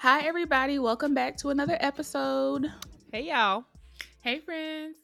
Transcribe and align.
Hi, 0.00 0.26
everybody. 0.26 0.78
Welcome 0.78 1.14
back 1.14 1.38
to 1.38 1.48
another 1.48 1.78
episode. 1.80 2.70
Hey, 3.10 3.28
y'all. 3.28 3.64
Hey, 4.22 4.40
friends. 4.40 4.98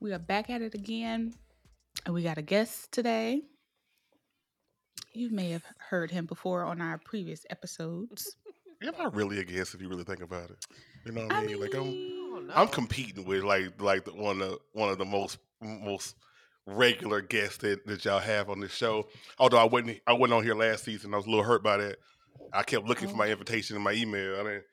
We 0.00 0.12
are 0.12 0.18
back 0.18 0.50
at 0.50 0.60
it 0.60 0.74
again, 0.74 1.32
and 2.04 2.14
we 2.14 2.22
got 2.22 2.36
a 2.36 2.42
guest 2.42 2.92
today. 2.92 3.40
You 5.14 5.30
may 5.30 5.48
have 5.52 5.64
heard 5.78 6.10
him 6.10 6.26
before 6.26 6.62
on 6.62 6.82
our 6.82 6.98
previous 6.98 7.46
episodes. 7.48 8.36
You're 8.82 8.92
not 8.98 9.16
really 9.16 9.40
a 9.40 9.44
guest 9.44 9.74
if 9.74 9.80
you 9.80 9.88
really 9.88 10.04
think 10.04 10.20
about 10.20 10.50
it. 10.50 10.58
You 11.06 11.12
know 11.12 11.22
what 11.22 11.32
I 11.32 11.38
I 11.38 11.46
mean? 11.46 11.58
like 11.58 11.74
I'm, 11.74 11.84
mean, 11.84 12.50
I'm 12.54 12.68
competing 12.68 13.24
with 13.24 13.44
like 13.44 13.80
like 13.80 14.04
the, 14.04 14.12
one 14.12 14.42
of 14.42 14.58
one 14.72 14.90
of 14.90 14.98
the 14.98 15.06
most 15.06 15.38
most 15.62 16.16
regular 16.66 17.22
guests 17.22 17.56
that, 17.58 17.86
that 17.86 18.04
y'all 18.04 18.18
have 18.18 18.50
on 18.50 18.60
this 18.60 18.74
show. 18.74 19.08
Although 19.38 19.56
I 19.56 19.64
wasn't 19.64 20.00
I 20.06 20.12
wasn't 20.12 20.34
on 20.34 20.44
here 20.44 20.54
last 20.54 20.84
season, 20.84 21.14
I 21.14 21.16
was 21.16 21.24
a 21.24 21.30
little 21.30 21.46
hurt 21.46 21.62
by 21.62 21.78
that. 21.78 21.96
I 22.52 22.62
kept 22.62 22.86
looking 22.86 23.08
for 23.08 23.16
my 23.16 23.28
invitation 23.28 23.76
in 23.76 23.82
my 23.82 23.92
email. 23.92 24.34
I 24.40 24.42
didn't 24.44 24.64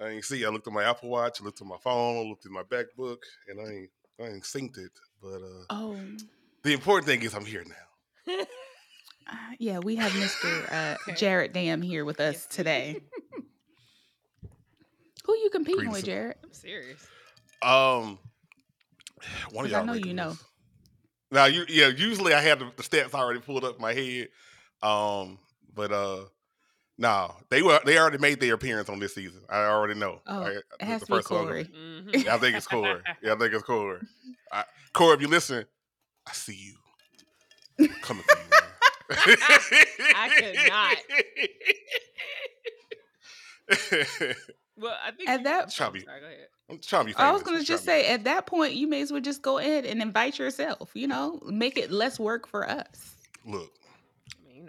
I 0.00 0.08
didn't 0.10 0.24
see. 0.24 0.44
I 0.44 0.48
looked 0.48 0.66
at 0.66 0.72
my 0.72 0.84
Apple 0.84 1.10
Watch, 1.10 1.40
I 1.40 1.44
looked 1.44 1.60
at 1.60 1.66
my 1.66 1.76
phone, 1.82 2.28
looked 2.28 2.46
at 2.46 2.52
my 2.52 2.62
MacBook, 2.62 3.18
and 3.48 3.60
I 3.60 3.70
ain't 3.72 3.90
I 4.20 4.24
ain't 4.34 4.44
synced 4.44 4.78
it. 4.78 4.92
But 5.22 5.42
uh, 5.42 5.64
oh, 5.70 5.96
the 6.62 6.72
important 6.72 7.06
thing 7.06 7.22
is 7.22 7.34
I'm 7.34 7.44
here 7.44 7.64
now. 7.66 8.34
uh, 9.30 9.34
yeah, 9.58 9.78
we 9.78 9.96
have 9.96 10.12
Mr. 10.12 10.72
Uh, 10.72 10.96
Okay. 11.10 11.12
Jarratt 11.26 11.52
DAMN 11.52 11.82
here 11.84 12.04
with 12.04 12.20
us 12.20 12.46
today. 12.46 13.00
Who 15.24 15.36
you 15.36 15.50
competing 15.50 15.90
Greetings. 15.90 15.96
with, 16.02 16.06
Jarratt? 16.06 16.34
I'm 16.44 16.52
serious. 16.52 17.06
Um, 17.62 18.18
one 19.50 19.64
'Cause 19.66 19.72
of 19.72 19.72
I 19.72 19.76
y'all. 19.78 19.84
know 19.86 19.92
you 19.92 20.14
know. 20.14 20.28
regulars. 20.28 20.44
Now, 21.30 21.44
you 21.44 21.64
yeah. 21.68 21.88
Usually, 21.88 22.32
I 22.34 22.40
had 22.40 22.58
the, 22.58 22.72
the 22.76 22.82
stats 22.82 23.12
already 23.14 23.40
pulled 23.40 23.64
up 23.64 23.76
in 23.76 23.82
my 23.82 23.92
head. 23.92 24.28
Um, 24.82 25.38
but 25.74 25.92
uh, 25.92 26.24
no, 27.00 27.34
they 27.48 27.62
were 27.62 27.80
they 27.84 27.98
already 27.98 28.18
made 28.18 28.38
their 28.40 28.54
appearance 28.54 28.88
on 28.88 29.00
this 29.00 29.14
season. 29.14 29.40
I 29.48 29.64
already 29.64 29.94
know. 29.98 30.20
Oh, 30.28 30.42
I, 30.42 30.50
It 30.50 30.64
the 30.78 30.84
has 30.86 31.00
to 31.00 31.06
be 31.06 31.12
first 31.14 31.30
one. 31.30 31.46
Corey. 31.46 31.64
Mhm. 31.64 32.24
Yeah, 32.24 32.34
I 32.34 32.38
think 32.38 32.56
it's 32.56 32.66
Corey. 32.68 33.00
Yeah, 33.22 33.32
I 33.32 33.36
think 33.36 33.52
it's 33.54 33.62
Corey. 33.64 34.00
I, 34.52 34.64
Corey, 34.92 35.14
if 35.16 35.20
you 35.22 35.28
listen, 35.28 35.64
I 36.28 36.32
see 36.32 36.54
you 37.78 37.88
coming 38.02 38.22
for 38.22 38.36
you. 38.38 38.50
Man. 38.50 38.60
I 40.14 40.96
Well, 44.76 44.96
I 45.04 45.10
think 45.10 45.28
At 45.28 45.40
you- 45.40 45.44
that- 45.44 45.70
Try 45.72 45.86
to 45.86 45.92
be- 45.92 46.00
Sorry, 46.00 46.20
go 46.20 46.26
ahead. 46.26 46.46
I'm 46.70 46.78
trying 46.78 47.02
to 47.06 47.12
be. 47.12 47.16
I 47.16 47.32
was 47.32 47.42
gonna 47.42 47.58
I'm 47.58 47.64
just 47.64 47.82
to 47.82 47.86
say, 47.90 48.08
at 48.08 48.24
that 48.24 48.46
point, 48.46 48.74
you 48.74 48.86
may 48.86 49.02
as 49.02 49.10
well 49.12 49.20
just 49.20 49.42
go 49.42 49.58
ahead 49.58 49.84
and 49.84 50.00
invite 50.00 50.38
yourself. 50.38 50.90
You 50.94 51.08
know, 51.08 51.40
make 51.44 51.76
it 51.76 51.90
less 51.90 52.18
work 52.20 52.46
for 52.46 52.68
us. 52.68 53.14
look. 53.44 53.70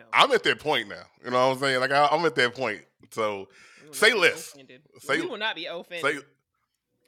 I 0.01 0.03
mean, 0.03 0.07
you 0.07 0.27
know. 0.27 0.31
I'm 0.31 0.31
at 0.33 0.43
that 0.43 0.59
point 0.59 0.87
now. 0.89 1.03
You 1.23 1.31
know 1.31 1.47
what 1.49 1.53
I'm 1.55 1.59
saying? 1.59 1.79
Like 1.79 1.91
I, 1.91 2.07
I'm 2.11 2.25
at 2.25 2.35
that 2.35 2.55
point. 2.55 2.81
So 3.11 3.47
we 3.81 3.87
will 3.87 3.93
say 3.93 4.13
less. 4.13 4.53
offended. 4.53 4.81
Say- 4.99 5.21
we 5.21 5.27
will 5.27 5.37
not 5.37 5.55
be 5.55 5.65
offended. 5.65 6.15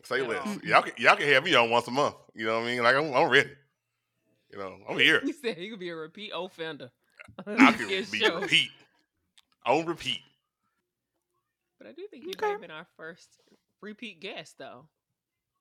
say 0.04 0.18
say 0.18 0.22
At 0.22 0.30
less. 0.30 0.60
Y'all 0.64 0.82
can 0.82 0.94
y'all 0.98 1.16
can 1.16 1.28
have 1.28 1.44
me 1.44 1.56
on 1.56 1.70
once 1.70 1.88
a 1.88 1.92
month. 1.92 2.16
You 2.36 2.46
know 2.46 2.60
what 2.60 2.66
I 2.66 2.72
mean? 2.72 2.84
Like 2.84 2.96
I'm, 2.96 3.14
I'm 3.14 3.30
ready. 3.30 3.50
You 4.52 4.60
know, 4.60 4.78
I'm 4.90 4.98
here. 5.00 5.22
He 5.26 5.34
said 5.34 5.58
he 5.58 5.70
could 5.70 5.80
be 5.80 5.90
a 5.90 5.96
repeat 5.96 6.32
offender. 6.36 6.92
I 7.48 7.72
can 7.74 7.90
His 7.90 8.10
be 8.12 8.20
show. 8.20 8.40
repeat. 8.42 8.70
On 9.66 9.86
repeat. 9.86 10.20
But 11.78 11.88
I 11.88 11.92
do 11.94 12.06
think 12.12 12.24
you 12.24 12.32
Okay. 12.32 12.46
may 12.48 12.52
have 12.52 12.62
been 12.62 12.72
our 12.72 12.86
first 12.98 13.40
repeat 13.82 14.20
guest, 14.20 14.58
though. 14.58 14.88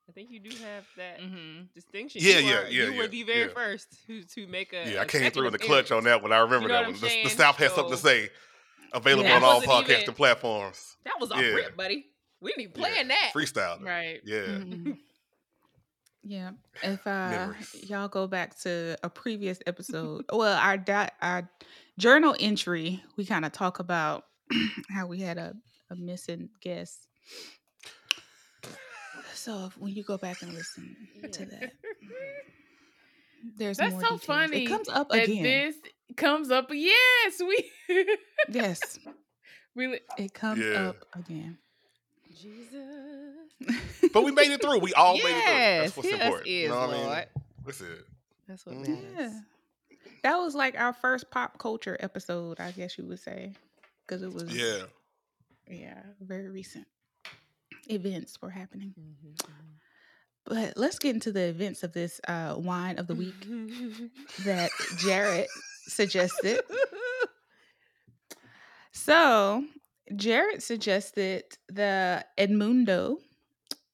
I 0.08 0.12
think 0.12 0.30
you 0.30 0.40
do 0.40 0.50
have 0.64 0.84
that 0.96 1.20
Mm-hmm. 1.20 1.62
distinction. 1.74 2.20
Yeah, 2.22 2.38
you 2.38 2.48
yeah, 2.48 2.54
are- 2.58 2.62
yeah, 2.64 2.68
You 2.86 2.92
yeah, 2.92 2.98
were 2.98 3.06
the 3.08 3.22
very 3.22 3.40
yeah. 3.48 3.54
first 3.54 3.86
who 4.06 4.22
to 4.22 4.46
make 4.48 4.72
a. 4.72 4.90
Yeah, 4.94 5.00
I 5.02 5.04
came 5.04 5.30
through 5.30 5.46
in 5.46 5.52
the 5.52 5.58
clutch 5.58 5.90
on 5.92 6.04
that 6.04 6.22
one. 6.22 6.32
I 6.32 6.38
remember 6.40 6.68
You 6.68 6.68
know 6.68 6.74
that 6.74 6.84
one. 6.86 6.94
The, 6.94 7.00
the 7.00 7.08
saying? 7.08 7.28
South 7.28 7.56
has 7.56 7.72
something 7.72 7.92
to 7.92 7.98
say. 7.98 8.30
Available 8.94 9.30
on 9.30 9.42
all 9.42 9.62
Wasn't 9.66 9.88
even- 9.90 10.14
platforms. 10.14 10.96
That 11.04 11.14
was 11.18 11.30
a 11.30 11.36
Yeah. 11.36 11.54
rip, 11.54 11.76
buddy. 11.76 12.06
We 12.42 12.50
didn't 12.50 12.62
even 12.62 12.72
plan 12.74 13.08
Yeah. 13.08 13.14
that. 13.14 13.32
Freestyle. 13.34 13.82
Right. 13.82 14.20
Yeah. 14.24 14.40
Mhm. 14.42 14.98
Yeah. 16.24 16.52
If 16.84 17.04
uh, 17.06 17.52
y'all 17.82 18.06
go 18.08 18.28
back 18.28 18.56
to 18.60 18.96
a 19.02 19.10
previous 19.10 19.58
episode, 19.66 20.24
well, 20.32 20.56
our 20.56 20.76
di- 20.76 21.10
our 21.20 21.50
journal 21.98 22.36
entry, 22.38 23.02
we 23.16 23.24
kind 23.26 23.44
of 23.44 23.50
talk 23.50 23.80
about 23.80 24.24
how 24.90 25.06
we 25.08 25.20
had 25.20 25.36
a, 25.38 25.54
a 25.90 25.96
missing 25.96 26.48
guest. 26.60 27.08
So 29.34 29.66
if, 29.66 29.78
when 29.78 29.92
you 29.94 30.02
go 30.04 30.18
back 30.18 30.42
and 30.42 30.52
listen 30.52 30.96
to 31.32 31.44
that, 31.46 31.72
there's 33.56 33.78
That's 33.78 33.92
more 33.92 34.00
so 34.00 34.06
details. 34.18 34.24
funny 34.24 34.64
It 34.64 34.68
comes 34.68 34.88
up 34.88 35.08
That 35.10 35.24
again. 35.24 35.42
this 35.42 35.76
comes 36.16 36.50
up. 36.50 36.68
Yes, 36.70 37.40
we. 37.40 37.70
yes, 38.50 38.98
we. 39.74 39.98
it 40.18 40.34
comes 40.34 40.60
Yeah. 40.64 40.88
up 40.90 40.96
again. 41.14 41.58
Jesus. 42.40 44.10
But 44.12 44.24
we 44.24 44.32
made 44.32 44.50
it 44.50 44.60
through. 44.60 44.78
We 44.78 44.92
all 44.94 45.14
made 45.14 45.20
it 45.24 45.30
through. 45.30 45.30
yes, 45.54 45.82
That's 45.84 45.96
what's 45.96 46.08
yes, 46.10 46.22
important. 46.22 46.46
is 46.48 46.52
you 46.62 46.68
know 46.68 46.74
what 46.80 46.90
I 46.90 46.96
Lord. 46.96 47.08
mean? 47.16 47.26
That's 47.64 47.80
it. 47.80 48.06
That's 48.48 48.66
what 48.66 48.74
Mm. 48.76 48.88
matters. 48.88 49.32
Yeah. 49.34 49.40
That 50.24 50.36
was 50.36 50.54
like 50.54 50.78
our 50.78 50.92
first 50.92 51.30
pop 51.30 51.58
culture 51.58 51.96
episode, 52.00 52.58
I 52.60 52.70
guess 52.72 52.96
you 52.98 53.04
would 53.04 53.20
say. 53.20 53.52
Because 54.06 54.22
it 54.22 54.32
was 54.32 54.54
Yeah. 54.54 54.84
yeah, 55.68 56.02
very 56.20 56.48
recent. 56.48 56.86
Events 57.88 58.40
were 58.40 58.50
happening. 58.50 58.94
Mhm, 58.98 59.38
But 60.44 60.76
let's 60.76 60.98
get 60.98 61.14
into 61.14 61.32
the 61.32 61.42
events 61.44 61.82
of 61.82 61.92
this 61.92 62.20
uh 62.28 62.54
wine 62.58 62.98
of 62.98 63.06
the 63.06 63.14
week 63.14 63.34
that 64.44 64.70
Jarratt 64.98 65.46
suggested. 65.88 66.60
So 68.92 69.64
Jarratt 70.12 70.62
suggested 70.62 71.44
the 71.68 72.24
Edmundo 72.38 73.16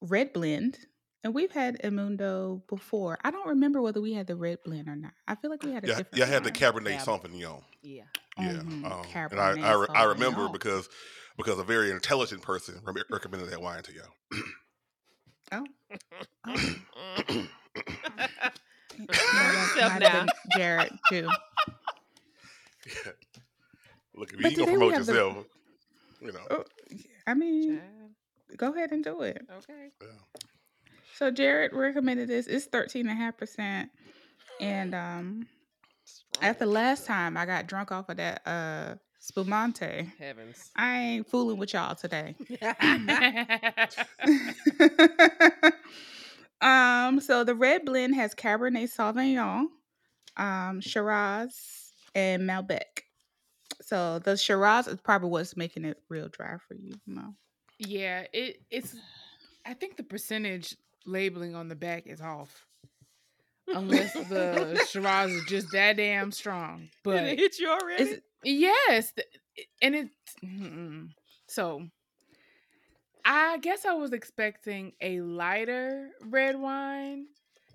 red 0.00 0.32
blend. 0.32 0.78
And 1.24 1.34
we've 1.34 1.50
had 1.52 1.80
Edmundo 1.82 2.62
before. 2.68 3.18
I 3.24 3.30
don't 3.30 3.48
remember 3.48 3.80
whether 3.82 4.00
we 4.00 4.12
had 4.14 4.26
the 4.26 4.36
red 4.36 4.58
blend 4.64 4.88
or 4.88 4.96
not. 4.96 5.12
I 5.26 5.34
feel 5.34 5.50
like 5.50 5.62
we 5.62 5.72
had 5.72 5.84
a 5.84 5.88
Yeah, 5.88 5.96
different 5.98 6.16
yeah, 6.18 6.24
I 6.24 6.28
had 6.28 6.44
the 6.44 6.50
one. 6.50 6.54
Cabernet 6.84 6.98
Cab- 6.98 7.06
Sauvignon. 7.22 7.62
yeah. 7.82 8.04
Yeah, 8.40 8.52
Mhm, 8.62 8.84
um, 8.84 9.28
and 9.32 9.40
I 9.40 9.72
I, 9.72 9.86
I 9.94 10.04
remember 10.04 10.48
because 10.48 10.88
because 11.38 11.58
a 11.58 11.64
very 11.64 11.90
intelligent 11.90 12.42
person 12.42 12.78
recommended 13.10 13.48
that 13.50 13.62
wine 13.62 13.82
to 13.84 13.92
y'all. 13.92 14.04
Oh, 15.50 15.64
oh. 16.46 16.54
You 17.34 17.46
know, 18.98 19.14
Hurt 19.14 19.74
that 19.74 19.74
yourself 19.74 19.98
now. 20.00 20.26
Jarratt 20.54 20.90
too. 21.08 21.26
Yeah. 22.86 23.12
Look 24.14 24.34
at 24.34 24.42
But 24.42 24.44
me, 24.44 24.50
you 24.50 24.56
today 24.56 24.64
gonna 24.66 24.72
promote 24.72 24.92
have 24.94 25.06
the- 25.06 25.12
yourself. 25.14 25.44
You 26.20 26.32
know. 26.32 26.40
Oh, 26.50 26.64
I 27.26 27.32
mean, 27.32 27.78
Child, 27.78 28.56
go 28.58 28.74
ahead 28.74 28.90
and 28.92 29.02
do 29.02 29.22
it. 29.22 29.40
Okay. 29.50 29.88
Yeah. 30.02 30.08
So 31.14 31.30
Jarratt 31.32 31.72
recommended 31.72 32.28
this. 32.28 32.46
It's 32.46 32.66
thirteen 32.66 33.08
and 33.08 33.18
a 33.18 33.22
half 33.22 33.38
percent. 33.38 33.88
And 34.60 34.94
um 34.94 35.46
at 36.42 36.58
the 36.58 36.66
last 36.66 37.06
time 37.06 37.36
I 37.38 37.46
got 37.46 37.66
drunk 37.68 37.90
off 37.90 38.08
of 38.10 38.18
that 38.18 38.42
uh 38.46 38.96
Spumante, 39.28 40.10
Heavens. 40.18 40.70
I 40.74 40.98
ain't 40.98 41.28
fooling 41.28 41.58
with 41.58 41.74
y'all 41.74 41.94
today. 41.94 42.34
um, 46.62 47.20
so 47.20 47.44
the 47.44 47.54
red 47.54 47.84
blend 47.84 48.14
has 48.14 48.34
Cabernet 48.34 48.90
Sauvignon, 48.90 49.66
um, 50.38 50.80
Shiraz, 50.80 51.92
and 52.14 52.48
Malbec. 52.48 53.02
So 53.82 54.18
the 54.18 54.38
Shiraz 54.38 54.88
is 54.88 54.98
probably 55.02 55.28
what's 55.28 55.58
making 55.58 55.84
it 55.84 55.98
real 56.08 56.28
dry 56.28 56.56
for 56.66 56.74
you. 56.74 56.94
No. 57.06 57.34
Yeah. 57.78 58.24
It. 58.32 58.62
It's. 58.70 58.96
I 59.66 59.74
think 59.74 59.98
the 59.98 60.04
percentage 60.04 60.74
labeling 61.04 61.54
on 61.54 61.68
the 61.68 61.76
back 61.76 62.06
is 62.06 62.22
off. 62.22 62.64
Unless 63.66 64.14
the 64.14 64.82
Shiraz 64.90 65.32
is 65.32 65.44
just 65.44 65.70
that 65.72 65.98
damn 65.98 66.32
strong. 66.32 66.88
But 67.04 67.24
it 67.24 67.38
hit 67.38 67.58
you 67.58 67.68
already? 67.68 68.22
Yes, 68.44 69.12
and 69.82 69.94
it. 69.94 70.08
So, 71.48 71.88
I 73.24 73.58
guess 73.58 73.84
I 73.84 73.92
was 73.94 74.12
expecting 74.12 74.92
a 75.00 75.20
lighter 75.20 76.10
red 76.26 76.58
wine 76.58 77.26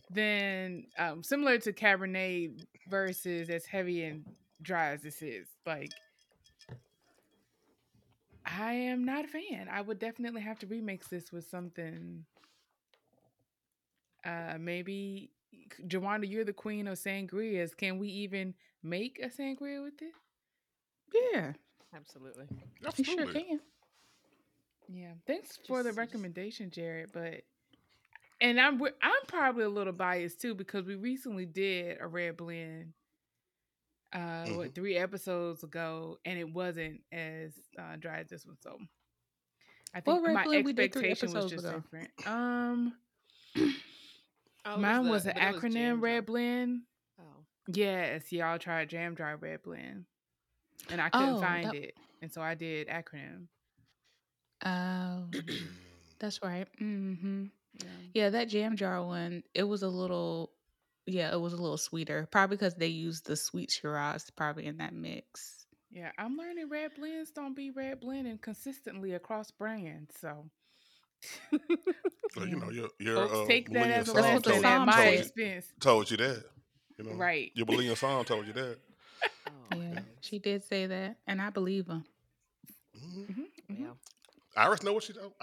than 0.10 0.86
um, 0.98 1.24
similar 1.24 1.58
to 1.60 1.74
Cabernet 1.74 2.66
versus 2.90 3.50
as 3.50 3.66
heavy 3.66 4.04
and 4.04 4.26
dry 4.62 4.92
as 4.94 5.02
this 5.02 5.22
is. 5.22 5.48
Like, 5.66 5.92
I 8.46 8.72
am 8.74 9.04
not 9.04 9.26
a 9.26 9.28
fan. 9.28 9.68
I 9.70 9.82
would 9.82 10.00
definitely 10.00 10.42
have 10.44 10.58
to 10.60 10.68
remix 10.68 11.10
this 11.10 11.32
with 11.34 11.46
something. 11.50 12.26
Uh, 14.26 14.58
maybe 14.60 15.32
Jawanda, 15.88 16.30
you're 16.30 16.46
the 16.46 16.54
queen 16.54 16.88
of 16.88 16.98
sangrias. 16.98 17.76
Can 17.76 18.00
we 18.00 18.08
even 18.10 18.54
make 18.82 19.20
a 19.22 19.28
sangria 19.28 19.84
with 19.84 20.02
it? 20.02 20.14
Yeah, 21.14 21.54
Absolutely. 21.96 22.46
you 22.52 23.04
sure 23.04 23.22
Absolutely. 23.22 23.44
can. 23.44 23.60
Yeah. 24.90 25.12
Thanks 25.28 25.58
for 25.68 25.78
the 25.84 25.90
Just- 25.90 25.98
just- 25.98 25.98
recommendation, 25.98 26.70
Jarratt. 26.72 27.12
But 27.14 27.44
and 28.42 28.60
I'm 28.60 28.74
wi- 28.74 28.96
I'm 29.02 29.26
probably 29.28 29.64
a 29.64 29.70
little 29.70 29.94
biased 29.94 30.42
too 30.42 30.56
because 30.56 30.86
we 30.86 30.96
recently 30.96 31.46
did 31.46 31.98
a 32.02 32.08
red 32.08 32.38
blend. 32.38 32.94
Uh, 34.12 34.46
what 34.50 34.76
three 34.76 34.96
episodes 34.98 35.64
ago, 35.64 36.20
and 36.26 36.38
it 36.38 36.52
wasn't 36.52 37.02
as 37.12 37.54
uh, 37.80 37.96
dry 37.98 38.20
as 38.20 38.28
this 38.30 38.46
one. 38.46 38.58
So 38.62 38.78
I 39.94 40.00
What 40.04 40.16
think 40.16 40.28
red 40.28 40.34
my 40.34 40.44
blend 40.44 40.66
we 40.66 40.74
did 40.74 40.94
three 40.94 41.10
expectation 41.12 41.34
was 41.34 41.46
episodes 41.54 41.64
just 41.64 41.66
ago? 41.66 41.80
different. 41.80 42.28
Um, 42.28 42.98
Oh, 44.66 44.76
it 44.76 44.80
mine 44.80 45.04
the- 45.06 45.10
was 45.10 45.26
an 45.26 45.34
but 45.36 45.44
it 45.44 45.54
was 45.56 45.64
acronym 45.64 45.74
Jam 45.74 46.02
red 46.02 46.26
blend. 46.26 46.82
Oh. 47.20 47.46
Yes, 47.68 48.32
y'all 48.32 48.58
tried 48.60 48.90
Jam 48.90 49.14
Dry 49.16 49.34
Red 49.34 49.62
Blend, 49.64 50.06
and 50.90 51.02
I 51.02 51.10
couldn't 51.10 51.36
Oh, 51.36 51.42
find 51.42 51.66
that- 51.68 51.76
it, 51.76 51.96
and 52.22 52.32
so 52.32 52.42
I 52.42 52.56
did 52.56 52.88
acronym. 52.88 53.48
Oh, 54.66 55.26
that's 56.20 56.42
right. 56.42 56.68
Mm-hmm. 56.82 57.46
Yeah. 57.80 57.88
Yeah, 58.14 58.30
that 58.30 58.50
jam 58.50 58.76
jar 58.78 59.04
one, 59.04 59.44
it 59.54 59.64
was 59.64 59.84
a 59.84 59.90
little, 59.90 60.52
yeah, 61.06 61.34
it 61.34 61.40
was 61.42 61.54
a 61.54 61.58
little 61.58 61.78
sweeter. 61.78 62.28
Probably 62.32 62.56
because 62.56 62.76
they 62.76 62.88
used 62.88 63.26
the 63.26 63.36
sweet 63.36 63.72
Shiraz 63.72 64.30
probably 64.36 64.66
in 64.68 64.78
that 64.78 64.94
mix. 64.94 65.66
Yeah, 65.92 66.12
I'm 66.18 66.38
learning 66.38 66.70
red 66.70 66.92
blends 66.96 67.32
don't 67.32 67.56
be 67.56 67.72
red 67.72 68.00
blending 68.00 68.38
consistently 68.38 69.14
across 69.14 69.52
brands. 69.52 70.16
So 70.20 70.50
Well, 72.36 72.48
you 72.48 72.56
know, 72.58 72.70
your 72.72 72.90
your 73.00 73.16
folks 73.28 73.34
uh, 73.40 73.46
take 73.46 73.72
that 73.74 73.90
as 73.90 74.10
a 74.10 74.14
That's 74.14 74.26
song 74.26 74.34
what 74.36 74.44
the 74.44 74.50
lesson 74.50 74.64
told, 74.64 74.66
at 74.66 74.78
song 74.78 74.86
my 74.88 74.92
said. 74.94 75.04
told, 75.04 75.14
you, 75.14 75.20
expense. 75.20 75.66
told 75.80 76.12
you 76.12 76.18
that. 76.18 76.44
You 76.98 77.04
know, 77.06 77.12
Right. 77.16 77.52
Your 77.56 77.66
Millennium 77.66 77.96
song 77.96 78.24
told 78.26 78.48
you 78.48 78.54
that. 78.54 78.78
Oh, 79.48 79.52
Yeah, 79.78 79.78
goodness. 79.96 80.06
she 80.22 80.40
did 80.40 80.64
say 80.64 80.86
that, 80.88 81.18
and 81.28 81.42
I 81.42 81.50
believe 81.50 81.88
her. 81.88 82.04
Mhm. 82.96 83.26
Mhm, 83.28 83.48
mhm. 83.70 83.80
Yeah, 83.80 83.94
Iris 84.56 84.84
know 84.84 84.94
what 84.94 85.04
she 85.04 85.14
talking. 85.14 85.34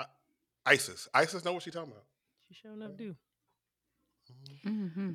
Isis, 0.66 1.08
Isis 1.14 1.44
know 1.44 1.52
what 1.54 1.62
she 1.62 1.70
talking 1.70 1.90
about. 1.92 2.04
she 2.48 2.54
sure 2.54 2.72
enough 2.72 2.96
do. 2.96 3.16
Mm-hmm. 4.66 5.12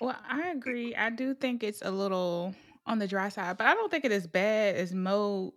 Well, 0.00 0.16
I 0.28 0.48
agree. 0.50 0.94
I 0.94 1.10
do 1.10 1.34
think 1.34 1.62
it's 1.62 1.82
a 1.82 1.90
little 1.90 2.54
on 2.86 2.98
the 2.98 3.06
dry 3.06 3.28
side, 3.28 3.56
but 3.58 3.66
I 3.66 3.74
don't 3.74 3.90
think 3.90 4.04
it 4.04 4.12
is 4.12 4.26
bad 4.26 4.76
as 4.76 4.92
Mo 4.92 5.52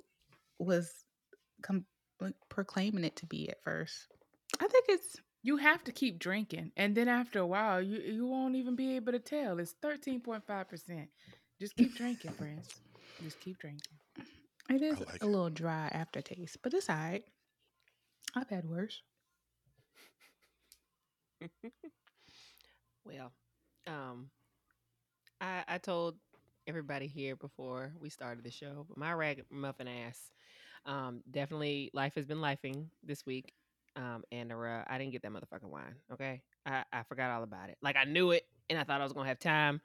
was 0.60 0.92
com- 1.62 1.86
like, 2.20 2.36
proclaiming 2.50 3.04
it 3.06 3.16
to 3.18 3.26
be 3.26 3.50
at 3.50 3.62
first. 3.64 4.08
I 4.60 4.68
think 4.68 4.86
it's 4.90 5.18
You 5.46 5.58
have 5.58 5.84
to 5.86 5.92
keep 5.92 6.20
drinking, 6.20 6.72
and 6.78 6.96
then 6.96 7.08
after 7.10 7.40
a 7.40 7.48
while, 7.48 7.82
you 7.82 8.00
you 8.00 8.26
won't 8.28 8.56
even 8.56 8.76
be 8.78 8.96
able 8.96 9.12
to 9.14 9.20
tell. 9.20 9.60
It's 9.60 9.74
thirteen 9.82 10.22
point 10.22 10.46
five 10.46 10.70
percent. 10.70 11.10
Just 11.60 11.76
keep 11.76 11.96
drinking, 11.96 12.32
friends. 12.34 12.70
Just 13.22 13.40
keep 13.40 13.58
drinking. 13.60 13.98
it 14.70 14.82
is 14.82 15.00
like 15.00 15.22
a 15.22 15.26
it. 15.26 15.30
little 15.30 15.50
dry 15.50 15.88
aftertaste, 15.92 16.58
but 16.62 16.74
it's 16.74 16.90
alright. 16.90 17.24
I've 18.36 18.50
had 18.50 18.66
worse. 18.66 19.02
Well, 23.06 23.32
um, 23.88 24.30
I 25.42 25.64
I 25.68 25.78
told 25.78 26.16
everybody 26.68 27.08
here 27.08 27.36
before 27.36 27.94
we 28.00 28.10
started 28.10 28.44
the 28.44 28.52
show, 28.52 28.86
but 28.88 28.98
my 28.98 29.12
ragamuffin 29.14 29.88
ass, 29.88 30.32
um, 30.86 31.22
definitely 31.30 31.92
life 31.94 32.16
has 32.16 32.26
been 32.26 32.38
lifing 32.38 32.88
this 33.04 33.26
week. 33.26 33.54
Um, 33.96 34.24
and 34.32 34.52
uh, 34.52 34.84
I 34.88 34.98
didn't 34.98 35.12
get 35.12 35.22
that 35.24 35.32
motherfucking 35.32 35.70
wine. 35.70 35.96
Okay, 36.14 36.42
I 36.66 36.84
I 36.94 37.04
forgot 37.04 37.32
all 37.32 37.44
about 37.44 37.70
it. 37.70 37.78
Like 37.82 37.96
I 37.98 38.06
knew 38.06 38.32
it, 38.32 38.46
and 38.70 38.80
I 38.80 38.84
thought 38.84 39.02
I 39.02 39.04
was 39.04 39.14
gonna 39.14 39.28
have 39.28 39.40
time 39.40 39.82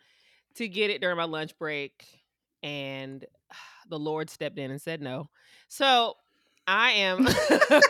to 0.54 0.68
get 0.68 0.90
it 0.90 1.00
during 1.00 1.16
my 1.16 1.24
lunch 1.24 1.56
break, 1.58 2.04
and 2.62 3.24
the 3.88 3.98
Lord 3.98 4.30
stepped 4.30 4.58
in 4.58 4.70
and 4.70 4.80
said 4.80 5.00
no. 5.00 5.28
So 5.68 6.14
I 6.66 6.92
am. 6.92 7.26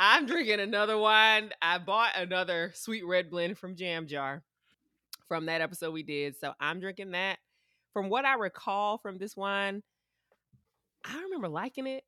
I'm 0.00 0.26
drinking 0.26 0.60
another 0.60 0.96
wine. 0.96 1.50
I 1.60 1.78
bought 1.78 2.16
another 2.16 2.70
sweet 2.74 3.04
red 3.04 3.30
blend 3.30 3.58
from 3.58 3.74
Jam 3.74 4.06
Jar 4.06 4.44
from 5.26 5.46
that 5.46 5.60
episode 5.60 5.92
we 5.92 6.02
did. 6.02 6.36
So 6.38 6.52
I'm 6.60 6.80
drinking 6.80 7.12
that. 7.12 7.38
From 7.92 8.08
what 8.08 8.24
I 8.24 8.34
recall 8.34 8.98
from 8.98 9.18
this 9.18 9.36
wine, 9.36 9.82
I 11.04 11.20
remember 11.22 11.48
liking 11.48 11.86
it. 11.86 12.04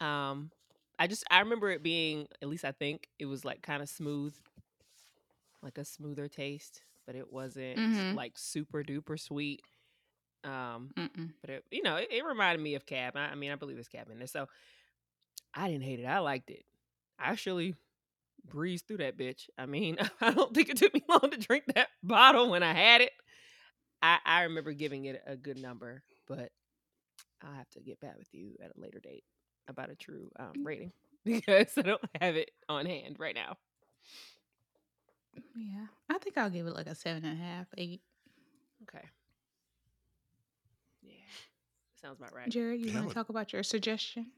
Um, 0.00 0.50
I 0.98 1.06
just 1.06 1.24
I 1.30 1.40
remember 1.40 1.70
it 1.70 1.82
being 1.82 2.26
at 2.42 2.48
least 2.48 2.64
I 2.64 2.72
think 2.72 3.08
it 3.18 3.26
was 3.26 3.44
like 3.44 3.62
kind 3.62 3.82
of 3.82 3.88
smooth, 3.88 4.34
like 5.62 5.78
a 5.78 5.84
smoother 5.84 6.28
taste, 6.28 6.82
but 7.06 7.14
it 7.16 7.32
wasn't 7.32 7.78
Mhm. 7.78 8.14
like 8.14 8.38
super 8.38 8.82
duper 8.82 9.18
sweet. 9.18 9.62
Um, 10.44 10.92
Mm-mm. 10.96 11.32
but 11.40 11.50
it, 11.50 11.64
you 11.70 11.82
know, 11.82 11.96
it, 11.96 12.08
it 12.10 12.24
reminded 12.24 12.62
me 12.62 12.74
of 12.74 12.86
Cab. 12.86 13.16
I, 13.16 13.26
I 13.26 13.34
mean, 13.34 13.50
I 13.50 13.56
believe 13.56 13.78
it's 13.78 13.88
Cab 13.88 14.10
in 14.10 14.18
there, 14.18 14.26
so 14.26 14.46
I 15.54 15.68
didn't 15.68 15.84
hate 15.84 16.00
it. 16.00 16.04
I 16.06 16.18
liked 16.18 16.50
it. 16.50 16.64
I 17.18 17.30
actually 17.30 17.74
breezed 18.44 18.86
through 18.86 18.98
that 18.98 19.16
bitch. 19.16 19.48
I 19.58 19.66
mean, 19.66 19.96
I 20.20 20.30
don't 20.30 20.54
think 20.54 20.68
it 20.68 20.76
took 20.76 20.94
me 20.94 21.02
long 21.08 21.30
to 21.30 21.36
drink 21.38 21.64
that 21.74 21.88
bottle 22.02 22.50
when 22.50 22.62
I 22.62 22.72
had 22.74 23.00
it. 23.00 23.12
I, 24.02 24.18
I 24.24 24.42
remember 24.42 24.72
giving 24.72 25.06
it 25.06 25.22
a 25.26 25.36
good 25.36 25.58
number, 25.60 26.02
but 26.28 26.50
I'll 27.42 27.54
have 27.54 27.70
to 27.70 27.80
get 27.80 28.00
back 28.00 28.16
with 28.18 28.32
you 28.32 28.56
at 28.62 28.70
a 28.76 28.80
later 28.80 29.00
date 29.00 29.24
about 29.68 29.90
a 29.90 29.96
true 29.96 30.30
um, 30.38 30.64
rating 30.64 30.92
because 31.24 31.68
I 31.76 31.82
don't 31.82 32.00
have 32.20 32.36
it 32.36 32.50
on 32.68 32.86
hand 32.86 33.16
right 33.18 33.34
now. 33.34 33.56
Yeah, 35.56 35.86
I 36.10 36.18
think 36.18 36.38
I'll 36.38 36.50
give 36.50 36.66
it 36.66 36.74
like 36.74 36.86
a 36.88 36.94
seven 36.96 37.24
and 37.24 37.40
a 37.40 37.44
half, 37.44 37.66
eight. 37.78 38.02
Okay. 38.84 39.06
Yeah, 41.02 41.14
sounds 42.00 42.18
about 42.20 42.34
right. 42.34 42.50
Jarratt, 42.50 42.80
you 42.80 42.90
Yeah, 42.90 42.92
want 42.92 43.08
to 43.08 43.14
talk 43.14 43.30
about 43.30 43.52
your 43.52 43.62
suggestion? 43.64 44.32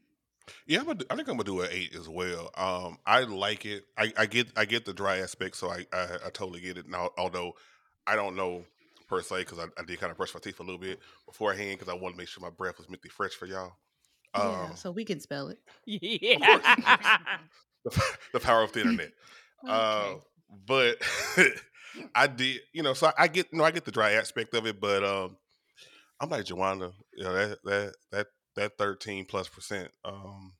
Yeah, 0.67 0.79
I'm 0.79 0.85
gonna, 0.87 1.03
I 1.09 1.15
think 1.15 1.27
I'm 1.29 1.35
gonna 1.37 1.43
do 1.45 1.61
an 1.61 1.69
eight 1.71 1.95
as 1.95 2.09
well. 2.09 2.51
Um, 2.55 2.99
I 3.05 3.21
like 3.23 3.65
it. 3.65 3.85
I, 3.97 4.13
I 4.17 4.25
get 4.27 4.47
I 4.57 4.65
get 4.65 4.85
the 4.85 4.93
dry 4.93 5.17
aspect, 5.19 5.57
so 5.57 5.69
I 5.69 5.85
I, 5.93 6.03
I 6.27 6.29
totally 6.31 6.61
get 6.61 6.77
it. 6.77 6.87
Now, 6.89 7.11
although 7.17 7.53
I 8.07 8.15
don't 8.15 8.35
know 8.35 8.65
per 9.07 9.21
se 9.21 9.39
because 9.39 9.59
I, 9.59 9.65
I 9.79 9.83
did 9.85 9.99
kind 9.99 10.11
of 10.11 10.17
brush 10.17 10.33
my 10.33 10.39
teeth 10.41 10.59
a 10.59 10.63
little 10.63 10.79
bit 10.79 10.99
beforehand 11.25 11.79
because 11.79 11.89
I 11.91 11.95
wanted 11.97 12.13
to 12.13 12.17
make 12.19 12.29
sure 12.29 12.41
my 12.41 12.49
breath 12.49 12.77
was 12.77 12.89
minty 12.89 13.09
fresh 13.09 13.33
for 13.33 13.45
y'all. 13.47 13.73
yeah, 14.35 14.73
Um, 14.73 14.75
so 14.75 14.91
we 14.91 15.05
can 15.05 15.19
spell 15.19 15.49
it. 15.49 15.59
Yeah. 15.85 16.59
the, 17.83 18.01
the 18.33 18.39
power 18.39 18.63
of 18.63 18.71
the 18.73 18.81
internet. 18.81 19.11
Uh, 19.67 20.13
Okay. 20.13 20.19
But 20.67 20.97
I 22.15 22.27
did, 22.27 22.61
you 22.73 22.83
know, 22.83 22.93
so 22.93 23.11
I 23.17 23.27
get, 23.27 23.47
you 23.51 23.57
know, 23.59 23.63
I 23.65 23.71
get 23.71 23.85
the 23.85 23.91
dry 23.91 24.13
aspect 24.13 24.53
of 24.55 24.65
it, 24.65 24.79
but 24.79 25.03
um, 25.03 25.37
I'm 26.19 26.29
like 26.29 26.45
Jawanda, 26.45 26.93
you 27.15 27.23
know, 27.23 27.33
that 27.33 27.59
that 27.63 27.95
that 28.11 28.27
that 28.55 28.77
13 28.77 29.25
plus 29.25 29.47
percent, 29.47 29.91
um, 30.03 30.53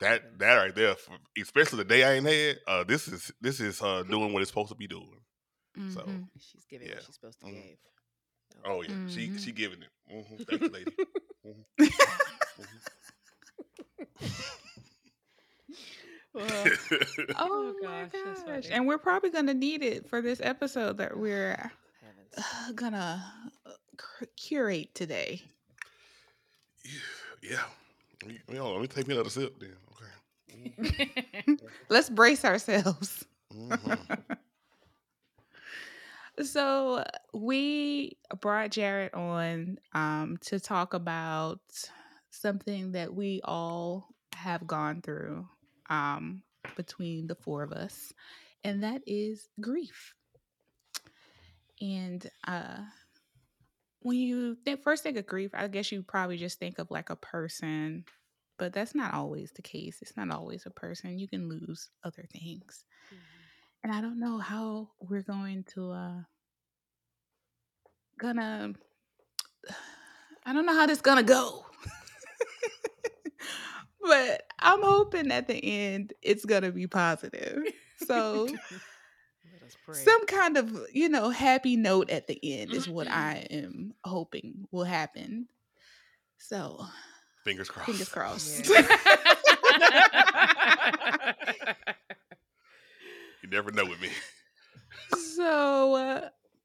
that 0.00 0.38
that 0.38 0.54
right 0.54 0.74
there, 0.74 0.94
for, 0.94 1.16
especially 1.40 1.78
the 1.78 1.84
day 1.84 2.04
I 2.04 2.14
ain't 2.14 2.26
had, 2.26 2.58
uh, 2.66 2.84
this 2.84 3.08
is 3.08 3.32
this 3.40 3.60
is 3.60 3.82
uh 3.82 4.02
doing 4.04 4.32
what 4.32 4.42
it's 4.42 4.50
supposed 4.50 4.70
to 4.70 4.74
be 4.76 4.86
doing. 4.86 5.20
So, 5.88 6.00
Mhm. 6.00 6.24
She's 6.40 6.64
giving 6.66 6.88
Yeah. 6.88 6.94
what 6.94 7.04
she's 7.04 7.14
supposed 7.14 7.40
to 7.40 7.46
Mhm. 7.46 7.54
give. 7.54 7.78
oh 8.64 8.82
yeah, 8.82 8.94
she 9.06 9.28
Mhm. 9.28 9.38
she 9.38 9.52
giving 9.52 9.82
it. 9.82 9.90
hmm 10.08 10.36
Thank 10.48 10.66
you, 10.66 10.72
lady. 10.72 10.96
Well. 16.38 16.64
Oh, 17.36 17.36
Oh, 17.40 17.74
my 17.82 18.02
gosh, 18.02 18.10
that's 18.24 18.42
gosh. 18.42 18.68
And 18.70 18.86
we're 18.86 18.98
probably 18.98 19.30
going 19.30 19.46
to 19.46 19.54
need 19.54 19.82
it 19.82 20.08
for 20.08 20.20
this 20.22 20.40
episode 20.42 20.98
that 20.98 21.16
we're 21.18 21.70
uh, 22.36 22.72
going 22.74 22.92
to 22.92 23.22
curate 24.36 24.94
today. 24.94 25.42
yeah. 27.42 27.58
You 28.26 28.54
know, 28.54 28.72
let 28.72 28.80
me 28.80 28.86
take 28.88 29.06
me 29.06 29.14
another 29.14 29.30
sip 29.30 29.58
then. 29.60 29.76
Okay. 30.82 31.56
Let's 31.88 32.10
brace 32.10 32.44
ourselves. 32.44 33.24
Mhm. 33.54 34.18
So 36.42 37.04
we 37.34 38.16
brought 38.40 38.70
Jarratt 38.70 39.14
on 39.16 39.78
um, 39.92 40.36
to 40.42 40.60
talk 40.60 40.94
about 40.94 41.60
something 42.30 42.92
that 42.92 43.12
we 43.12 43.40
all 43.44 44.08
have 44.34 44.66
gone 44.66 45.02
through 45.02 45.48
um, 45.88 46.42
between 46.76 47.26
the 47.26 47.34
four 47.34 47.62
of 47.62 47.72
us, 47.72 48.12
and 48.64 48.82
that 48.82 49.02
is 49.06 49.48
grief. 49.60 50.14
And 51.80 52.28
uh, 52.46 52.78
when 54.00 54.18
you 54.18 54.56
think, 54.64 54.82
first 54.82 55.02
think 55.02 55.16
of 55.16 55.26
grief, 55.26 55.50
I 55.54 55.68
guess 55.68 55.92
you 55.92 56.02
probably 56.02 56.36
just 56.36 56.58
think 56.58 56.78
of 56.78 56.90
like 56.90 57.10
a 57.10 57.16
person, 57.16 58.04
but 58.58 58.72
that's 58.72 58.94
not 58.94 59.14
always 59.14 59.52
the 59.52 59.62
case. 59.62 59.98
It's 60.02 60.16
not 60.16 60.30
always 60.30 60.66
a 60.66 60.70
person. 60.70 61.18
You 61.18 61.28
can 61.28 61.48
lose 61.48 61.90
other 62.04 62.24
things 62.32 62.84
and 63.82 63.92
I 63.92 64.00
don't 64.00 64.18
know 64.18 64.38
how 64.38 64.88
we're 65.00 65.22
going 65.22 65.64
to 65.74 65.92
uh 65.92 66.20
gonna 68.18 68.74
I 70.46 70.52
don't 70.52 70.66
know 70.66 70.74
how 70.74 70.86
this 70.86 71.00
gonna 71.00 71.22
go. 71.22 71.66
But 74.08 74.42
I'm 74.58 74.82
hoping 74.82 75.30
at 75.30 75.46
the 75.46 75.54
end 75.54 76.12
it's 76.22 76.44
gonna 76.44 76.72
be 76.72 76.86
positive. 76.86 77.62
So 78.06 78.46
Let 78.46 79.62
us 79.64 79.76
pray. 79.84 79.96
some 79.96 80.24
kind 80.26 80.56
of 80.56 80.72
you 80.92 81.08
know 81.08 81.30
happy 81.30 81.76
note 81.76 82.10
at 82.10 82.28
the 82.28 82.38
end 82.42 82.72
is 82.72 82.88
what 82.88 83.08
I 83.08 83.44
am 83.50 83.92
hoping 84.04 84.66
will 84.70 84.84
happen. 84.84 85.48
So 86.38 86.84
Fingers 87.44 87.68
crossed. 87.70 87.86
fingers 87.90 88.08
crossed. 88.08 88.70
You 93.42 93.48
never 93.50 93.70
know 93.72 93.84
with 93.84 94.00
me. 94.00 94.10
so 95.36 95.94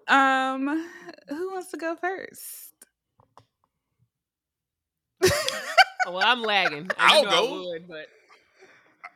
uh, 0.08 0.12
um 0.12 0.88
who 1.30 1.52
wants 1.52 1.72
to 1.72 1.78
go 1.78 1.96
first? 1.96 2.74
well, 6.06 6.22
I'm 6.24 6.42
lagging. 6.42 6.90
I 7.00 7.16
I'll 7.16 7.24
go. 7.24 7.48
I 7.48 7.68
would, 7.70 7.88
but 7.88 8.08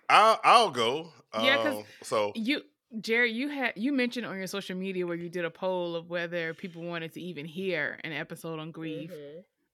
I'll 0.10 0.39
I'll 0.44 0.72
go. 0.72 1.12
Yeah, 1.34 1.58
'cause 1.58 1.77
Um, 1.77 1.84
so 2.03 2.32
you 2.34 2.63
Jerry, 3.01 3.32
you 3.32 3.50
had 3.50 3.74
you 3.75 3.91
mentioned 3.91 4.25
on 4.25 4.38
your 4.38 4.48
social 4.48 4.75
media 4.77 5.06
where 5.06 5.15
you 5.17 5.29
did 5.29 5.46
a 5.46 5.50
poll 5.51 5.96
of 5.96 6.10
whether 6.10 6.53
people 6.53 6.84
wanted 6.84 7.13
to 7.13 7.22
even 7.22 7.46
hear 7.46 8.00
an 8.03 8.13
episode 8.13 8.60
on 8.60 8.72
grief. 8.72 9.12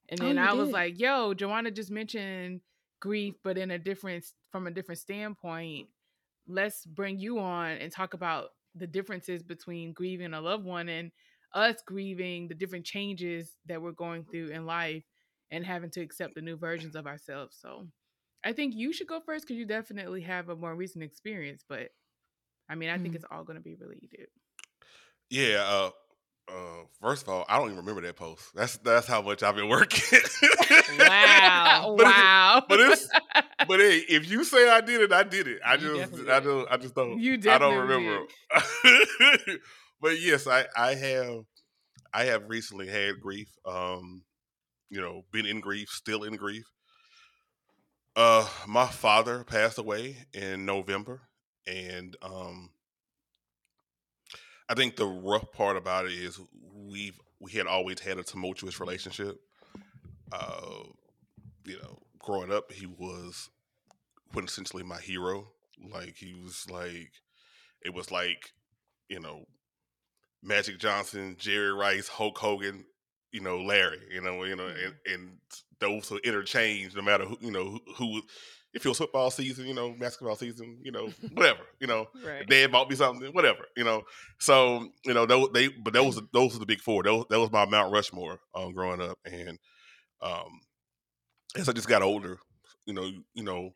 And 0.08 0.20
Oh, 0.20 0.26
then 0.26 0.36
you 0.36 0.48
I 0.48 0.52
was 0.52 0.66
did? 0.66 0.74
like, 0.74 0.98
yo, 0.98 1.34
Jawanda 1.34 1.72
just 1.74 1.90
mentioned 1.90 2.60
grief, 3.00 3.34
but 3.44 3.56
in 3.56 3.70
a 3.70 3.78
different 3.78 4.24
from 4.50 4.66
a 4.66 4.70
different 4.70 4.98
standpoint. 5.00 5.88
Let's 6.46 6.84
bring 6.84 7.18
you 7.18 7.38
on 7.38 7.72
and 7.72 7.90
talk 7.92 8.14
about 8.14 8.50
the 8.74 8.86
differences 8.86 9.42
between 9.42 9.92
grieving 9.94 10.34
a 10.34 10.40
loved 10.40 10.64
one 10.64 10.88
and 10.88 11.10
us 11.54 11.76
grieving 11.86 12.48
the 12.48 12.54
different 12.54 12.84
changes 12.84 13.56
that 13.66 13.80
we're 13.80 13.92
going 13.92 14.24
through 14.24 14.48
in 14.48 14.66
life 14.66 15.04
and 15.50 15.64
having 15.64 15.90
to 15.90 16.00
accept 16.00 16.34
the 16.34 16.40
new 16.42 16.56
versions 16.56 16.94
of 16.96 17.06
ourselves. 17.06 17.56
So 17.60 17.86
I 18.44 18.52
think 18.52 18.74
you 18.74 18.92
should 18.92 19.06
go 19.06 19.20
first 19.20 19.44
because 19.46 19.56
you 19.58 19.66
definitely 19.66 20.22
have 20.22 20.48
a 20.48 20.56
more 20.56 20.74
recent 20.74 21.04
experience. 21.04 21.64
But 21.68 21.88
I 22.68 22.74
mean, 22.74 22.90
I 22.90 22.98
think 22.98 23.12
Mhm. 23.12 23.16
it's 23.16 23.24
all 23.30 23.44
going 23.44 23.56
to 23.56 23.62
be 23.62 23.74
related. 23.74 24.28
yeah, 25.30 25.62
uh, 25.66 25.90
uh, 26.52 26.84
first 27.00 27.22
of 27.22 27.28
all, 27.30 27.44
I 27.48 27.56
don't 27.56 27.66
even 27.68 27.78
remember 27.78 28.02
that 28.02 28.16
post. 28.16 28.54
That's 28.54 28.76
that's 28.78 29.06
how 29.06 29.22
much 29.22 29.42
I've 29.42 29.54
been 29.56 29.68
working. 29.68 30.20
Wow. 30.98 31.94
But 31.98 32.06
it's- 32.06 32.14
wow. 32.16 32.64
but 32.68 32.80
it's 32.80 33.08
but 33.68 33.80
hey, 33.80 33.98
if 34.08 34.30
you 34.30 34.44
say 34.44 34.68
I 34.68 34.80
did 34.80 35.00
it, 35.00 35.12
I 35.12 35.22
did 35.22 35.46
it. 35.48 35.60
I 35.64 35.74
You 35.74 35.96
just 36.06 36.28
I 36.28 36.40
don't 36.40 36.70
I 36.70 36.76
just 36.76 36.94
don't 36.94 37.18
You 37.18 37.36
did 37.38 37.50
I 37.52 37.58
don't 37.58 37.76
remember. 37.88 38.26
but 40.00 40.20
yes, 40.20 40.46
I 40.46 40.66
I 40.76 40.94
have 40.94 41.40
I 42.12 42.24
have 42.24 42.48
recently 42.48 42.86
had 42.88 43.20
grief. 43.20 43.48
Um, 43.66 44.22
you 44.94 45.00
know, 45.00 45.24
been 45.32 45.44
in 45.44 45.58
grief, 45.58 45.88
still 45.88 46.22
in 46.22 46.36
grief. 46.36 46.70
Uh, 48.14 48.46
my 48.68 48.86
father 48.86 49.42
passed 49.42 49.76
away 49.76 50.18
in 50.32 50.64
November, 50.64 51.22
and 51.66 52.16
um, 52.22 52.70
I 54.68 54.74
think 54.74 54.94
the 54.94 55.04
rough 55.04 55.50
part 55.50 55.76
about 55.76 56.04
it 56.06 56.12
is 56.12 56.38
we've 56.72 57.18
we 57.40 57.50
had 57.50 57.66
always 57.66 57.98
had 57.98 58.18
a 58.18 58.22
tumultuous 58.22 58.78
relationship. 58.78 59.36
Uh, 60.30 60.84
you 61.64 61.76
know, 61.82 61.98
growing 62.20 62.52
up, 62.52 62.70
he 62.70 62.86
was 62.86 63.50
quintessentially 64.32 64.84
my 64.84 65.00
hero. 65.00 65.48
Like 65.90 66.14
he 66.18 66.34
was 66.34 66.70
like, 66.70 67.10
it 67.84 67.92
was 67.92 68.12
like, 68.12 68.52
you 69.08 69.18
know, 69.18 69.46
Magic 70.40 70.78
Johnson, 70.78 71.34
Jerry 71.36 71.72
Rice, 71.72 72.06
Hulk 72.06 72.38
Hogan, 72.38 72.84
you 73.34 73.40
know, 73.40 73.58
Larry, 73.60 73.98
you 74.12 74.20
know, 74.22 74.44
you 74.44 74.54
know, 74.54 74.68
and, 74.68 74.94
and 75.12 75.38
those 75.80 76.08
who 76.08 76.18
interchange 76.18 76.94
no 76.94 77.02
matter 77.02 77.24
who, 77.24 77.36
you 77.40 77.50
know, 77.50 77.64
who, 77.64 77.80
who 77.96 78.22
if 78.72 78.86
it 78.86 78.88
was 78.88 78.98
football 78.98 79.30
season, 79.30 79.66
you 79.66 79.74
know, 79.74 79.92
basketball 79.98 80.36
season, 80.36 80.78
you 80.84 80.92
know, 80.92 81.12
whatever, 81.32 81.62
you 81.80 81.88
know, 81.88 82.06
right. 82.24 82.48
dad 82.48 82.70
bought 82.70 82.88
me 82.88 82.96
something, 82.96 83.32
whatever, 83.32 83.66
you 83.76 83.84
know. 83.84 84.04
So 84.38 84.88
you 85.04 85.14
know, 85.14 85.26
those 85.26 85.48
they, 85.52 85.68
but 85.68 85.92
those 85.92 86.20
those 86.32 86.54
are 86.56 86.60
the 86.60 86.66
big 86.66 86.80
four. 86.80 87.02
Those 87.02 87.24
that 87.28 87.40
was 87.40 87.52
my 87.52 87.66
Mount 87.66 87.92
Rushmore 87.92 88.40
um, 88.54 88.72
growing 88.72 89.00
up, 89.00 89.18
and 89.24 89.58
um, 90.22 90.60
as 91.56 91.68
I 91.68 91.72
just 91.72 91.88
got 91.88 92.02
older, 92.02 92.38
you 92.86 92.94
know, 92.94 93.10
you 93.34 93.42
know, 93.44 93.70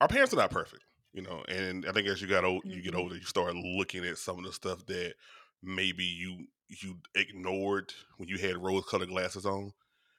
our 0.00 0.08
parents 0.08 0.32
are 0.34 0.38
not 0.38 0.50
perfect, 0.50 0.84
you 1.12 1.22
know, 1.22 1.44
and 1.48 1.86
I 1.86 1.92
think 1.92 2.08
as 2.08 2.20
you 2.22 2.28
got 2.28 2.44
old, 2.44 2.64
you 2.66 2.82
get 2.82 2.94
Mhm. 2.94 2.98
older, 2.98 3.16
you 3.16 3.22
start 3.24 3.54
looking 3.54 4.04
at 4.04 4.18
some 4.18 4.38
of 4.38 4.44
the 4.44 4.52
stuff 4.52 4.84
that 4.86 5.14
maybe 5.62 6.04
you 6.04 6.46
you 6.68 7.00
ignored 7.14 7.94
when 8.16 8.28
you 8.28 8.38
had 8.38 8.56
rose 8.58 8.84
colored 8.86 9.08
glasses 9.08 9.46
on, 9.46 9.72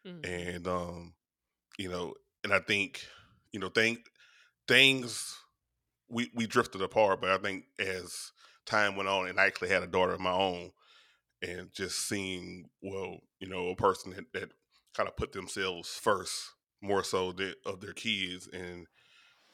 Mhm. 0.05 0.25
and 0.25 0.67
um, 0.67 1.15
you 1.77 1.89
know, 1.89 2.15
and 2.43 2.53
I 2.53 2.59
think 2.59 3.07
you 3.53 3.59
know, 3.59 3.69
thing 3.69 4.03
things 4.67 5.37
we 6.09 6.31
we 6.35 6.47
drifted 6.47 6.81
apart, 6.81 7.21
but 7.21 7.31
I 7.31 7.37
think 7.37 7.65
as 7.79 8.31
time 8.65 8.95
went 8.95 9.09
on, 9.09 9.27
and 9.27 9.39
I 9.39 9.45
actually 9.47 9.69
had 9.69 9.83
a 9.83 9.87
daughter 9.87 10.13
of 10.13 10.19
my 10.21 10.33
own, 10.33 10.71
and 11.41 11.73
just 11.73 12.07
seeing 12.07 12.69
well, 12.81 13.19
you 13.39 13.47
know, 13.49 13.69
a 13.69 13.75
person 13.75 14.11
that, 14.13 14.33
that 14.33 14.51
kind 14.95 15.09
of 15.09 15.17
put 15.17 15.33
themselves 15.33 15.89
first 15.89 16.53
more 16.81 17.03
so 17.03 17.31
that 17.33 17.55
of 17.65 17.81
their 17.81 17.93
kids, 17.93 18.47
and 18.47 18.87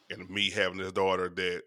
and 0.09 0.29
me 0.29 0.51
having 0.51 0.77
this 0.79 0.91
daughter 0.93 1.29
that 1.29 1.63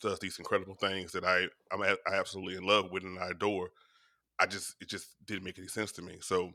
does 0.00 0.18
these 0.20 0.38
incredible 0.38 0.74
things 0.74 1.12
that 1.12 1.24
I 1.24 1.48
I'm 1.72 1.82
a- 1.82 1.96
I 2.06 2.14
absolutely 2.14 2.56
in 2.56 2.64
love 2.64 2.90
with 2.90 3.04
and 3.04 3.18
I 3.18 3.30
adore. 3.30 3.70
I 4.40 4.46
just 4.46 4.76
it 4.80 4.88
just 4.88 5.08
didn't 5.26 5.44
make 5.44 5.58
any 5.58 5.68
sense 5.68 5.92
to 5.92 6.02
me. 6.02 6.18
So 6.20 6.52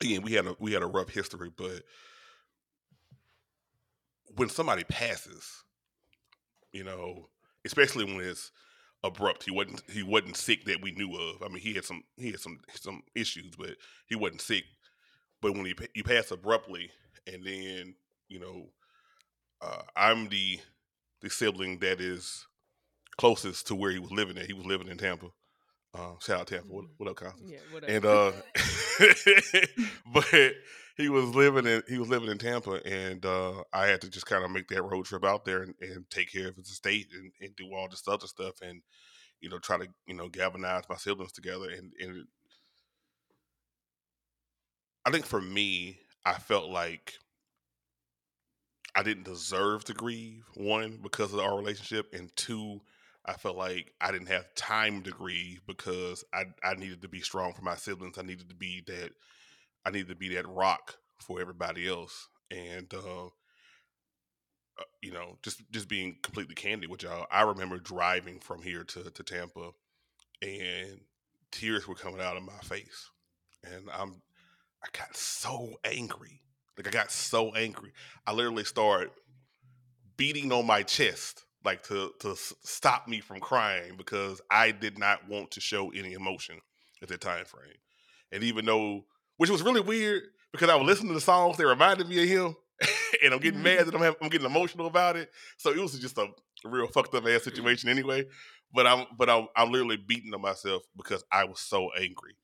again, 0.00 0.22
we 0.22 0.32
had 0.32 0.46
a 0.46 0.56
we 0.58 0.72
had 0.72 0.82
a 0.82 0.86
rough 0.86 1.10
history, 1.10 1.50
but 1.56 1.82
when 4.36 4.48
somebody 4.48 4.84
passes, 4.84 5.62
you 6.72 6.84
know, 6.84 7.28
especially 7.64 8.04
when 8.04 8.20
it's 8.20 8.50
abrupt. 9.04 9.44
He 9.44 9.50
wasn't 9.50 9.82
he 9.88 10.02
wasn't 10.02 10.36
sick 10.36 10.64
that 10.64 10.82
we 10.82 10.92
knew 10.92 11.14
of. 11.14 11.42
I 11.42 11.48
mean, 11.48 11.60
he 11.60 11.74
had 11.74 11.84
some 11.84 12.02
he 12.16 12.32
had 12.32 12.40
some 12.40 12.58
some 12.74 13.02
issues, 13.14 13.54
but 13.56 13.76
he 14.06 14.16
wasn't 14.16 14.40
sick. 14.40 14.64
But 15.40 15.52
when 15.54 15.66
he 15.66 15.74
you 15.94 16.02
pass 16.02 16.30
abruptly, 16.30 16.90
and 17.32 17.44
then 17.44 17.94
you 18.28 18.40
know, 18.40 18.70
uh, 19.60 19.82
I'm 19.94 20.28
the 20.28 20.58
the 21.20 21.30
sibling 21.30 21.78
that 21.80 22.00
is 22.00 22.46
closest 23.16 23.68
to 23.68 23.74
where 23.74 23.92
he 23.92 23.98
was 23.98 24.10
living 24.10 24.38
at. 24.38 24.46
He 24.46 24.54
was 24.54 24.66
living 24.66 24.88
in 24.88 24.98
Tampa. 24.98 25.28
Uh, 25.94 26.18
shout 26.20 26.40
out 26.40 26.46
Tampa. 26.48 26.66
What, 26.66 26.86
what 26.96 27.08
up, 27.08 27.16
Constance? 27.16 27.50
Yeah, 27.50 27.58
whatever. 27.70 27.92
and 27.92 28.04
uh 28.04 28.32
but 30.12 30.54
he 30.96 31.08
was 31.08 31.34
living 31.34 31.66
in 31.66 31.82
he 31.88 31.98
was 31.98 32.08
living 32.08 32.30
in 32.30 32.38
Tampa 32.38 32.80
and 32.86 33.24
uh 33.24 33.62
I 33.72 33.86
had 33.86 34.00
to 34.00 34.10
just 34.10 34.26
kind 34.26 34.44
of 34.44 34.50
make 34.50 34.68
that 34.68 34.82
road 34.82 35.04
trip 35.06 35.24
out 35.24 35.44
there 35.44 35.62
and, 35.62 35.74
and 35.80 36.08
take 36.10 36.32
care 36.32 36.48
of 36.48 36.56
his 36.56 36.68
estate 36.68 37.06
and, 37.14 37.30
and 37.40 37.54
do 37.56 37.72
all 37.72 37.88
this 37.88 38.08
other 38.08 38.26
stuff 38.26 38.60
and 38.60 38.82
you 39.40 39.48
know 39.48 39.58
try 39.58 39.78
to 39.78 39.86
you 40.06 40.14
know 40.14 40.28
galvanize 40.28 40.84
my 40.88 40.96
siblings 40.96 41.32
together 41.32 41.70
and 41.70 41.92
and 42.00 42.24
I 45.06 45.10
think 45.10 45.26
for 45.26 45.40
me 45.40 46.00
I 46.26 46.34
felt 46.34 46.70
like 46.70 47.14
I 48.96 49.02
didn't 49.02 49.24
deserve 49.24 49.84
to 49.84 49.94
grieve 49.94 50.44
one 50.54 50.98
because 51.02 51.32
of 51.32 51.40
our 51.40 51.56
relationship 51.56 52.12
and 52.14 52.34
two 52.36 52.80
I 53.26 53.34
felt 53.34 53.56
like 53.56 53.92
I 54.00 54.12
didn't 54.12 54.28
have 54.28 54.54
time 54.54 55.02
to 55.02 55.10
grieve 55.10 55.62
because 55.66 56.24
I 56.32 56.44
I 56.62 56.74
needed 56.74 57.02
to 57.02 57.08
be 57.08 57.20
strong 57.20 57.54
for 57.54 57.62
my 57.62 57.76
siblings. 57.76 58.18
I 58.18 58.22
needed 58.22 58.48
to 58.50 58.54
be 58.54 58.82
that 58.86 59.10
I 59.84 59.90
needed 59.90 60.08
to 60.08 60.14
be 60.14 60.34
that 60.34 60.48
rock 60.48 60.96
for 61.20 61.40
everybody 61.40 61.88
else. 61.88 62.28
And 62.50 62.92
uh, 62.92 63.26
uh, 63.26 64.84
you 65.02 65.12
know, 65.12 65.38
just 65.42 65.62
just 65.70 65.88
being 65.88 66.16
completely 66.22 66.54
candid 66.54 66.90
with 66.90 67.02
y'all, 67.02 67.26
I 67.30 67.42
remember 67.42 67.78
driving 67.78 68.40
from 68.40 68.62
here 68.62 68.84
to 68.84 69.10
to 69.10 69.22
Tampa, 69.22 69.70
and 70.42 71.00
tears 71.50 71.88
were 71.88 71.94
coming 71.94 72.20
out 72.20 72.36
of 72.36 72.42
my 72.42 72.58
face, 72.62 73.10
and 73.62 73.88
I'm 73.92 74.20
I 74.82 74.88
got 74.92 75.16
so 75.16 75.74
angry. 75.84 76.42
Like 76.76 76.88
I 76.88 76.90
got 76.90 77.10
so 77.10 77.54
angry. 77.54 77.92
I 78.26 78.32
literally 78.32 78.64
started 78.64 79.10
beating 80.16 80.52
on 80.52 80.66
my 80.66 80.82
chest 80.82 81.43
like 81.64 81.82
to 81.84 82.12
to 82.20 82.36
stop 82.36 83.08
me 83.08 83.20
from 83.20 83.40
crying 83.40 83.96
because 83.96 84.40
I 84.50 84.70
did 84.70 84.98
not 84.98 85.28
want 85.28 85.50
to 85.52 85.60
show 85.60 85.90
any 85.90 86.12
emotion 86.12 86.60
at 87.02 87.08
that 87.08 87.20
time 87.20 87.44
frame. 87.44 87.76
And 88.32 88.42
even 88.42 88.64
though 88.64 89.04
which 89.36 89.50
was 89.50 89.62
really 89.62 89.80
weird 89.80 90.22
because 90.52 90.68
I 90.70 90.76
was 90.76 90.86
listening 90.86 91.08
to 91.08 91.14
the 91.14 91.20
songs 91.20 91.56
that 91.56 91.66
reminded 91.66 92.08
me 92.08 92.22
of 92.22 92.28
him 92.28 92.56
and 93.22 93.32
I'm 93.34 93.40
getting 93.40 93.60
Mhm. 93.60 93.64
mad 93.64 93.86
that 93.86 93.94
I'm 93.94 94.00
having, 94.00 94.18
I'm 94.22 94.28
getting 94.28 94.46
emotional 94.46 94.86
about 94.86 95.16
it. 95.16 95.30
So 95.58 95.70
it 95.70 95.78
was 95.78 95.98
just 95.98 96.18
a 96.18 96.28
real 96.64 96.86
fucked 96.88 97.14
up 97.14 97.26
ass 97.26 97.44
situation 97.44 97.88
anyway. 97.88 98.24
But 98.72 98.86
I'm 98.86 99.06
but 99.16 99.30
I'm, 99.30 99.48
I'm 99.56 99.70
literally 99.70 99.96
beating 99.96 100.34
on 100.34 100.40
myself 100.40 100.82
because 100.96 101.24
I 101.30 101.44
was 101.44 101.60
so 101.60 101.90
angry 101.98 102.36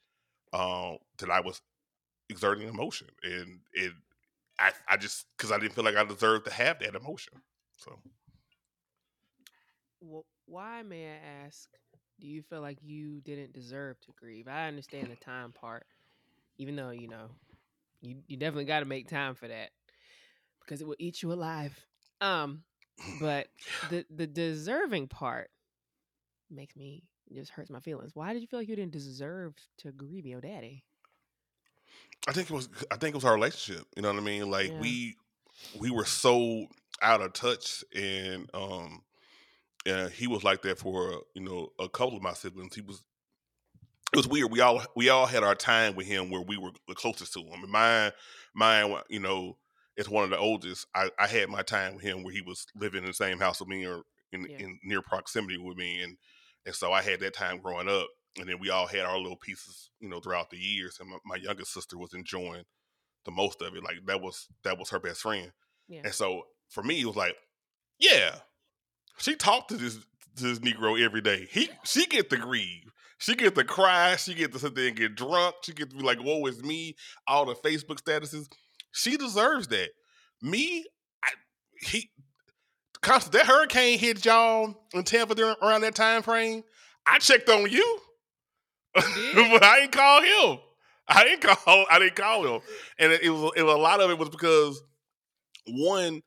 um, 0.53 0.99
that 1.19 1.31
I 1.31 1.41
was 1.41 1.61
exerting 2.29 2.69
emotion 2.69 3.09
and 3.23 3.61
it 3.73 3.93
I, 4.59 4.73
I 4.89 4.97
just 4.97 5.27
because 5.37 5.51
I 5.51 5.59
didn't 5.59 5.73
feel 5.75 5.85
like 5.85 5.97
I 5.97 6.05
deserved 6.05 6.45
to 6.47 6.53
have 6.53 6.79
that 6.81 6.95
emotion. 6.95 7.35
So 7.79 7.99
Wh- 10.01 10.27
why 10.47 10.83
may 10.83 11.07
I 11.13 11.45
ask? 11.47 11.69
Do 12.21 12.27
you 12.27 12.43
feel 12.43 12.61
like 12.61 12.79
you 12.83 13.21
didn't 13.23 13.53
deserve 13.53 13.99
to 14.01 14.13
grieve? 14.13 14.49
I 14.49 14.69
understand 14.69 15.11
the 15.11 15.17
time 15.17 15.53
part, 15.53 15.87
even 16.59 16.77
though 16.77 16.91
you 16.91 17.09
know 17.09 17.31
you 18.03 18.23
you 18.29 18.37
definitely 18.37 18.67
got 18.67 18.81
to 18.81 18.87
make 18.87 19.09
time 19.09 19.35
for 19.35 19.49
that 19.49 19.71
because 20.61 20.81
it 20.81 20.87
will 20.87 20.97
eat 20.99 21.23
you 21.23 21.33
alive. 21.33 21.79
Um, 22.21 22.65
but 23.13 23.49
the 23.83 24.07
the 24.11 24.27
deserving 24.27 25.09
part 25.09 25.51
makes 26.51 26.77
me 26.77 27.05
just 27.33 27.51
hurts 27.53 27.71
my 27.71 27.81
feelings. 27.81 28.15
Why 28.15 28.33
did 28.33 28.43
you 28.43 28.49
feel 28.49 28.61
like 28.61 28.69
you 28.69 28.77
didn't 28.77 28.93
deserve 28.93 29.55
to 29.79 29.93
grieve 29.93 30.27
your 30.27 30.41
daddy? 30.41 30.85
I 32.29 32.33
think 32.33 32.51
it 32.51 32.55
was 32.55 32.69
I 32.91 32.97
think 32.97 33.15
it 33.15 33.17
was 33.17 33.25
our 33.25 33.35
relationship. 33.35 33.87
You 33.97 34.03
know 34.03 34.13
what 34.13 34.21
I 34.21 34.25
mean? 34.25 34.51
Like 34.51 34.73
Yeah. 34.73 34.79
we 34.79 35.17
we 35.73 35.91
were 35.91 36.05
so 36.05 36.67
out 37.03 37.23
of 37.23 37.33
touch 37.33 37.85
and 37.95 38.51
um 38.55 39.03
and 39.87 40.11
he 40.13 40.27
was 40.27 40.45
like 40.45 40.63
that 40.63 40.79
for 40.79 41.15
uh, 41.15 41.19
you 41.35 41.43
know 41.43 41.71
a 41.79 41.89
couple 41.89 42.17
of 42.17 42.23
my 42.23 42.33
siblings. 42.35 42.75
He 42.75 42.81
was 42.81 43.03
it 44.13 44.17
was 44.17 44.29
weird. 44.29 44.51
We 44.51 44.61
all 44.61 44.83
we 44.97 45.09
all 45.09 45.27
had 45.27 45.43
our 45.45 45.55
time 45.55 45.95
with 45.95 46.07
him 46.07 46.31
where 46.31 46.41
we 46.43 46.57
were 46.59 46.71
the 46.89 46.95
closest 46.95 47.33
to 47.35 47.41
him. 47.41 47.61
Mean, 47.63 47.71
mine 47.71 48.13
mine 48.55 48.95
you 49.09 49.21
know 49.21 49.57
as 49.99 50.09
one 50.09 50.25
of 50.25 50.31
the 50.31 50.39
oldest. 50.39 50.87
I, 50.95 51.11
I 51.19 51.27
had 51.27 51.49
my 51.49 51.63
time 51.63 51.95
with 51.97 52.05
him 52.05 52.23
where 52.23 52.33
he 52.33 52.41
was 52.41 52.67
living 52.75 53.03
in 53.03 53.07
the 53.09 53.15
same 53.15 53.39
house 53.39 53.61
with 53.61 53.69
me 53.69 53.87
or 53.87 54.03
in, 54.33 54.47
Yeah. 54.49 54.59
in 54.59 54.79
near 54.83 55.03
proximity 55.03 55.59
with 55.59 55.77
me 55.77 56.03
and 56.03 56.17
and 56.67 56.75
so 56.75 56.93
I 56.93 57.03
had 57.03 57.21
that 57.21 57.35
time 57.35 57.59
growing 57.59 57.89
up. 57.89 58.07
And 58.39 58.49
then 58.49 58.61
we 58.61 58.71
all 58.71 58.87
had 58.87 59.01
our 59.01 59.19
little 59.19 59.37
pieces, 59.37 59.91
you 59.99 60.09
know, 60.09 60.21
throughout 60.21 60.51
the 60.51 60.57
years. 60.59 60.99
And 61.01 61.11
my, 61.11 61.17
my 61.25 61.37
youngest 61.37 61.73
sister 61.73 61.99
was 61.99 62.15
enjoying 62.15 62.63
the 63.25 63.31
most 63.33 63.61
of 63.61 63.75
it. 63.75 63.83
Like 63.83 63.97
that 64.07 64.21
was 64.21 64.47
that 64.63 64.79
was 64.79 64.91
her 64.91 65.01
best 65.01 65.23
friend. 65.23 65.53
Yeah. 65.89 66.03
And 66.05 66.15
so 66.15 66.43
for 66.69 66.83
me, 66.85 67.01
it 67.01 67.07
was 67.07 67.17
like, 67.17 67.35
yeah, 67.99 68.37
she 69.21 69.37
talked 69.37 69.69
to 69.71 69.77
this 69.77 69.99
to 70.37 70.45
this 70.45 70.59
Negro 70.61 71.01
every 71.01 71.21
day. 71.21 71.47
He 71.51 71.69
she 71.85 72.07
get 72.07 72.31
to 72.31 72.37
grieve. 72.37 72.91
She 73.19 73.35
get 73.35 73.55
to 73.55 73.65
cry. 73.65 74.17
She 74.17 74.35
get 74.35 74.53
to 74.53 74.59
sit 74.59 74.75
there 74.75 74.89
and 74.89 74.97
get 74.97 75.15
drunk. 75.15 75.57
She 75.63 75.73
get 75.73 75.91
to 75.91 75.97
be 75.97 76.03
like, 76.03 76.23
"Woe 76.23 76.47
is 76.47 76.63
me!" 76.63 76.97
All 77.27 77.45
the 77.45 77.55
Facebook 77.55 78.03
statuses. 78.03 78.49
She 78.93 79.17
deserves 79.17 79.69
that. 79.69 79.91
Me, 80.43 80.85
I, 81.23 81.29
he, 81.83 82.11
that 83.03 83.47
hurricane 83.47 83.99
hit 83.99 84.25
y'all 84.25 84.75
in 84.95 85.05
Tampa 85.05 85.35
during 85.35 85.55
around 85.63 85.83
that 85.83 85.95
time 85.95 86.23
frame. 86.23 86.63
I 87.07 87.19
checked 87.19 87.49
on 87.51 87.71
you, 87.71 87.99
but 88.95 89.05
I 89.63 89.81
didn't 89.81 89.93
call 89.93 90.23
him. 90.23 90.59
I 91.07 91.25
didn't 91.25 91.43
call. 91.43 91.87
I 91.91 91.99
didn't 91.99 92.17
call 92.17 92.47
him, 92.47 92.61
and 92.99 93.13
it, 93.13 93.23
it 93.23 93.31
was 93.31 93.53
it 93.57 93.63
was 93.65 93.75
a 93.75 93.79
lot 93.79 94.01
of 94.01 94.11
it 94.11 94.19
was 94.19 94.31
because 94.31 94.83
one 95.67 96.23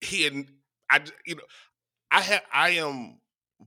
he 0.00 0.22
had 0.22 0.46
I 0.90 1.00
you 1.26 1.34
know 1.34 1.42
I 2.10 2.20
have 2.20 2.42
I 2.52 2.70
am 2.70 3.18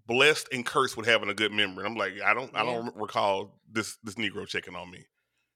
blessed 0.08 0.48
and 0.52 0.66
cursed 0.66 0.98
with 0.98 1.08
having 1.08 1.30
a 1.30 1.34
good 1.34 1.52
memory. 1.52 1.86
I'm 1.86 1.96
like 1.96 2.14
I 2.26 2.34
don't 2.34 2.56
I 2.56 2.64
don't 2.64 2.96
recall 2.96 3.60
this 3.72 3.98
this 4.04 4.16
Negro 4.16 4.48
checking 4.48 4.76
on 4.76 4.90
me, 4.90 5.06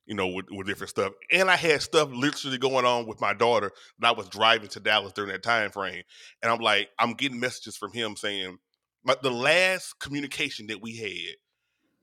you 0.06 0.16
know, 0.16 0.28
with, 0.28 0.46
with 0.52 0.68
different 0.68 0.90
stuff. 0.90 1.14
And 1.32 1.50
I 1.50 1.56
had 1.56 1.82
stuff 1.82 2.10
literally 2.12 2.58
going 2.58 2.86
on 2.86 3.08
with 3.08 3.22
my 3.22 3.34
daughter 3.34 3.72
that 4.00 4.08
I 4.08 4.12
was 4.12 4.30
driving 4.30 4.70
to 4.70 4.80
Dallas 4.80 5.14
during 5.14 5.32
that 5.32 5.44
time 5.44 5.72
frame, 5.72 6.04
and 6.42 6.52
I'm 6.52 6.60
like 6.60 6.90
I'm 7.00 7.14
getting 7.14 7.40
messages 7.40 7.78
from 7.78 7.92
him 7.92 8.16
saying, 8.16 8.58
but 9.04 9.22
the 9.22 9.32
last 9.32 10.00
communication 10.00 10.68
that 10.68 10.82
we 10.82 10.98
had 10.98 11.36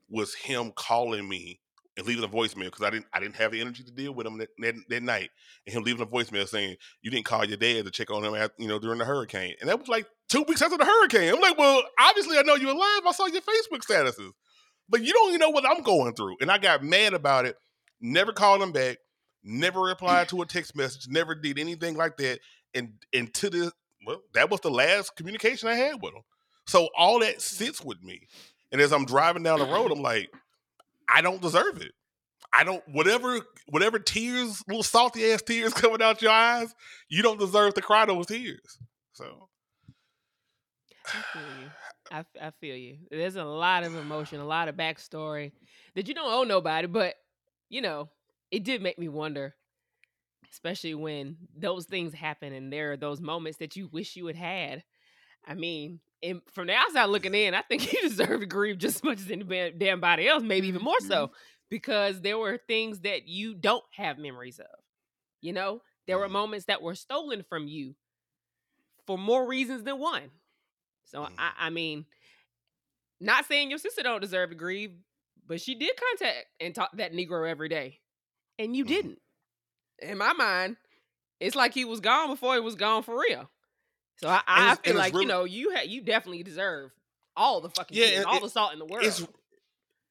was 0.09 0.35
him 0.35 0.71
calling 0.75 1.27
me 1.27 1.59
and 1.97 2.05
leaving 2.07 2.23
a 2.23 2.27
voicemail 2.27 2.65
because 2.65 2.81
I 2.81 2.89
didn't 2.89 3.05
I 3.13 3.19
didn't 3.19 3.35
have 3.35 3.51
the 3.51 3.61
energy 3.61 3.83
to 3.83 3.91
deal 3.91 4.13
with 4.13 4.25
him 4.25 4.37
that, 4.39 4.49
that, 4.59 4.75
that 4.89 5.03
night, 5.03 5.29
and 5.65 5.75
him 5.75 5.83
leaving 5.83 6.01
a 6.01 6.05
voicemail 6.05 6.47
saying 6.47 6.75
you 7.01 7.11
didn't 7.11 7.25
call 7.25 7.45
your 7.45 7.57
dad 7.57 7.85
to 7.85 7.91
check 7.91 8.11
on 8.11 8.23
him 8.23 8.35
at 8.35 8.51
you 8.57 8.67
know 8.67 8.79
during 8.79 8.99
the 8.99 9.05
hurricane, 9.05 9.55
and 9.59 9.69
that 9.69 9.79
was 9.79 9.87
like 9.87 10.07
two 10.29 10.43
weeks 10.47 10.61
after 10.61 10.77
the 10.77 10.85
hurricane. 10.85 11.33
I'm 11.33 11.41
like, 11.41 11.57
well, 11.57 11.83
obviously 11.99 12.37
I 12.37 12.41
know 12.41 12.55
you're 12.55 12.71
alive. 12.71 13.01
I 13.07 13.11
saw 13.11 13.27
your 13.27 13.41
Facebook 13.41 13.81
statuses, 13.81 14.31
but 14.89 15.03
you 15.03 15.13
don't 15.13 15.29
even 15.29 15.39
know 15.39 15.51
what 15.51 15.67
I'm 15.67 15.83
going 15.83 16.13
through, 16.15 16.37
and 16.41 16.51
I 16.51 16.57
got 16.57 16.83
mad 16.83 17.13
about 17.13 17.45
it. 17.45 17.55
Never 18.01 18.33
called 18.33 18.61
him 18.61 18.71
back. 18.71 18.97
Never 19.43 19.81
replied 19.81 20.29
to 20.29 20.41
a 20.41 20.45
text 20.45 20.75
message. 20.75 21.07
Never 21.07 21.35
did 21.35 21.59
anything 21.59 21.95
like 21.95 22.17
that. 22.17 22.39
And 22.73 22.93
and 23.13 23.33
to 23.35 23.49
this, 23.49 23.71
well, 24.05 24.21
that 24.33 24.49
was 24.49 24.61
the 24.61 24.71
last 24.71 25.15
communication 25.15 25.69
I 25.69 25.75
had 25.75 26.01
with 26.01 26.13
him. 26.13 26.23
So 26.65 26.89
all 26.97 27.19
that 27.19 27.41
sits 27.41 27.83
with 27.83 28.01
me. 28.01 28.27
And 28.71 28.81
as 28.81 28.91
I'm 28.91 29.05
driving 29.05 29.43
down 29.43 29.59
the 29.59 29.65
road, 29.65 29.91
mm-hmm. 29.91 29.97
I'm 29.97 30.01
like, 30.01 30.31
I 31.07 31.21
don't 31.21 31.41
deserve 31.41 31.81
it. 31.81 31.91
I 32.53 32.63
don't 32.63 32.83
whatever 32.87 33.39
whatever 33.67 33.99
tears, 33.99 34.63
little 34.67 34.83
salty 34.83 35.31
ass 35.31 35.41
tears 35.41 35.73
coming 35.73 36.01
out 36.01 36.21
your 36.21 36.31
eyes, 36.31 36.73
you 37.09 37.23
don't 37.23 37.39
deserve 37.39 37.73
to 37.75 37.81
cry 37.81 38.05
those 38.05 38.27
tears. 38.27 38.77
So 39.13 39.49
I 41.07 41.21
feel 41.33 41.41
you. 41.61 41.69
I, 42.11 42.25
I 42.39 42.51
feel 42.59 42.75
you. 42.75 42.97
There's 43.09 43.37
a 43.37 43.43
lot 43.43 43.83
of 43.83 43.95
emotion, 43.95 44.39
a 44.39 44.45
lot 44.45 44.67
of 44.67 44.75
backstory 44.75 45.51
that 45.95 46.07
you 46.07 46.13
don't 46.13 46.31
owe 46.31 46.43
nobody, 46.43 46.87
but 46.87 47.15
you 47.69 47.81
know, 47.81 48.09
it 48.51 48.63
did 48.63 48.83
make 48.83 48.99
me 48.99 49.07
wonder, 49.07 49.55
especially 50.51 50.93
when 50.93 51.37
those 51.57 51.85
things 51.85 52.13
happen 52.13 52.53
and 52.53 52.71
there 52.71 52.91
are 52.91 52.97
those 52.97 53.19
moments 53.19 53.57
that 53.59 53.75
you 53.75 53.87
wish 53.87 54.15
you 54.15 54.27
had 54.27 54.35
had. 54.35 54.83
I 55.47 55.55
mean, 55.55 56.01
and 56.23 56.41
from 56.53 56.67
the 56.67 56.73
outside 56.73 57.05
looking 57.05 57.35
in, 57.35 57.53
I 57.53 57.61
think 57.61 57.91
you 57.93 58.01
deserve 58.01 58.39
to 58.39 58.45
grieve 58.47 58.77
just 58.79 58.97
as 58.97 59.03
much 59.03 59.19
as 59.19 59.29
any 59.29 59.71
damn 59.77 59.99
body 59.99 60.27
else, 60.27 60.43
maybe 60.43 60.67
even 60.67 60.81
more 60.81 60.99
so, 61.01 61.31
because 61.69 62.21
there 62.21 62.37
were 62.37 62.57
things 62.67 63.01
that 63.01 63.27
you 63.27 63.53
don't 63.53 63.83
have 63.91 64.17
memories 64.17 64.59
of. 64.59 64.65
You 65.41 65.53
know, 65.53 65.81
there 66.07 66.17
were 66.17 66.29
moments 66.29 66.65
that 66.67 66.81
were 66.81 66.95
stolen 66.95 67.43
from 67.49 67.67
you 67.67 67.95
for 69.05 69.17
more 69.17 69.47
reasons 69.47 69.83
than 69.83 69.99
one. 69.99 70.31
So. 71.05 71.27
I, 71.37 71.51
I 71.59 71.69
mean, 71.69 72.05
not 73.19 73.45
saying 73.45 73.69
your 73.69 73.79
sister 73.79 74.03
don't 74.03 74.21
deserve 74.21 74.49
to 74.49 74.55
grieve, 74.55 74.91
but 75.47 75.61
she 75.61 75.75
did 75.75 75.91
contact 75.97 76.45
and 76.59 76.73
talk 76.73 76.91
that 76.97 77.13
Negro 77.13 77.49
every 77.49 77.69
day, 77.69 77.99
and 78.57 78.75
you 78.75 78.85
Mhm. 78.85 78.87
didn't. 78.87 79.21
In 79.99 80.17
my 80.17 80.33
mind, 80.33 80.77
it's 81.39 81.55
like 81.55 81.73
he 81.73 81.85
was 81.85 81.99
gone 81.99 82.29
before 82.29 82.55
he 82.55 82.59
was 82.61 82.75
gone 82.75 83.03
for 83.03 83.19
real. 83.19 83.49
So 84.23 84.29
I, 84.29 84.41
I 84.47 84.63
it's- 84.71 84.77
feel 84.83 84.91
it's 84.93 84.97
like 84.99 85.13
really- 85.13 85.25
you 85.25 85.29
know 85.29 85.43
you 85.43 85.71
ha- 85.75 85.83
you 85.85 86.01
definitely 86.01 86.43
deserve 86.43 86.91
all 87.35 87.61
the 87.61 87.69
fucking 87.69 87.97
Yeah, 87.97 88.05
shit 88.05 88.13
and 88.15 88.23
and 88.23 88.25
all 88.27 88.37
it- 88.37 88.43
the 88.43 88.49
salt 88.49 88.73
in 88.73 88.79
the 88.79 88.85
world. 88.85 89.05
it's 89.05 89.25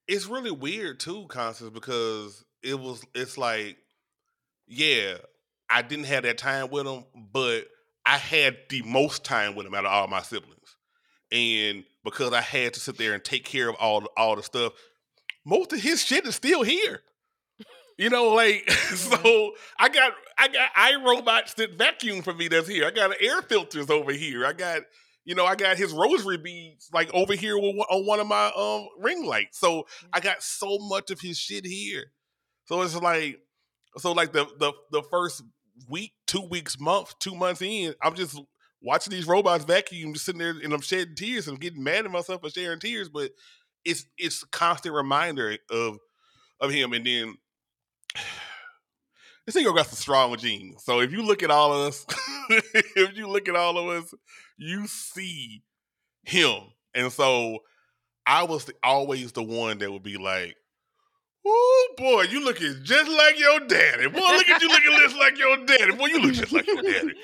it's 0.09 0.27
really 0.27 0.51
weird 0.51 1.01
too, 1.01 1.27
Constance, 1.29 1.71
because 1.71 2.45
it 2.63 2.79
was 2.79 3.03
it's 3.15 3.39
like, 3.39 3.77
yeah, 4.67 5.15
I 5.71 5.83
didn't 5.83 6.05
have 6.07 6.25
that 6.25 6.39
time 6.39 6.71
with 6.71 6.87
him, 6.87 7.05
but 7.33 7.67
I 8.05 8.19
had 8.19 8.57
the 8.69 8.83
most 8.83 9.25
time 9.25 9.55
with 9.55 9.67
him 9.67 9.75
out 9.75 9.85
of 9.87 9.93
all 9.93 10.09
my 10.09 10.23
siblings. 10.23 10.77
And 11.31 11.85
because 12.05 12.33
I 12.33 12.41
had 12.43 12.75
to 12.75 12.81
sit 12.81 12.99
there 12.99 13.15
and 13.15 13.25
take 13.25 13.45
care 13.45 13.69
of 13.71 13.77
all 13.77 14.05
all 14.17 14.37
the 14.37 14.43
stuff, 14.43 14.73
most 15.45 15.73
of 15.73 15.81
his 15.81 16.03
shit 16.05 16.27
is 16.27 16.35
still 16.35 16.63
here. 16.63 17.01
You 17.99 18.11
know, 18.11 18.31
like 18.35 18.65
mm-hmm. 18.69 19.23
so 19.23 19.53
I 19.79 19.89
got 19.89 20.13
I 20.43 20.49
got 20.49 20.75
iRobots 20.75 21.55
that 21.55 21.79
vacuum 21.79 22.23
for 22.23 22.35
me 22.35 22.49
that's 22.49 22.67
here. 22.67 22.85
I 22.85 22.91
got 22.91 23.15
air 23.21 23.43
filters 23.43 23.89
over 23.91 24.13
here. 24.13 24.45
I 24.45 24.53
got 24.53 24.83
you 25.25 25.37
know, 25.37 25.47
I 25.47 25.55
got 25.55 25.77
his 25.77 25.93
rosary 25.93 26.37
beads 26.37 26.91
like 26.93 27.13
over 27.15 27.35
here 27.35 27.57
with, 27.57 27.77
on 27.89 28.07
one 28.07 28.19
of 28.19 28.27
my 28.27 28.51
um 28.57 28.89
ring 28.99 29.25
lights. 29.25 29.59
So 29.59 29.87
I 30.13 30.19
got 30.19 30.43
so 30.43 30.79
much 30.81 31.13
of 31.13 31.21
his 31.21 31.39
shit 31.39 31.65
here. 31.65 32.07
So 32.65 32.83
it's 32.83 32.97
like, 32.97 33.39
so 33.99 34.11
like 34.13 34.33
the 34.33 34.47
the 34.59 34.73
the 34.91 35.03
first 35.11 35.45
week, 35.89 36.13
two 36.27 36.43
weeks, 36.43 36.81
month, 36.81 37.17
two 37.21 37.37
months 37.37 37.63
in, 37.63 37.95
I'm 38.03 38.15
just 38.15 38.41
watching 38.83 39.13
these 39.13 39.29
robots 39.29 39.65
vacuum, 39.65 40.13
just 40.13 40.27
sitting 40.27 40.41
there 40.41 40.57
and 40.61 40.73
I'm 40.73 40.81
shedding 40.81 41.15
tears 41.15 41.47
and 41.47 41.61
getting 41.61 41.85
mad 41.85 42.05
at 42.05 42.11
myself 42.11 42.41
for 42.41 42.51
sharing 42.51 42.81
tears. 42.81 43.09
But 43.09 43.31
it's 43.85 44.07
it's 44.19 44.43
a 44.43 44.49
constant 44.49 44.93
reminder 44.93 45.57
of 45.71 45.99
of 46.61 46.73
him. 46.73 46.95
And 46.95 47.07
then 47.07 47.37
this 49.47 49.57
nigga 49.57 49.75
got 49.75 49.87
some 49.87 49.97
strong 49.97 50.37
genes. 50.37 50.85
So 50.85 51.01
if 51.01 51.13
you 51.13 51.23
look 51.23 51.43
at 51.43 51.51
all 51.51 51.73
of 51.73 51.89
us, 51.89 52.07
if 52.51 53.17
you 53.17 53.29
look 53.29 53.49
at 53.49 53.57
all 53.57 53.79
of 53.79 54.03
us, 54.03 54.15
you 54.57 54.87
see 54.87 55.63
him. 56.25 56.61
And 56.95 57.11
so 57.13 57.59
I 58.27 58.45
was 58.45 58.67
the, 58.67 58.75
always 58.83 59.33
the 59.33 59.43
one 59.43 59.79
that 59.79 59.91
would 59.91 60.03
be 60.03 60.17
like, 60.17 60.57
"Oh 61.45 61.89
boy, 61.97 62.23
you 62.23 62.45
looking 62.45 62.77
just 62.83 63.11
like 63.11 63.39
your 63.39 63.61
daddy. 63.61 64.09
Boy, 64.09 64.21
look 64.21 64.49
at 64.49 64.63
you 64.63 64.69
looking 64.69 64.99
just 65.01 65.17
like 65.17 65.39
your 65.39 65.57
daddy. 65.67 65.93
Boy, 65.93 66.07
you 66.07 66.21
look 66.21 66.35
just 66.35 66.53
like 66.53 66.67
your 66.67 66.83
daddy." 66.83 67.15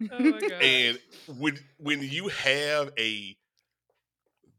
oh! 0.12 0.48
And 0.60 0.98
when 1.38 1.58
when 1.78 2.02
you 2.02 2.28
have 2.28 2.90
a 2.98 3.36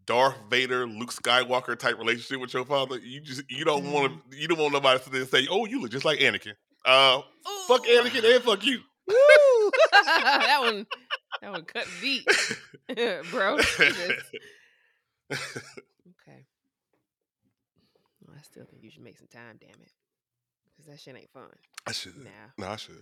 Darth 0.05 0.37
Vader, 0.49 0.87
Luke 0.87 1.11
Skywalker 1.13 1.77
type 1.77 1.97
relationship 1.97 2.39
with 2.39 2.53
your 2.53 2.65
father, 2.65 2.99
you 2.99 3.19
just 3.19 3.43
you 3.49 3.65
don't 3.65 3.91
want 3.91 4.13
to 4.13 4.19
mm-hmm. 4.19 4.41
you 4.41 4.47
don't 4.47 4.59
want 4.59 4.73
nobody 4.73 4.99
to 4.99 5.03
sit 5.03 5.13
there 5.13 5.21
and 5.21 5.29
say, 5.29 5.47
"Oh, 5.49 5.65
you 5.65 5.81
look 5.81 5.91
just 5.91 6.05
like 6.05 6.19
Anakin." 6.19 6.53
Uh, 6.85 7.21
fuck 7.67 7.85
Ooh. 7.87 8.01
Anakin 8.01 8.35
and 8.35 8.43
fuck 8.43 8.65
you. 8.65 8.79
Woo! 9.07 9.15
that 9.91 10.57
one, 10.61 10.87
that 11.41 11.51
one 11.51 11.63
cut 11.65 11.85
deep, 12.01 12.25
bro. 13.31 13.57
Okay. 15.31 16.45
Well, 18.25 18.35
I 18.37 18.41
still 18.43 18.65
think 18.65 18.83
you 18.83 18.89
should 18.89 19.03
make 19.03 19.17
some 19.17 19.27
time, 19.27 19.57
damn 19.59 19.69
it, 19.81 19.91
because 20.75 20.89
that 20.91 20.99
shit 20.99 21.15
ain't 21.15 21.29
fun. 21.31 21.49
I 21.87 21.91
should. 21.91 22.17
Nah. 22.17 22.29
No, 22.57 22.67
I 22.67 22.75
should. 22.75 22.95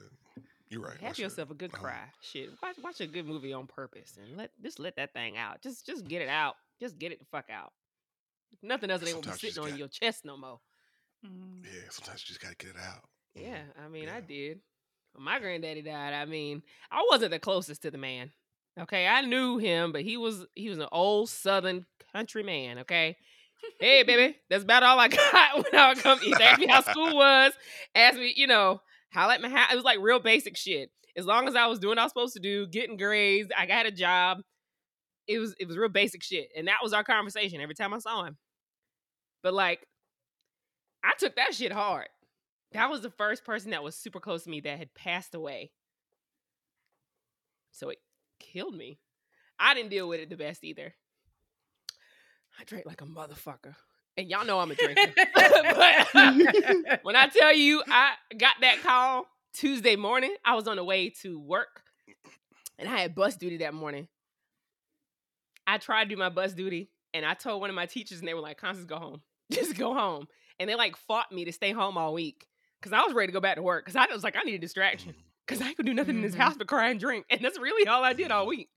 You're 0.70 0.82
right. 0.82 0.98
Have 1.02 1.18
yourself 1.18 1.50
a 1.52 1.56
good 1.56 1.74
Uh-huh. 1.74 1.84
cry. 1.84 2.04
Shit, 2.22 2.50
watch 2.62 2.76
watch 2.84 3.02
a 3.02 3.08
good 3.08 3.26
movie 3.26 3.54
on 3.54 3.66
purpose 3.68 4.18
and 4.22 4.38
let 4.38 4.52
just 4.62 4.80
let 4.80 4.96
that 4.98 5.14
thing 5.14 5.36
out. 5.38 5.62
Just 5.62 5.86
just 5.86 6.08
get 6.08 6.22
it 6.22 6.30
out. 6.30 6.56
Just 6.80 6.98
get 7.00 7.12
it 7.12 7.20
the 7.20 7.26
fuck 7.26 7.50
out. 7.52 7.74
Nothing 8.62 8.90
else 8.92 9.02
ain't 9.04 9.22
gonna 9.24 9.36
be 9.36 9.40
sitting 9.40 9.64
on 9.64 9.70
got- 9.72 9.80
your 9.80 9.88
chest 9.88 10.26
no 10.26 10.38
more. 10.38 10.60
Mm. 11.26 11.64
Yeah, 11.66 11.90
sometimes 11.90 12.22
you 12.24 12.28
just 12.28 12.40
gotta 12.42 12.56
get 12.56 12.70
it 12.70 12.76
out. 12.82 13.04
Yeah. 13.36 13.62
I 13.84 13.88
mean, 13.88 14.10
I 14.10 14.22
did. 14.22 14.60
When 15.14 15.26
my 15.26 15.40
granddaddy 15.40 15.82
died, 15.82 16.14
I 16.14 16.26
mean, 16.26 16.62
I 16.92 17.06
wasn't 17.10 17.32
the 17.32 17.40
closest 17.40 17.82
to 17.84 17.92
the 17.92 17.98
man. 17.98 18.32
Okay, 18.80 19.08
I 19.08 19.22
knew 19.22 19.58
him, 19.58 19.92
but 19.92 20.04
he 20.04 20.16
was 20.16 20.46
he 20.56 20.70
was 20.70 20.80
an 20.80 20.88
old 20.92 21.30
Southern 21.30 21.86
country 22.14 22.44
man. 22.44 22.80
Okay, 22.80 23.18
hey 23.80 24.04
baby, 24.04 24.38
that's 24.50 24.64
about 24.64 24.84
all 24.84 25.00
I 25.00 25.08
got 25.10 25.56
when 25.56 25.80
I 25.80 25.90
would 25.90 26.00
come. 26.00 26.20
He 26.20 26.34
asked 26.34 26.60
me 26.60 26.68
how 26.68 26.82
school 26.82 27.16
was, 27.16 27.54
asked 27.94 28.18
me, 28.18 28.34
you 28.36 28.48
know, 28.48 28.82
how 29.10 29.28
like 29.28 29.42
my 29.42 29.50
house. 29.50 29.74
It 29.74 29.76
was 29.76 29.86
like 29.86 30.00
real 30.00 30.20
basic 30.20 30.56
shit. 30.56 30.92
As 31.18 31.26
long 31.26 31.48
as 31.48 31.56
I 31.56 31.66
was 31.66 31.80
doing 31.80 31.92
what 31.92 32.00
I 32.00 32.04
was 32.04 32.12
supposed 32.12 32.36
to 32.36 32.40
do, 32.40 32.68
getting 32.68 32.96
grades, 32.96 33.50
I 33.58 33.66
got 33.66 33.86
a 33.86 33.92
job. 33.92 34.40
It 35.28 35.40
was 35.40 35.56
it 35.60 35.68
was 35.68 35.78
real 35.78 35.90
basic 35.90 36.24
shit, 36.24 36.50
and 36.56 36.68
that 36.68 36.80
was 36.82 36.94
our 36.94 37.04
conversation 37.04 37.60
every 37.60 37.76
time 37.76 37.94
I 37.94 38.00
saw 38.00 38.24
him. 38.24 38.38
But 39.44 39.54
like, 39.54 39.86
I 41.04 41.14
took 41.18 41.36
that 41.36 41.54
shit 41.54 41.72
hard. 41.74 42.08
That 42.74 42.90
was 42.90 43.02
the 43.02 43.10
first 43.10 43.44
person 43.44 43.72
that 43.72 43.84
was 43.84 43.96
super 43.96 44.20
close 44.20 44.44
to 44.44 44.50
me 44.50 44.60
that 44.62 44.78
had 44.78 44.94
passed 44.94 45.34
away. 45.34 45.72
So 47.72 47.90
it 47.90 48.00
killed 48.40 48.76
me. 48.76 49.00
I 49.60 49.74
didn't 49.74 49.90
deal 49.90 50.08
with 50.08 50.20
it 50.20 50.30
the 50.30 50.38
best 50.38 50.64
either. 50.64 50.94
I 52.60 52.64
drank 52.66 52.86
like 52.86 53.02
a 53.02 53.06
motherfucker. 53.06 53.76
And 54.18 54.30
y'all 54.30 54.46
know 54.46 54.60
I'm 54.60 54.72
a 54.72 54.76
drinker. 54.76 55.14
but 55.36 57.00
when 57.04 57.16
I 57.16 57.28
tell 57.28 57.54
you 57.54 57.82
I 57.88 58.14
got 58.38 58.56
that 58.62 58.82
call 58.84 59.26
Tuesday 59.54 59.96
morning, 59.96 60.36
I 60.44 60.56
was 60.56 60.68
on 60.68 60.76
the 60.76 60.84
way 60.84 61.10
to 61.22 61.40
work 61.40 61.84
and 62.78 62.88
I 62.88 62.98
had 62.98 63.16
bus 63.16 63.36
duty 63.36 63.58
that 63.58 63.74
morning. 63.74 64.08
I 65.66 65.78
tried 65.78 66.06
to 66.06 66.10
do 66.10 66.18
my 66.18 66.30
bus 66.30 66.54
duty 66.54 66.90
and 67.14 67.26
I 67.26 67.34
told 67.34 67.62
one 67.62 67.70
of 67.70 67.76
my 67.76 67.86
teachers 67.86 68.20
and 68.20 68.28
they 68.28 68.34
were 68.34 68.42
like, 68.42 68.58
Constance, 68.58 68.88
go 68.88 68.98
home. 68.98 69.22
Just 69.52 69.78
go 69.78 69.94
home. 69.94 70.28
And 70.60 70.70
they 70.70 70.76
like 70.76 70.98
fought 70.98 71.32
me 71.32 71.46
to 71.46 71.54
stay 71.54 71.72
home 71.72 71.98
all 71.98 72.14
week 72.14 72.49
because 72.80 72.94
I 72.94 73.02
was 73.04 73.14
ready 73.14 73.28
to 73.28 73.34
go 73.34 73.40
back 73.42 73.56
to 73.56 73.62
work 73.62 73.86
because 73.86 73.96
I 73.96 74.12
was 74.14 74.24
like, 74.24 74.36
I 74.36 74.42
need 74.44 74.56
a 74.56 74.60
distraction 74.60 75.14
because 75.46 75.62
I 75.62 75.74
could 75.74 75.86
do 75.86 75.94
nothing 75.94 76.16
in 76.18 76.22
this 76.22 76.36
Mhm. 76.36 76.40
house 76.40 76.56
but 76.58 76.68
cry 76.68 76.90
and 76.90 77.00
drink. 77.00 77.26
And 77.30 77.42
that's 77.42 77.60
really 77.60 77.88
all 77.88 78.04
I 78.04 78.14
did 78.14 78.32
all 78.32 78.46
week. 78.48 78.70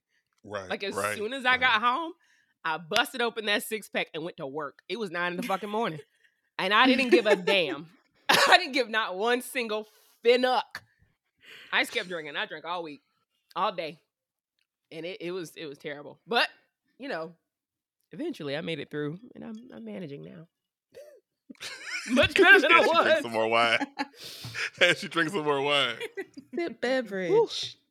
Right. 0.43 0.69
Like 0.69 0.83
as 0.83 0.95
right, 0.95 1.17
soon 1.17 1.33
as 1.33 1.45
I 1.45 1.51
right. 1.51 1.59
got 1.61 1.81
home, 1.81 2.13
I 2.65 2.77
busted 2.77 3.21
open 3.21 3.45
that 3.45 3.63
six 3.63 3.89
pack 3.89 4.07
and 4.13 4.23
went 4.23 4.37
to 4.37 4.47
work. 4.47 4.79
It 4.89 4.97
was 4.99 5.11
nine 5.11 5.31
in 5.33 5.37
the 5.37 5.43
fucking 5.43 5.69
morning. 5.69 5.99
And 6.59 6.73
I 6.73 6.85
didn't 6.87 7.09
give 7.09 7.25
a 7.25 7.35
damn. 7.35 7.87
I 8.29 8.57
didn't 8.57 8.73
give 8.73 8.89
not 8.89 9.15
one 9.17 9.41
single 9.41 9.87
finnuck. 10.23 10.61
I 11.71 11.81
just 11.81 11.91
kept 11.91 12.07
drinking. 12.09 12.35
I 12.35 12.45
drank 12.45 12.65
all 12.65 12.83
week, 12.83 13.01
all 13.55 13.71
day. 13.71 13.99
And 14.91 15.05
it, 15.05 15.17
it 15.21 15.31
was 15.31 15.53
it 15.55 15.65
was 15.65 15.77
terrible. 15.77 16.19
But, 16.27 16.47
you 16.99 17.09
know, 17.09 17.33
eventually 18.11 18.55
I 18.55 18.61
made 18.61 18.79
it 18.79 18.89
through 18.91 19.19
and 19.35 19.43
I'm 19.43 19.55
I'm 19.73 19.83
managing 19.85 20.23
now. 20.23 20.47
Much 22.09 22.33
better 22.33 22.59
than 22.59 22.71
I 22.71 22.79
As 22.79 22.85
she 22.85 22.91
drinks 23.03 23.21
some 23.21 23.31
more 23.31 23.47
wine. 23.47 23.77
and 24.81 24.97
she 24.97 25.07
drinks 25.07 25.33
some 25.33 25.43
more 25.45 25.61
wine. 25.61 25.95
Sip 26.55 26.81
beverage. 26.81 27.77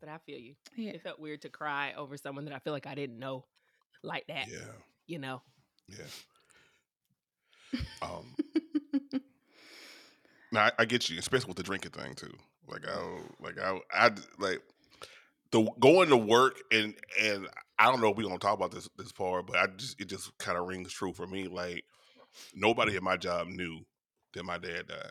But 0.00 0.08
I 0.12 0.18
feel 0.26 0.38
you. 0.38 0.54
Yeah. 0.76 0.90
It 0.90 1.02
felt 1.02 1.18
weird 1.18 1.40
to 1.42 1.48
cry 1.48 1.94
over 1.96 2.18
someone 2.18 2.44
that 2.44 2.52
I 2.54 2.58
feel 2.58 2.74
like 2.74 2.86
I 2.86 2.94
didn't 2.94 3.18
know 3.18 3.44
like 4.02 4.26
that. 4.26 4.48
Yeah. 4.50 4.58
You 5.06 5.18
know. 5.18 5.40
Yeah. 5.88 7.80
Um, 8.02 8.34
now 10.52 10.66
I, 10.66 10.72
I 10.80 10.84
get 10.84 11.08
you, 11.08 11.18
especially 11.18 11.48
with 11.48 11.56
the 11.56 11.62
drinking 11.62 11.92
thing 11.92 12.14
too. 12.14 12.32
Like 12.68 12.86
I, 12.86 12.94
don't- 12.94 13.40
like 13.42 13.58
I, 13.58 13.78
I 13.92 14.10
like 14.38 14.60
the 15.54 15.70
going 15.78 16.08
to 16.08 16.16
work 16.16 16.58
and 16.72 16.94
and 17.20 17.48
I 17.78 17.90
don't 17.90 18.00
know 18.00 18.10
if 18.10 18.16
we're 18.16 18.24
gonna 18.24 18.38
talk 18.38 18.56
about 18.56 18.72
this 18.72 18.88
this 18.98 19.12
part, 19.12 19.46
but 19.46 19.56
I 19.56 19.66
just 19.76 20.00
it 20.00 20.06
just 20.06 20.36
kind 20.38 20.58
of 20.58 20.66
rings 20.66 20.92
true 20.92 21.12
for 21.12 21.26
me. 21.28 21.46
Like 21.46 21.84
nobody 22.54 22.96
at 22.96 23.02
my 23.04 23.16
job 23.16 23.46
knew 23.46 23.80
that 24.34 24.44
my 24.44 24.58
dad 24.58 24.88
died. 24.88 25.10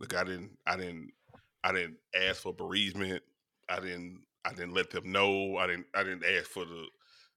Like 0.00 0.14
I 0.14 0.24
didn't, 0.24 0.52
I 0.66 0.76
didn't, 0.76 1.10
I 1.62 1.72
didn't 1.72 1.96
ask 2.14 2.40
for 2.40 2.54
bereavement. 2.54 3.22
I 3.68 3.80
didn't, 3.80 4.22
I 4.46 4.50
didn't 4.50 4.72
let 4.72 4.90
them 4.90 5.12
know. 5.12 5.58
I 5.58 5.66
didn't, 5.66 5.86
I 5.94 6.02
didn't 6.04 6.24
ask 6.24 6.46
for 6.46 6.64
the, 6.64 6.86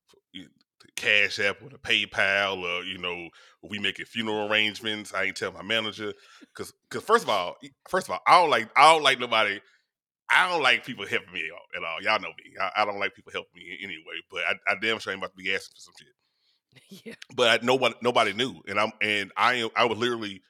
for, 0.08 0.18
the 0.34 0.48
cash 0.96 1.40
app 1.40 1.62
or 1.62 1.70
the 1.70 1.78
PayPal 1.78 2.62
or 2.62 2.84
you 2.84 3.00
know 3.00 3.30
we 3.64 3.80
making 3.80 4.06
funeral 4.06 4.50
arrangements. 4.50 5.14
I 5.14 5.26
ain't 5.26 5.36
tell 5.36 5.52
my 5.52 5.62
manager 5.62 6.14
because 6.40 6.72
because 6.90 7.04
first 7.04 7.24
of 7.24 7.30
all, 7.30 7.58
first 7.90 8.08
of 8.08 8.14
all, 8.14 8.22
I 8.26 8.40
don't 8.40 8.50
like 8.50 8.70
I 8.78 8.94
don't 8.94 9.04
like 9.04 9.20
nobody. 9.20 9.60
I 10.30 10.50
don't 10.50 10.62
like 10.62 10.86
people 10.86 11.06
helping 11.08 11.34
me 11.34 11.44
at 11.76 11.84
all. 11.84 12.02
Y'all 12.02 12.20
know 12.22 12.30
me. 12.30 12.54
I, 12.60 12.82
I 12.82 12.86
don't 12.86 13.00
like 13.00 13.16
people 13.16 13.32
helping 13.32 13.52
me 13.56 13.78
anyway. 13.82 14.20
But 14.30 14.42
I, 14.50 14.74
I 14.74 14.76
damn 14.82 15.00
sure 15.00 15.14
ain't 15.14 15.22
about 15.22 15.32
to 15.32 15.44
be 15.44 15.54
asking 15.54 15.76
for 15.76 15.82
some 15.82 15.94
shit 15.98 16.08
yeah. 17.06 17.14
but 17.36 17.62
I, 17.62 17.66
nobody 17.66 17.96
nobody 18.02 18.34
knew, 18.34 18.62
and 18.68 18.80
I'm 18.80 18.92
and 19.02 19.32
I 19.38 19.56
am 19.56 19.70
I 19.76 19.86
was 19.86 19.98
literally 19.98 20.42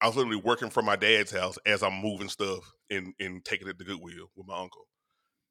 I 0.00 0.06
was 0.08 0.16
literally 0.16 0.40
working 0.44 0.70
from 0.70 0.84
my 0.84 0.96
dad's 0.96 1.32
house 1.32 1.58
as 1.66 1.82
I'm 1.82 1.94
moving 1.94 2.28
stuff 2.28 2.64
and 2.90 3.14
and 3.20 3.44
taking 3.44 3.68
it 3.68 3.78
to 3.78 3.84
Goodwill 3.84 4.30
with 4.36 4.46
my 4.46 4.58
uncle, 4.60 4.86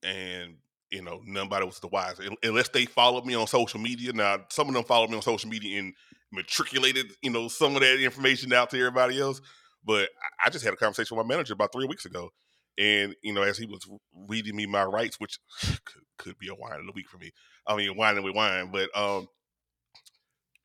and 0.03 0.55
you 0.91 1.01
know 1.01 1.21
nobody 1.25 1.65
was 1.65 1.79
the 1.79 1.87
wiser 1.87 2.23
unless 2.43 2.69
they 2.69 2.85
followed 2.85 3.25
me 3.25 3.35
on 3.35 3.47
social 3.47 3.79
media. 3.79 4.13
Now 4.13 4.39
some 4.49 4.67
of 4.67 4.73
them 4.73 4.83
followed 4.83 5.09
me 5.09 5.15
on 5.17 5.21
social 5.21 5.49
media 5.49 5.79
and 5.79 5.93
matriculated 6.31 7.07
you 7.21 7.31
know 7.31 7.47
some 7.47 7.75
of 7.75 7.81
that 7.81 7.99
information 8.01 8.53
out 8.53 8.69
to 8.71 8.77
everybody 8.79 9.19
else, 9.19 9.41
but 9.83 10.03
I- 10.03 10.47
I 10.47 10.49
just 10.49 10.65
had 10.65 10.73
a 10.73 10.77
conversation 10.77 11.17
with 11.17 11.25
my 11.25 11.33
manager 11.35 11.53
about 11.53 11.71
three 11.71 11.87
weeks 11.87 12.05
ago. 12.05 12.31
And 12.77 13.15
you 13.21 13.33
know, 13.33 13.43
as 13.43 13.57
he 13.57 13.65
was 13.65 13.87
reading 14.27 14.55
me 14.55 14.65
my 14.65 14.83
rights, 14.83 15.19
which 15.19 15.39
could, 15.85 16.03
could 16.17 16.37
be 16.37 16.49
a 16.49 16.55
wine 16.55 16.79
of 16.79 16.85
the 16.85 16.93
week 16.93 17.09
for 17.09 17.17
me. 17.17 17.31
I 17.67 17.75
mean, 17.75 17.95
whining 17.95 18.23
with 18.23 18.35
wine, 18.35 18.71
but 18.71 18.89
um, 18.97 19.27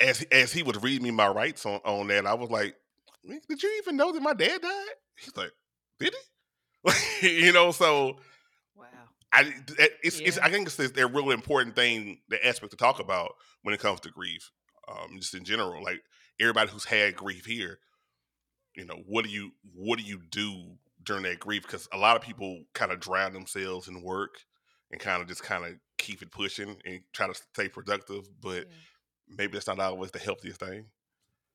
as 0.00 0.22
as 0.32 0.52
he 0.52 0.62
would 0.62 0.82
read 0.82 1.02
me 1.02 1.10
my 1.10 1.28
rights 1.28 1.66
on 1.66 1.80
on 1.84 2.08
that, 2.08 2.26
I 2.26 2.34
was 2.34 2.50
like, 2.50 2.76
"Did 3.48 3.62
you 3.62 3.78
even 3.82 3.96
know 3.96 4.12
that 4.12 4.22
my 4.22 4.34
dad 4.34 4.62
died?" 4.62 4.86
He's 5.16 5.36
like, 5.36 5.52
"Did 5.98 6.14
he?" 6.14 7.28
you 7.44 7.52
know, 7.52 7.72
so 7.72 8.18
Wow. 8.74 8.86
I 9.32 9.52
it's, 10.02 10.20
it's 10.20 10.38
I 10.38 10.50
think 10.50 10.68
it's 10.68 10.78
a 10.78 11.06
real 11.06 11.30
important 11.30 11.74
thing, 11.74 12.20
the 12.28 12.44
aspect 12.46 12.70
to 12.70 12.76
talk 12.76 13.00
about 13.00 13.32
when 13.62 13.74
it 13.74 13.80
comes 13.80 14.00
to 14.00 14.10
grief, 14.10 14.50
um, 14.88 15.18
just 15.18 15.34
in 15.34 15.44
general. 15.44 15.82
Like 15.82 16.00
everybody 16.40 16.70
who's 16.70 16.84
had 16.84 17.16
grief 17.16 17.44
here, 17.44 17.78
you 18.74 18.84
know, 18.84 19.02
what 19.06 19.24
do 19.24 19.30
you 19.30 19.50
what 19.74 19.98
do 19.98 20.04
you 20.04 20.20
do 20.30 20.78
during 21.08 21.24
that 21.24 21.40
grief? 21.40 21.62
Because 21.62 21.88
a 21.92 21.98
lot 21.98 22.14
of 22.14 22.22
people 22.22 22.62
kind 22.74 22.92
of 22.92 23.00
drown 23.00 23.32
themselves 23.32 23.88
in 23.88 24.02
work 24.02 24.36
and 24.92 25.00
kind 25.00 25.20
of 25.20 25.26
just 25.28 25.42
kind 25.42 25.64
of 25.64 25.72
keep 25.96 26.22
it 26.22 26.30
pushing 26.30 26.76
and 26.84 27.00
try 27.12 27.26
to 27.26 27.34
stay 27.34 27.68
productive, 27.68 28.28
but 28.40 28.66
maybe 29.28 29.54
that's 29.54 29.66
not 29.66 29.80
always 29.80 30.12
the 30.12 30.18
healthiest 30.18 30.60
thing. 30.60 30.84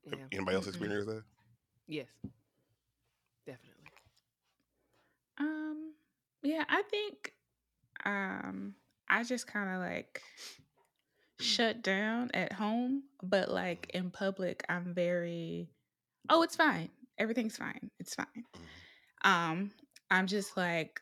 yeah. 0.06 0.16
yeah. 0.18 0.26
Anybody 0.34 0.56
else 0.56 0.66
Mm-mm. 0.66 0.70
experience 0.70 1.06
that? 1.06 1.24
Yes. 1.88 2.08
Definitely. 3.46 3.84
Um, 5.40 5.94
yeah, 6.42 6.64
I 6.70 6.82
think 6.84 7.34
um 8.06 8.76
I 9.10 9.24
just 9.24 9.48
kind 9.48 9.70
of 9.70 9.80
like 9.82 10.22
shut 11.40 11.84
down 11.84 12.32
at 12.34 12.54
home, 12.54 13.04
but 13.22 13.50
like 13.52 13.92
in 13.94 14.12
public, 14.12 14.64
I'm 14.70 14.94
very 14.94 15.70
oh, 16.30 16.42
it's 16.42 16.56
fine. 16.56 16.90
Everything's 17.18 17.58
fine. 17.58 17.92
It's 18.00 18.16
fine. 18.16 18.46
Um, 19.24 19.72
I'm 20.12 20.28
just 20.28 20.58
like 20.58 21.02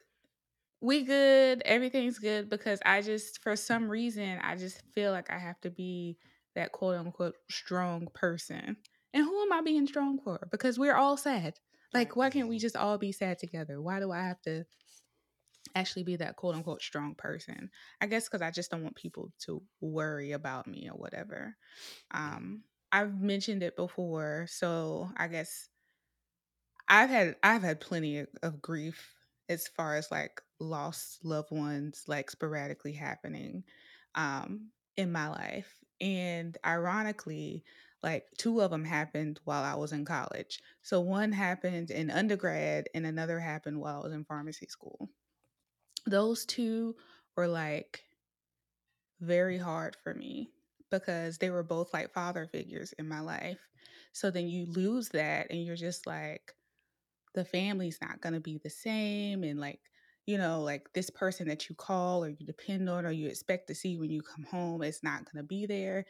we 0.82 1.04
good, 1.04 1.62
everything's 1.66 2.20
good 2.20 2.50
because 2.50 2.80
I 2.86 3.02
just 3.02 3.42
for 3.44 3.56
some 3.56 3.90
reason 3.90 4.40
I 4.42 4.56
just 4.56 4.82
feel 4.94 5.12
like 5.12 5.32
I 5.32 5.38
have 5.40 5.60
to 5.62 5.70
be 5.70 6.18
that 6.56 6.72
quote 6.72 6.96
unquote 6.98 7.36
strong 7.50 8.08
person. 8.14 8.78
And 9.14 9.24
who 9.26 9.42
am 9.44 9.54
I 9.54 9.62
being 9.62 9.88
strong 9.88 10.20
for? 10.24 10.48
Because 10.52 10.80
we're 10.80 10.96
all 10.96 11.18
sad. 11.18 11.60
Like, 11.94 12.16
why 12.16 12.30
can't 12.30 12.50
we 12.50 12.60
just 12.60 12.78
all 12.78 12.98
be 12.98 13.12
sad 13.12 13.40
together? 13.40 13.82
Why 13.82 14.00
do 14.00 14.12
I 14.12 14.22
have 14.24 14.42
to 14.44 14.66
actually 15.76 16.04
be 16.04 16.16
that 16.18 16.36
quote 16.36 16.56
unquote 16.56 16.82
strong 16.82 17.16
person? 17.16 17.70
I 18.02 18.08
guess 18.08 18.28
because 18.28 18.42
I 18.42 18.52
just 18.52 18.72
don't 18.72 18.84
want 18.84 18.96
people 18.96 19.32
to 19.42 19.62
worry 19.80 20.32
about 20.32 20.68
me 20.68 20.90
or 20.90 20.98
whatever. 20.98 21.56
Um, 22.12 22.64
I've 22.92 23.22
mentioned 23.22 23.64
it 23.64 23.76
before, 23.78 24.48
so 24.50 25.12
I 25.18 25.30
guess 25.30 25.70
I've 26.92 27.10
had 27.10 27.38
I've 27.44 27.64
had 27.64 27.82
plenty 27.82 28.20
of, 28.44 28.62
grief 28.62 29.16
as 29.50 29.68
far 29.68 29.96
as 29.96 30.12
like 30.12 30.42
lost 30.60 31.26
loved 31.26 31.52
ones 31.52 32.04
like 32.08 32.30
sporadically 32.32 32.94
happening 32.94 33.64
um 34.16 34.70
in 34.98 35.12
my 35.12 35.30
life 35.30 35.80
and 36.02 36.58
ironically 36.66 37.64
like 38.04 38.28
two 38.38 38.62
of 38.62 38.70
them 38.72 38.86
happened 38.86 39.40
while 39.46 39.64
I 39.64 39.76
was 39.76 39.92
in 39.94 40.06
college. 40.06 40.62
So 40.84 41.02
one 41.02 41.32
happened 41.32 41.92
in 41.92 42.12
undergrad 42.12 42.90
and 42.96 43.06
another 43.08 43.40
happened 43.40 43.80
while 43.80 44.02
I 44.02 44.04
was 44.04 44.14
in 44.14 44.26
pharmacy 44.26 44.68
school. 44.68 45.10
Those 46.06 46.46
two 46.46 46.96
were 47.36 47.48
like 47.48 48.04
very 49.20 49.58
hard 49.58 49.96
for 50.04 50.14
me 50.14 50.52
because 50.90 51.38
they 51.38 51.50
were 51.50 51.64
both 51.64 51.94
like 51.94 52.12
father 52.14 52.48
figures 52.48 52.94
in 52.94 53.08
my 53.08 53.20
life. 53.20 53.70
So 54.14 54.32
then 54.32 54.48
you 54.48 54.66
lose 54.66 55.10
that 55.10 55.48
and 55.50 55.64
you're 55.64 55.76
just 55.76 56.06
like 56.08 56.54
the 57.34 57.46
family's 57.46 58.00
not 58.02 58.22
going 58.22 58.34
to 58.34 58.40
be 58.40 58.60
the 58.64 58.70
same 58.70 59.44
and 59.44 59.60
like 59.60 59.80
you 60.26 60.38
know 60.38 60.62
like 60.62 60.92
this 60.94 61.10
person 61.10 61.48
that 61.48 61.70
you 61.70 61.76
call 61.76 62.24
or 62.24 62.30
you 62.30 62.46
depend 62.46 62.90
on 62.90 63.06
or 63.06 63.12
you 63.12 63.28
expect 63.28 63.68
to 63.68 63.76
see 63.76 63.98
when 63.98 64.10
you 64.10 64.22
come 64.22 64.44
home 64.46 64.84
is 64.84 65.02
not 65.04 65.26
going 65.26 65.44
to 65.44 65.48
be 65.48 65.66
there 65.66 66.06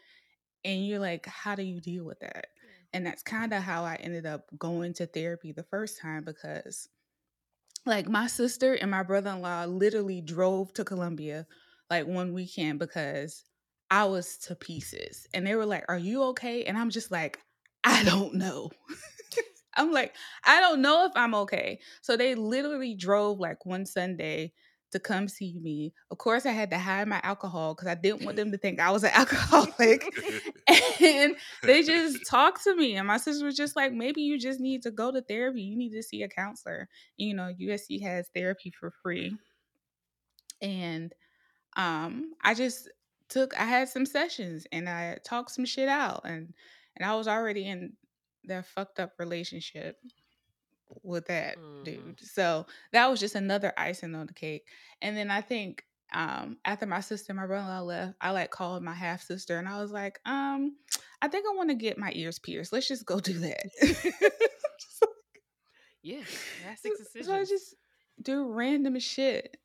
and 0.65 0.85
you're 0.85 0.99
like 0.99 1.25
how 1.25 1.55
do 1.55 1.63
you 1.63 1.79
deal 1.79 2.03
with 2.03 2.19
that 2.19 2.47
and 2.93 3.05
that's 3.05 3.23
kind 3.23 3.53
of 3.53 3.63
how 3.63 3.83
i 3.83 3.95
ended 3.95 4.25
up 4.25 4.45
going 4.57 4.93
to 4.93 5.05
therapy 5.05 5.51
the 5.51 5.63
first 5.63 5.99
time 5.99 6.23
because 6.23 6.89
like 7.85 8.07
my 8.07 8.27
sister 8.27 8.73
and 8.73 8.91
my 8.91 9.03
brother-in-law 9.03 9.65
literally 9.65 10.21
drove 10.21 10.73
to 10.73 10.83
Columbia 10.83 11.47
like 11.89 12.05
one 12.05 12.33
weekend 12.33 12.79
because 12.79 13.43
I 13.89 14.05
was 14.05 14.37
to 14.39 14.55
pieces. 14.55 15.27
And 15.33 15.45
they 15.45 15.55
were 15.55 15.65
like, 15.65 15.85
Are 15.89 15.97
you 15.97 16.23
okay? 16.25 16.63
And 16.63 16.77
I'm 16.77 16.89
just 16.89 17.11
like, 17.11 17.39
I 17.83 18.03
don't 18.03 18.35
know. 18.35 18.71
I'm 19.75 19.91
like, 19.91 20.15
I 20.45 20.59
don't 20.59 20.81
know 20.81 21.05
if 21.05 21.11
I'm 21.15 21.35
okay. 21.35 21.79
So 22.01 22.17
they 22.17 22.35
literally 22.35 22.95
drove 22.95 23.39
like 23.39 23.65
one 23.65 23.85
Sunday 23.85 24.53
to 24.91 24.99
come 24.99 25.27
see 25.27 25.57
me. 25.61 25.93
Of 26.09 26.17
course, 26.17 26.45
I 26.45 26.51
had 26.51 26.69
to 26.71 26.77
hide 26.77 27.07
my 27.07 27.21
alcohol 27.23 27.73
because 27.73 27.87
I 27.87 27.95
didn't 27.95 28.23
want 28.23 28.35
them 28.35 28.51
to 28.51 28.57
think 28.57 28.79
I 28.79 28.91
was 28.91 29.03
an 29.03 29.11
alcoholic. 29.13 30.13
and 31.01 31.35
they 31.63 31.83
just 31.83 32.25
talked 32.29 32.63
to 32.65 32.75
me. 32.75 32.95
And 32.95 33.07
my 33.07 33.17
sister 33.17 33.45
was 33.45 33.55
just 33.55 33.75
like, 33.75 33.93
maybe 33.93 34.21
you 34.21 34.37
just 34.37 34.59
need 34.59 34.83
to 34.83 34.91
go 34.91 35.11
to 35.11 35.21
therapy. 35.21 35.61
You 35.61 35.77
need 35.77 35.93
to 35.93 36.03
see 36.03 36.23
a 36.23 36.27
counselor. 36.27 36.89
You 37.17 37.33
know, 37.33 37.51
USC 37.59 38.01
has 38.01 38.29
therapy 38.35 38.71
for 38.71 38.91
free. 39.01 39.37
And 40.61 41.13
um, 41.77 42.33
I 42.43 42.53
just 42.53 42.89
took 43.29 43.57
I 43.57 43.63
had 43.63 43.87
some 43.87 44.05
sessions 44.05 44.67
and 44.73 44.89
I 44.89 45.17
talked 45.23 45.51
some 45.51 45.65
shit 45.65 45.87
out 45.87 46.21
and 46.25 46.53
and 46.97 47.09
I 47.09 47.15
was 47.15 47.29
already 47.29 47.65
in 47.65 47.93
that 48.45 48.65
fucked 48.65 48.99
up 48.99 49.13
relationship 49.19 49.97
with 51.03 51.25
that 51.27 51.57
Mhm. 51.57 51.83
dude. 51.85 52.19
So 52.19 52.65
that 52.91 53.07
was 53.09 53.19
just 53.19 53.35
another 53.35 53.73
icing 53.77 54.13
on 54.15 54.27
the 54.27 54.33
cake. 54.33 54.67
And 55.01 55.15
then 55.15 55.31
I 55.31 55.41
think 55.41 55.85
um 56.13 56.57
after 56.65 56.85
my 56.85 56.99
sister 56.99 57.31
and 57.31 57.39
my 57.39 57.47
brother-in-law 57.47 57.81
left, 57.81 58.17
I 58.19 58.31
like 58.31 58.51
called 58.51 58.83
my 58.83 58.93
half 58.93 59.21
sister 59.21 59.57
and 59.57 59.67
I 59.69 59.81
was 59.81 59.91
like, 59.91 60.19
um, 60.25 60.75
I 61.21 61.27
think 61.29 61.45
I 61.47 61.55
want 61.55 61.69
to 61.69 61.75
get 61.75 61.97
my 61.97 62.11
ears 62.13 62.39
pierced. 62.39 62.73
Let's 62.73 62.87
just 62.87 63.05
go 63.05 63.19
do 63.19 63.39
that. 63.39 63.63
Yeah, 66.03 66.23
drastic 66.63 66.93
so 66.97 67.03
decisions. 67.03 67.29
I 67.29 67.43
just 67.45 67.75
do 68.21 68.51
random 68.51 68.97
shit. 68.99 69.57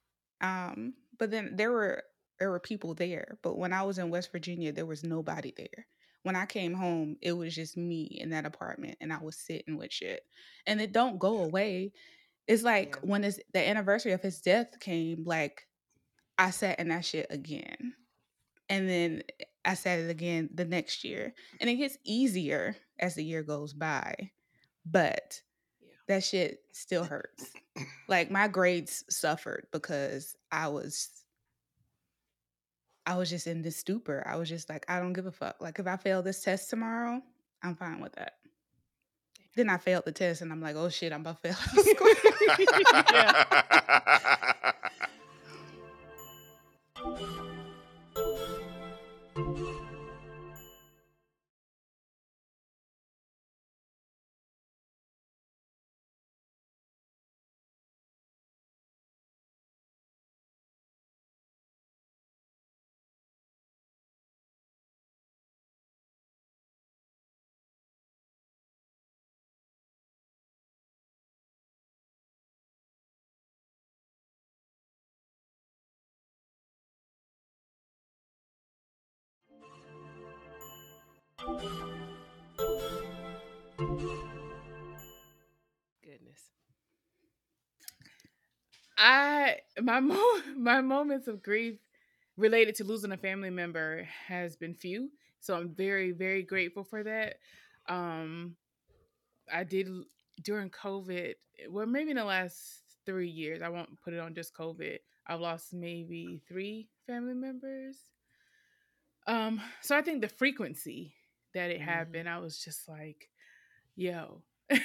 Um, 0.42 0.92
but 1.18 1.30
then 1.30 1.56
there 1.56 1.72
were 1.72 2.02
there 2.38 2.50
were 2.50 2.60
people 2.60 2.92
there. 2.94 3.38
But 3.42 3.56
when 3.56 3.72
I 3.72 3.82
was 3.84 3.96
in 3.98 4.10
West 4.10 4.30
Virginia, 4.32 4.70
there 4.72 4.84
was 4.84 5.02
nobody 5.02 5.54
there. 5.56 5.86
When 6.26 6.34
I 6.34 6.44
came 6.44 6.74
home, 6.74 7.16
it 7.22 7.30
was 7.30 7.54
just 7.54 7.76
me 7.76 8.02
in 8.20 8.30
that 8.30 8.46
apartment 8.46 8.96
and 9.00 9.12
I 9.12 9.18
was 9.22 9.36
sitting 9.36 9.76
with 9.76 9.92
shit. 9.92 10.24
And 10.66 10.80
it 10.80 10.90
don't 10.92 11.20
go 11.20 11.44
away. 11.44 11.92
It's 12.48 12.64
like 12.64 12.96
Yeah. 12.96 13.08
when 13.08 13.22
it's 13.22 13.38
the 13.52 13.60
anniversary 13.64 14.10
of 14.10 14.22
his 14.22 14.40
death 14.40 14.80
came, 14.80 15.22
like 15.24 15.68
I 16.36 16.50
sat 16.50 16.80
in 16.80 16.88
that 16.88 17.04
shit 17.04 17.28
again. 17.30 17.94
And 18.68 18.88
then 18.88 19.22
I 19.64 19.74
sat 19.74 20.00
it 20.00 20.10
again 20.10 20.50
the 20.52 20.64
next 20.64 21.04
year. 21.04 21.32
And 21.60 21.70
it 21.70 21.76
gets 21.76 21.96
easier 22.02 22.74
as 22.98 23.14
the 23.14 23.22
year 23.22 23.44
goes 23.44 23.72
by. 23.72 24.32
But 24.84 25.40
Yeah. 25.80 25.94
that 26.08 26.24
shit 26.24 26.58
still 26.72 27.04
hurts. 27.04 27.52
Like 28.08 28.32
my 28.32 28.48
grades 28.48 29.04
suffered 29.08 29.68
because 29.70 30.34
I 30.50 30.66
was 30.66 31.08
I 33.06 33.16
was 33.16 33.30
just 33.30 33.46
in 33.46 33.62
this 33.62 33.76
stupor. 33.76 34.24
I 34.26 34.34
was 34.36 34.48
just 34.48 34.68
like, 34.68 34.84
I 34.88 34.98
don't 34.98 35.12
give 35.12 35.26
a 35.26 35.32
fuck. 35.32 35.56
Like 35.60 35.78
if 35.78 35.86
I 35.86 35.96
fail 35.96 36.22
this 36.22 36.42
test 36.42 36.68
tomorrow, 36.68 37.22
I'm 37.62 37.76
fine 37.76 38.00
with 38.00 38.12
that. 38.14 38.32
Then 39.54 39.70
I 39.70 39.78
failed 39.78 40.04
the 40.04 40.12
test 40.12 40.42
and 40.42 40.50
I'm 40.52 40.60
like, 40.60 40.76
oh 40.76 40.88
shit, 40.88 41.12
I'm 41.12 41.20
about 41.20 41.40
to 41.42 41.54
fail. 41.54 41.56
school. 49.54 49.72
Goodness. 86.02 86.50
I 88.98 89.56
my 89.80 90.00
mo- 90.00 90.40
my 90.56 90.80
moments 90.80 91.28
of 91.28 91.42
grief 91.42 91.78
related 92.36 92.74
to 92.76 92.84
losing 92.84 93.12
a 93.12 93.16
family 93.16 93.50
member 93.50 94.08
has 94.26 94.56
been 94.56 94.74
few, 94.74 95.10
so 95.40 95.56
I'm 95.56 95.74
very 95.74 96.12
very 96.12 96.42
grateful 96.42 96.84
for 96.84 97.02
that. 97.02 97.36
Um, 97.88 98.56
I 99.52 99.64
did 99.64 99.88
during 100.42 100.70
COVID. 100.70 101.34
Well, 101.70 101.86
maybe 101.86 102.10
in 102.10 102.16
the 102.16 102.24
last 102.24 102.82
three 103.06 103.28
years. 103.28 103.62
I 103.62 103.68
won't 103.68 104.00
put 104.02 104.12
it 104.12 104.20
on 104.20 104.34
just 104.34 104.54
COVID. 104.54 104.98
I've 105.26 105.40
lost 105.40 105.72
maybe 105.72 106.42
three 106.48 106.88
family 107.06 107.34
members. 107.34 107.96
Um, 109.26 109.60
so 109.80 109.96
I 109.96 110.02
think 110.02 110.20
the 110.20 110.28
frequency 110.28 111.14
that 111.56 111.72
it 111.72 111.80
Mhm. 111.80 111.82
happened, 111.82 112.28
I 112.30 112.38
was 112.38 112.58
just 112.64 112.88
like, 112.88 113.30
"Yo, 113.96 114.42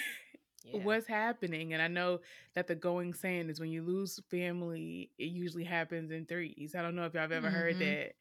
Yeah. 0.64 0.86
what's 0.86 1.08
happening 1.08 1.74
and 1.74 1.82
i 1.82 1.88
know 1.88 2.20
that 2.56 2.68
the 2.68 2.76
going 2.76 3.14
saying 3.14 3.50
is 3.50 3.60
when 3.60 3.70
you 3.72 3.84
lose 3.84 4.20
family 4.30 5.12
it 5.18 5.26
usually 5.26 5.64
happens 5.66 6.12
in 6.12 6.26
threes 6.26 6.76
i 6.76 6.82
don't 6.82 6.96
know 6.96 7.06
if 7.06 7.14
y'all 7.14 7.22
have 7.24 7.32
ever 7.32 7.50
heard 7.52 7.78
Mhm. 7.78 7.80
that 7.80 8.14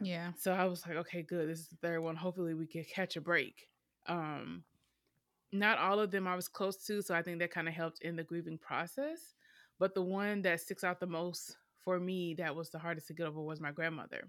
yeah. 0.00 0.32
so 0.34 0.52
i 0.52 0.64
was 0.64 0.86
like 0.86 0.96
okay 0.96 1.22
good 1.22 1.48
this 1.48 1.60
is 1.60 1.68
the 1.68 1.76
third 1.76 2.00
one 2.00 2.16
hopefully 2.16 2.54
we 2.54 2.66
can 2.66 2.84
catch 2.84 3.16
a 3.16 3.20
break 3.20 3.68
um 4.06 4.64
not 5.52 5.78
all 5.78 6.00
of 6.00 6.10
them 6.10 6.26
i 6.26 6.36
was 6.36 6.48
close 6.48 6.76
to 6.84 7.02
so 7.02 7.14
i 7.14 7.22
think 7.22 7.38
that 7.38 7.50
kind 7.52 7.68
of 7.68 7.74
helped 7.74 8.00
in 8.02 8.16
the 8.16 8.24
grieving 8.24 8.58
process 8.58 9.34
but 9.78 9.94
the 9.94 10.02
one 10.02 10.42
that 10.42 10.60
sticks 10.60 10.84
out 10.84 11.00
the 11.00 11.06
most 11.06 11.56
for 11.84 11.98
me 12.00 12.34
that 12.34 12.54
was 12.54 12.70
the 12.70 12.78
hardest 12.78 13.08
to 13.08 13.14
get 13.14 13.26
over 13.26 13.40
was 13.42 13.60
my 13.60 13.72
grandmother 13.72 14.28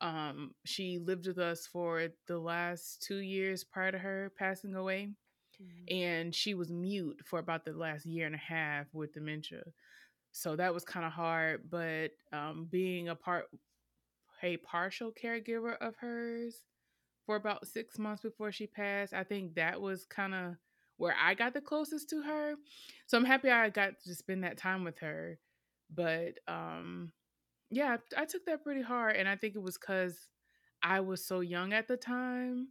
um 0.00 0.54
she 0.64 0.98
lived 0.98 1.26
with 1.26 1.38
us 1.38 1.66
for 1.66 2.08
the 2.26 2.38
last 2.38 3.02
two 3.02 3.18
years 3.18 3.64
prior 3.64 3.92
to 3.92 3.98
her 3.98 4.32
passing 4.38 4.74
away 4.74 5.10
Mhm. 5.60 5.88
and 5.88 6.34
she 6.34 6.54
was 6.54 6.70
mute 6.70 7.20
for 7.24 7.38
about 7.38 7.64
the 7.64 7.72
last 7.72 8.06
year 8.06 8.26
and 8.26 8.34
a 8.34 8.38
half 8.38 8.86
with 8.92 9.12
dementia. 9.14 9.62
So 10.32 10.56
that 10.56 10.72
was 10.74 10.84
kind 10.84 11.06
of 11.06 11.12
hard, 11.12 11.70
but 11.70 12.10
um, 12.32 12.66
being 12.70 13.08
a 13.08 13.14
part, 13.16 13.46
a 14.42 14.56
partial 14.58 15.12
caregiver 15.12 15.76
of 15.78 15.96
hers 15.96 16.64
for 17.26 17.36
about 17.36 17.66
six 17.66 17.98
months 17.98 18.22
before 18.22 18.52
she 18.52 18.66
passed, 18.66 19.12
I 19.12 19.24
think 19.24 19.54
that 19.54 19.80
was 19.80 20.04
kind 20.06 20.34
of 20.34 20.56
where 20.96 21.14
I 21.20 21.34
got 21.34 21.54
the 21.54 21.60
closest 21.60 22.08
to 22.10 22.22
her. 22.22 22.54
So 23.06 23.18
I'm 23.18 23.24
happy 23.24 23.50
I 23.50 23.70
got 23.70 24.00
to 24.04 24.14
spend 24.14 24.44
that 24.44 24.58
time 24.58 24.84
with 24.84 24.98
her. 25.00 25.38
But 25.94 26.38
um, 26.48 27.12
yeah, 27.70 27.96
I, 28.16 28.24
took 28.24 28.44
that 28.46 28.62
pretty 28.64 28.82
hard, 28.82 29.16
and 29.16 29.28
I 29.28 29.36
think 29.36 29.54
it 29.54 29.62
was 29.62 29.76
because 29.78 30.28
I 30.82 31.00
was 31.00 31.26
so 31.26 31.40
young 31.40 31.72
at 31.72 31.88
the 31.88 31.96
time. 31.96 32.68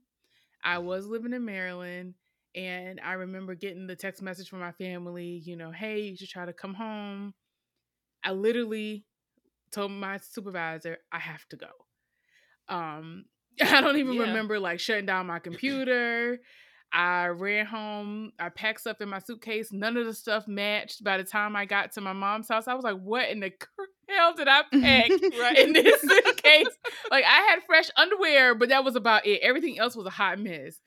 I 0.63 0.79
was 0.79 1.05
living 1.07 1.33
in 1.33 1.45
Maryland 1.45 2.15
and 2.55 2.99
I 3.03 3.13
remember 3.13 3.55
getting 3.55 3.88
the 3.88 3.95
text 3.95 4.21
message 4.21 4.49
from 4.49 4.60
my 4.60 4.71
family, 4.71 5.41
you 5.45 5.55
know, 5.55 5.71
hey, 5.71 6.01
you 6.01 6.17
should 6.17 6.29
try 6.29 6.45
to 6.45 6.53
come 6.53 6.73
home. 6.73 7.33
I 8.23 8.31
literally 8.31 9.05
told 9.71 9.91
my 9.91 10.17
supervisor, 10.17 10.97
I 11.12 11.19
have 11.19 11.47
to 11.49 11.55
go. 11.57 11.67
Um, 12.67 13.25
I 13.62 13.81
don't 13.81 13.97
even 13.97 14.17
Yeah. 14.17 14.23
remember 14.23 14.60
like 14.60 14.79
shutting 14.79 15.05
down 15.05 15.27
my 15.27 15.39
computer. 15.39 16.39
I 16.91 17.28
ran 17.28 17.65
home. 17.65 18.32
I 18.39 18.50
packed 18.50 18.82
stuff 18.82 19.02
in 19.02 19.10
my 19.10 19.19
suitcase. 19.19 19.71
None 19.71 19.97
of 19.97 20.06
the 20.06 20.13
stuff 20.13 20.47
matched. 20.47 21.04
By 21.04 21.17
the 21.17 21.23
time 21.23 21.56
I 21.56 21.65
got 21.65 21.91
to 21.93 22.02
my 22.02 22.13
mom's 22.13 22.47
house, 22.47 22.67
I 22.67 22.73
was 22.73 22.84
like, 22.84 22.97
"What 22.97 23.30
in 23.30 23.39
the 23.39 23.52
hell 24.10 24.34
did 24.34 24.47
I 24.47 24.63
pack 24.71 25.10
Right. 25.39 25.58
in 25.58 25.73
this 25.73 26.02
suitcase?" 26.02 26.67
like 27.12 27.26
I 27.26 27.47
had 27.50 27.60
fresh 27.65 27.89
underwear, 27.97 28.56
but 28.56 28.69
that 28.69 28.84
was 28.84 28.95
about 28.95 29.26
it. 29.26 29.41
Everything 29.41 29.80
else 29.80 29.95
was 29.95 30.08
a 30.08 30.12
hot 30.12 30.39
mess. 30.39 30.80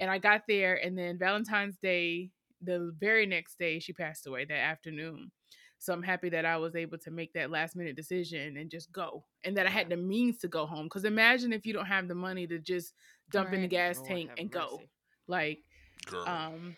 And 0.00 0.10
I 0.10 0.18
got 0.18 0.42
there, 0.46 0.76
and 0.76 0.96
then 0.96 1.18
Valentine's 1.18 1.76
Day, 1.76 2.30
the 2.62 2.92
very 3.00 3.26
next 3.26 3.58
day, 3.58 3.80
she 3.80 3.92
passed 3.92 4.26
away 4.26 4.44
that 4.44 4.54
afternoon. 4.54 5.32
So 5.80 5.92
I'm 5.92 6.02
happy 6.02 6.28
that 6.30 6.44
I 6.44 6.56
was 6.56 6.74
able 6.76 6.98
to 6.98 7.10
make 7.10 7.32
that 7.34 7.50
last 7.50 7.76
minute 7.76 7.96
decision 7.96 8.56
and 8.56 8.70
just 8.70 8.92
go, 8.92 9.24
and 9.44 9.56
that 9.56 9.66
I 9.66 9.70
had 9.70 9.88
the 9.88 9.96
means 9.96 10.38
to 10.38 10.48
go 10.48 10.66
home. 10.66 10.86
Because 10.86 11.04
imagine 11.04 11.52
if 11.52 11.64
you 11.64 11.72
don't 11.72 11.86
have 11.86 12.06
the 12.06 12.14
money 12.14 12.46
to 12.48 12.58
just 12.58 12.94
dump 13.30 13.52
in 13.52 13.62
the 13.62 13.68
gas 13.68 13.98
Lord 13.98 14.08
tank 14.08 14.30
and 14.38 14.50
go. 14.50 14.80
Like, 15.28 15.60
Girl. 16.06 16.26
um, 16.26 16.76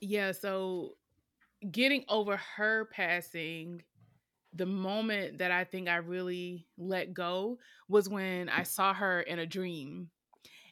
yeah. 0.00 0.32
So 0.32 0.92
getting 1.70 2.04
over 2.08 2.36
her 2.56 2.88
passing, 2.92 3.82
the 4.54 4.66
moment 4.66 5.38
that 5.38 5.50
I 5.50 5.64
think 5.64 5.88
I 5.88 5.96
really 5.96 6.66
let 6.76 7.12
go 7.12 7.58
was 7.88 8.08
when 8.08 8.48
I 8.48 8.62
saw 8.62 8.94
her 8.94 9.20
in 9.20 9.38
a 9.38 9.46
dream, 9.46 10.10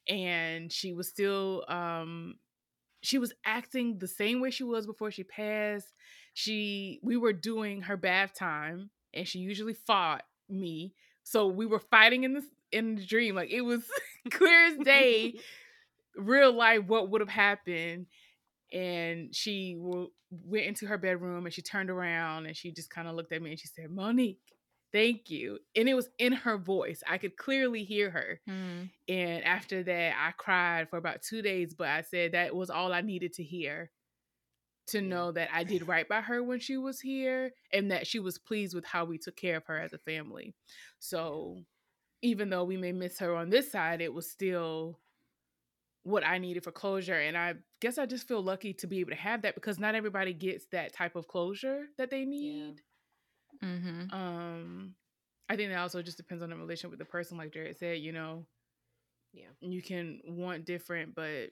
and 0.08 0.72
she 0.72 0.92
was 0.92 1.08
still 1.08 1.64
um 1.68 2.36
she 3.02 3.18
was 3.18 3.32
acting 3.44 3.98
the 3.98 4.08
same 4.08 4.40
way 4.40 4.50
she 4.50 4.64
was 4.64 4.86
before 4.86 5.10
she 5.10 5.24
passed. 5.24 5.92
She 6.34 7.00
we 7.02 7.16
were 7.16 7.32
doing 7.32 7.82
her 7.82 7.96
bath 7.96 8.34
time 8.34 8.90
and 9.14 9.26
she 9.26 9.38
usually 9.38 9.74
fought 9.74 10.24
me. 10.48 10.94
So 11.22 11.46
we 11.46 11.66
were 11.66 11.80
fighting 11.80 12.24
in 12.24 12.34
this 12.34 12.44
in 12.72 12.96
the 12.96 13.04
dream. 13.04 13.34
Like 13.34 13.50
it 13.50 13.62
was 13.62 13.82
clear 14.30 14.66
as 14.66 14.78
day, 14.78 15.34
real 16.16 16.52
life 16.52 16.81
what 16.87 17.11
would 17.11 17.20
have 17.20 17.31
happened. 17.31 18.07
And 18.72 19.35
she 19.35 19.74
w- 19.74 20.11
went 20.31 20.66
into 20.66 20.87
her 20.87 20.98
bedroom 20.98 21.44
and 21.44 21.55
she 21.55 21.62
turned 21.62 21.90
around 21.90 22.46
and 22.46 22.57
she 22.57 22.72
just 22.72 22.90
kind 22.90 23.07
of 23.07 23.14
looked 23.14 23.33
at 23.33 23.42
me 23.42 23.50
and 23.50 23.61
she 23.61 23.68
said, 23.68 23.90
Monique, 23.90 24.40
thank 24.92 25.31
you. 25.31 25.59
And 25.76 25.88
it 25.88 25.94
was 25.94 26.09
in 26.18 26.33
her 26.33 26.59
voice. 26.59 27.02
I 27.09 27.18
could 27.18 27.37
clearly 27.37 27.85
hear 27.85 28.11
her. 28.11 28.40
Mm. 28.48 28.90
And 29.09 29.44
after 29.44 29.83
that, 29.85 30.14
I 30.18 30.33
cried 30.33 30.90
for 30.90 30.96
about 30.96 31.22
two 31.22 31.42
days, 31.42 31.74
but 31.74 31.88
I 31.88 32.02
said 32.02 32.33
that 32.33 32.55
was 32.55 32.70
all 32.70 32.92
I 32.92 33.02
needed 33.02 33.35
to 33.35 33.44
hear 33.44 33.90
to 34.88 35.00
know 35.00 35.33
that 35.33 35.48
I 35.52 35.64
did 35.64 35.88
right 35.88 36.09
by 36.09 36.20
her 36.20 36.42
when 36.42 36.61
she 36.61 36.76
was 36.76 37.00
here 37.00 37.52
and 37.72 37.90
that 37.90 38.07
she 38.07 38.20
was 38.20 38.38
pleased 38.38 38.74
with 38.74 38.85
how 38.85 39.05
we 39.05 39.18
took 39.18 39.37
care 39.37 39.57
of 39.57 39.66
her 39.66 39.81
as 39.81 39.92
a 39.92 39.98
family. 39.98 40.55
So 41.00 41.59
even 42.22 42.50
though 42.50 42.64
we 42.64 42.76
may 42.76 42.92
miss 42.92 43.18
her 43.18 43.35
on 43.35 43.50
this 43.50 43.70
side, 43.70 44.00
it 44.00 44.12
was 44.12 44.31
still 44.31 45.00
what 46.06 46.24
I 46.24 46.38
needed 46.38 46.62
for 46.62 46.70
closure. 46.70 47.18
And 47.18 47.36
I 47.36 47.54
guess 47.80 47.98
I 47.98 48.06
just 48.06 48.28
feel 48.28 48.40
lucky 48.40 48.72
to 48.74 48.86
be 48.86 49.00
able 49.00 49.10
to 49.10 49.16
have 49.16 49.42
that 49.42 49.56
because 49.56 49.80
not 49.80 49.96
everybody 49.96 50.32
gets 50.32 50.66
that 50.66 50.92
type 50.92 51.16
of 51.16 51.26
closure 51.26 51.86
that 51.98 52.10
they 52.10 52.24
need. 52.24 52.80
Mm-hmm. 53.62 54.14
Um, 54.14 54.94
I 55.48 55.56
think 55.56 55.70
that 55.70 55.78
also 55.80 56.02
just 56.02 56.16
depends 56.16 56.44
on 56.44 56.50
the 56.50 56.56
relationship 56.56 56.90
with 56.90 57.00
the 57.00 57.04
person, 57.06 57.36
like 57.36 57.50
Jarratt 57.50 57.76
said. 57.78 57.98
You 57.98 58.12
know, 58.12 58.46
Yeah. 59.32 59.48
you 59.60 59.82
can 59.82 60.20
want 60.24 60.64
different, 60.64 61.16
but 61.16 61.50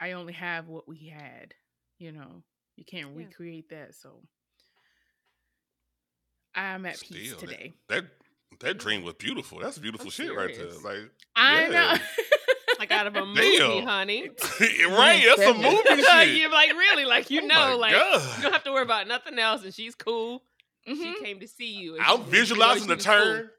I 0.00 0.12
only 0.12 0.34
have 0.34 0.68
what 0.68 0.86
we 0.86 1.08
had. 1.08 1.52
You 1.98 2.12
know, 2.12 2.44
you 2.76 2.84
can't 2.84 3.10
Yeah. 3.10 3.16
recreate 3.26 3.70
that. 3.70 3.96
So 3.96 4.22
I'm 6.54 6.86
at 6.86 7.00
peace 7.00 7.32
Still, 7.32 7.40
that- 7.40 7.46
today. 7.48 7.72
That 7.88 8.04
that 8.60 8.78
dream 8.78 9.02
was 9.02 9.14
beautiful. 9.14 9.58
That's 9.58 9.78
beautiful 9.78 10.06
I'm 10.06 10.10
shit 10.12 10.32
right 10.32 10.54
there. 10.54 10.70
Like 10.84 11.10
I 11.34 11.68
know. 11.68 11.96
yeah. 12.90 12.96
Like 12.96 13.00
out 13.00 13.06
of 13.06 13.16
a 13.16 13.26
movie, 13.26 13.58
Damn. 13.58 13.84
honey. 13.86 14.28
right, 14.88 15.22
that's 15.24 15.42
a 15.42 15.54
movie 15.54 16.02
shit. 16.02 16.36
You're 16.40 16.50
like 16.50 16.70
really 16.72 17.04
like 17.04 17.30
you 17.30 17.42
Oh 17.42 17.46
know 17.46 17.76
like 17.78 17.92
God. 17.92 18.36
you 18.36 18.42
don't 18.42 18.52
have 18.52 18.64
to 18.64 18.72
worry 18.72 18.82
about 18.82 19.06
nothing 19.08 19.38
else, 19.38 19.64
and 19.64 19.72
she's 19.74 19.94
cool. 19.94 20.42
Mhm. 20.88 20.96
She 20.96 21.24
came 21.24 21.40
to 21.40 21.48
see 21.48 21.72
you. 21.72 21.98
I'm 22.00 22.04
she- 22.04 22.12
you 22.12 22.18
know 22.18 22.24
visualizing 22.24 22.88
the 22.88 22.96
was 22.96 23.06
cool. 23.06 23.14
turn. 23.14 23.50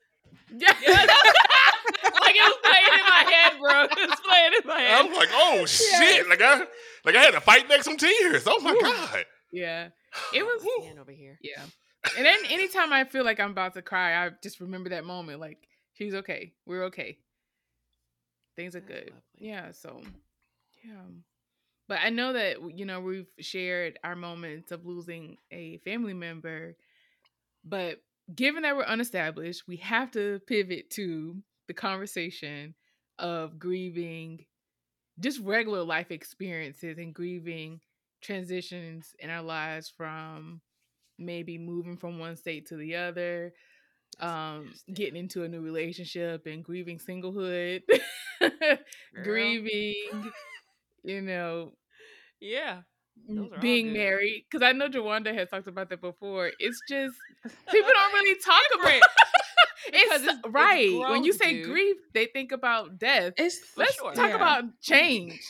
Yeah. 0.56 0.74
Yeah, 0.82 1.08
like 2.22 2.36
it 2.36 2.44
was 2.44 2.58
playing 2.64 2.94
in 2.94 3.06
my 3.10 3.32
head, 3.32 3.54
bro. 3.60 3.84
It 3.86 4.10
was 4.10 4.20
playing 4.20 4.52
in 4.62 4.68
my 4.68 4.80
head. 4.82 5.06
I'm 5.06 5.14
like, 5.14 5.30
oh 5.32 5.66
shit! 5.66 6.28
Like 6.30 6.42
I, 6.42 6.60
like 7.06 7.16
I 7.16 7.22
had 7.24 7.32
to 7.32 7.42
fight 7.42 7.68
back 7.70 7.84
some 7.84 7.98
tears. 7.98 8.44
Oh 8.46 8.60
my 8.60 8.74
god! 8.80 9.26
yeah. 9.52 9.88
It 10.34 10.44
was. 10.44 10.64
Man 10.86 11.00
over 11.00 11.12
here. 11.12 11.40
Yeah. 11.42 11.62
And 12.18 12.26
then 12.26 12.38
anytime 12.52 12.94
I 12.94 13.04
feel 13.06 13.24
like 13.24 13.40
I'm 13.40 13.52
about 13.52 13.74
to 13.76 13.82
cry, 13.82 14.26
I 14.26 14.32
just 14.44 14.60
remember 14.60 14.90
that 14.90 15.06
moment. 15.06 15.40
Like, 15.40 15.58
she's 15.94 16.14
okay. 16.14 16.54
We're 16.68 16.84
okay. 16.86 17.18
Things 18.56 18.76
are 18.76 18.80
That's 18.82 18.92
good. 18.92 19.10
lovely. 19.10 19.22
Yeah. 19.38 19.72
So, 19.72 20.02
yeah. 20.84 21.02
But 21.88 22.00
I 22.04 22.10
know 22.10 22.34
that, 22.34 22.58
you 22.78 22.86
know, 22.86 23.02
we've 23.02 23.28
shared 23.40 24.00
our 24.04 24.16
moments 24.16 24.72
of 24.72 24.86
losing 24.86 25.38
a 25.52 25.78
family 25.80 26.14
member. 26.14 26.76
But 27.66 28.02
given 28.34 28.64
that 28.64 28.76
we're 28.76 28.86
unestablished, 28.86 29.68
we 29.68 29.78
have 29.78 30.12
to 30.12 30.40
pivot 30.48 30.90
to 30.92 31.38
the 31.68 31.74
conversation 31.74 32.74
of 33.20 33.60
grieving 33.60 34.46
just 35.20 35.40
regular 35.42 35.84
life 35.84 36.12
experiences 36.12 36.98
and 36.98 37.14
grieving 37.14 37.80
transitions 38.22 39.14
in 39.20 39.30
our 39.30 39.44
lives 39.44 39.92
from 39.96 40.62
maybe 41.20 41.58
moving 41.58 41.98
from 41.98 42.18
one 42.18 42.36
state 42.36 42.68
to 42.68 42.76
the 42.76 42.96
other 42.96 43.54
um 44.20 44.74
getting 44.94 45.16
into 45.16 45.44
a 45.44 45.48
new 45.48 45.62
relationship 45.62 46.46
and 46.46 46.64
grieving 46.64 46.98
singlehood 47.00 47.82
grieving 49.24 50.32
you 51.04 51.22
know 51.22 51.74
Yeah. 52.40 52.82
m- 53.30 53.36
Those 53.36 53.52
are 53.52 53.56
all 53.56 53.62
being 53.62 53.94
married 53.94 54.46
because 54.50 54.64
i 54.66 54.72
know 54.72 54.90
Jawanda 54.90 55.34
has 55.34 55.50
talked 55.50 55.68
about 55.68 55.90
that 55.90 56.02
before 56.02 56.52
it's 56.60 56.80
just 56.90 57.16
people 57.72 57.90
don't 57.94 58.14
really 58.14 58.40
talk 58.40 58.64
about 58.82 58.94
it. 58.94 59.04
Because 59.86 60.22
it's, 60.22 60.24
it's- 60.24 60.38
it's 60.46 60.54
right 60.54 60.98
when 61.10 61.26
you 61.26 61.34
say 61.34 61.56
dude. 61.56 61.66
grief 61.66 61.98
they 62.14 62.28
think 62.28 62.54
about 62.54 62.98
death 62.98 63.34
It's 63.38 63.60
let's 63.76 63.96
sure. 63.96 64.14
talk 64.14 64.30
Yeah. 64.30 64.36
about 64.38 64.64
change 64.82 65.42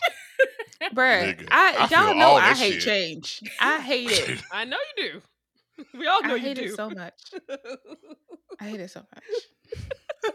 bruh. 0.93 1.47
I, 1.51 1.75
I 1.77 1.87
y'all 1.91 2.15
know 2.15 2.33
I 2.35 2.53
hate 2.55 2.73
shit. 2.73 2.81
change. 2.81 3.41
I 3.61 3.79
hate 3.79 4.09
it. 4.11 4.41
I 4.51 4.65
know 4.65 4.77
you 4.97 5.03
do. 5.11 5.21
We 5.97 6.07
all 6.07 6.21
know 6.23 6.33
I 6.33 6.37
you 6.37 6.41
hate 6.41 6.57
do. 6.57 6.63
it 6.63 6.75
so 6.75 6.89
much. 6.89 7.13
I 8.59 8.65
hate 8.65 8.79
it 8.79 8.91
so 8.91 9.01
much. 9.13 10.33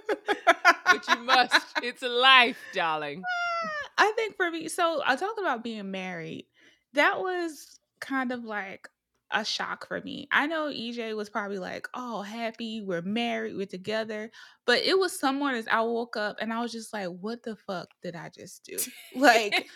but 0.87 1.09
you 1.09 1.23
must. 1.23 1.55
It's 1.83 2.03
a 2.03 2.09
life, 2.09 2.59
darling. 2.75 3.23
Ah, 3.25 3.69
I 3.99 4.13
think 4.17 4.37
for 4.37 4.51
me, 4.51 4.69
so 4.69 5.03
I 5.05 5.17
talked 5.17 5.39
about 5.39 5.65
being 5.65 5.91
married. 5.91 6.47
That 6.95 7.21
was 7.21 7.79
kind 8.01 8.33
of 8.33 8.45
like 8.45 8.89
a 9.31 9.45
shock 9.45 9.87
for 9.87 10.01
me. 10.01 10.29
I 10.33 10.47
know 10.47 10.71
EJ 10.71 11.15
was 11.17 11.29
probably 11.31 11.59
like, 11.59 11.89
"Oh, 11.95 12.23
happy, 12.23 12.81
we're 12.81 13.03
married, 13.03 13.57
we're 13.57 13.67
together," 13.67 14.31
but 14.67 14.79
it 14.79 14.99
was 14.99 15.19
some 15.19 15.39
mornings 15.39 15.67
I 15.71 15.81
woke 15.83 16.17
up 16.17 16.37
and 16.41 16.53
I 16.53 16.61
was 16.61 16.73
just 16.73 16.93
like, 16.93 17.09
"What 17.09 17.43
the 17.43 17.57
fuck 17.57 17.89
did 18.03 18.15
I 18.17 18.31
just 18.31 18.65
do?" 18.65 18.77
Like, 19.15 19.69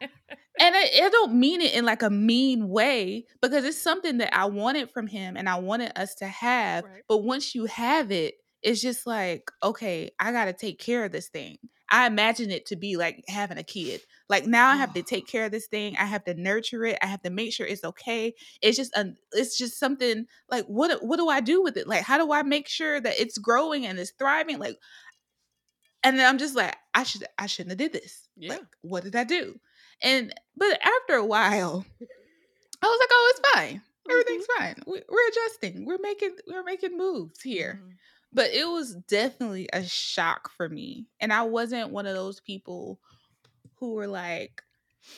and 0.00 0.76
I, 0.76 0.90
I 1.04 1.08
don't 1.10 1.34
mean 1.34 1.60
it 1.60 1.74
in 1.74 1.84
like 1.84 2.02
a 2.02 2.10
mean 2.10 2.68
way 2.68 3.26
because 3.40 3.64
it's 3.64 3.80
something 3.80 4.18
that 4.18 4.36
I 4.36 4.44
wanted 4.46 4.90
from 4.90 5.06
him 5.06 5.36
and 5.36 5.48
I 5.48 5.56
wanted 5.56 5.92
us 5.96 6.14
to 6.16 6.26
have. 6.26 6.84
Right. 6.84 7.02
But 7.08 7.18
once 7.18 7.54
you 7.54 7.64
have 7.66 8.10
it, 8.10 8.34
it's 8.62 8.82
just 8.82 9.06
like, 9.06 9.50
okay, 9.62 10.10
I 10.18 10.32
got 10.32 10.46
to 10.46 10.52
take 10.52 10.78
care 10.78 11.04
of 11.04 11.12
this 11.12 11.28
thing. 11.28 11.56
I 11.90 12.06
imagine 12.06 12.50
it 12.50 12.66
to 12.66 12.76
be 12.76 12.96
like 12.96 13.24
having 13.28 13.58
a 13.58 13.62
kid. 13.62 14.00
Like 14.30 14.46
now 14.46 14.68
I 14.70 14.76
have 14.76 14.94
to 14.94 15.02
take 15.02 15.26
care 15.26 15.44
of 15.44 15.50
this 15.50 15.66
thing. 15.66 15.96
I 15.98 16.04
have 16.04 16.24
to 16.24 16.34
nurture 16.34 16.84
it. 16.86 16.98
I 17.02 17.06
have 17.06 17.20
to 17.22 17.30
make 17.30 17.52
sure 17.52 17.66
it's 17.66 17.82
okay. 17.84 18.32
It's 18.62 18.76
just 18.76 18.94
a, 18.96 19.12
it's 19.32 19.58
just 19.58 19.78
something 19.78 20.26
like 20.48 20.66
what 20.66 21.04
what 21.04 21.16
do 21.16 21.28
I 21.28 21.40
do 21.40 21.60
with 21.62 21.76
it? 21.76 21.88
Like 21.88 22.04
how 22.04 22.16
do 22.16 22.32
I 22.32 22.44
make 22.44 22.68
sure 22.68 23.00
that 23.00 23.20
it's 23.20 23.38
growing 23.38 23.84
and 23.86 23.98
it's 23.98 24.12
thriving? 24.12 24.60
Like 24.60 24.78
and 26.04 26.16
then 26.16 26.28
I'm 26.28 26.38
just 26.38 26.54
like 26.54 26.76
I 26.94 27.02
should 27.02 27.24
I 27.38 27.46
shouldn't 27.46 27.72
have 27.72 27.78
did 27.78 27.92
this. 27.92 28.28
Yeah. 28.36 28.52
Like 28.52 28.66
what 28.82 29.02
did 29.02 29.16
I 29.16 29.24
do? 29.24 29.58
And 30.00 30.32
but 30.56 30.78
after 30.80 31.14
a 31.16 31.26
while, 31.26 31.84
I 32.82 32.86
was 32.86 32.98
like, 33.00 33.08
oh, 33.12 33.32
it's 33.36 33.50
fine. 33.54 33.82
Everything's 34.10 34.46
fine. 34.58 34.76
We, 34.86 35.02
we're 35.08 35.28
adjusting. 35.28 35.86
We're 35.86 35.98
making 36.00 36.36
we're 36.46 36.62
making 36.64 36.96
moves 36.96 37.42
here. 37.42 37.80
Mhm. 37.82 37.94
But 38.32 38.50
it 38.50 38.68
was 38.68 38.94
definitely 39.08 39.68
a 39.72 39.82
shock 39.84 40.52
for 40.56 40.68
me, 40.68 41.06
and 41.18 41.32
I 41.32 41.42
wasn't 41.42 41.90
one 41.90 42.06
of 42.06 42.14
those 42.14 42.38
people 42.38 43.00
who 43.80 43.94
were 43.94 44.06
like. 44.06 44.62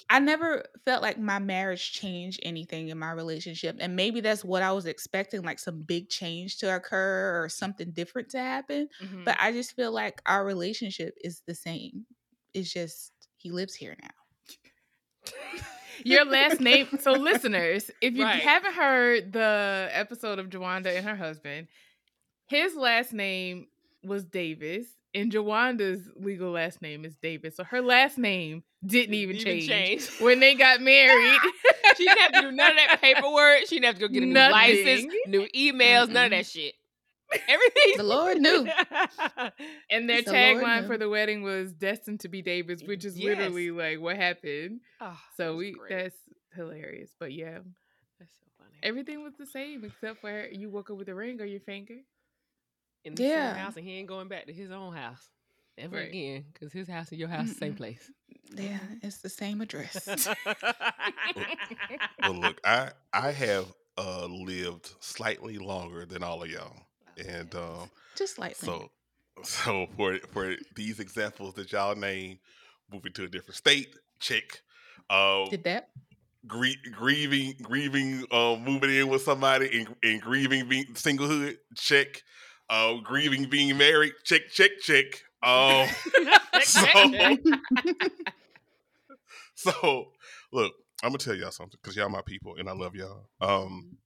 I 0.08 0.20
never 0.20 0.64
felt 0.84 1.02
like 1.02 1.18
my 1.18 1.40
marriage 1.40 1.92
changed 1.92 2.38
anything 2.44 2.88
in 2.88 2.98
my 3.00 3.10
relationship. 3.10 3.76
And 3.80 3.96
maybe 3.96 4.20
that's 4.20 4.44
what 4.44 4.62
I 4.62 4.70
was 4.70 4.86
expecting 4.86 5.42
like 5.42 5.58
some 5.58 5.82
big 5.82 6.08
change 6.08 6.58
to 6.58 6.74
occur 6.74 7.42
or 7.42 7.48
something 7.48 7.90
different 7.90 8.28
to 8.30 8.38
happen. 8.38 8.88
Mhm. 9.02 9.24
But 9.24 9.36
I 9.40 9.50
just 9.50 9.74
feel 9.74 9.90
like 9.90 10.22
our 10.24 10.44
relationship 10.44 11.16
is 11.24 11.42
the 11.48 11.54
same. 11.56 12.06
It's 12.54 12.72
just 12.72 13.12
he 13.36 13.50
lives 13.50 13.74
here 13.74 13.96
now. 14.00 14.10
your 16.04 16.24
last 16.26 16.60
name. 16.60 16.88
So, 17.00 17.12
listeners, 17.12 17.90
if 18.00 18.14
you 18.14 18.22
Right. 18.24 18.40
haven't 18.40 18.74
heard 18.74 19.32
the 19.32 19.88
episode 19.92 20.38
of 20.38 20.48
Jawanda 20.48 20.96
and 20.96 21.04
her 21.06 21.16
husband, 21.16 21.66
his 22.46 22.76
last 22.76 23.12
name 23.12 23.66
was 24.04 24.24
Davis, 24.24 24.86
and 25.14 25.30
Jawanda's 25.32 26.08
legal 26.16 26.50
last 26.52 26.80
name 26.82 27.04
is 27.04 27.14
Davis. 27.16 27.56
So 27.56 27.64
her 27.64 27.80
last 27.80 28.18
name 28.18 28.62
didn't 28.84 29.14
even, 29.14 29.36
Even 29.36 29.46
change, 29.46 29.68
change. 29.68 30.10
when 30.20 30.40
they 30.40 30.54
got 30.54 30.80
married. 30.80 31.38
She 31.96 32.04
didn't 32.06 32.18
have 32.20 32.32
to 32.32 32.40
do 32.40 32.52
none 32.52 32.70
of 32.70 32.76
that 32.78 33.00
paperwork. 33.02 33.66
She 33.66 33.76
didn't 33.76 33.84
have 33.84 33.94
to 33.96 34.00
go 34.00 34.08
get 34.08 34.22
a 34.22 34.26
new 34.26 34.32
license, 34.32 35.12
new 35.26 35.46
emails, 35.54 36.08
none 36.08 36.24
of 36.26 36.30
that 36.30 36.46
shit. 36.46 36.72
Everything. 37.46 37.92
The 37.98 38.02
Lord 38.02 38.38
knew. 38.38 38.66
and 39.90 40.08
their 40.08 40.22
The 40.22 40.30
tagline 40.30 40.86
for 40.86 40.96
the 40.96 41.08
wedding 41.10 41.42
was 41.42 41.72
"Destined 41.74 42.20
to 42.20 42.28
be 42.28 42.40
Davis," 42.40 42.82
which 42.82 43.04
is 43.04 43.18
literally 43.18 43.70
like 43.70 44.00
what 44.00 44.16
happened. 44.16 44.80
Oh, 45.02 45.18
So 45.36 45.50
was 45.52 45.58
we 45.58 45.72
great. 45.72 45.90
that's 45.90 46.16
hilarious. 46.56 47.10
But 47.20 47.32
yeah, 47.32 47.58
That's 48.18 48.32
so 48.32 48.46
funny. 48.58 48.70
everything 48.82 49.22
was 49.22 49.34
the 49.38 49.46
same 49.46 49.84
except 49.84 50.22
for 50.22 50.46
you 50.50 50.70
woke 50.70 50.90
up 50.90 50.96
with 50.96 51.08
a 51.10 51.14
ring 51.14 51.40
on 51.42 51.48
your 51.48 51.60
finger. 51.60 51.96
In 53.04 53.14
the 53.14 53.22
same 53.22 53.28
Yeah. 53.28 53.54
house, 53.54 53.76
and 53.76 53.84
he 53.86 53.92
ain't 53.98 54.08
going 54.08 54.28
back 54.28 54.46
to 54.46 54.52
his 54.52 54.70
own 54.70 54.94
house 54.94 55.28
ever 55.78 55.96
Right. 55.96 56.08
again 56.08 56.44
because 56.52 56.72
his 56.72 56.88
house 56.88 57.10
and 57.10 57.18
your 57.18 57.28
house, 57.28 57.48
the 57.48 57.54
same 57.54 57.74
Mm-mm. 57.74 57.78
place. 57.78 58.10
Yeah, 58.54 58.78
it's 59.02 59.18
the 59.18 59.28
same 59.28 59.60
address. 59.60 60.28
Well, 62.22 62.34
look, 62.34 62.60
I 62.64 62.90
I 63.12 63.30
have 63.32 63.66
uh 63.98 64.26
lived 64.26 64.92
slightly 65.00 65.58
longer 65.58 66.06
than 66.06 66.22
all 66.22 66.42
of 66.42 66.50
y'all, 66.50 66.76
and 67.28 67.52
um, 67.54 67.90
Just 68.14 68.36
slightly. 68.36 68.66
so 68.66 68.90
so 69.42 69.86
for 69.96 70.18
for 70.30 70.54
these 70.76 71.00
examples 71.00 71.54
that 71.54 71.72
y'all 71.72 71.94
name, 71.96 72.38
moving 72.92 73.12
to 73.14 73.24
a 73.24 73.28
different 73.28 73.56
state, 73.56 73.96
check. 74.20 74.62
Uh, 75.10 75.46
Did 75.50 75.64
that? 75.64 75.88
grie- 76.46 76.78
grieving, 76.92 77.54
grieving, 77.62 78.24
um, 78.30 78.62
moving 78.64 78.90
in 78.90 79.08
with 79.08 79.22
somebody, 79.22 79.80
and, 79.80 79.94
and 80.02 80.20
grieving 80.20 80.68
being 80.68 80.86
singlehood. 80.94 81.56
Check. 81.74 82.22
Uh, 82.72 82.94
grieving 83.04 83.44
being 83.44 83.76
married. 83.76 84.14
Check, 84.24 84.48
check, 84.50 84.70
check. 84.80 85.04
Um, 85.42 85.86
so, 86.62 86.86
so 89.54 90.08
look, 90.54 90.72
I'm 91.02 91.10
gonna 91.10 91.18
tell 91.18 91.34
y'all 91.34 91.50
something 91.50 91.78
because 91.82 91.94
y'all 91.96 92.08
my 92.08 92.22
people 92.22 92.56
and 92.58 92.70
I 92.70 92.72
love 92.72 92.94
y'all. 92.94 93.28
Um, 93.42 93.98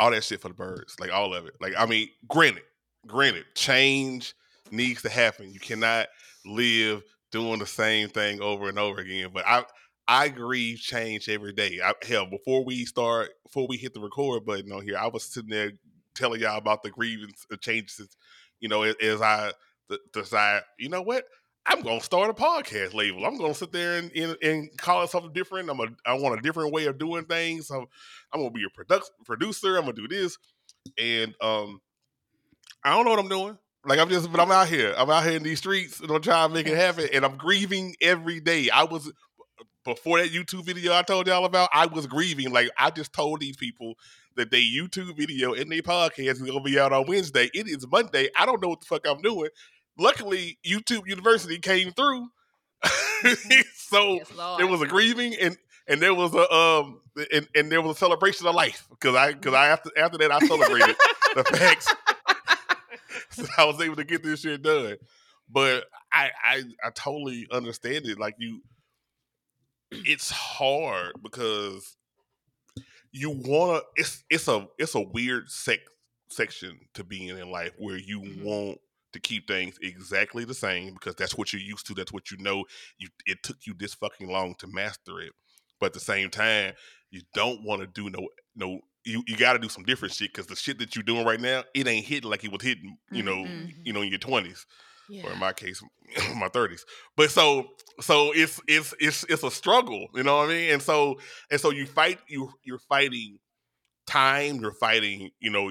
all 0.00 0.10
that 0.10 0.24
shit 0.24 0.40
for 0.40 0.48
the 0.48 0.54
birds, 0.54 0.96
like 0.98 1.12
all 1.12 1.32
of 1.32 1.46
it. 1.46 1.54
Like 1.60 1.74
I 1.78 1.86
mean, 1.86 2.08
granted, 2.26 2.64
granted, 3.06 3.44
change 3.54 4.34
needs 4.72 5.02
to 5.02 5.08
happen. 5.08 5.52
You 5.52 5.60
cannot 5.60 6.08
live 6.44 7.04
doing 7.30 7.60
the 7.60 7.66
same 7.66 8.08
thing 8.08 8.40
over 8.40 8.68
and 8.68 8.80
over 8.80 9.00
again. 9.00 9.30
But 9.32 9.46
I 9.46 9.64
I 10.08 10.28
grieve 10.28 10.80
change 10.80 11.28
every 11.28 11.52
day. 11.52 11.78
I, 11.84 11.94
hell, 12.02 12.26
before 12.26 12.64
we 12.64 12.84
start, 12.84 13.30
before 13.44 13.68
we 13.68 13.76
hit 13.76 13.94
the 13.94 14.00
record 14.00 14.44
button 14.44 14.72
on 14.72 14.82
here, 14.82 14.98
I 14.98 15.06
was 15.06 15.22
sitting 15.22 15.50
there 15.50 15.70
telling 16.14 16.40
y'all 16.40 16.58
about 16.58 16.82
the 16.82 16.90
grievance 16.90 17.46
uh, 17.52 17.56
changes. 17.56 18.16
You 18.60 18.68
know, 18.68 18.82
as, 18.82 19.20
I 19.20 19.52
decide, 20.12 20.62
you 20.78 20.88
know 20.88 21.02
what, 21.02 21.24
I'm 21.66 21.82
gonna 21.82 22.00
start 22.00 22.30
a 22.30 22.34
podcast 22.34 22.94
label. 22.94 23.24
I'm 23.24 23.38
gonna 23.38 23.54
sit 23.54 23.72
there 23.72 23.98
and, 23.98 24.10
and, 24.12 24.36
and 24.42 24.76
call 24.76 25.02
it 25.02 25.10
something 25.10 25.32
different. 25.32 25.70
I'm 25.70 25.80
a 25.80 25.86
I 26.04 26.14
want 26.14 26.38
a 26.38 26.42
different 26.42 26.72
way 26.72 26.86
of 26.86 26.98
doing 26.98 27.24
things. 27.24 27.68
So 27.68 27.88
I'm 28.32 28.40
gonna 28.40 28.50
be 28.50 28.64
a 28.64 28.70
product 28.70 29.10
producer. 29.24 29.76
I'm 29.76 29.84
gonna 29.84 29.94
do 29.94 30.08
this, 30.08 30.36
and 30.98 31.34
um, 31.40 31.80
I 32.84 32.94
don't 32.94 33.04
know 33.04 33.12
what 33.12 33.20
I'm 33.20 33.28
doing. 33.28 33.58
Like 33.86 33.98
I'm 33.98 34.10
just, 34.10 34.30
but 34.30 34.40
I'm 34.40 34.50
out 34.50 34.68
here. 34.68 34.94
I'm 34.96 35.08
out 35.08 35.24
here 35.24 35.36
in 35.36 35.42
these 35.42 35.58
streets, 35.58 36.00
and 36.00 36.10
I'm 36.10 36.20
trying 36.20 36.48
to 36.48 36.54
make 36.54 36.66
it 36.66 36.76
happen. 36.76 37.08
And 37.12 37.24
I'm 37.24 37.36
grieving 37.36 37.94
every 38.00 38.40
day. 38.40 38.68
I 38.70 38.84
was 38.84 39.10
before 39.84 40.18
that 40.18 40.32
YouTube 40.32 40.64
video 40.64 40.94
I 40.94 41.02
told 41.02 41.26
y'all 41.26 41.44
about. 41.44 41.70
I 41.72 41.86
was 41.86 42.06
grieving. 42.06 42.50
Like 42.50 42.70
I 42.78 42.90
just 42.90 43.12
told 43.12 43.40
these 43.40 43.56
people 43.56 43.94
that 44.36 44.50
their 44.50 44.60
YouTube 44.60 45.16
video 45.16 45.54
and 45.54 45.70
their 45.70 45.82
podcast 45.82 46.32
is 46.32 46.42
gonna 46.42 46.60
be 46.60 46.78
out 46.78 46.92
on 46.92 47.06
Wednesday. 47.06 47.50
It 47.54 47.68
is 47.68 47.86
Monday. 47.86 48.28
I 48.36 48.46
don't 48.46 48.62
know 48.62 48.68
what 48.68 48.80
the 48.80 48.86
fuck 48.86 49.06
I'm 49.06 49.22
doing. 49.22 49.50
Luckily, 49.98 50.58
YouTube 50.66 51.06
University 51.06 51.58
came 51.58 51.92
through. 51.92 52.28
so 53.74 54.14
Yes, 54.14 54.32
there 54.58 54.66
was 54.66 54.82
a 54.82 54.86
grieving 54.86 55.34
and 55.40 55.56
and 55.86 56.00
there 56.00 56.14
was 56.14 56.34
a 56.34 56.52
um 56.52 57.00
and, 57.32 57.48
and 57.54 57.72
there 57.72 57.80
was 57.80 57.96
a 57.96 57.98
celebration 57.98 58.46
of 58.46 58.54
life 58.54 58.86
because 58.90 59.14
I 59.14 59.32
because 59.32 59.54
I 59.54 59.68
after 59.68 59.90
after 59.96 60.18
that 60.18 60.32
I 60.32 60.40
celebrated 60.40 60.96
the 61.34 61.44
facts 61.44 61.94
so 63.30 63.44
I 63.56 63.64
was 63.64 63.80
able 63.80 63.96
to 63.96 64.04
get 64.04 64.22
this 64.22 64.40
shit 64.40 64.62
done. 64.62 64.96
But 65.48 65.84
I 66.12 66.30
I 66.44 66.62
I 66.84 66.90
totally 66.90 67.46
understand 67.50 68.06
it. 68.06 68.18
Like 68.18 68.36
you, 68.38 68.62
it's 69.90 70.30
hard 70.30 71.12
because 71.22 71.96
you 73.14 73.30
wanna. 73.30 73.80
It's 73.96 74.24
it's 74.28 74.48
a 74.48 74.66
it's 74.78 74.94
a 74.94 75.00
weird 75.00 75.48
sec 75.48 75.78
section 76.28 76.78
to 76.94 77.04
be 77.04 77.28
in 77.28 77.38
in 77.38 77.50
life 77.50 77.72
where 77.78 77.96
you 77.96 78.20
Mhm. 78.20 78.42
want 78.42 78.78
to 79.12 79.20
keep 79.20 79.46
things 79.46 79.78
exactly 79.80 80.44
the 80.44 80.54
same 80.54 80.92
because 80.94 81.14
that's 81.14 81.36
what 81.36 81.52
you're 81.52 81.62
used 81.62 81.86
to. 81.86 81.94
That's 81.94 82.12
what 82.12 82.30
you 82.32 82.36
know. 82.38 82.64
You 82.98 83.08
it 83.26 83.42
took 83.44 83.58
you 83.66 83.74
this 83.74 83.94
fucking 83.94 84.28
long 84.28 84.56
to 84.56 84.66
master 84.66 85.20
it, 85.20 85.32
but 85.78 85.86
at 85.86 85.92
the 85.92 86.00
same 86.00 86.28
time, 86.30 86.74
you 87.10 87.22
don't 87.34 87.62
want 87.62 87.80
to 87.82 87.86
do 87.86 88.10
no 88.10 88.28
no. 88.56 88.80
You, 89.06 89.22
you 89.26 89.36
got 89.36 89.52
to 89.52 89.58
do 89.58 89.68
some 89.68 89.84
different 89.84 90.14
shit 90.14 90.32
because 90.32 90.46
the 90.46 90.56
shit 90.56 90.78
that 90.78 90.96
you're 90.96 91.02
doing 91.02 91.26
right 91.26 91.38
now, 91.40 91.62
it 91.74 91.86
ain't 91.86 92.06
hitting 92.06 92.30
like 92.30 92.42
it 92.42 92.50
was 92.50 92.62
hitting, 92.62 92.96
you 93.12 93.22
know, 93.22 93.44
Mm-mm. 93.44 93.74
you 93.84 93.92
know, 93.92 94.00
in 94.00 94.08
your 94.08 94.18
twenties 94.18 94.64
Yeah. 95.08 95.26
or 95.26 95.32
in 95.32 95.38
my 95.38 95.52
case, 95.52 95.82
my 96.36 96.48
thirties. 96.48 96.84
But 97.16 97.30
so 97.30 97.66
so 98.00 98.32
it's 98.32 98.60
it's 98.66 98.94
it's 98.98 99.24
it's 99.28 99.42
a 99.42 99.50
struggle, 99.50 100.08
you 100.14 100.22
know 100.22 100.36
what 100.38 100.46
I 100.46 100.54
mean? 100.54 100.72
And 100.72 100.82
so 100.82 101.18
and 101.50 101.60
so 101.60 101.70
you 101.70 101.86
fight 101.86 102.18
you 102.28 102.50
you're 102.64 102.78
fighting 102.78 103.38
time, 104.06 104.56
you're 104.60 104.72
fighting, 104.72 105.30
you 105.40 105.50
know, 105.50 105.70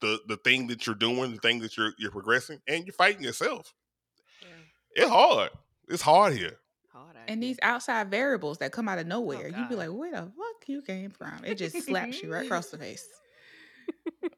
the 0.00 0.20
the 0.28 0.36
thing 0.38 0.66
that 0.68 0.86
you're 0.86 0.94
doing, 0.96 1.32
the 1.32 1.38
thing 1.38 1.60
that 1.60 1.76
you're 1.76 1.92
you're 1.98 2.10
progressing, 2.10 2.60
and 2.68 2.84
you're 2.84 2.92
fighting 2.94 3.22
yourself. 3.22 3.72
Yeah. 4.42 4.48
It's 5.02 5.10
hard. 5.10 5.50
It's 5.88 6.02
hard 6.02 6.34
here. 6.34 6.58
Hard 6.92 7.16
And 7.28 7.42
here. 7.42 7.50
these 7.50 7.58
outside 7.62 8.10
variables 8.10 8.58
that 8.58 8.72
come 8.72 8.88
out 8.88 8.98
of 8.98 9.06
oh, 9.06 9.08
nowhere, 9.08 9.48
you'd 9.48 9.68
be 9.68 9.74
like, 9.76 9.90
"Where 9.90 10.10
the 10.10 10.22
fuck 10.22 10.66
you 10.68 10.82
came 10.82 11.10
from?" 11.10 11.44
It 11.44 11.54
just 11.56 11.82
slaps 11.84 12.22
you 12.22 12.32
right 12.32 12.44
across 12.44 12.68
the 12.68 12.78
face. 12.86 13.06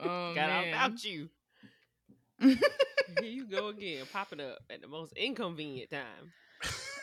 Oh, 0.01 0.35
got 0.35 0.51
all 0.51 0.63
man. 0.63 0.69
about 0.75 1.05
you. 1.05 1.29
Here 2.41 2.57
you 3.23 3.47
go 3.47 3.69
again, 3.69 4.05
popping 4.13 4.41
up 4.41 4.59
at 4.71 4.81
the 4.81 4.89
most 4.89 5.13
inconvenient 5.15 5.91
time. 5.91 6.33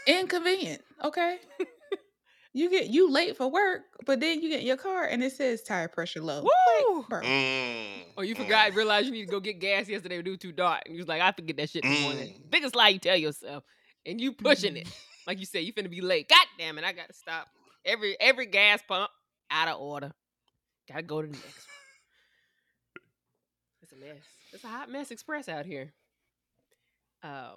Inconvenient. 0.08 0.82
Okay. 1.04 1.38
you 2.54 2.70
get 2.70 2.88
you 2.88 3.12
late 3.12 3.36
for 3.36 3.50
work, 3.50 3.82
but 4.06 4.20
then 4.20 4.42
you 4.42 4.50
get 4.50 4.62
in 4.62 4.68
your 4.68 4.78
car 4.78 5.06
and 5.06 5.24
it 5.24 5.34
says 5.34 5.62
tire 5.64 5.88
pressure 5.88 6.22
low. 6.22 6.44
Woo! 6.44 7.06
Like. 7.10 7.24
Mm, 7.24 8.04
Or 8.18 8.24
you 8.24 8.36
mm. 8.36 8.38
forgot, 8.38 8.74
realized 8.76 9.08
you 9.08 9.12
need 9.12 9.26
to 9.26 9.32
go 9.32 9.40
get 9.40 9.60
gas 9.60 9.90
yesterday, 9.90 10.18
but 10.18 10.28
it 10.28 10.32
was 10.32 10.40
too 10.40 10.52
dark. 10.52 10.84
And 10.86 10.96
you 10.96 11.02
was 11.02 11.08
like, 11.08 11.22
I 11.22 11.32
forget 11.32 11.58
that 11.58 11.70
shit 11.70 11.84
in 11.84 11.94
the 11.94 12.02
morning. 12.02 12.30
Mm. 12.30 12.52
Biggest 12.52 12.76
lie 12.76 12.90
you 12.90 13.00
tell 13.00 13.18
yourself. 13.18 13.64
And 14.06 14.22
you 14.22 14.32
pushing 14.34 14.78
it. 14.78 14.88
Like 15.28 15.40
you 15.40 15.46
said, 15.48 15.64
you 15.64 15.74
finna 15.74 15.90
be 15.90 16.02
late. 16.02 16.30
God 16.30 16.46
damn 16.60 16.78
it, 16.78 16.84
I 16.84 16.92
gotta 16.92 17.14
stop. 17.14 17.48
Every 17.84 18.16
every 18.20 18.46
gas 18.46 18.80
pump 18.88 19.10
out 19.50 19.68
of 19.68 19.82
order. 19.82 20.12
Gotta 20.88 21.02
go 21.02 21.24
to 21.24 21.28
the 21.28 21.34
next 21.34 21.68
one. 21.68 21.75
It's 23.86 23.94
a 23.94 23.98
mess. 23.98 24.24
It's 24.52 24.64
a 24.64 24.68
hot 24.68 24.90
mess 24.90 25.12
express 25.12 25.48
out 25.48 25.68
here. 25.68 25.94
Uh, 27.22 27.52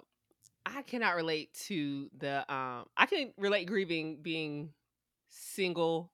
I 0.63 0.83
cannot 0.83 1.15
relate 1.15 1.51
to 1.65 2.07
the 2.15 2.39
um 2.53 2.85
I 2.95 3.07
can 3.07 3.33
relate 3.35 3.65
grieving 3.65 4.19
being 4.21 4.69
single, 5.29 6.11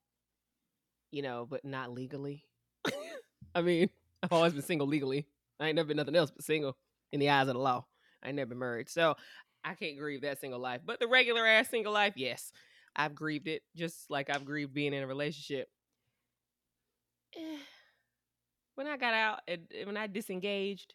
you 1.12 1.22
know, 1.22 1.46
but 1.50 1.66
not 1.66 1.92
legally. 1.92 2.46
I 3.56 3.62
mean, 3.62 3.90
I've 4.24 4.32
always 4.32 4.54
been 4.54 4.62
single 4.62 4.88
legally. 4.88 5.28
I 5.60 5.68
ain't 5.68 5.76
never 5.76 5.90
been 5.90 5.98
nothing 5.98 6.16
else 6.16 6.32
but 6.32 6.46
single 6.46 6.78
in 7.12 7.20
the 7.20 7.30
eyes 7.30 7.50
of 7.50 7.56
the 7.56 7.60
law. 7.60 7.86
I 8.24 8.28
ain't 8.28 8.38
never 8.38 8.50
been 8.50 8.60
married. 8.60 8.90
So 8.90 9.16
I 9.66 9.74
can't 9.74 9.98
grieve 9.98 10.22
that 10.22 10.40
single 10.40 10.62
life. 10.62 10.80
But 10.86 11.02
the 11.02 11.08
regular 11.08 11.46
ass 11.46 11.68
single 11.68 11.92
life, 11.92 12.14
yes. 12.16 12.54
I've 12.96 13.16
grieved 13.16 13.50
it 13.50 13.64
just 13.76 14.10
like 14.10 14.30
I've 14.30 14.46
grieved 14.46 14.74
being 14.74 14.94
in 14.94 15.04
a 15.04 15.08
relationship. 15.08 15.68
When 18.76 18.88
I 18.88 18.98
got 18.98 19.14
out 19.14 19.40
and 19.48 19.68
when 19.86 19.98
I 19.98 20.08
disengaged, 20.08 20.94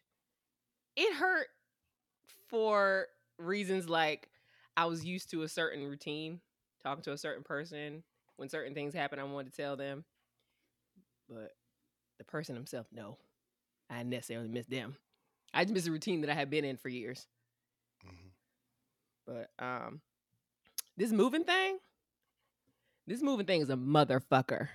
it 0.96 1.14
hurt 1.14 1.48
for 2.48 3.06
reasons 3.38 3.88
like 3.88 4.28
I 4.76 4.84
was 4.84 5.04
used 5.04 5.30
to 5.30 5.42
a 5.42 5.48
certain 5.48 5.84
routine, 5.84 6.40
talking 6.82 7.02
to 7.04 7.12
a 7.12 7.18
certain 7.18 7.42
person. 7.42 8.02
When 8.36 8.48
certain 8.48 8.74
things 8.74 8.94
happen, 8.94 9.18
I 9.18 9.24
wanted 9.24 9.52
to 9.52 9.62
tell 9.62 9.76
them. 9.76 10.04
But 11.28 11.52
the 12.18 12.24
person 12.24 12.54
himself, 12.54 12.86
no. 12.92 13.18
I 13.88 14.02
necessarily 14.02 14.48
miss 14.48 14.66
them. 14.66 14.96
I 15.52 15.64
just 15.64 15.74
miss 15.74 15.86
a 15.86 15.90
routine 15.90 16.20
that 16.20 16.30
I 16.30 16.34
had 16.34 16.50
been 16.50 16.64
in 16.64 16.76
for 16.76 16.88
years. 16.88 17.26
Mhm. 18.04 18.30
But 19.26 19.50
um 19.58 20.00
this 20.96 21.12
moving 21.12 21.44
thing, 21.44 21.78
this 23.06 23.22
moving 23.22 23.46
thing 23.46 23.62
is 23.62 23.70
a 23.70 23.76
motherfucker. 23.76 24.68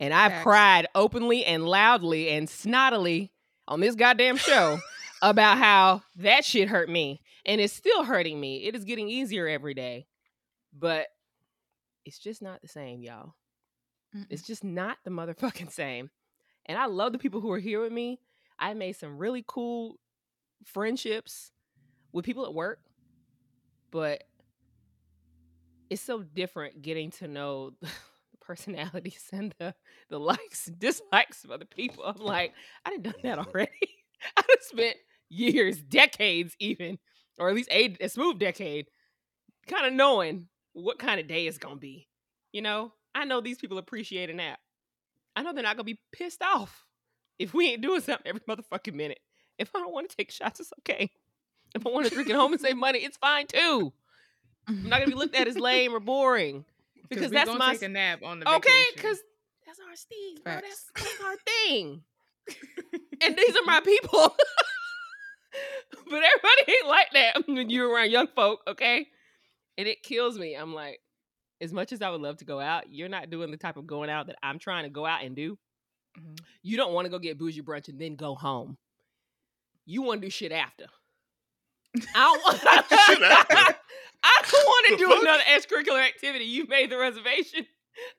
And 0.00 0.14
I've 0.14 0.32
Facts. 0.32 0.42
cried 0.42 0.86
openly 0.94 1.44
and 1.44 1.64
loudly 1.66 2.30
and 2.30 2.48
snottily 2.48 3.30
on 3.68 3.80
this 3.80 3.94
goddamn 3.94 4.36
show 4.38 4.80
about 5.22 5.58
how 5.58 6.02
that 6.16 6.44
shit 6.44 6.68
hurt 6.68 6.88
me. 6.88 7.20
And 7.46 7.60
it's 7.60 7.72
still 7.72 8.04
hurting 8.04 8.40
me. 8.40 8.64
It 8.64 8.74
is 8.74 8.84
getting 8.84 9.08
easier 9.08 9.46
every 9.46 9.74
day. 9.74 10.06
But 10.76 11.08
it's 12.04 12.18
just 12.18 12.42
not 12.42 12.62
the 12.62 12.68
same, 12.68 13.02
y'all. 13.02 13.34
Mm-mm. 14.16 14.26
It's 14.30 14.42
just 14.42 14.64
not 14.64 14.98
the 15.04 15.10
motherfucking 15.10 15.70
same. 15.70 16.10
And 16.66 16.78
I 16.78 16.86
love 16.86 17.12
the 17.12 17.18
people 17.18 17.40
who 17.40 17.50
are 17.52 17.58
here 17.58 17.80
with 17.80 17.92
me. 17.92 18.20
I 18.58 18.74
made 18.74 18.92
some 18.92 19.18
really 19.18 19.44
cool 19.46 19.98
friendships 20.64 21.52
with 22.12 22.24
people 22.24 22.44
at 22.44 22.54
work, 22.54 22.80
but 23.90 24.24
it's 25.88 26.02
so 26.02 26.22
different 26.22 26.82
getting 26.82 27.10
to 27.12 27.28
know 27.28 27.72
personalities 28.50 29.28
and 29.32 29.54
the, 29.60 29.72
the 30.08 30.18
likes 30.18 30.66
and 30.66 30.78
dislikes 30.80 31.44
of 31.44 31.52
other 31.52 31.64
people. 31.64 32.04
I'm 32.04 32.20
like, 32.20 32.52
I 32.84 32.90
done 32.90 33.02
done 33.02 33.14
that 33.22 33.38
already. 33.46 33.70
I 34.36 34.42
done 34.42 34.56
spent 34.60 34.96
years, 35.28 35.80
decades 35.80 36.56
even, 36.58 36.98
or 37.38 37.48
at 37.48 37.54
least 37.54 37.70
a, 37.70 37.96
a 38.00 38.08
smooth 38.08 38.40
decade, 38.40 38.86
kind 39.68 39.86
of 39.86 39.92
knowing 39.92 40.48
what 40.72 40.98
kind 40.98 41.20
of 41.20 41.28
day 41.28 41.46
it's 41.46 41.58
gonna 41.58 41.76
be. 41.76 42.08
You 42.52 42.62
know, 42.62 42.92
I 43.14 43.24
know 43.24 43.40
these 43.40 43.58
people 43.58 43.78
appreciate 43.78 44.30
a 44.30 44.34
nap. 44.34 44.58
I 45.36 45.42
know 45.42 45.52
they're 45.52 45.62
not 45.62 45.76
gonna 45.76 45.84
be 45.84 46.00
pissed 46.12 46.42
off 46.42 46.86
if 47.38 47.54
we 47.54 47.68
ain't 47.70 47.82
doing 47.82 48.00
something 48.00 48.26
every 48.26 48.40
motherfucking 48.48 48.94
minute. 48.94 49.20
If 49.58 49.70
I 49.76 49.78
don't 49.78 49.92
want 49.92 50.10
to 50.10 50.16
take 50.16 50.32
shots, 50.32 50.58
it's 50.58 50.72
okay. 50.80 51.10
If 51.72 51.86
I 51.86 51.90
want 51.90 52.08
to 52.08 52.14
drink 52.14 52.28
at 52.28 52.36
home 52.36 52.52
and 52.52 52.60
save 52.60 52.76
money, 52.76 52.98
it's 52.98 53.16
fine 53.16 53.46
too. 53.46 53.92
I'm 54.66 54.88
not 54.88 54.98
gonna 54.98 55.12
be 55.12 55.16
looked 55.16 55.36
at 55.36 55.46
as 55.46 55.56
lame 55.56 55.94
or 55.94 56.00
boring 56.00 56.64
because 57.10 57.30
that's 57.30 57.46
gonna 57.46 57.58
my 57.58 57.72
take 57.72 57.82
a 57.82 57.88
nap 57.88 58.22
on 58.22 58.40
the 58.40 58.54
okay. 58.56 58.84
Because 58.94 59.18
that's 59.66 59.80
our 59.80 59.96
Steve, 59.96 60.42
bro. 60.42 60.54
That's, 60.54 60.86
that's 60.96 61.20
our 61.22 61.36
thing. 61.46 62.02
and 63.22 63.36
these 63.36 63.56
are 63.56 63.64
my 63.66 63.80
people. 63.80 64.34
but 66.10 66.22
everybody 66.22 66.68
ain't 66.68 66.88
like 66.88 67.08
that 67.12 67.42
when 67.46 67.70
you're 67.70 67.88
around 67.92 68.10
young 68.10 68.28
folk, 68.34 68.60
okay? 68.66 69.06
And 69.78 69.86
it 69.86 70.02
kills 70.02 70.38
me. 70.38 70.54
I'm 70.54 70.74
like, 70.74 71.00
as 71.60 71.72
much 71.72 71.92
as 71.92 72.02
I 72.02 72.10
would 72.10 72.20
love 72.20 72.38
to 72.38 72.44
go 72.44 72.60
out, 72.60 72.84
you're 72.90 73.08
not 73.08 73.30
doing 73.30 73.50
the 73.50 73.56
type 73.56 73.76
of 73.76 73.86
going 73.86 74.10
out 74.10 74.26
that 74.28 74.36
I'm 74.42 74.58
trying 74.58 74.84
to 74.84 74.90
go 74.90 75.06
out 75.06 75.22
and 75.22 75.36
do. 75.36 75.58
Mhm. 76.18 76.38
You 76.62 76.76
don't 76.76 76.92
want 76.92 77.06
to 77.06 77.10
go 77.10 77.18
get 77.18 77.38
bougie 77.38 77.62
brunch 77.62 77.88
and 77.88 78.00
then 78.00 78.16
go 78.16 78.34
home. 78.34 78.78
You 79.86 80.02
want 80.02 80.20
to 80.20 80.26
do 80.26 80.30
shit 80.30 80.52
after. 80.52 80.86
I 82.14 82.22
don't 82.24 82.42
want. 82.44 82.58
Shit 82.60 83.22
after? 83.22 83.76
I 84.22 84.42
don't 84.50 84.66
want 84.66 84.86
to 84.88 84.96
do 84.96 85.08
fuck? 85.08 85.22
another 85.22 85.42
extracurricular 85.50 86.06
activity. 86.06 86.44
You 86.44 86.66
made 86.66 86.90
the 86.90 86.98
reservation. 86.98 87.66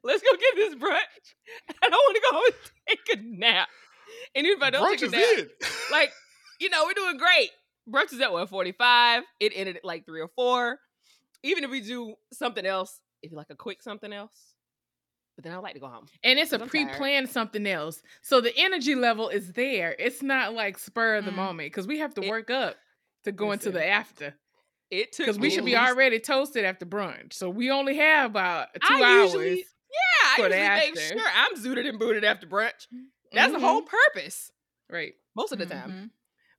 Let's 0.04 0.22
go 0.22 0.30
get 0.36 0.56
this 0.56 0.76
brunch. 0.76 1.76
I 1.82 1.90
don't 1.90 1.92
want 1.92 2.16
to 2.16 2.22
go 2.30 2.38
home 2.38 2.52
and 2.90 2.98
take 3.08 3.18
a 3.18 3.22
nap. 3.24 3.70
And 4.36 4.46
if 4.46 4.62
I 4.62 4.70
don't 4.70 4.84
Brunch 4.88 5.00
take 5.00 5.10
a 5.10 5.12
nap, 5.12 5.22
it. 5.24 5.52
like 5.92 6.12
you 6.60 6.70
know, 6.70 6.86
we're 6.86 6.94
doing 6.94 7.18
great. 7.18 7.50
Brunch 7.90 8.14
is 8.14 8.20
at 8.22 8.32
one 8.32 8.48
forty 8.48 8.72
five. 8.74 9.24
It 9.40 9.54
ended 9.56 9.78
at 9.78 9.86
like 9.86 10.06
three 10.06 10.22
or 10.22 10.28
four. 10.36 10.80
Even 11.44 11.64
if 11.64 11.72
we 11.72 11.82
do 11.82 12.16
something 12.34 12.66
else, 12.66 13.00
if 13.24 13.32
you 13.32 13.38
like 13.38 13.50
a 13.50 13.56
quick 13.56 13.82
something 13.82 14.12
else, 14.14 14.54
but 15.36 15.44
then 15.44 15.54
I 15.54 15.58
like 15.58 15.74
to 15.74 15.80
go 15.80 15.88
home. 15.88 16.06
And 16.24 16.38
it's 16.38 16.52
a 16.52 16.60
'Cause 16.60 16.64
I'm 16.64 16.70
tired. 16.70 16.90
pre-planned 16.90 17.30
something 17.30 17.66
else. 17.66 18.02
So 18.22 18.42
the 18.42 18.56
energy 18.58 18.94
level 18.96 19.30
is 19.30 19.54
there. 19.54 19.96
It's 19.98 20.22
not 20.22 20.54
like 20.54 20.78
spur 20.78 21.16
of 21.16 21.26
the 21.26 21.32
Mm. 21.32 21.36
moment 21.38 21.68
because 21.72 21.88
we 21.88 22.00
have 22.00 22.14
to 22.16 22.22
It- 22.22 22.30
work 22.30 22.52
up 22.52 22.76
to 23.24 23.32
go 23.32 23.52
into 23.52 23.72
the 23.72 23.86
after. 23.86 24.34
It 24.90 25.14
took 25.14 25.26
Because 25.28 25.40
we 25.40 25.50
should 25.50 25.66
be 25.66 25.78
already 25.78 26.20
toasted 26.20 26.66
after 26.66 26.86
brunch. 26.86 27.34
So 27.34 27.50
we 27.50 27.72
only 27.72 27.96
have 27.98 28.32
about 28.32 28.74
two 28.74 28.80
I 28.94 29.02
hours. 29.20 29.34
usually- 29.34 29.58
Yeah, 29.60 30.28
I 30.32 30.36
for 30.38 30.50
the 30.50 30.58
usually 30.58 30.70
make 30.70 30.90
after. 30.98 31.20
sure 31.20 31.28
I'm 31.34 31.56
zooted 31.56 31.88
and 31.90 32.00
booted 32.00 32.24
after 32.26 32.48
brunch. 32.48 32.88
That's 33.32 33.52
the 33.54 33.60
Mhm. 33.60 33.62
whole 33.62 33.82
purpose 33.84 34.52
right. 34.90 35.14
most 35.36 35.52
of 35.54 35.60
the 35.60 35.66
time. 35.66 35.92
Mhm. 35.92 36.10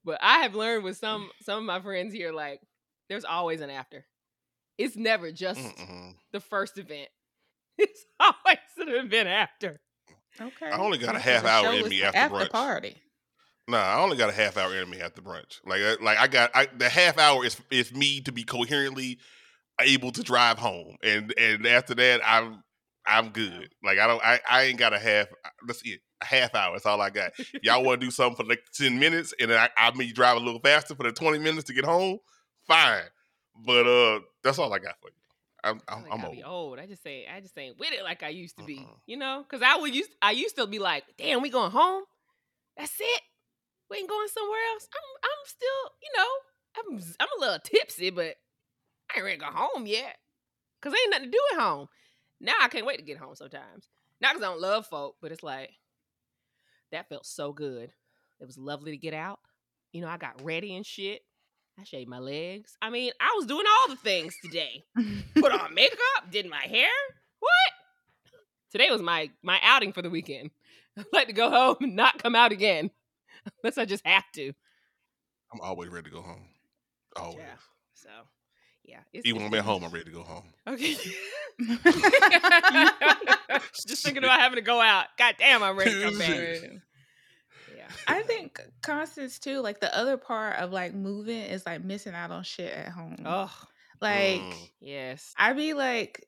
But 0.05 0.19
I 0.23 0.39
have 0.39 0.55
learned 0.55 0.85
with 0.85 0.97
some 0.97 1.31
some 1.43 1.59
of 1.59 1.65
my 1.65 1.81
friends 1.81 2.13
here, 2.15 2.33
like 2.33 2.61
there's 3.09 3.25
always 3.27 3.61
an 3.61 3.69
after. 3.71 4.07
It's 4.79 4.97
never 4.97 5.31
just 5.31 5.61
Mm-mm. 5.61 6.15
the 6.33 6.41
first 6.41 6.79
event. 6.79 7.09
It's 7.79 8.05
always 8.21 8.59
an 8.79 8.89
event 8.89 9.29
after. 9.29 9.81
Okay. 10.41 10.67
I 10.71 10.79
only 10.79 10.99
got 10.99 11.17
a 11.17 11.19
half 11.19 11.45
hour 11.45 11.73
in 11.75 11.83
me 11.89 12.01
the 12.01 12.05
after 12.05 12.35
brunch. 12.35 12.51
party. 12.51 12.97
Nah, 13.69 13.79
I 13.79 14.01
only 14.03 14.17
got 14.17 14.29
a 14.29 14.33
half 14.33 14.57
hour 14.57 14.75
in 14.75 14.91
me 14.91 15.01
after 15.01 15.23
brunch. 15.23 15.61
Like, 15.65 15.81
I- 15.81 16.03
like 16.03 16.19
I 16.19 16.27
got 16.27 16.51
I, 16.55 16.67
the 16.77 16.89
half 16.89 17.19
hour 17.19 17.45
is 17.45 17.57
is 17.71 17.93
me 17.95 18.21
to 18.23 18.33
be 18.33 18.43
coherently 18.45 19.19
able 19.81 20.13
to 20.13 20.23
drive 20.23 20.59
home, 20.59 20.97
and 21.03 21.33
and 21.39 21.67
after 21.67 21.95
that, 21.95 22.21
I'm 22.25 22.63
I'm 23.07 23.31
good. 23.31 23.71
Like 23.83 23.99
I 23.99 24.07
don't 24.07 24.23
I, 24.25 24.41
I 24.51 24.63
ain't 24.65 24.79
got 24.79 24.93
a 24.93 24.99
half. 24.99 25.29
That's 25.67 25.83
it. 25.85 26.01
A 26.21 26.25
half 26.25 26.55
hour. 26.55 26.73
That's 26.75 26.87
all 26.87 27.01
I 27.01 27.11
got. 27.11 27.33
Y'all 27.63 27.83
want 27.85 28.01
to 28.01 28.07
do 28.07 28.11
something 28.11 28.37
for 28.37 28.49
like 28.49 28.63
ten 28.75 28.99
minutes, 28.99 29.33
and 29.41 29.51
then 29.51 29.59
I, 29.59 29.71
I 29.77 29.93
may 29.97 30.11
drive 30.13 30.37
a 30.37 30.41
little 30.41 30.61
faster 30.61 30.95
for 30.95 31.05
the 31.05 31.13
twenty 31.13 31.39
minutes 31.39 31.65
to 31.65 31.73
get 31.73 31.85
home. 31.85 32.19
Fine, 32.67 33.03
but 33.65 33.87
uh, 33.87 34.21
that's 34.45 34.59
all 34.59 34.73
I 34.73 34.79
got 34.79 34.95
for 35.01 35.09
you. 35.09 35.15
I'm 35.65 35.81
I'm, 35.89 36.05
I'm 36.13 36.25
old. 36.25 36.35
be 36.35 36.43
old. 36.43 36.79
I 36.81 36.87
just 36.87 37.03
say 37.03 37.27
I 37.33 37.41
just 37.41 37.57
ain't 37.57 37.79
with 37.79 37.93
it 37.93 38.03
like 38.03 38.23
I 38.25 38.29
used 38.31 38.57
to 38.59 38.65
be. 38.65 38.79
Uh-uh. 38.79 38.97
You 39.07 39.17
know, 39.17 39.45
because 39.49 39.63
I 39.65 39.81
would 39.81 39.95
used 39.95 40.11
I 40.21 40.33
used 40.33 40.57
to 40.57 40.67
be 40.67 40.79
like, 40.81 41.05
damn, 41.17 41.43
we 41.43 41.51
going 41.51 41.71
home. 41.71 42.03
That's 42.77 42.95
it. 43.01 43.21
We 43.93 43.99
ain't 43.99 44.09
going 44.09 44.28
somewhere 44.28 44.61
else. 44.72 44.88
I'm 44.95 45.20
I'm 45.22 45.45
still, 45.45 45.68
you 46.03 46.11
know, 46.16 46.30
I'm 46.78 47.14
I'm 47.20 47.38
a 47.38 47.40
little 47.40 47.59
tipsy, 47.62 48.09
but 48.09 48.36
I 49.11 49.18
ain't 49.18 49.24
ready 49.24 49.38
to 49.38 49.45
go 49.45 49.51
home 49.53 49.86
yet. 49.86 50.16
Cause 50.80 50.95
ain't 50.95 51.11
nothing 51.11 51.26
to 51.26 51.30
do 51.30 51.40
at 51.53 51.61
home. 51.61 51.88
Now 52.40 52.55
I 52.62 52.68
can't 52.68 52.86
wait 52.86 52.97
to 52.97 53.05
get 53.05 53.18
home 53.18 53.34
sometimes. 53.34 53.88
Not 54.22 54.32
because 54.32 54.47
I 54.47 54.51
don't 54.51 54.62
love 54.62 54.86
folk, 54.86 55.16
but 55.20 55.30
it's 55.30 55.43
like 55.43 55.72
that 56.90 57.11
felt 57.11 57.26
so 57.26 57.53
good. 57.53 57.93
It 58.40 58.47
was 58.47 58.57
lovely 58.57 58.93
to 58.93 58.97
get 58.97 59.12
out. 59.12 59.40
You 59.93 60.01
know, 60.01 60.09
I 60.09 60.16
got 60.16 60.43
ready 60.43 60.74
and 60.74 60.86
shit. 60.86 61.20
I 61.78 61.84
shaved 61.84 62.09
my 62.09 62.18
legs. 62.18 62.76
I 62.80 62.88
mean, 62.88 63.12
I 63.20 63.34
was 63.36 63.45
doing 63.45 63.66
all 63.66 63.95
the 63.95 64.01
things 64.01 64.34
today 64.43 64.84
put 65.34 65.53
on 65.53 65.74
makeup, 65.74 66.30
did 66.30 66.49
my 66.49 66.62
hair. 66.62 66.88
What? 67.40 67.72
Today 68.70 68.90
was 68.90 69.03
my 69.03 69.28
my 69.43 69.61
outing 69.62 69.93
for 69.93 70.01
the 70.01 70.09
weekend. 70.09 70.51
I'd 70.99 71.05
like 71.12 71.26
to 71.26 71.34
go 71.34 71.51
home 71.51 71.76
and 71.80 71.95
not 71.95 72.22
come 72.22 72.34
out 72.34 72.53
again, 72.53 72.90
unless 73.62 73.78
I 73.78 73.84
just 73.84 74.07
have 74.07 74.24
to. 74.34 74.53
I'm 75.53 75.61
always 75.61 75.90
ready 75.90 76.11
to 76.11 76.14
go 76.16 76.22
home. 76.22 76.47
Always. 77.16 77.38
Yeah. 77.38 77.55
So, 77.95 78.09
yeah. 78.84 79.01
It's, 79.12 79.26
Even 79.26 79.43
it's 79.43 79.51
when 79.51 79.55
I'm 79.55 79.59
at 79.59 79.64
home, 79.64 79.84
I'm 79.84 79.90
ready 79.93 80.07
to 80.07 80.11
go 80.11 80.22
home. 80.22 80.45
Okay. 80.68 80.95
just 83.86 84.05
thinking 84.05 84.24
about 84.24 84.40
having 84.40 84.57
to 84.57 84.62
go 84.62 84.80
out. 84.80 85.07
God 85.18 85.34
damn, 85.38 85.62
I'm 85.62 85.76
ready 85.76 85.93
to 85.93 86.03
come 86.05 86.18
back. 86.18 86.30
Yeah. 87.76 87.88
I 88.07 88.22
think 88.22 88.61
Constance 88.82 89.38
too. 89.38 89.61
Like 89.61 89.80
the 89.80 89.95
other 89.97 90.16
part 90.16 90.57
of 90.57 90.72
like 90.72 90.95
moving 90.95 91.40
is 91.43 91.66
like 91.66 91.84
missing 91.84 92.14
out 92.14 92.30
on 92.30 92.43
shit 92.45 92.72
at 92.72 92.88
home. 92.88 93.16
Oh, 93.26 93.53
like 94.01 94.40
Mm. 94.40 94.55
yes. 94.80 95.34
I 95.36 95.53
be 95.53 95.74
like, 95.74 96.24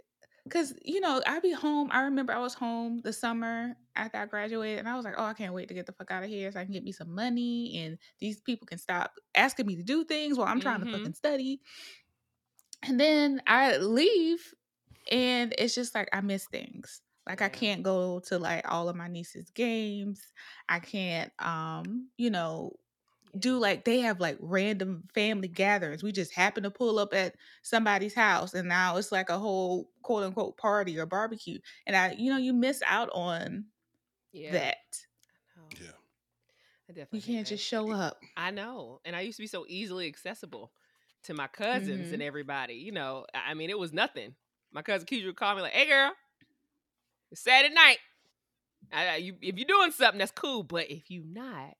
cause 0.50 0.74
you 0.84 1.00
know 1.00 1.22
i'd 1.26 1.42
be 1.42 1.52
home. 1.52 1.88
I 1.90 2.02
remember 2.02 2.32
I 2.32 2.38
was 2.38 2.54
home 2.54 3.00
the 3.02 3.12
summer 3.12 3.76
after 3.96 4.18
I 4.18 4.26
graduated, 4.26 4.80
and 4.80 4.88
I 4.88 4.96
was 4.96 5.04
like, 5.04 5.14
oh, 5.16 5.24
I 5.24 5.34
can't 5.34 5.54
wait 5.54 5.68
to 5.68 5.74
get 5.74 5.86
the 5.86 5.92
fuck 5.92 6.10
out 6.10 6.24
of 6.24 6.28
here 6.28 6.50
so 6.52 6.60
I 6.60 6.64
can 6.64 6.72
get 6.72 6.84
me 6.84 6.92
some 6.92 7.14
money, 7.14 7.78
and 7.78 7.98
these 8.18 8.40
people 8.40 8.66
can 8.66 8.78
stop 8.78 9.14
asking 9.34 9.66
me 9.66 9.76
to 9.76 9.82
do 9.82 10.04
things 10.04 10.36
while 10.38 10.48
I'm 10.48 10.60
trying 10.60 10.80
Mhm. 10.80 10.82
to 10.82 10.86
fucking 10.86 11.14
study. 11.14 11.60
And 12.86 13.00
then 13.00 13.40
I 13.46 13.78
leave, 13.78 14.54
and 15.10 15.54
it's 15.58 15.74
just 15.74 15.94
like 15.94 16.08
I 16.12 16.20
miss 16.20 16.46
things. 16.46 17.02
Like 17.26 17.42
I 17.42 17.48
can't 17.48 17.82
go 17.82 18.20
to 18.26 18.38
like 18.38 18.70
all 18.70 18.88
of 18.88 18.96
my 18.96 19.08
niece's 19.08 19.50
games. 19.50 20.22
I 20.68 20.80
can't, 20.80 21.32
um, 21.40 22.10
you 22.18 22.30
know, 22.30 22.72
do 23.38 23.58
like 23.58 23.84
they 23.84 24.00
have 24.00 24.20
like 24.20 24.36
random 24.40 25.04
family 25.14 25.48
gatherings. 25.48 26.02
We 26.02 26.12
just 26.12 26.32
happen 26.32 26.62
to 26.64 26.70
pull 26.70 26.98
up 26.98 27.12
at 27.14 27.34
somebody's 27.62 28.14
house 28.14 28.54
and 28.54 28.68
now 28.68 28.96
it's 28.96 29.10
like 29.12 29.28
a 29.30 29.38
whole 29.38 29.90
quote 30.02 30.24
unquote 30.24 30.56
party 30.56 30.98
or 30.98 31.06
barbecue. 31.06 31.58
And 31.86 31.96
I, 31.96 32.12
you 32.18 32.30
know, 32.30 32.38
you 32.38 32.52
miss 32.52 32.82
out 32.86 33.10
on 33.12 33.64
Yeah. 34.32 34.52
that. 34.52 35.06
No, 35.56 35.62
Yeah. 35.80 35.90
I 36.88 36.92
definitely 36.92 37.18
You 37.20 37.24
can't 37.34 37.46
that. 37.46 37.54
just 37.54 37.64
show 37.64 37.90
up. 37.92 38.20
I 38.36 38.50
know. 38.50 39.00
And 39.04 39.16
I 39.16 39.22
used 39.22 39.36
to 39.38 39.42
be 39.42 39.46
so 39.48 39.64
easily 39.68 40.06
accessible 40.06 40.72
to 41.24 41.34
my 41.34 41.46
cousins 41.46 42.10
Mhm. 42.10 42.14
and 42.14 42.22
everybody. 42.22 42.74
You 42.74 42.92
know, 42.92 43.26
I 43.34 43.50
I 43.50 43.54
mean, 43.54 43.70
it 43.70 43.78
was 43.78 43.92
nothing. 43.92 44.34
My 44.72 44.82
cousin 44.82 45.06
Keisha 45.06 45.26
would 45.26 45.36
call 45.36 45.54
me 45.56 45.62
like, 45.62 45.72
hey, 45.72 45.86
girl, 45.86 46.12
it's 47.30 47.40
Saturday 47.40 47.74
night. 47.74 47.98
I, 48.92 49.08
I- 49.08 49.16
you, 49.16 49.36
if 49.40 49.56
you're 49.56 49.66
doing 49.66 49.92
something, 49.92 50.18
that's 50.18 50.30
cool. 50.32 50.62
But 50.62 50.90
if 50.90 51.10
you're 51.10 51.24
not, 51.24 51.74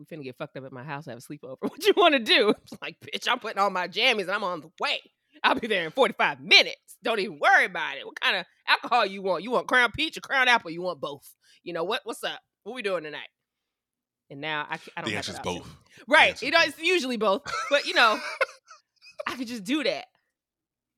we 0.00 0.06
finna 0.06 0.24
get 0.24 0.36
fucked 0.36 0.56
up 0.56 0.64
at 0.64 0.72
my 0.72 0.82
house, 0.82 1.06
have 1.06 1.18
a 1.18 1.20
sleepover. 1.20 1.56
What 1.60 1.84
you 1.86 1.92
want 1.96 2.14
to 2.14 2.18
do? 2.18 2.54
It's 2.62 2.80
like, 2.80 2.96
bitch, 3.00 3.28
I'm 3.28 3.38
putting 3.38 3.58
on 3.58 3.72
my 3.72 3.86
jammies 3.86 4.22
and 4.22 4.30
I'm 4.30 4.44
on 4.44 4.62
the 4.62 4.70
way. 4.80 4.98
I'll 5.44 5.54
be 5.54 5.66
there 5.66 5.84
in 5.84 5.90
45 5.90 6.40
minutes. 6.40 6.96
Don't 7.04 7.20
even 7.20 7.38
worry 7.38 7.66
about 7.66 7.96
it. 7.96 8.04
What 8.06 8.18
kind 8.20 8.38
of 8.38 8.46
alcohol 8.66 9.06
you 9.06 9.22
want? 9.22 9.44
You 9.44 9.50
want 9.50 9.68
crown 9.68 9.90
peach 9.92 10.16
or 10.16 10.20
crown 10.20 10.48
apple? 10.48 10.70
You 10.70 10.82
want 10.82 11.00
both? 11.00 11.22
You 11.62 11.72
know 11.72 11.84
what? 11.84 12.00
What's 12.04 12.24
up? 12.24 12.40
What 12.64 12.74
we 12.74 12.82
doing 12.82 13.04
tonight? 13.04 13.28
And 14.30 14.40
now 14.40 14.66
I, 14.68 14.74
I 14.96 15.02
don't 15.02 15.04
The 15.04 15.10
have 15.10 15.16
answer's 15.28 15.40
both. 15.40 15.68
Right. 16.08 16.40
You 16.40 16.50
know, 16.50 16.60
it's 16.62 16.78
usually 16.80 17.16
both. 17.16 17.42
But 17.68 17.86
you 17.86 17.94
know, 17.94 18.18
I 19.26 19.36
could 19.36 19.48
just 19.48 19.64
do 19.64 19.82
that. 19.84 20.06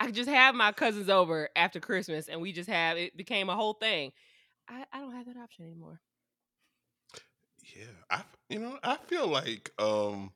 I 0.01 0.07
could 0.07 0.15
just 0.15 0.29
have 0.29 0.55
my 0.55 0.73
cousins 0.73 1.09
over 1.09 1.49
after 1.55 1.81
Christmas 1.81 2.29
and 2.29 2.41
we 2.41 2.53
just 2.53 2.69
have 2.69 2.97
it 2.97 3.17
became 3.17 3.49
a 3.49 3.57
whole 3.57 3.75
thing. 3.75 4.13
I, 4.69 4.85
I 4.93 5.01
don't 5.01 5.15
have 5.15 5.27
that 5.27 5.37
option 5.37 5.65
anymore. 5.65 6.01
Yeah, 7.63 7.85
I 8.11 8.23
you 8.49 8.59
know 8.59 8.79
I 8.83 8.97
feel 8.97 9.29
like 9.29 9.71
um 9.79 10.33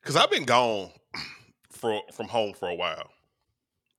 because 0.00 0.16
I've 0.16 0.30
been 0.30 0.44
gone 0.44 0.90
for 1.70 2.02
from 2.12 2.28
home 2.28 2.54
for 2.54 2.68
a 2.68 2.74
while. 2.74 3.10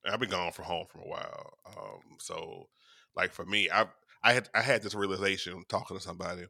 I've 0.06 0.20
been 0.20 0.30
gone 0.30 0.52
from 0.52 0.66
home 0.66 0.86
for 0.90 1.00
a 1.00 1.08
while. 1.08 1.54
Um, 1.66 2.18
so 2.20 2.70
like 3.16 3.32
for 3.34 3.46
me, 3.46 3.70
I 3.72 3.86
I 4.24 4.34
had 4.34 4.50
I 4.56 4.62
had 4.62 4.82
this 4.82 4.96
realization 4.96 5.64
talking 5.68 5.98
to 5.98 6.04
somebody. 6.04 6.46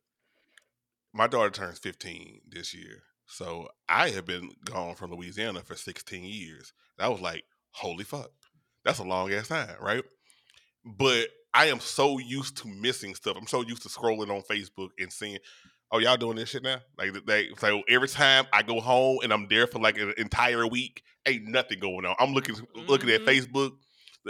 My 1.13 1.27
daughter 1.27 1.49
turns 1.49 1.79
fifteen 1.79 2.41
this 2.47 2.73
year, 2.73 3.03
so 3.25 3.69
I 3.89 4.09
have 4.11 4.25
been 4.25 4.51
gone 4.63 4.95
from 4.95 5.11
Louisiana 5.11 5.61
for 5.63 5.75
sixteen 5.75 6.23
years. 6.23 6.73
That 6.97 7.11
was 7.11 7.21
like, 7.21 7.43
holy 7.71 8.03
fuck, 8.03 8.31
that's 8.85 8.99
a 8.99 9.03
long 9.03 9.31
ass 9.33 9.49
time, 9.49 9.75
right? 9.81 10.03
But 10.85 11.29
I 11.53 11.65
am 11.67 11.79
so 11.79 12.17
used 12.19 12.57
to 12.57 12.67
missing 12.67 13.15
stuff. 13.15 13.37
I'm 13.37 13.47
so 13.47 13.61
used 13.61 13.83
to 13.83 13.89
scrolling 13.89 14.29
on 14.29 14.41
Facebook 14.43 14.89
and 14.99 15.11
seeing, 15.11 15.39
oh, 15.91 15.99
y'all 15.99 16.17
doing 16.17 16.37
this 16.37 16.49
shit 16.49 16.63
now? 16.63 16.79
Like 16.97 17.13
they 17.25 17.49
so 17.57 17.83
every 17.87 18.07
time 18.07 18.45
I 18.53 18.61
go 18.63 18.79
home 18.79 19.19
and 19.23 19.31
I'm 19.33 19.47
there 19.47 19.67
for 19.67 19.79
like 19.79 19.97
an 19.97 20.13
entire 20.17 20.65
week, 20.67 21.03
ain't 21.25 21.47
nothing 21.47 21.79
going 21.79 22.05
on. 22.05 22.15
I'm 22.19 22.33
looking 22.33 22.55
looking 22.75 23.09
at 23.09 23.21
Mhm. 23.21 23.25
Facebook 23.25 23.71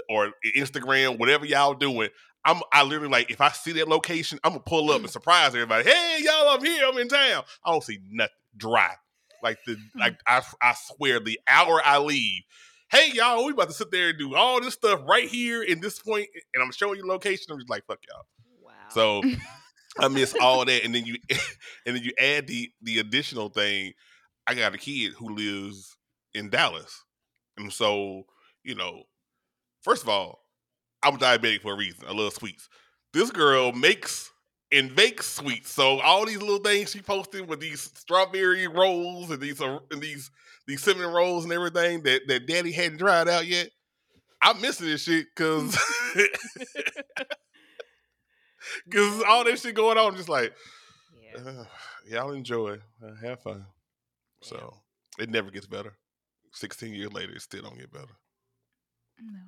or 0.10 0.32
Instagram, 0.56 1.18
whatever 1.20 1.46
y'all 1.46 1.74
doing. 1.74 2.10
I'm 2.44 2.62
I 2.74 2.84
literally 2.84 3.10
like 3.10 3.30
if 3.30 3.40
I 3.42 3.50
see 3.50 3.74
that 3.74 3.88
location, 3.88 4.40
I'm 4.44 4.54
gonna 4.54 4.64
pull 4.66 4.92
up 4.92 5.02
and 5.02 5.10
surprise 5.10 5.54
everybody. 5.54 5.90
Hey, 5.90 6.20
y'all, 6.22 6.50
I'm 6.50 6.64
here. 6.64 6.84
I'm 6.88 6.98
in 6.98 7.08
town. 7.08 7.44
I 7.64 7.72
don't 7.72 7.84
see 7.84 8.00
nothing 8.10 8.34
dry. 8.58 8.96
Like 9.44 9.60
the 9.66 9.78
like 9.96 10.20
I 10.26 10.42
I 10.62 10.74
swear 10.74 11.20
the 11.20 11.40
hour 11.48 11.82
I 11.84 12.00
leave. 12.00 12.44
Hey 12.90 13.12
y'all, 13.14 13.46
we 13.46 13.54
about 13.54 13.68
to 13.70 13.74
sit 13.74 13.90
there 13.92 14.10
and 14.10 14.18
do 14.20 14.36
all 14.36 14.60
this 14.60 14.74
stuff 14.74 15.02
right 15.08 15.28
here 15.28 15.64
in 15.64 15.80
this 15.80 16.00
point, 16.00 16.28
and 16.54 16.64
I'm 16.64 16.72
showing 16.72 16.98
you 16.98 17.08
location. 17.08 17.46
I'm 17.52 17.58
just 17.58 17.70
like, 17.70 17.86
fuck 17.86 18.00
y'all. 18.10 18.26
Wow. 18.62 18.72
So 18.90 19.24
I 20.00 20.08
miss 20.08 20.36
all 20.42 20.66
that, 20.66 20.84
and 20.84 20.94
then 20.96 21.06
you 21.06 21.18
and 21.86 21.96
then 21.96 22.04
you 22.04 22.12
add 22.20 22.48
the 22.48 22.72
the 22.82 23.00
additional 23.00 23.50
thing. 23.50 23.94
I 24.48 24.56
got 24.56 24.74
a 24.74 24.78
kid 24.78 25.14
who 25.14 25.36
lives 25.36 25.98
in 26.34 26.50
Dallas, 26.50 27.04
and 27.58 27.72
so 27.72 28.24
you 28.64 28.76
know, 28.76 29.04
first 29.84 30.04
of 30.04 30.10
all, 30.10 30.46
I'm 31.04 31.18
diabetic 31.18 31.62
for 31.62 31.74
a 31.74 31.78
reason. 31.78 32.06
I 32.08 32.14
love 32.14 32.34
sweets. 32.34 32.70
This 33.14 33.32
girl 33.32 33.72
makes 33.72 34.32
and 34.72 34.96
bakes 34.96 35.28
sweets. 35.28 35.72
So 35.72 36.00
all 36.00 36.26
these 36.26 36.42
little 36.42 36.60
things 36.60 36.92
she 36.92 37.02
posted 37.02 37.48
with 37.48 37.60
these 37.60 37.82
strawberry 37.82 38.68
rolls 38.68 39.30
and 39.32 39.42
these 39.42 39.62
uh, 39.62 39.80
and 39.92 40.02
these 40.02 40.32
these 40.68 40.82
cinnamon 40.82 41.14
rolls 41.14 41.44
and 41.44 41.54
everything 41.54 42.04
that 42.04 42.22
that 42.28 42.48
Daddy 42.48 42.72
hadn't 42.72 42.98
dried 42.98 43.28
out 43.28 43.48
yet. 43.48 43.70
I'm 44.42 44.60
missing 44.62 44.88
this 44.88 45.04
shit 45.04 45.28
because 45.36 45.78
because 48.86 49.24
all 49.24 49.44
this 49.44 49.62
shit 49.62 49.76
going 49.76 49.98
on. 49.98 50.12
I'm 50.12 50.18
just 50.18 50.30
like, 50.30 50.54
Yeah. 51.14 51.42
uh, 51.42 51.66
y'all 52.08 52.32
enjoy, 52.32 52.78
uh, 53.04 53.16
have 53.22 53.42
fun. 53.42 53.66
So 54.42 54.74
it 55.20 55.30
never 55.30 55.52
gets 55.52 55.68
better. 55.68 55.94
16 56.54 56.94
years 56.94 57.14
later, 57.14 57.34
it 57.34 57.42
still 57.42 57.62
don't 57.62 57.78
get 57.78 57.94
better. 57.94 58.18
No. 59.20 59.40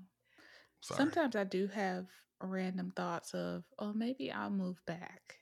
Sorry. 0.81 0.97
Sometimes 0.97 1.35
I 1.35 1.43
do 1.43 1.67
have 1.67 2.05
random 2.41 2.91
thoughts 2.95 3.33
of, 3.33 3.63
oh, 3.79 3.93
maybe 3.93 4.31
I'll 4.31 4.49
move 4.49 4.81
back. 4.85 5.37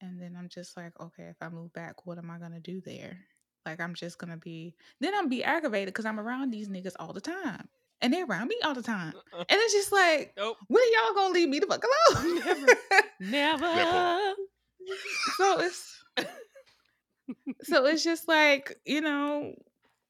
And 0.00 0.20
then 0.20 0.36
I'm 0.36 0.48
just 0.48 0.76
like, 0.76 0.98
okay, 1.00 1.24
if 1.24 1.36
I 1.40 1.48
move 1.48 1.72
back, 1.72 2.06
what 2.06 2.18
am 2.18 2.30
I 2.30 2.38
gonna 2.38 2.60
do 2.60 2.80
there? 2.84 3.18
Like 3.64 3.80
I'm 3.80 3.94
just 3.94 4.18
gonna 4.18 4.36
be 4.36 4.74
then 5.00 5.14
I'm 5.14 5.28
be 5.28 5.42
aggravated 5.42 5.92
because 5.92 6.04
I'm 6.04 6.20
around 6.20 6.50
these 6.50 6.68
niggas 6.68 6.94
all 6.98 7.12
the 7.12 7.20
time. 7.20 7.68
And 8.02 8.12
they're 8.12 8.26
around 8.26 8.48
me 8.48 8.56
all 8.64 8.74
the 8.74 8.82
time. 8.82 9.14
Uh-uh. 9.32 9.44
And 9.48 9.58
it's 9.60 9.72
just 9.72 9.90
like, 9.92 10.34
Nope. 10.36 10.58
when 10.68 10.82
are 10.82 10.86
y'all 10.86 11.14
gonna 11.14 11.34
leave 11.34 11.48
me 11.48 11.58
the 11.60 11.66
fuck 11.66 11.82
alone? 12.12 12.40
Never. 12.44 12.66
Never. 13.20 14.34
so 15.36 15.60
it's 15.60 16.04
so 17.62 17.86
it's 17.86 18.04
just 18.04 18.28
like, 18.28 18.76
you 18.84 19.00
know, 19.00 19.54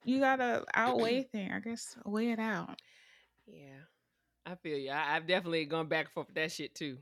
you 0.04 0.18
gotta 0.20 0.64
outweigh 0.74 1.22
thing. 1.32 1.52
I 1.52 1.60
guess 1.60 1.96
weigh 2.04 2.32
it 2.32 2.38
out. 2.38 2.78
Yeah, 3.46 3.78
I 4.44 4.56
feel 4.56 4.76
you. 4.78 4.90
I, 4.90 5.16
I've 5.16 5.26
definitely 5.26 5.64
gone 5.66 5.88
back 5.88 6.06
and 6.06 6.12
forth 6.12 6.26
with 6.26 6.36
that 6.36 6.52
shit 6.52 6.74
too. 6.74 6.98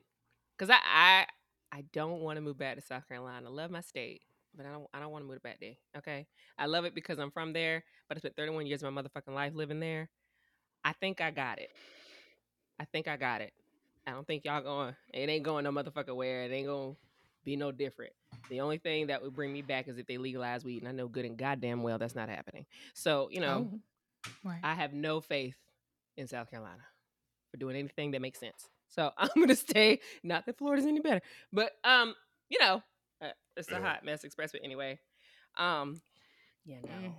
Cause 0.59 0.71
I 0.71 0.79
I, 0.85 1.27
I 1.73 1.85
don't 1.93 2.21
want 2.21 2.37
to 2.37 2.41
move 2.43 2.59
back 2.59 2.77
to 2.77 2.83
South 2.83 3.09
Carolina. 3.09 3.49
I 3.49 3.51
love 3.51 3.71
my 3.71 3.81
state, 3.81 4.23
but 4.57 4.67
I 4.67 4.71
don't 4.73 4.87
I 4.95 5.01
don't 5.01 5.11
want 5.11 5.25
to 5.25 5.29
move 5.29 5.43
back 5.43 5.59
there. 5.61 5.75
Okay, 5.97 6.27
I 6.59 6.67
love 6.67 6.85
it 6.85 6.95
because 6.95 7.19
I'm 7.19 7.31
from 7.31 7.53
there, 7.53 7.83
but 8.09 8.17
I 8.17 8.21
spent 8.21 8.37
31 8.37 8.67
years 8.67 8.83
of 8.83 8.93
my 8.93 9.03
motherfucking 9.03 9.35
life 9.35 9.55
living 9.55 9.81
there. 9.81 10.11
I 10.85 10.93
think 10.93 11.21
I 11.21 11.31
got 11.31 11.59
it. 11.59 11.71
I 12.79 12.85
think 12.85 13.09
I 13.09 13.17
got 13.17 13.41
it. 13.41 13.53
I 14.07 14.11
don't 14.11 14.27
think 14.27 14.45
y'all 14.45 14.61
going. 14.63 14.95
It 15.13 15.29
ain't 15.29 15.45
going 15.45 15.65
no 15.65 15.71
motherfucker 15.73 16.15
where. 16.15 16.43
It 16.43 16.53
ain't 16.53 16.67
gonna 16.67 16.95
be 17.45 17.57
no 17.57 17.73
different. 17.73 18.13
The 18.51 18.61
only 18.61 18.79
thing 18.79 19.07
that 19.07 19.23
would 19.23 19.35
bring 19.35 19.53
me 19.53 19.63
back 19.63 19.89
is 19.89 19.97
if 19.99 20.07
they 20.07 20.19
legalize 20.19 20.65
weed, 20.65 20.83
and 20.83 20.89
I 20.89 20.93
know 20.93 21.09
good 21.09 21.25
and 21.25 21.39
goddamn 21.39 21.83
well 21.83 21.99
that's 21.99 22.15
not 22.15 22.29
happening. 22.29 22.67
So 22.93 23.29
you 23.31 23.41
know. 23.41 23.71
Oh, 23.73 23.81
right. 24.45 24.61
I 24.63 24.75
have 24.75 24.93
no 24.93 25.21
faith 25.21 25.57
in 26.17 26.27
South 26.29 26.51
Carolina 26.51 26.83
for 27.51 27.57
doing 27.59 27.77
anything 27.77 28.13
that 28.13 28.23
makes 28.23 28.41
sense. 28.41 28.69
So 28.89 29.11
I'm 29.19 29.29
gonna 29.37 29.55
stay. 29.57 30.01
Not 30.23 30.47
that 30.47 30.59
Florida's 30.59 30.87
any 30.87 31.01
better, 31.01 31.23
but 31.53 31.73
um, 31.85 32.15
you 32.49 32.59
know, 32.61 32.83
uh, 33.23 33.29
it's 33.57 33.71
a 33.71 33.81
hot 33.81 34.05
mess 34.05 34.25
expressway 34.25 34.61
anyway. 34.63 34.99
Um, 35.57 36.01
yeah, 36.65 36.79
no, 36.83 37.09
Mm. 37.09 37.15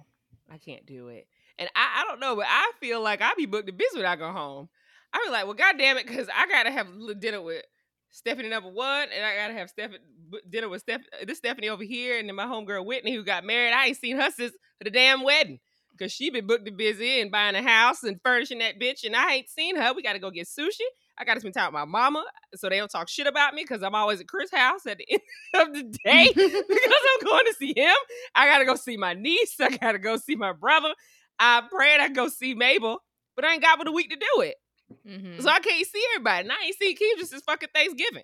I 0.51 0.57
can't 0.57 0.85
do 0.85 1.07
it. 1.07 1.27
And 1.57 1.69
I, 1.75 2.01
I 2.01 2.05
don't 2.07 2.19
know, 2.19 2.35
but 2.35 2.45
I 2.49 2.71
feel 2.79 3.01
like 3.01 3.21
I 3.21 3.33
be 3.37 3.45
booked 3.45 3.67
to 3.67 3.73
business 3.73 3.97
when 3.97 4.05
I 4.05 4.15
go 4.15 4.31
home. 4.31 4.69
I 5.13 5.23
be 5.25 5.31
like, 5.31 5.45
well, 5.45 5.53
goddamn 5.53 5.97
it, 5.97 6.07
because 6.07 6.27
I 6.35 6.47
gotta 6.47 6.71
have 6.71 6.87
a 7.09 7.15
dinner 7.15 7.41
with 7.41 7.63
Stephanie 8.09 8.49
number 8.49 8.69
one, 8.69 9.07
and 9.15 9.25
I 9.25 9.35
gotta 9.35 9.53
have 9.53 9.69
Stephanie 9.69 9.99
dinner 10.49 10.69
with 10.69 10.81
Steph, 10.81 11.01
uh, 11.13 11.25
this 11.25 11.37
Stephanie 11.37 11.69
over 11.69 11.83
here, 11.83 12.19
and 12.19 12.27
then 12.27 12.35
my 12.35 12.45
homegirl 12.45 12.85
Whitney 12.85 13.13
who 13.13 13.23
got 13.23 13.45
married. 13.45 13.73
I 13.73 13.87
ain't 13.87 13.97
seen 13.97 14.17
her 14.17 14.29
since 14.31 14.53
the 14.81 14.89
damn 14.89 15.23
wedding. 15.23 15.59
Cause 15.97 16.11
she 16.11 16.29
been 16.29 16.45
booked 16.45 16.67
and 16.67 16.75
busy 16.75 17.21
and 17.21 17.31
buying 17.31 17.55
a 17.55 17.61
house 17.61 18.03
and 18.03 18.19
furnishing 18.21 18.59
that 18.59 18.77
bitch, 18.77 19.05
and 19.05 19.15
I 19.15 19.35
ain't 19.35 19.49
seen 19.49 19.77
her. 19.77 19.93
We 19.93 20.03
gotta 20.03 20.19
go 20.19 20.29
get 20.29 20.47
sushi. 20.47 20.81
I 21.17 21.23
gotta 21.23 21.39
spend 21.39 21.53
time 21.53 21.67
with 21.67 21.73
my 21.73 21.85
mama 21.85 22.25
so 22.55 22.67
they 22.67 22.77
don't 22.77 22.91
talk 22.91 23.07
shit 23.07 23.27
about 23.27 23.53
me 23.53 23.63
because 23.63 23.81
I'm 23.81 23.95
always 23.95 24.19
at 24.19 24.27
Chris' 24.27 24.51
house 24.51 24.85
at 24.85 24.97
the 24.97 25.05
end 25.09 25.21
of 25.53 25.73
the 25.73 25.83
day 26.03 26.27
because 26.35 26.53
I'm 26.53 27.25
going 27.25 27.45
to 27.45 27.53
see 27.57 27.73
him. 27.75 27.95
I 28.35 28.45
gotta 28.47 28.65
go 28.65 28.75
see 28.75 28.97
my 28.97 29.13
niece. 29.13 29.55
I 29.61 29.77
gotta 29.77 29.99
go 29.99 30.17
see 30.17 30.35
my 30.35 30.51
brother. 30.51 30.93
I 31.39 31.61
prayed 31.69 31.99
I 31.99 32.09
go 32.09 32.27
see 32.29 32.53
Mabel, 32.53 32.99
but 33.35 33.45
I 33.45 33.53
ain't 33.53 33.61
got 33.61 33.77
but 33.77 33.87
a 33.87 33.91
week 33.91 34.09
to 34.09 34.15
do 34.15 34.41
it. 34.41 34.55
Mhm. 35.07 35.41
So 35.41 35.49
I 35.49 35.59
can't 35.59 35.85
see 35.87 36.03
everybody. 36.13 36.43
And 36.43 36.51
I 36.51 36.65
ain't 36.65 36.77
see 36.77 36.95
Keisha 36.95 37.25
since 37.25 37.43
fucking 37.43 37.69
Thanksgiving. 37.73 38.23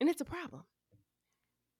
And 0.00 0.08
it's 0.08 0.20
a 0.20 0.24
problem. 0.24 0.62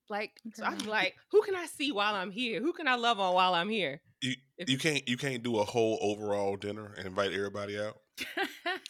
Like, 0.09 0.31
so 0.55 0.63
I'm 0.65 0.77
like, 0.79 1.15
who 1.31 1.41
can 1.41 1.55
I 1.55 1.65
see 1.67 1.91
while 1.91 2.15
I'm 2.15 2.31
here? 2.31 2.59
Who 2.61 2.73
can 2.73 2.87
I 2.87 2.95
love 2.95 3.19
on 3.19 3.33
while 3.33 3.53
I'm 3.53 3.69
here? 3.69 4.01
You, 4.21 4.33
If- 4.57 4.69
you 4.69 4.77
can't 4.77 5.07
you 5.07 5.17
can't 5.17 5.41
do 5.41 5.57
a 5.59 5.63
whole 5.63 5.97
overall 6.01 6.55
dinner 6.57 6.93
and 6.97 7.07
invite 7.07 7.31
everybody 7.33 7.79
out 7.79 7.97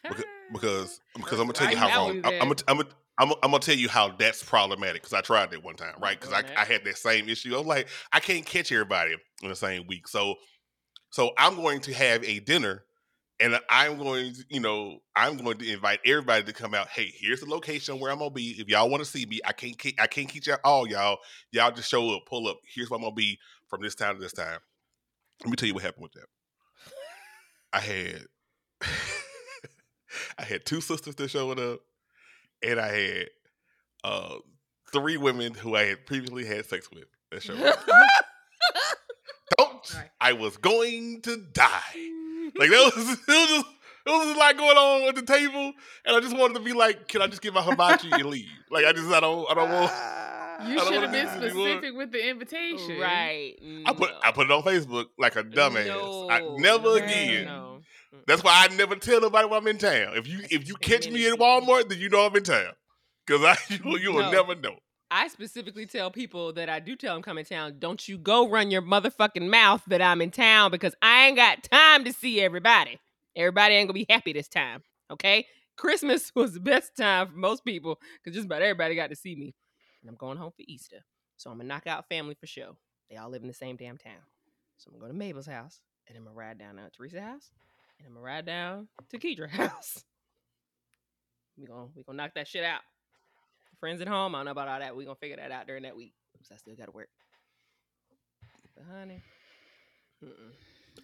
because 0.03 0.23
because, 0.51 0.99
because 1.15 1.39
I'm 1.39 1.45
gonna 1.47 1.53
tell 1.53 1.71
you 1.71 1.77
how 1.77 1.87
wrong 1.97 2.21
I'm, 2.25 2.33
I'm, 2.41 2.47
gonna- 2.49 2.55
I'm, 2.67 2.77
gonna- 2.77 2.89
I'm, 3.17 3.27
gonna- 3.29 3.39
I'm 3.43 3.51
gonna 3.51 3.59
tell 3.59 3.75
you 3.75 3.87
how 3.87 4.09
that's 4.09 4.43
problematic 4.43 5.01
because 5.03 5.13
I 5.13 5.21
tried 5.21 5.51
that 5.51 5.63
one 5.63 5.75
time 5.75 5.93
right 6.01 6.19
because 6.19 6.33
I, 6.33 6.43
I 6.57 6.65
had 6.65 6.83
that 6.85 6.97
same 6.97 7.29
issue 7.29 7.53
I 7.53 7.57
was 7.59 7.67
like 7.67 7.87
I 8.11 8.19
can't 8.19 8.45
catch 8.45 8.71
everybody 8.71 9.15
in 9.43 9.49
the 9.49 9.55
same 9.55 9.85
week 9.87 10.07
so 10.07 10.35
so 11.11 11.31
I'm 11.37 11.55
going 11.55 11.81
to 11.81 11.93
have 11.93 12.23
a 12.23 12.39
dinner 12.39 12.83
and 13.39 13.59
I'm 13.69 13.97
going 13.97 14.33
to 14.33 14.45
you 14.49 14.59
know 14.59 14.99
I'm 15.15 15.37
going 15.37 15.57
to 15.57 15.73
invite 15.73 15.99
everybody 16.05 16.43
to 16.43 16.53
come 16.53 16.73
out 16.73 16.87
hey 16.87 17.11
here's 17.15 17.41
the 17.41 17.49
location 17.49 17.99
where 17.99 18.11
I'm 18.11 18.19
gonna 18.19 18.31
be. 18.31 18.55
If 18.57 18.67
y'all 18.69 18.89
want 18.89 19.03
to 19.03 19.09
see 19.09 19.25
me 19.25 19.39
I 19.45 19.51
can't 19.51 19.77
ke- 19.77 19.99
I 19.99 20.07
can't 20.07 20.27
keep 20.27 20.45
y'all 20.45 20.57
all 20.63 20.87
y'all. 20.87 21.19
Y'all 21.51 21.71
just 21.71 21.89
show 21.89 22.15
up 22.15 22.25
pull 22.25 22.47
up. 22.47 22.59
Here's 22.65 22.89
where 22.89 22.97
I'm 22.97 23.03
gonna 23.03 23.15
be 23.15 23.39
from 23.67 23.81
this 23.81 23.95
time 23.95 24.15
to 24.15 24.21
this 24.21 24.33
time. 24.33 24.59
Let 25.41 25.49
me 25.49 25.55
tell 25.55 25.67
you 25.67 25.73
what 25.73 25.83
happened 25.83 26.03
with 26.03 26.13
that. 26.13 26.27
I 27.73 27.79
had 27.79 28.25
I 30.37 30.43
had 30.43 30.65
two 30.65 30.81
sisters 30.81 31.15
that 31.15 31.29
showed 31.29 31.59
up, 31.59 31.79
and 32.61 32.79
I 32.79 32.87
had 32.87 33.29
uh 34.03 34.35
three 34.91 35.17
women 35.17 35.53
who 35.53 35.75
I 35.75 35.83
had 35.83 36.05
previously 36.05 36.45
had 36.45 36.65
sex 36.65 36.89
with 36.91 37.05
that 37.31 37.43
showed 37.43 37.61
up. 37.61 37.79
Don't 39.81 39.87
Sorry. 39.87 40.09
I 40.19 40.33
was 40.33 40.57
going 40.57 41.21
to 41.21 41.37
die. 41.37 41.79
Like 42.55 42.69
that 42.69 42.91
was 42.95 42.97
it 43.27 43.27
was 43.27 43.49
just 43.49 43.65
it 44.05 44.09
was 44.09 44.25
just 44.25 44.35
a 44.35 44.39
lot 44.39 44.57
going 44.57 44.77
on 44.77 45.09
at 45.09 45.15
the 45.15 45.21
table, 45.21 45.73
and 46.05 46.15
I 46.15 46.19
just 46.19 46.35
wanted 46.35 46.55
to 46.55 46.59
be 46.59 46.73
like, 46.73 47.07
can 47.07 47.21
I 47.21 47.27
just 47.27 47.41
get 47.41 47.53
my 47.53 47.61
hibachi 47.61 48.09
and 48.11 48.25
leave? 48.25 48.47
Like 48.69 48.85
I 48.85 48.93
just 48.93 49.07
I 49.11 49.19
don't 49.19 49.49
I 49.49 49.53
don't 49.53 49.69
want. 49.69 49.91
You 50.67 50.79
should 50.79 50.93
have 50.93 51.11
been 51.11 51.11
do 51.11 51.17
this 51.17 51.43
anymore. 51.43 51.67
specific 51.67 51.95
with 51.95 52.11
the 52.11 52.29
invitation. 52.29 52.99
right. 52.99 53.55
I 53.85 53.93
put 53.93 54.11
I 54.23 54.31
put 54.31 54.45
it 54.45 54.51
on 54.51 54.61
Facebook 54.61 55.05
like 55.17 55.35
a 55.35 55.43
dumbass. 55.43 56.29
I 56.29 56.41
never 56.57 56.83
no, 56.83 56.93
again. 56.93 57.45
no. 57.45 57.79
That's 58.27 58.43
why 58.43 58.67
I 58.69 58.75
never 58.75 58.95
tell 58.95 59.21
nobody 59.21 59.47
when 59.47 59.59
I'm 59.59 59.67
in 59.67 59.77
town. 59.77 60.13
If 60.15 60.27
you 60.27 60.39
if 60.49 60.67
you 60.67 60.75
catch 60.75 61.09
me 61.09 61.27
in 61.27 61.35
Walmart, 61.35 61.89
then 61.89 61.99
you 61.99 62.09
know 62.09 62.25
I'm 62.25 62.35
in 62.35 62.43
town. 62.43 62.73
Cause 63.27 63.43
I 63.43 63.57
you, 63.69 63.97
you 63.97 64.13
will 64.13 64.31
never 64.31 64.55
know. 64.55 64.75
I 65.13 65.27
specifically 65.27 65.85
tell 65.85 66.09
people 66.09 66.53
that 66.53 66.69
I 66.69 66.79
do 66.79 66.95
tell 66.95 67.13
them 67.13 67.21
come 67.21 67.37
in 67.37 67.43
town, 67.43 67.75
don't 67.79 68.07
you 68.07 68.17
go 68.17 68.47
run 68.47 68.71
your 68.71 68.81
motherfucking 68.81 69.49
mouth 69.49 69.83
that 69.87 70.01
I'm 70.01 70.21
in 70.21 70.31
town 70.31 70.71
because 70.71 70.95
I 71.01 71.27
ain't 71.27 71.35
got 71.35 71.63
time 71.63 72.05
to 72.05 72.13
see 72.13 72.39
everybody. 72.39 72.97
Everybody 73.35 73.75
ain't 73.75 73.89
gonna 73.89 74.05
be 74.05 74.05
happy 74.09 74.31
this 74.31 74.47
time. 74.47 74.83
Okay? 75.11 75.45
Christmas 75.75 76.31
was 76.35 76.53
the 76.53 76.61
best 76.61 76.95
time 76.95 77.27
for 77.27 77.35
most 77.35 77.65
people 77.65 77.99
because 78.23 78.35
just 78.35 78.45
about 78.45 78.61
everybody 78.61 78.95
got 78.95 79.09
to 79.09 79.15
see 79.17 79.35
me. 79.35 79.53
And 80.01 80.09
I'm 80.09 80.15
going 80.15 80.37
home 80.37 80.51
for 80.55 80.63
Easter. 80.65 81.03
So 81.35 81.49
I'm 81.49 81.57
gonna 81.57 81.67
knock 81.67 81.87
out 81.87 82.07
family 82.07 82.35
for 82.39 82.47
show. 82.47 82.77
They 83.09 83.17
all 83.17 83.29
live 83.29 83.41
in 83.41 83.49
the 83.49 83.53
same 83.53 83.75
damn 83.75 83.97
town. 83.97 84.13
So 84.77 84.87
I'm 84.87 84.93
gonna 84.93 85.07
go 85.07 85.11
to 85.11 85.19
Mabel's 85.19 85.45
house 85.45 85.81
and 86.07 86.17
I'm 86.17 86.23
gonna 86.23 86.37
ride 86.37 86.57
down 86.57 86.77
to 86.77 86.89
Teresa's 86.89 87.19
house 87.19 87.51
and 87.99 88.07
I'm 88.07 88.13
gonna 88.13 88.25
ride 88.25 88.45
down 88.45 88.87
to 89.09 89.19
Kedra's 89.19 89.51
house. 89.57 90.05
We 91.57 91.65
gonna 91.65 91.87
we 91.95 92.03
gonna 92.03 92.15
knock 92.15 92.35
that 92.35 92.47
shit 92.47 92.63
out 92.63 92.81
friends 93.81 93.99
at 93.99 94.07
home. 94.07 94.33
I 94.33 94.37
don't 94.39 94.45
know 94.45 94.51
about 94.51 94.69
all 94.69 94.79
that. 94.79 94.95
We're 94.95 95.03
gonna 95.05 95.15
figure 95.15 95.35
that 95.35 95.51
out 95.51 95.67
during 95.67 95.83
that 95.83 95.97
week. 95.97 96.13
I 96.51 96.55
still 96.55 96.75
gotta 96.75 96.91
work. 96.91 97.09
But 98.75 98.85
honey. 98.95 99.21
Mm-mm. 100.23 100.53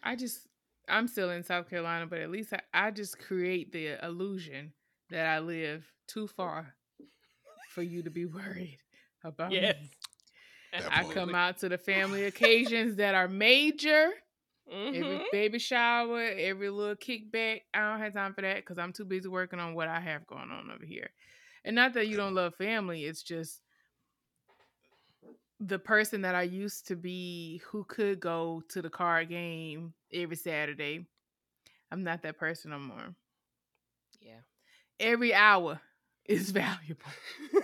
I 0.04 0.16
just, 0.16 0.48
I'm 0.88 1.08
still 1.08 1.32
in 1.32 1.44
South 1.44 1.70
Carolina, 1.70 2.06
but 2.08 2.20
at 2.20 2.30
least 2.30 2.54
I, 2.54 2.62
I 2.74 2.92
just 2.92 3.20
create 3.20 3.72
the 3.74 3.98
illusion 4.06 4.72
that 5.10 5.26
I 5.26 5.40
live 5.40 5.86
too 6.08 6.28
far 6.28 6.76
for 7.72 7.82
you 7.82 8.04
to 8.04 8.10
be 8.12 8.26
worried 8.40 8.78
about 9.24 9.52
Yes. 9.52 9.76
me. 9.82 9.92
I 10.92 11.04
come 11.06 11.34
out 11.34 11.58
to 11.60 11.70
the 11.70 11.78
family 11.78 12.26
occasions 12.26 12.98
that 12.98 13.16
are 13.16 13.28
major. 13.28 14.10
Every 14.70 15.02
Mhm. 15.02 15.24
baby 15.32 15.60
shower, 15.60 16.22
every 16.22 16.70
little 16.70 16.96
kickback. 16.98 17.62
I 17.74 17.80
don't 17.90 18.02
have 18.02 18.14
time 18.14 18.34
for 18.34 18.42
that 18.42 18.58
because 18.58 18.78
I'm 18.78 18.92
too 18.92 19.06
busy 19.06 19.30
working 19.30 19.60
on 19.60 19.74
what 19.74 19.88
I 19.88 20.00
have 20.02 20.28
going 20.28 20.52
on 20.52 20.70
over 20.70 20.86
here. 20.86 21.10
And 21.68 21.76
not 21.76 21.94
that 21.96 22.08
you 22.08 22.16
don't 22.16 22.34
love 22.34 22.56
family, 22.56 23.04
it's 23.04 23.22
just 23.22 23.62
the 25.60 25.78
person 25.78 26.22
that 26.22 26.34
I 26.34 26.44
used 26.44 26.88
to 26.88 26.96
be 26.96 27.62
who 27.68 27.84
could 27.84 28.22
go 28.22 28.64
to 28.70 28.82
the 28.82 28.90
card 28.90 29.28
game 29.28 29.94
every 30.14 30.38
Saturday. 30.38 31.06
I'm 31.92 32.06
not 32.06 32.22
that 32.22 32.38
person 32.38 32.72
no 32.72 32.80
more. 32.80 33.14
Yeah. 34.22 34.40
Every 34.98 35.34
hour 35.34 35.82
is 36.26 36.52
valuable. 36.52 37.12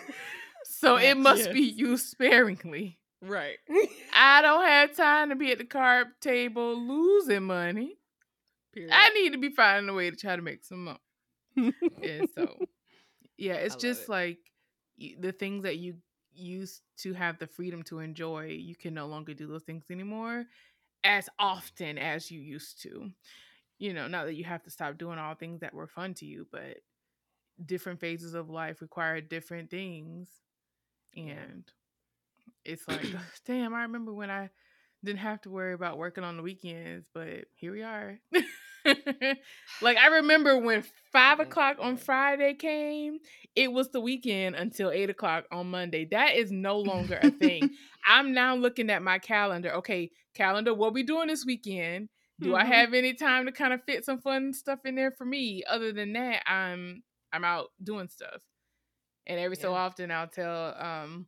so 0.65 0.97
it 0.97 1.15
must 1.15 1.53
be 1.53 1.61
used 1.61 2.07
sparingly. 2.07 2.99
Right. 3.21 3.57
I 4.13 4.41
don't 4.41 4.65
have 4.65 4.97
time 4.97 5.29
to 5.29 5.35
be 5.37 5.53
at 5.53 5.59
the 5.59 5.63
card 5.63 6.07
table 6.19 6.77
losing 6.77 7.43
money. 7.43 7.95
Period. 8.73 8.91
I 8.93 9.09
need 9.09 9.31
to 9.31 9.39
be 9.39 9.49
finding 9.49 9.87
a 9.87 9.93
way 9.93 10.09
to 10.09 10.17
try 10.17 10.35
to 10.35 10.41
make 10.41 10.65
some 10.65 10.83
money 10.83 10.99
and 11.55 12.27
so 12.33 12.57
yeah, 13.37 13.53
it's 13.53 13.75
just 13.75 14.03
it. 14.03 14.09
like 14.09 14.39
the 15.19 15.31
things 15.31 15.63
that 15.63 15.77
you 15.77 15.95
used 16.33 16.81
to 16.97 17.13
have 17.13 17.37
the 17.39 17.47
freedom 17.47 17.83
to 17.83 17.99
enjoy, 17.99 18.45
you 18.47 18.75
can 18.75 18.93
no 18.93 19.07
longer 19.07 19.33
do 19.33 19.47
those 19.47 19.63
things 19.63 19.85
anymore 19.89 20.45
as 21.03 21.29
often 21.39 21.97
as 21.97 22.31
you 22.31 22.39
used 22.39 22.81
to. 22.83 23.09
You 23.79 23.93
know, 23.93 24.07
not 24.07 24.25
that 24.25 24.35
you 24.35 24.43
have 24.45 24.63
to 24.63 24.69
stop 24.69 24.97
doing 24.97 25.19
all 25.19 25.35
things 25.35 25.59
that 25.61 25.73
were 25.73 25.87
fun 25.87 26.13
to 26.15 26.25
you, 26.25 26.47
but 26.51 26.77
different 27.65 27.99
phases 27.99 28.33
of 28.33 28.49
life 28.49 28.81
require 28.81 29.19
different 29.21 29.69
things. 29.69 30.29
And 31.15 31.63
it's 32.63 32.87
like, 32.87 33.05
damn, 33.45 33.73
I 33.73 33.83
remember 33.83 34.13
when 34.13 34.29
I 34.29 34.49
didn't 35.03 35.19
have 35.19 35.41
to 35.41 35.49
worry 35.49 35.73
about 35.73 35.97
working 35.97 36.23
on 36.23 36.37
the 36.37 36.43
weekends, 36.43 37.05
but 37.13 37.45
here 37.55 37.73
we 37.73 37.83
are. 37.83 38.19
like 39.81 39.97
I 39.97 40.07
remember 40.07 40.57
when 40.57 40.83
five 41.11 41.39
o'clock 41.39 41.77
on. 41.79 41.97
Friday 41.97 42.53
came, 42.53 43.19
it 43.55 43.71
was 43.71 43.89
the 43.89 43.99
weekend 44.01 44.55
until 44.55 44.91
eight 44.91 45.09
o'clock 45.09 45.45
on 45.51 45.69
Monday. 45.69 46.05
That 46.11 46.35
is 46.35 46.51
no 46.51 46.79
longer 46.79 47.17
a 47.17 47.29
thing. 47.31 47.69
I'm 48.05 48.33
now 48.33 48.55
looking 48.55 48.89
at 48.89 49.01
my 49.03 49.19
calendar. 49.19 49.73
Okay, 49.75 50.11
calendar, 50.33 50.73
what 50.73 50.93
we 50.93 51.03
doing 51.03 51.27
this 51.27 51.45
weekend? 51.45 52.09
Do 52.41 52.55
I 52.55 52.63
Mhm. 52.63 52.67
have 52.67 52.93
any 52.93 53.13
time 53.13 53.45
to 53.45 53.51
kind 53.51 53.73
of 53.73 53.83
fit 53.85 54.03
some 54.05 54.19
fun 54.19 54.53
stuff 54.53 54.79
in 54.85 54.95
there 54.95 55.11
for 55.11 55.25
me? 55.25 55.63
Other 55.69 55.91
than 55.93 56.13
that, 56.13 56.43
I'm 56.47 57.03
I'm 57.31 57.43
out 57.43 57.67
doing 57.83 58.09
stuff. 58.09 58.41
And 59.27 59.39
every 59.39 59.55
so 59.55 59.73
often 59.73 60.11
I'll 60.11 60.27
tell 60.27 60.75
um 60.77 61.27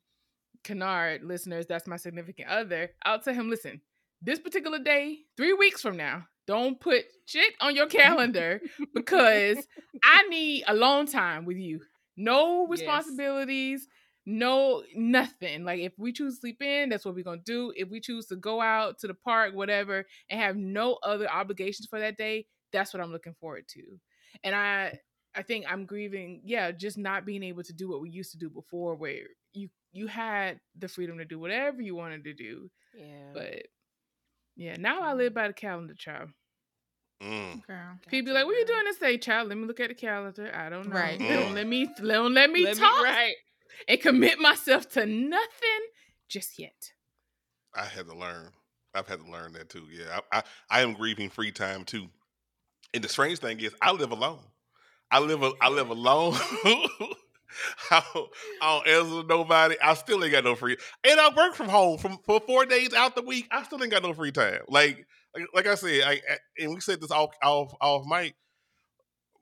Kennard 0.63 1.23
listeners, 1.23 1.67
that's 1.67 1.87
my 1.87 1.97
significant 1.97 2.49
other, 2.49 2.91
I'll 3.03 3.19
tell 3.19 3.33
him, 3.33 3.49
listen, 3.49 3.81
this 4.21 4.39
particular 4.39 4.79
day, 4.79 5.19
three 5.37 5.53
weeks 5.53 5.81
from 5.81 5.95
now, 5.97 6.25
don't 6.47 6.79
put 6.79 7.03
shit 7.25 7.53
on 7.59 7.75
your 7.75 7.87
calendar 8.01 8.61
because 8.93 9.65
I 10.03 10.23
need 10.29 10.63
alone 10.67 11.07
time 11.07 11.45
with 11.45 11.57
you. 11.57 11.81
No 12.17 12.61
Yes. 12.61 12.69
responsibilities, 12.79 13.87
no 14.25 14.83
nothing. 14.95 15.63
Like 15.65 15.79
if 15.81 15.93
we 15.97 16.11
choose 16.13 16.35
to 16.35 16.39
sleep 16.41 16.61
in, 16.61 16.89
that's 16.89 17.05
what 17.05 17.15
we're 17.15 17.23
gonna 17.23 17.41
do. 17.43 17.73
If 17.75 17.89
we 17.89 17.99
choose 17.99 18.27
to 18.27 18.35
go 18.35 18.61
out 18.61 18.99
to 18.99 19.07
the 19.07 19.13
park, 19.13 19.53
whatever, 19.53 20.05
and 20.29 20.39
have 20.39 20.55
no 20.55 20.97
other 21.03 21.29
obligations 21.29 21.87
for 21.87 21.99
that 21.99 22.17
day, 22.17 22.47
that's 22.71 22.93
what 22.93 23.01
I'm 23.03 23.11
looking 23.11 23.35
forward 23.39 23.67
to. 23.69 23.99
And 24.43 24.55
I 24.55 24.99
I 25.35 25.41
think 25.43 25.65
I'm 25.69 25.85
grieving, 25.85 26.41
yeah, 26.45 26.71
just 26.71 26.97
not 26.97 27.25
being 27.25 27.43
able 27.43 27.63
to 27.63 27.73
do 27.73 27.89
what 27.89 27.99
we 28.01 28.09
used 28.09 28.31
to 28.31 28.37
do 28.37 28.49
before 28.49 28.95
where 28.95 29.27
you 29.53 29.69
you 29.91 30.07
had 30.07 30.59
the 30.77 30.87
freedom 30.87 31.17
to 31.17 31.25
do 31.25 31.39
whatever 31.39 31.81
you 31.81 31.95
wanted 31.95 32.23
to 32.25 32.33
do. 32.33 32.69
Yeah. 32.97 33.31
But 33.33 33.63
yeah, 34.55 34.75
now 34.77 35.01
I 35.01 35.13
live 35.13 35.33
by 35.33 35.47
the 35.47 35.53
calendar, 35.53 35.93
child. 35.93 36.29
Mm. 37.23 37.65
Girl. 37.65 37.99
People 38.09 38.25
be 38.27 38.31
like, 38.33 38.45
"What 38.45 38.55
are 38.55 38.59
you 38.59 38.65
doing 38.65 38.83
this 38.85 38.97
day, 38.97 39.17
child?" 39.17 39.47
Let 39.49 39.57
me 39.57 39.65
look 39.65 39.79
at 39.79 39.87
the 39.89 39.95
calendar. 39.95 40.51
I 40.53 40.69
don't 40.69 40.89
know. 40.89 40.95
Right. 40.95 41.17
They 41.17 41.29
don't 41.29 41.51
Mm. 41.51 41.55
let 41.55 41.67
me. 41.67 41.87
Don't 41.97 42.33
let 42.33 42.49
me 42.51 42.63
Let 42.63 42.75
me- 42.75 42.79
talk 42.81 43.03
right. 43.03 43.35
and 43.87 44.01
commit 44.01 44.39
myself 44.39 44.89
to 44.91 45.05
nothing 45.05 45.81
just 46.27 46.59
yet. 46.59 46.91
I 47.73 47.85
had 47.85 48.07
to 48.07 48.15
learn. 48.15 48.51
I've 48.93 49.07
had 49.07 49.19
to 49.25 49.31
learn 49.31 49.53
that 49.53 49.69
too. 49.69 49.85
Yeah, 49.91 50.19
I, 50.31 50.37
I, 50.39 50.43
I 50.69 50.81
am 50.81 50.93
grieving 50.93 51.29
free 51.29 51.51
time 51.51 51.83
too. 51.85 52.07
And 52.93 53.03
the 53.03 53.09
strange 53.09 53.39
thing 53.39 53.59
is, 53.59 53.73
I 53.81 53.91
live 53.91 54.11
alone. 54.11 54.39
I 55.11 55.19
live. 55.19 55.41
a- 55.43 55.53
I 55.61 55.69
live 55.69 55.89
alone. 55.89 56.35
I 57.91 58.03
don't, 58.13 58.87
answer 58.87 59.23
nobody. 59.27 59.75
I 59.81 59.93
still 59.93 60.23
ain't 60.23 60.31
got 60.31 60.43
no 60.43 60.55
free. 60.55 60.77
And 61.03 61.19
I 61.19 61.29
work 61.35 61.55
from 61.55 61.69
home 61.69 61.97
from 61.97 62.17
for 62.25 62.39
four 62.41 62.65
days 62.65 62.93
out 62.93 63.15
the 63.15 63.21
week. 63.21 63.47
I 63.51 63.63
still 63.63 63.81
ain't 63.81 63.91
got 63.91 64.03
no 64.03 64.13
free 64.13 64.31
time. 64.31 64.59
Like 64.67 65.05
like, 65.53 65.67
I 65.67 65.75
said, 65.75 66.01
I, 66.03 66.11
I- 66.13 66.37
and 66.63 66.73
we 66.73 66.79
said 66.79 67.01
this 67.01 67.11
off 67.11 67.31
off 67.43 67.73
off 67.81 68.05
mic. 68.07 68.35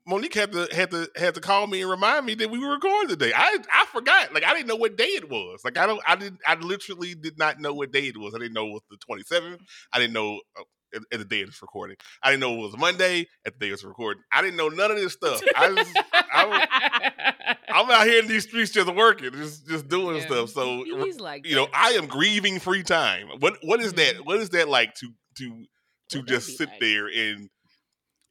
Monique 0.06 0.34
had 0.34 0.52
to 0.52 0.68
had 0.70 0.90
to 0.90 1.08
had 1.16 1.34
to 1.34 1.40
call 1.40 1.66
me 1.66 1.80
and 1.80 1.90
remind 1.90 2.26
me 2.26 2.34
that 2.34 2.50
we 2.50 2.58
were 2.58 2.72
recording 2.72 3.08
today. 3.08 3.32
I 3.34 3.56
I 3.72 3.86
forgot. 3.86 4.34
Like 4.34 4.44
I 4.44 4.52
didn't 4.52 4.66
know 4.66 4.76
what 4.76 4.96
day 4.98 5.06
it 5.06 5.30
was. 5.30 5.60
Like 5.64 5.78
I 5.78 5.86
don't 5.86 6.00
I 6.06 6.14
didn't 6.14 6.40
I 6.46 6.56
literally 6.56 7.14
did 7.14 7.38
not 7.38 7.58
know 7.58 7.72
what 7.72 7.90
day 7.90 8.08
it 8.08 8.18
was. 8.18 8.34
I 8.34 8.38
didn't 8.38 8.52
know 8.52 8.66
it 8.66 8.72
was 8.72 8.82
the 8.90 8.98
27th. 8.98 9.60
I 9.94 9.98
didn't 9.98 10.12
know 10.12 10.40
uh, 10.58 10.64
at, 10.94 11.02
at 11.12 11.18
the 11.18 11.24
day 11.24 11.42
of 11.42 11.48
this 11.48 11.60
recording. 11.62 11.96
I 12.22 12.30
didn't 12.30 12.40
know 12.40 12.54
it 12.54 12.60
was 12.62 12.76
Monday 12.76 13.26
at 13.46 13.52
the 13.54 13.58
day 13.58 13.66
of 13.72 13.78
this 13.78 13.84
recording. 13.84 14.22
I 14.32 14.42
didn't 14.42 14.56
know 14.56 14.68
none 14.68 14.90
of 14.90 14.96
this 14.96 15.12
stuff. 15.14 15.40
I 15.56 15.68
just 15.74 15.96
I 16.32 17.56
I'm 17.68 17.90
out 17.90 18.06
here 18.06 18.22
in 18.22 18.28
these 18.28 18.44
streets 18.44 18.70
just 18.70 18.92
working, 18.94 19.32
just 19.32 19.66
just 19.68 19.88
doing 19.88 20.16
Yeah. 20.16 20.26
stuff. 20.26 20.50
So 20.50 20.84
He's 20.84 21.20
like, 21.20 21.46
you 21.46 21.56
know. 21.56 21.68
I 21.72 21.90
am 21.92 22.06
grieving 22.06 22.58
free 22.60 22.82
time. 22.82 23.28
What 23.40 23.58
what 23.62 23.80
is 23.80 23.92
that? 23.94 24.16
Mhm. 24.16 24.26
What 24.26 24.38
is 24.38 24.50
that 24.50 24.68
like 24.68 24.94
to 24.96 25.08
to 25.38 25.64
to 26.10 26.18
What 26.18 26.28
just 26.28 26.56
sit 26.56 26.68
like? 26.68 26.80
there 26.80 27.06
and 27.06 27.48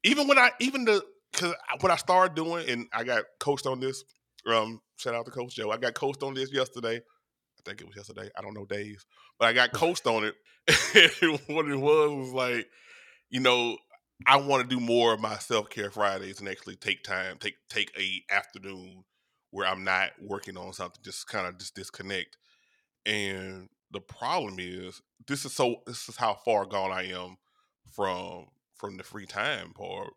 even 0.04 0.28
when 0.28 0.38
I 0.38 0.52
even 0.60 0.86
the 0.86 1.04
because 1.32 1.56
what 1.80 1.92
I 1.92 1.96
started 1.96 2.36
doing 2.36 2.70
and 2.70 2.88
I 2.94 3.04
got 3.04 3.24
coached 3.40 3.66
on 3.66 3.80
this. 3.80 4.04
Um, 4.46 4.82
shout 4.98 5.16
out 5.16 5.26
to 5.26 5.32
Coach 5.32 5.56
Joe. 5.56 5.72
I 5.72 5.78
got 5.78 5.94
coached 5.94 6.22
on 6.22 6.34
this 6.34 6.52
yesterday. 6.54 6.98
I 6.98 7.62
think 7.66 7.80
it 7.82 7.88
was 7.88 7.96
yesterday. 7.96 8.30
I 8.38 8.42
don't 8.42 8.54
know 8.54 8.66
days, 8.66 9.06
but 9.40 9.48
I 9.48 9.54
got 9.54 9.72
coached 9.74 10.06
on 10.06 10.26
it. 10.26 10.36
what 11.48 11.68
it 11.68 11.80
was 11.80 12.12
was 12.12 12.32
like, 12.34 12.68
you 13.30 13.40
know, 13.40 13.78
I 14.26 14.38
want 14.38 14.68
to 14.68 14.76
do 14.76 14.80
more 14.80 15.14
of 15.14 15.20
my 15.20 15.38
self 15.38 15.70
care 15.70 15.92
Fridays 15.92 16.40
and 16.40 16.48
actually 16.48 16.76
take 16.76 17.04
time, 17.04 17.38
take 17.40 17.56
take 17.70 17.92
a 18.00 18.34
afternoon 18.34 19.04
where 19.52 19.68
I'm 19.68 19.84
not 19.84 20.12
working 20.22 20.58
on 20.58 20.74
something, 20.74 21.02
just 21.04 21.28
kind 21.28 21.48
of 21.48 21.58
just 21.58 21.76
disconnect. 21.76 22.38
And 23.06 23.70
the 23.92 24.00
problem 24.00 24.56
is, 24.60 25.02
this 25.28 25.46
is 25.46 25.54
so 25.54 25.78
this 25.86 26.08
is 26.08 26.16
how 26.16 26.36
far 26.46 26.66
gone 26.66 26.92
I 26.92 27.08
am 27.12 27.38
from 27.94 28.48
from 28.76 28.98
the 28.98 29.04
free 29.04 29.26
time 29.26 29.74
part. 29.74 30.12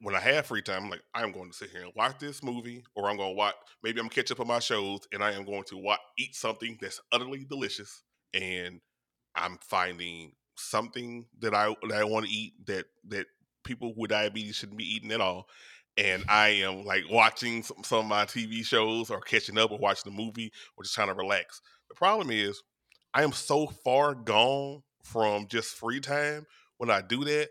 When 0.00 0.14
I 0.14 0.20
have 0.20 0.44
free 0.44 0.60
time, 0.60 0.84
I'm 0.84 0.90
like, 0.90 1.02
I'm 1.14 1.32
going 1.32 1.50
to 1.50 1.56
sit 1.56 1.70
here 1.70 1.82
and 1.82 1.92
watch 1.96 2.18
this 2.18 2.42
movie, 2.42 2.84
or 2.94 3.08
I'm 3.08 3.16
going 3.16 3.32
to 3.32 3.36
watch. 3.36 3.54
Maybe 3.82 3.98
I'm 3.98 4.10
catch 4.10 4.30
up 4.30 4.40
on 4.40 4.46
my 4.46 4.58
shows, 4.58 5.00
and 5.10 5.24
I 5.24 5.32
am 5.32 5.46
going 5.46 5.64
to 5.68 5.78
watch, 5.78 6.00
eat 6.18 6.34
something 6.34 6.76
that's 6.82 7.00
utterly 7.12 7.46
delicious, 7.48 8.02
and 8.34 8.80
I'm 9.36 9.58
finding 9.60 10.32
something 10.56 11.26
that 11.40 11.54
I 11.54 11.74
that 11.88 11.98
I 11.98 12.04
want 12.04 12.26
to 12.26 12.32
eat 12.32 12.54
that 12.66 12.86
that 13.08 13.26
people 13.64 13.92
with 13.96 14.10
diabetes 14.10 14.56
shouldn't 14.56 14.78
be 14.78 14.94
eating 14.94 15.12
at 15.12 15.20
all. 15.20 15.48
And 15.96 16.24
I 16.28 16.48
am 16.48 16.84
like 16.84 17.04
watching 17.10 17.62
some, 17.62 17.78
some 17.84 17.98
of 17.98 18.06
my 18.06 18.24
TV 18.24 18.64
shows 18.64 19.10
or 19.10 19.20
catching 19.20 19.58
up 19.58 19.70
or 19.70 19.78
watching 19.78 20.12
a 20.12 20.16
movie 20.16 20.52
or 20.76 20.84
just 20.84 20.94
trying 20.94 21.08
to 21.08 21.14
relax. 21.14 21.60
The 21.88 21.94
problem 21.94 22.30
is 22.30 22.62
I 23.14 23.22
am 23.22 23.32
so 23.32 23.66
far 23.66 24.14
gone 24.14 24.82
from 25.02 25.46
just 25.48 25.76
free 25.76 26.00
time. 26.00 26.46
When 26.78 26.90
I 26.90 27.00
do 27.00 27.24
that, 27.24 27.48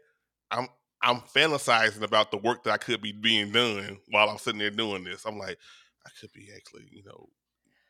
I'm 0.51 0.67
I'm 1.01 1.21
fantasizing 1.21 2.01
about 2.01 2.31
the 2.31 2.37
work 2.37 2.63
that 2.63 2.73
I 2.73 2.77
could 2.77 3.01
be 3.01 3.11
being 3.11 3.51
done 3.51 3.99
while 4.09 4.29
I'm 4.29 4.37
sitting 4.37 4.59
there 4.59 4.71
doing 4.71 5.03
this. 5.03 5.25
I'm 5.25 5.37
like, 5.37 5.57
I 6.05 6.09
could 6.19 6.31
be 6.33 6.49
actually, 6.55 6.87
you 6.91 7.03
know, 7.03 7.29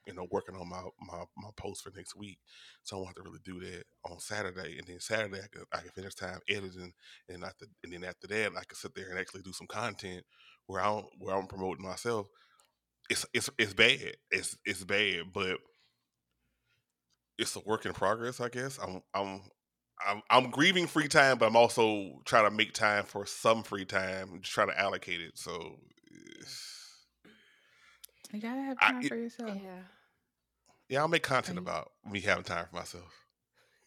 you 0.08 0.14
know, 0.14 0.28
working 0.32 0.56
on 0.56 0.68
my 0.70 0.82
my 1.02 1.24
my 1.38 1.50
post 1.58 1.84
for 1.84 1.92
next 1.96 2.16
week. 2.16 2.40
So 2.84 2.96
I 2.96 3.00
don't 3.00 3.06
have 3.08 3.16
to 3.16 3.24
really 3.24 3.40
do 3.44 3.60
that 3.62 3.84
on 4.10 4.20
Saturday, 4.20 4.78
and 4.78 4.88
then 4.88 5.00
Saturday 5.00 5.40
I 5.44 5.48
can 5.52 5.64
I 5.74 5.78
can 5.80 5.92
finish 5.92 6.16
time 6.16 6.40
editing, 6.50 6.94
and 7.30 7.44
after 7.44 7.66
and 7.84 7.92
then 7.94 8.04
after 8.04 8.28
that 8.28 8.52
I 8.58 8.64
can 8.64 8.76
sit 8.76 8.94
there 8.96 9.10
and 9.10 9.20
actually 9.20 9.42
do 9.42 9.54
some 9.54 9.68
content 9.68 10.24
where 10.68 10.82
I 10.82 10.86
don't, 10.86 11.06
where 11.20 11.36
I'm 11.36 11.48
promoting 11.48 11.86
myself. 11.86 12.28
It's 13.10 13.26
it's 13.34 13.50
it's 13.58 13.74
bad. 13.74 14.16
It's 14.32 14.58
it's 14.66 14.84
bad, 14.84 15.26
but 15.34 15.58
it's 17.38 17.56
a 17.56 17.60
work 17.62 17.86
in 17.86 17.94
progress. 17.94 18.40
I 18.40 18.50
guess 18.50 18.80
I'm 18.82 19.02
I'm. 19.14 19.42
I'm, 20.06 20.22
I'm 20.30 20.50
grieving 20.52 20.88
free 20.88 21.08
time, 21.08 21.38
but 21.38 21.46
I'm 21.48 21.56
also 21.56 22.20
trying 22.26 22.44
to 22.44 22.52
make 22.52 22.74
time 22.74 23.06
for 23.06 23.26
some 23.26 23.64
free 23.64 23.86
time 23.86 24.34
and 24.34 24.42
just 24.42 24.54
try 24.54 24.66
to 24.66 24.78
allocate 24.78 25.22
it. 25.22 25.38
So, 25.38 25.78
You 28.34 28.42
gotta 28.42 28.62
have 28.62 28.78
I- 28.82 28.92
time 28.92 29.02
it- 29.04 29.08
for 29.08 29.16
yourself. 29.16 29.58
Yeah. 29.64 29.84
Yeah, 30.90 31.00
I'll 31.00 31.08
make 31.08 31.24
content 31.24 31.58
about 31.58 31.92
me 32.10 32.20
having 32.22 32.44
time 32.44 32.66
for 32.70 32.76
myself. 32.76 33.12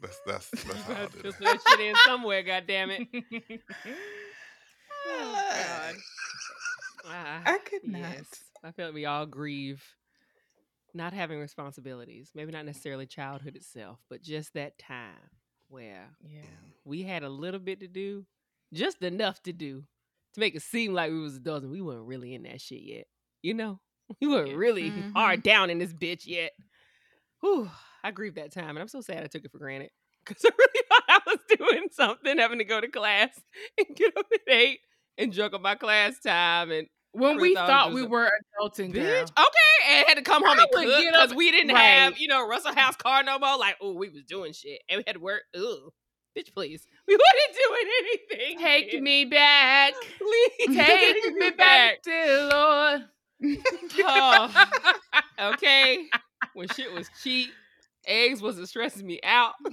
That's 0.01 0.19
that's 0.27 0.51
that's 0.51 0.83
how 0.83 0.95
I'll 0.95 1.09
do 1.09 1.23
just 1.23 1.39
that. 1.39 1.45
put 1.57 1.61
that 1.65 1.79
shit 1.79 1.81
in 1.89 1.95
somewhere, 2.07 2.43
goddammit. 2.45 3.09
Oh, 5.11 5.33
God. 5.67 5.95
Ah, 7.07 7.43
I 7.47 7.59
could 7.59 7.85
not. 7.91 8.01
Yes. 8.01 8.27
I 8.63 8.73
feel 8.73 8.87
like 8.87 8.95
we 8.95 9.07
all 9.07 9.25
grieve 9.27 9.83
not 10.93 11.13
having 11.13 11.39
responsibilities. 11.39 12.31
Maybe 12.35 12.53
not 12.53 12.67
necessarily 12.67 13.07
childhood 13.07 13.57
itself, 13.57 13.99
but 14.11 14.23
just 14.23 14.53
that 14.55 14.79
time 14.79 15.31
where 15.69 16.09
yeah. 16.29 16.41
we 16.85 17.03
had 17.03 17.23
a 17.23 17.29
little 17.29 17.61
bit 17.61 17.81
to 17.81 17.89
do, 17.89 18.27
just 18.75 19.03
enough 19.03 19.43
to 19.45 19.53
do 19.53 19.85
to 20.35 20.41
make 20.41 20.55
it 20.55 20.63
seem 20.63 20.93
like 20.93 21.11
we 21.11 21.21
was 21.21 21.37
adults 21.37 21.63
and 21.65 21.73
we 21.73 21.81
weren't 21.81 22.07
really 22.07 22.35
in 22.35 22.43
that 22.43 22.61
shit 22.61 22.83
yet. 22.83 23.07
You 23.43 23.55
know? 23.55 23.81
We 24.21 24.27
weren't 24.29 24.49
Yeah. 24.51 24.57
really 24.57 24.91
Mhm. 24.91 25.13
hard 25.13 25.43
down 25.43 25.71
in 25.71 25.79
this 25.79 25.93
bitch 25.93 26.27
yet. 26.27 26.53
Whew, 27.41 27.71
I 28.03 28.11
grieve 28.11 28.35
that 28.37 28.53
time 28.53 28.71
and 28.71 28.79
I'm 28.79 28.89
so 28.89 29.01
sad 29.01 29.25
I 29.25 29.27
took 29.27 29.45
it 29.45 29.53
for 29.53 29.59
granted. 29.59 29.91
Because 30.25 30.45
I 30.45 30.51
really 30.59 30.85
thought 30.89 31.03
I 31.09 31.21
was 31.27 31.39
doing 31.59 31.89
something, 31.93 32.39
having 32.39 32.59
to 32.59 32.65
go 32.65 32.81
to 32.81 32.89
class 32.89 33.31
and 33.79 33.97
get 33.97 34.17
up 34.17 34.27
at 34.33 34.41
eight 34.53 34.81
and 35.17 35.33
jug 35.33 35.55
up 35.55 35.63
my 35.63 35.75
class 35.75 36.19
time 36.21 36.71
and 36.71 36.87
When 37.13 37.39
we 37.39 37.55
thought 37.55 37.93
we 37.93 38.03
a- 38.03 38.07
were 38.07 38.31
adulting, 38.61 38.95
bitch. 38.95 39.23
Okay, 39.23 39.91
and 39.91 40.07
had 40.07 40.15
to 40.17 40.23
come 40.23 40.45
home 40.45 40.59
I 40.59 40.63
and 40.63 40.71
cook 40.73 41.05
because 41.05 41.35
we 41.35 41.51
didn't 41.51 41.75
right. 41.75 41.81
have, 41.81 42.19
you 42.19 42.29
know, 42.29 42.47
Russell 42.47 42.75
House 42.75 42.97
car 42.97 43.23
no 43.23 43.39
more. 43.39 43.57
Like, 43.59 43.77
oh, 43.81 43.95
we 43.95 44.09
was 44.09 44.25
doing 44.25 44.53
shit 44.53 44.81
and 44.89 44.99
we 44.99 45.05
had 45.07 45.15
to 45.15 45.21
work. 45.21 45.43
Ooh, 45.57 45.93
Bitch, 46.37 46.53
please. 46.55 46.87
We 47.09 47.17
wasn't 47.17 47.59
doing 47.67 47.93
anything. 48.03 48.59
Take 48.59 48.93
bitch. 48.93 49.01
me 49.01 49.25
back. 49.25 49.95
Please 50.19 50.77
Take 50.77 51.35
me 51.35 51.51
back, 51.51 52.03
dear 52.03 52.45
Lord. 52.45 53.05
Oh, 54.01 54.67
okay. 55.55 56.07
When 56.55 56.69
shit 56.69 56.93
was 56.93 57.09
cheap, 57.23 57.51
eggs 58.07 58.41
wasn't 58.43 58.69
stressing 58.69 59.07
me 59.07 59.21
out. 59.23 59.55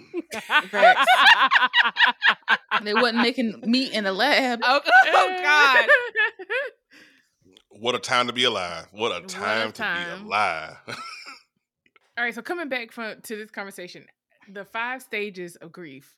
They 2.84 2.94
wasn't 2.94 3.22
making 3.22 3.62
meat 3.66 3.94
in 3.94 4.04
the 4.04 4.12
lab. 4.12 4.60
oh, 4.64 4.82
oh, 5.08 5.40
God. 5.42 5.90
What 7.70 7.96
a 7.96 8.00
time 8.00 8.28
to 8.28 8.34
be 8.34 8.44
alive. 8.44 8.88
What 8.92 9.12
a 9.12 9.16
What 9.16 9.24
a 9.24 9.28
time, 9.28 9.72
to 9.74 9.82
be 9.82 10.24
alive. 10.26 10.78
All 12.18 12.24
right, 12.24 12.34
so 12.36 12.42
coming 12.42 12.70
back 12.70 12.92
from 12.92 13.22
to 13.24 13.36
this 13.36 13.52
conversation, 13.52 14.06
the 14.52 14.66
five 14.66 15.02
stages 15.02 15.56
of 15.58 15.72
grief, 15.72 16.16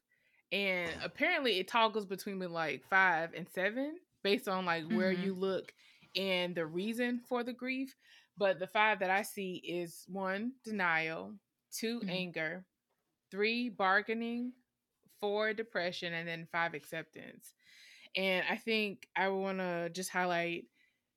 and 0.51 0.91
apparently 1.03 1.59
it 1.59 1.67
toggles 1.67 2.05
between 2.05 2.39
like 2.39 2.83
five 2.89 3.31
and 3.35 3.47
seven 3.53 3.95
based 4.23 4.47
on 4.47 4.65
like 4.65 4.85
where 4.89 5.13
Mhm. 5.13 5.23
you 5.23 5.33
look 5.33 5.73
and 6.15 6.53
the 6.55 6.65
reason 6.65 7.21
for 7.29 7.43
the 7.43 7.53
grief. 7.53 7.95
But 8.37 8.59
the 8.59 8.67
five 8.67 8.99
that 8.99 9.09
I 9.09 9.23
see 9.23 9.55
is 9.57 10.05
one 10.07 10.53
denial, 10.63 11.35
2 11.71 12.03
Mhm. 12.03 12.07
anger, 12.07 12.65
three 13.31 13.69
bargaining, 13.69 14.53
four 15.19 15.53
depression, 15.53 16.13
and 16.13 16.27
then 16.27 16.47
five 16.51 16.73
acceptance. 16.73 17.53
And 18.15 18.45
I 18.49 18.57
think 18.57 19.07
I 19.15 19.29
want 19.29 19.59
to 19.59 19.89
just 19.93 20.09
highlight 20.09 20.65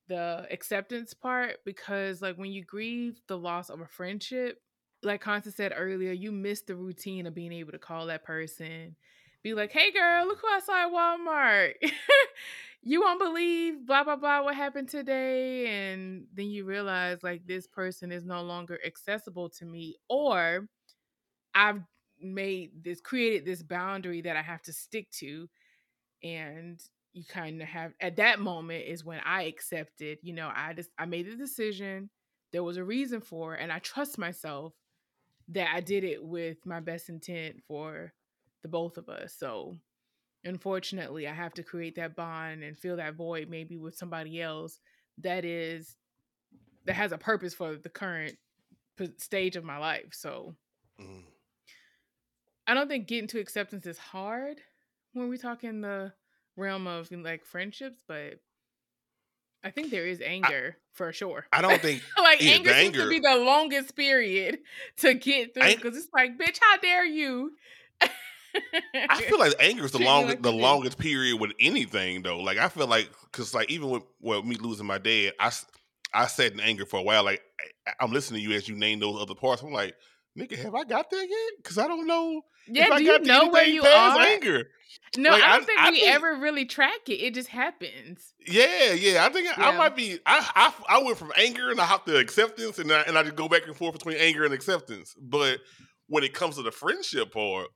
the 0.09 0.47
acceptance 0.51 1.15
part 1.15 1.59
because 1.65 2.21
like 2.23 2.37
when 2.37 2.53
you 2.53 2.65
grieve 2.65 3.21
the 3.29 3.39
loss 3.39 3.71
of 3.71 3.81
a 3.81 3.87
friendship 3.87 4.63
like 5.03 5.21
Constance 5.23 5.57
said 5.57 5.73
earlier, 5.77 6.13
you 6.13 6.33
miss 6.33 6.63
the 6.63 6.77
routine 6.77 7.27
of 7.27 7.35
being 7.35 7.53
able 7.53 7.73
to 7.73 7.79
call 7.79 8.07
that 8.07 8.25
person, 8.25 8.97
be 9.43 9.55
like, 9.55 9.73
"Hey, 9.73 9.93
girl, 9.93 10.27
look 10.27 10.41
who 10.41 10.49
I 10.49 10.61
saw 10.61 10.87
at 10.87 10.93
Walmart. 10.93 11.75
you 12.83 13.01
won't 13.03 13.21
believe 13.21 13.87
blah 13.87 14.05
blah 14.05 14.17
blah 14.17 14.43
what 14.43 14.57
happened 14.57 14.89
today," 14.89 15.67
and 15.69 16.27
then 16.35 16.47
you 16.51 16.65
realize 16.65 17.23
like 17.23 17.47
this 17.47 17.67
person 17.67 18.13
is 18.13 18.25
no 18.25 18.43
longer 18.43 18.79
accessible 18.85 19.51
to 19.51 19.65
me, 19.67 19.97
or 20.09 20.69
I've 21.55 21.83
made 22.21 22.85
this 22.85 23.01
created 23.01 23.45
this 23.47 23.63
boundary 23.63 24.23
that 24.23 24.37
I 24.37 24.43
have 24.43 24.63
to 24.63 24.73
stick 24.73 25.11
to, 25.13 25.49
and 26.23 26.81
you 27.15 27.25
kind 27.25 27.63
of 27.63 27.69
have 27.69 27.95
at 28.01 28.17
that 28.17 28.41
moment 28.41 28.87
is 28.87 29.05
when 29.05 29.21
I 29.25 29.45
accepted. 29.45 30.19
You 30.23 30.35
know, 30.35 30.53
I 30.55 30.75
just 30.75 30.91
I 30.99 31.07
made 31.07 31.27
the 31.31 31.37
decision. 31.37 32.11
There 32.53 32.65
was 32.65 32.79
a 32.79 32.85
reason 32.85 33.21
for, 33.21 33.57
it, 33.57 33.63
and 33.63 33.73
I 33.73 33.79
trust 33.81 34.19
myself 34.19 34.75
that 35.49 35.75
I 35.75 35.81
did 35.81 36.05
it 36.05 36.23
with 36.25 36.65
my 36.67 36.81
best 36.81 37.09
intent 37.09 37.63
for 37.67 38.13
the 38.63 38.69
both 38.69 38.99
of 38.99 39.09
us. 39.09 39.35
So 39.39 39.77
unfortunately, 40.45 41.27
I 41.29 41.33
have 41.35 41.55
to 41.55 41.63
create 41.63 41.97
that 41.97 42.17
bond 42.17 42.63
and 42.63 42.77
fill 42.79 42.97
that 42.97 43.15
void 43.15 43.49
maybe 43.49 43.77
with 43.77 43.97
somebody 43.97 44.41
else 44.41 44.79
that 45.19 45.45
is 45.45 45.97
that 46.87 46.95
has 46.95 47.13
a 47.13 47.19
purpose 47.19 47.55
for 47.55 47.77
the 47.77 47.89
current 47.91 48.37
p- 48.97 49.13
stage 49.19 49.57
of 49.57 49.65
my 49.65 49.79
life. 49.79 50.13
So 50.13 50.55
Mm. 51.01 51.23
I 52.67 52.75
don't 52.75 52.89
think 52.89 53.09
getting 53.09 53.27
to 53.29 53.41
acceptance 53.41 53.87
is 53.87 53.99
hard 53.99 54.61
when 55.15 55.29
we 55.29 55.39
talk 55.39 55.65
in 55.65 55.81
the 55.81 56.13
realm 56.57 56.87
of 56.87 57.11
like 57.11 57.45
friendships, 57.45 58.03
but 58.07 58.35
I 59.65 59.71
think 59.71 59.91
there 59.91 60.07
is 60.07 60.21
anger 60.21 60.77
for 60.93 61.13
sure. 61.13 61.47
I 61.53 61.63
don't 61.63 61.81
think 61.81 62.03
like 62.19 62.43
Yeah, 62.43 62.53
anger 62.53 62.71
the 62.71 62.79
seems 62.79 62.97
to 62.97 63.09
be 63.09 63.21
the 63.21 63.37
longest 63.37 63.97
period 63.97 64.59
to 64.99 65.15
get 65.15 65.55
through 65.55 65.75
because 65.75 65.97
it's 65.97 66.09
like, 66.15 66.39
bitch, 66.39 66.59
how 66.61 66.77
dare 66.79 67.05
you? 67.07 67.53
I 69.09 69.23
feel 69.23 69.39
like 69.39 69.55
anger 69.61 69.85
is 69.85 69.93
the 69.93 69.99
longest 69.99 70.43
the 70.43 70.53
longest 70.53 70.99
period 70.99 71.41
with 71.41 71.53
anything 71.61 72.23
though. 72.23 72.39
Like 72.41 72.59
I 72.59 72.69
feel 72.69 72.87
like 72.87 73.11
because 73.31 73.55
like 73.55 73.71
even 73.71 73.91
with 73.91 74.03
well 74.21 74.43
me 74.43 74.57
losing 74.57 74.87
my 74.87 74.99
dad, 74.99 75.33
I 75.39 75.53
I 76.13 76.27
sat 76.27 76.53
in 76.53 76.61
anger 76.61 76.87
for 76.87 76.99
a 76.99 77.03
while. 77.03 77.25
Like 77.25 77.43
I, 77.87 77.93
I'm 78.01 78.13
listening 78.13 78.43
to 78.43 78.49
you 78.49 78.57
as 78.57 78.69
you 78.69 78.77
name 78.77 79.01
those 79.01 79.21
other 79.21 79.35
parts. 79.35 79.63
I'm 79.63 79.73
like, 79.73 79.95
nigga, 80.39 80.57
have 80.59 80.75
I 80.75 80.85
got 80.85 81.11
there 81.11 81.23
yet? 81.25 81.53
Because 81.59 81.79
I 81.79 81.87
don't 81.89 82.07
know. 82.07 82.43
yeah, 82.69 82.87
if 82.87 82.93
I 82.93 82.99
do 82.99 83.07
got 83.07 83.21
you 83.21 83.27
know 83.27 83.49
where 83.49 83.67
you 83.67 83.83
are? 83.83 84.19
Anger. 84.21 84.65
No, 85.17 85.31
Like, 85.31 85.43
I 85.43 85.53
don't 85.53 85.63
I- 85.63 85.67
think 85.67 85.81
I 85.81 85.91
we 85.91 86.01
think- 86.01 86.15
ever 86.15 86.37
really 86.41 86.65
track 86.65 87.09
it. 87.09 87.13
It 87.15 87.35
just 87.35 87.49
happens. 87.49 88.35
Yeah, 88.47 88.93
yeah. 88.93 89.25
I 89.25 89.29
think 89.29 89.47
I, 89.57 89.71
I 89.71 89.77
might 89.77 89.95
be. 89.95 90.19
I, 90.27 90.51
I 90.89 90.97
I 90.99 91.03
went 91.03 91.17
from 91.17 91.33
anger 91.37 91.71
and 91.71 91.81
I 91.81 91.85
hopped 91.85 92.07
to 92.09 92.17
acceptance, 92.17 92.79
and 92.81 92.91
I, 92.93 93.03
and 93.03 93.17
I 93.17 93.23
just 93.23 93.37
go 93.37 93.49
back 93.49 93.67
and 93.67 93.77
forth 93.77 93.93
between 93.93 94.17
anger 94.17 94.45
and 94.45 94.53
acceptance. 94.53 95.15
But 95.21 95.61
when 96.09 96.25
it 96.25 96.35
comes 96.35 96.57
to 96.57 96.63
the 96.63 96.73
friendship 96.73 97.33
part, 97.33 97.69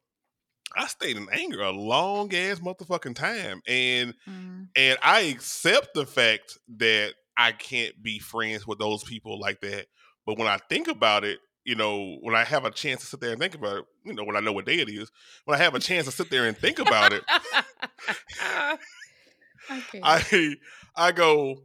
I 0.77 0.87
stayed 0.87 1.17
in 1.17 1.29
anger 1.33 1.63
a 1.63 1.71
long 1.71 2.35
ass 2.35 2.61
motherfucking 2.61 3.15
time, 3.17 3.63
and 3.67 4.15
Mm. 4.29 4.69
and 4.77 4.99
I 5.03 5.21
accept 5.21 5.95
the 5.95 6.07
fact 6.07 6.59
that 6.79 7.15
I 7.37 7.53
can't 7.53 8.03
be 8.03 8.19
friends 8.19 8.67
with 8.67 8.79
those 8.79 9.05
people 9.05 9.39
like 9.39 9.61
that. 9.61 9.87
But 10.27 10.39
when 10.39 10.49
I 10.49 10.59
think 10.69 10.89
about 10.89 11.25
it, 11.25 11.39
you 11.65 11.75
know, 11.75 12.17
when 12.23 12.35
I 12.35 12.45
have 12.45 12.65
a 12.65 12.71
chance 12.71 13.01
to 13.01 13.07
sit 13.07 13.21
there 13.21 13.31
and 13.33 13.41
think 13.41 13.55
about 13.55 13.79
it, 13.79 13.85
you 14.05 14.15
know, 14.15 14.25
when 14.25 14.37
I 14.37 14.41
know 14.41 14.53
what 14.53 14.67
day 14.67 14.81
it 14.81 14.89
is, 14.89 15.11
when 15.45 15.59
I 15.59 15.63
have 15.63 15.75
a 15.75 15.81
chance 15.81 16.07
to 16.07 16.13
sit 16.13 16.31
there 16.31 16.47
and 16.47 16.57
think 16.57 16.79
about 16.79 17.13
it, 17.13 17.23
Okay. 19.71 20.01
I 20.03 20.57
I 20.97 21.13
go, 21.13 21.63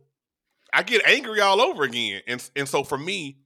I 0.73 0.83
get 0.83 1.05
angry 1.05 1.41
all 1.41 1.61
over 1.61 1.83
again, 1.83 2.21
and 2.27 2.49
and 2.55 2.67
so 2.67 2.83
for 2.83 2.97
me, 2.97 3.37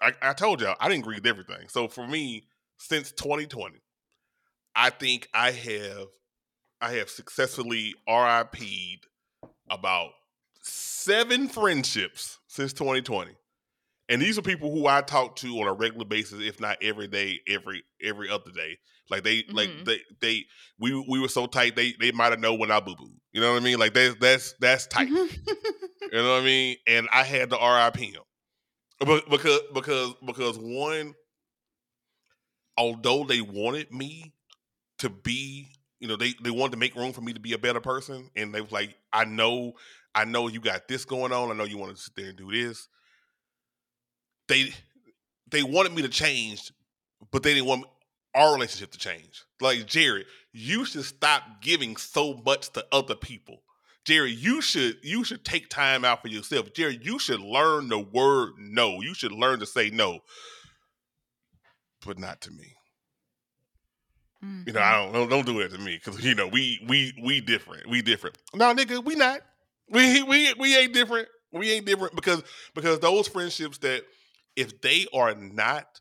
I, 0.00 0.12
I 0.22 0.32
told 0.32 0.60
y'all 0.60 0.76
I 0.80 0.88
didn't 0.88 1.04
grieve 1.04 1.26
everything. 1.26 1.68
So 1.68 1.88
for 1.88 2.06
me, 2.06 2.44
since 2.78 3.12
2020, 3.12 3.78
I 4.74 4.90
think 4.90 5.28
I 5.34 5.50
have 5.50 6.06
I 6.80 6.92
have 6.94 7.10
successfully 7.10 7.94
RIP'd 8.08 9.06
about 9.68 10.10
seven 10.62 11.48
friendships 11.48 12.38
since 12.46 12.72
2020. 12.72 13.36
And 14.08 14.20
these 14.20 14.38
are 14.38 14.42
people 14.42 14.72
who 14.72 14.86
I 14.86 15.02
talk 15.02 15.36
to 15.36 15.60
on 15.60 15.68
a 15.68 15.72
regular 15.72 16.04
basis, 16.04 16.40
if 16.40 16.58
not 16.60 16.78
every 16.82 17.06
day, 17.06 17.40
every 17.46 17.84
every 18.02 18.28
other 18.28 18.50
day. 18.50 18.78
Like 19.08 19.22
they 19.24 19.44
like 19.52 19.68
Mhm. 19.68 19.84
they 19.84 20.00
they 20.20 20.46
we 20.78 20.94
we 21.08 21.20
were 21.20 21.28
so 21.28 21.46
tight 21.46 21.76
they 21.76 21.94
they 22.00 22.12
might 22.12 22.30
have 22.32 22.40
known 22.40 22.58
when 22.58 22.70
I 22.70 22.80
boo 22.80 22.96
boo. 22.96 23.12
You 23.32 23.40
know 23.40 23.52
what 23.52 23.62
I 23.62 23.64
mean? 23.64 23.78
Like 23.78 23.94
that's 23.94 24.14
that's 24.20 24.54
that's 24.60 24.86
tight. 24.86 25.10
You 26.12 26.18
know 26.18 26.32
what 26.32 26.42
I 26.42 26.44
mean? 26.44 26.76
And 26.88 27.08
I 27.12 27.22
had 27.22 27.50
to 27.50 27.56
RIP 27.56 27.96
him. 27.98 28.22
But 28.98 29.30
because 29.30 29.60
because 29.72 30.14
because 30.26 30.58
one, 30.58 31.14
although 32.76 33.24
they 33.24 33.40
wanted 33.40 33.92
me 33.92 34.32
to 35.00 35.10
be, 35.10 35.68
you 35.98 36.08
know, 36.08 36.16
they 36.16 36.34
they 36.42 36.50
wanted 36.50 36.72
to 36.72 36.78
make 36.78 36.94
room 36.94 37.12
for 37.12 37.20
me 37.20 37.32
to 37.32 37.40
be 37.40 37.52
a 37.52 37.58
better 37.58 37.80
person, 37.80 38.30
and 38.36 38.54
they 38.54 38.60
was 38.60 38.72
like, 38.72 38.96
I 39.12 39.24
know, 39.24 39.74
I 40.14 40.24
know 40.24 40.48
you 40.48 40.60
got 40.60 40.88
this 40.88 41.04
going 41.04 41.32
on. 41.32 41.50
I 41.50 41.54
know 41.54 41.64
you 41.64 41.78
want 41.78 41.94
to 41.94 42.00
sit 42.00 42.14
there 42.16 42.28
and 42.28 42.38
do 42.38 42.50
this. 42.50 42.88
They 44.48 44.72
they 45.50 45.62
wanted 45.62 45.92
me 45.92 46.02
to 46.02 46.08
change, 46.08 46.72
but 47.30 47.42
they 47.42 47.54
didn't 47.54 47.68
want 47.68 47.84
our 48.34 48.54
relationship 48.54 48.92
to 48.92 48.98
change. 48.98 49.44
Like 49.60 49.80
Jarratt, 49.86 50.24
you 50.52 50.84
should 50.84 51.04
stop 51.04 51.42
giving 51.60 51.96
so 51.96 52.40
much 52.44 52.70
to 52.70 52.84
other 52.92 53.14
people. 53.14 53.62
Jerry, 54.04 54.32
you 54.32 54.60
should 54.60 54.98
you 55.02 55.24
should 55.24 55.44
take 55.44 55.68
time 55.68 56.04
out 56.04 56.22
for 56.22 56.28
yourself. 56.28 56.72
Jerry, 56.72 56.98
you 57.02 57.18
should 57.18 57.40
learn 57.40 57.88
the 57.88 57.98
word 57.98 58.52
no. 58.58 59.00
You 59.02 59.14
should 59.14 59.32
learn 59.32 59.60
to 59.60 59.66
say 59.66 59.90
no. 59.90 60.20
But 62.04 62.18
not 62.18 62.40
to 62.42 62.50
me. 62.50 62.76
Mm. 64.44 64.66
You 64.66 64.72
know, 64.72 64.80
I 64.80 64.92
don't 64.92 65.12
don't, 65.12 65.28
don't 65.28 65.46
do 65.46 65.68
to 65.68 65.78
me 65.78 66.00
because 66.02 66.24
you 66.24 66.34
know 66.34 66.46
we 66.46 66.84
we 66.88 67.12
we 67.22 67.40
different. 67.40 67.88
We 67.88 68.02
different. 68.02 68.38
No, 68.54 68.74
nigga, 68.74 69.04
we 69.04 69.14
not. 69.14 69.40
We 69.90 70.22
we 70.22 70.54
we 70.54 70.76
ain't 70.76 70.94
different. 70.94 71.28
We 71.52 71.72
ain't 71.72 71.86
different 71.86 72.14
because 72.14 72.42
because 72.74 73.00
those 73.00 73.28
friendships 73.28 73.78
that 73.78 74.02
if 74.56 74.80
they 74.80 75.06
are 75.12 75.34
not 75.34 76.00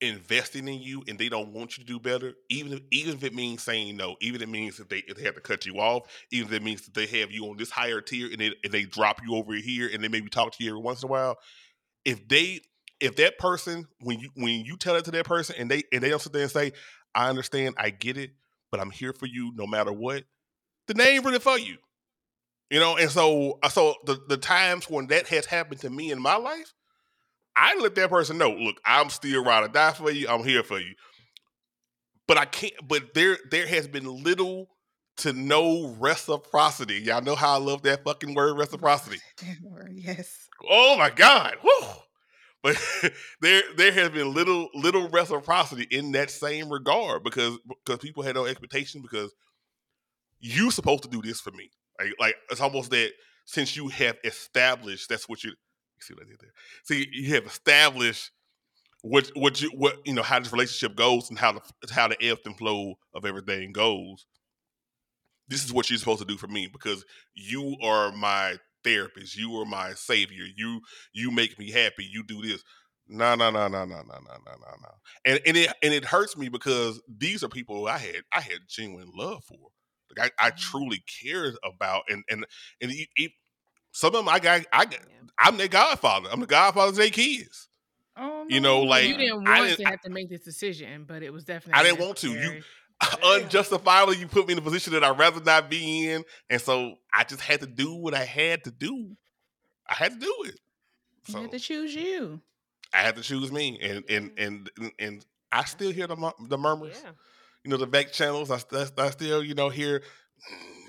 investing 0.00 0.66
in 0.66 0.80
you 0.80 1.04
and 1.06 1.16
they 1.16 1.28
don't 1.28 1.52
want 1.52 1.78
you 1.78 1.84
to 1.84 1.86
do 1.86 2.00
better, 2.00 2.34
even 2.50 2.72
if, 2.72 2.80
even 2.90 3.14
if 3.14 3.22
it 3.22 3.34
means 3.34 3.62
saying 3.62 3.96
no, 3.96 4.16
even 4.20 4.42
if 4.42 4.48
it 4.48 4.50
means 4.50 4.76
that 4.76 4.88
they 4.88 5.04
if 5.06 5.16
they 5.16 5.22
have 5.22 5.36
to 5.36 5.40
cut 5.40 5.64
you 5.64 5.74
off, 5.76 6.08
even 6.32 6.48
if 6.48 6.54
it 6.54 6.62
means 6.62 6.82
that 6.82 6.94
they 6.94 7.06
have 7.20 7.30
you 7.30 7.46
on 7.46 7.56
this 7.56 7.70
higher 7.70 8.00
tier 8.00 8.28
and 8.30 8.40
they 8.40 8.52
and 8.64 8.72
they 8.72 8.82
drop 8.82 9.20
you 9.24 9.36
over 9.36 9.54
here 9.54 9.88
and 9.92 10.02
they 10.02 10.08
maybe 10.08 10.28
talk 10.28 10.52
to 10.52 10.64
you 10.64 10.70
every 10.70 10.82
once 10.82 11.02
in 11.02 11.08
a 11.08 11.12
while, 11.12 11.36
if 12.04 12.26
they 12.26 12.60
if 13.02 13.16
that 13.16 13.38
person 13.38 13.86
when 14.00 14.20
you 14.20 14.30
when 14.34 14.64
you 14.64 14.76
tell 14.76 14.96
it 14.96 15.04
to 15.06 15.10
that 15.10 15.26
person 15.26 15.56
and 15.58 15.70
they 15.70 15.82
and 15.92 16.02
they 16.02 16.10
don't 16.10 16.22
sit 16.22 16.32
there 16.32 16.42
and 16.42 16.50
say, 16.50 16.72
I 17.14 17.28
understand, 17.28 17.74
I 17.78 17.90
get 17.90 18.16
it, 18.16 18.30
but 18.70 18.80
I'm 18.80 18.90
here 18.90 19.12
for 19.12 19.26
you 19.26 19.52
no 19.54 19.66
matter 19.66 19.92
what, 19.92 20.24
then 20.86 20.96
they 20.96 21.14
ain't 21.14 21.24
really 21.24 21.38
for 21.38 21.58
you. 21.58 21.76
You 22.70 22.80
know, 22.80 22.96
and 22.96 23.10
so 23.10 23.58
uh, 23.62 23.68
so 23.68 23.96
the 24.06 24.18
the 24.28 24.38
times 24.38 24.88
when 24.88 25.08
that 25.08 25.26
has 25.28 25.46
happened 25.46 25.80
to 25.82 25.90
me 25.90 26.10
in 26.10 26.22
my 26.22 26.36
life, 26.36 26.72
I 27.54 27.76
let 27.78 27.94
that 27.96 28.08
person 28.10 28.38
know, 28.38 28.50
look, 28.50 28.76
I'm 28.86 29.10
still 29.10 29.44
ride 29.44 29.64
or 29.64 29.68
die 29.68 29.92
for 29.92 30.10
you. 30.10 30.26
I'm 30.28 30.44
here 30.44 30.62
for 30.62 30.78
you. 30.78 30.94
But 32.26 32.38
I 32.38 32.46
can't. 32.46 32.72
But 32.86 33.14
there 33.14 33.36
there 33.50 33.66
has 33.66 33.88
been 33.88 34.06
little 34.22 34.68
to 35.18 35.32
no 35.32 35.94
reciprocity. 35.98 37.00
Y'all 37.00 37.22
know 37.22 37.34
how 37.34 37.54
I 37.54 37.58
love 37.58 37.82
that 37.82 38.04
fucking 38.04 38.34
word 38.34 38.56
reciprocity. 38.56 39.18
yes. 39.92 40.48
Oh 40.68 40.96
my 40.96 41.10
God. 41.10 41.56
Whew. 41.60 41.86
But 42.62 42.76
there 43.40 43.62
there 43.76 43.92
has 43.92 44.10
been 44.10 44.32
little 44.32 44.68
little 44.74 45.08
reciprocity 45.08 45.86
in 45.90 46.12
that 46.12 46.30
same 46.30 46.70
regard 46.70 47.22
because 47.24 47.58
because 47.84 47.98
people 47.98 48.22
had 48.22 48.34
no 48.34 48.46
expectation 48.46 49.02
because 49.02 49.32
you 50.40 50.70
supposed 50.70 51.02
to 51.04 51.08
do 51.08 51.22
this 51.22 51.40
for 51.40 51.50
me. 51.52 51.70
Like 51.98 52.14
like 52.18 52.36
it's 52.50 52.60
almost 52.60 52.90
that 52.90 53.12
since 53.44 53.76
you 53.76 53.88
have 53.88 54.16
established 54.24 55.08
that's 55.08 55.28
what 55.28 55.42
you, 55.42 55.52
see 56.00 56.14
what 56.14 56.24
I 56.24 56.30
did 56.30 56.40
there. 56.40 56.52
See, 56.84 57.08
you 57.12 57.34
have 57.34 57.46
established 57.46 58.30
what 59.02 59.30
what 59.34 59.60
you 59.60 59.70
what 59.70 59.96
you 60.06 60.14
know 60.14 60.22
how 60.22 60.38
this 60.38 60.52
relationship 60.52 60.96
goes 60.96 61.28
and 61.28 61.38
how 61.38 61.52
the 61.52 61.60
how 61.92 62.08
the 62.08 62.22
ebb 62.22 62.38
and 62.44 62.56
flow 62.56 62.94
of 63.14 63.24
everything 63.24 63.72
goes. 63.72 64.26
This 65.48 65.64
is 65.64 65.72
what 65.72 65.90
you're 65.90 65.98
supposed 65.98 66.20
to 66.20 66.26
do 66.26 66.38
for 66.38 66.46
me 66.46 66.68
because 66.72 67.04
you 67.34 67.76
are 67.82 68.12
my 68.12 68.56
therapist. 68.84 69.36
You 69.36 69.54
are 69.60 69.64
my 69.64 69.94
savior. 69.94 70.44
You 70.56 70.80
you 71.12 71.30
make 71.30 71.58
me 71.58 71.70
happy. 71.70 72.04
You 72.04 72.22
do 72.24 72.42
this. 72.42 72.62
No, 73.08 73.34
no, 73.34 73.50
no, 73.50 73.68
no, 73.68 73.84
no, 73.84 73.96
no, 73.96 74.02
no, 74.02 74.02
no, 74.02 74.52
no, 74.52 74.76
no. 74.82 74.90
And 75.24 75.40
and 75.46 75.56
it 75.56 75.72
and 75.82 75.92
it 75.92 76.04
hurts 76.04 76.36
me 76.36 76.48
because 76.48 77.00
these 77.08 77.42
are 77.42 77.48
people 77.48 77.86
I 77.88 77.98
had 77.98 78.22
I 78.32 78.40
had 78.40 78.58
genuine 78.68 79.10
love 79.14 79.44
for. 79.44 79.58
Like 80.16 80.32
I, 80.38 80.46
I 80.46 80.50
mm-hmm. 80.50 80.58
truly 80.58 81.02
cared 81.22 81.54
about 81.64 82.04
and 82.08 82.22
and 82.30 82.46
and 82.80 82.90
it, 82.90 83.08
it, 83.16 83.32
some 83.92 84.08
of 84.08 84.24
them 84.24 84.28
I 84.28 84.38
got 84.38 84.62
I 84.72 84.84
got, 84.84 85.00
I'm 85.38 85.56
their 85.56 85.68
godfather. 85.68 86.28
I'm 86.30 86.40
the 86.40 86.46
godfather 86.46 86.90
of 86.90 86.96
their 86.96 87.10
kids. 87.10 87.68
Oh, 88.16 88.44
no. 88.46 88.46
You 88.48 88.60
know, 88.60 88.82
like, 88.82 89.08
you 89.08 89.16
didn't 89.16 89.48
I 89.48 89.58
want 89.58 89.70
didn't- 89.70 89.84
to 89.84 89.90
have 89.90 90.00
to 90.02 90.10
make 90.10 90.28
this 90.28 90.42
decision, 90.42 91.04
but 91.08 91.22
it 91.22 91.32
was 91.32 91.44
definitely. 91.44 91.80
I 91.80 91.82
didn't 91.82 92.00
want 92.00 92.18
to. 92.18 92.28
You 92.28 92.34
necessary. 92.34 92.64
unjustifiably 93.24 94.16
you 94.18 94.28
put 94.28 94.46
me 94.46 94.52
in 94.52 94.58
a 94.58 94.62
position 94.62 94.92
that 94.92 95.04
I'd 95.04 95.18
rather 95.18 95.40
not 95.40 95.68
be 95.70 96.08
in. 96.10 96.24
And 96.50 96.60
so 96.60 96.96
I 97.12 97.24
just 97.24 97.40
had 97.40 97.60
to 97.60 97.66
do 97.66 97.94
what 97.94 98.14
I 98.14 98.24
had 98.24 98.64
to 98.64 98.70
do. 98.70 99.16
I 99.88 99.94
had 99.94 100.12
to 100.12 100.18
do 100.18 100.34
it. 100.46 100.58
You 101.28 101.36
had 101.42 101.50
to 101.52 101.58
choose 101.58 101.94
you. 101.94 102.40
I 102.92 102.98
had 102.98 103.16
to 103.16 103.22
choose 103.22 103.50
me. 103.52 103.78
And 103.80 104.04
and 104.08 104.30
and 104.38 104.70
and, 104.78 104.92
and 104.98 105.26
I 105.50 105.64
still 105.64 105.90
hear 105.92 106.06
the 106.06 106.32
the 106.48 106.58
murmurs. 106.58 107.00
Yeah. 107.02 107.10
You 107.64 107.70
know, 107.70 107.76
the 107.76 107.86
back 107.86 108.12
channels. 108.12 108.50
I, 108.50 108.56
I, 108.72 108.86
I 108.98 109.10
still, 109.10 109.42
you 109.44 109.54
know, 109.54 109.68
hear 109.68 110.02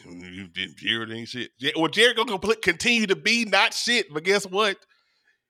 "Mm, 0.08 0.34
you 0.34 0.48
didn't 0.48 0.78
Jarratt 0.78 1.16
ain't 1.16 1.28
shit. 1.30 1.52
Well, 1.76 1.88
Jarratt 1.90 2.16
gonna 2.16 2.38
compl- 2.38 2.62
continue 2.62 3.06
to 3.08 3.16
be 3.16 3.46
not 3.46 3.74
shit, 3.74 4.12
but 4.12 4.24
guess 4.24 4.46
what? 4.46 4.78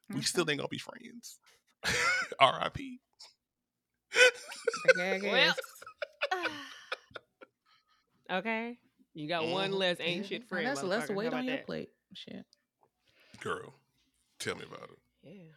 We 0.10 0.20
Mhm. 0.20 0.26
still 0.26 0.50
ain't 0.50 0.60
gonna 0.60 0.68
be 0.68 0.80
friends. 0.80 1.40
R.I.P. 2.40 3.00
Well. 4.98 5.56
okay. 8.32 8.78
You 9.14 9.28
got 9.28 9.46
one 9.48 9.72
Mhm. 9.72 9.76
less 9.76 10.00
ain't 10.00 10.24
Yeah. 10.24 10.30
shit 10.30 10.44
Oh, 10.44 10.48
friend. 10.50 10.68
That's 10.68 10.84
less 10.84 11.10
weight 11.10 11.28
on 11.28 11.34
about 11.34 11.46
your 11.46 11.58
that? 11.58 11.66
plate. 11.66 11.90
Shit. 12.14 12.46
Girl, 13.42 13.74
tell 14.40 14.56
me 14.56 14.64
about 14.64 14.90
it. 14.90 15.00
Yeah. 15.24 15.52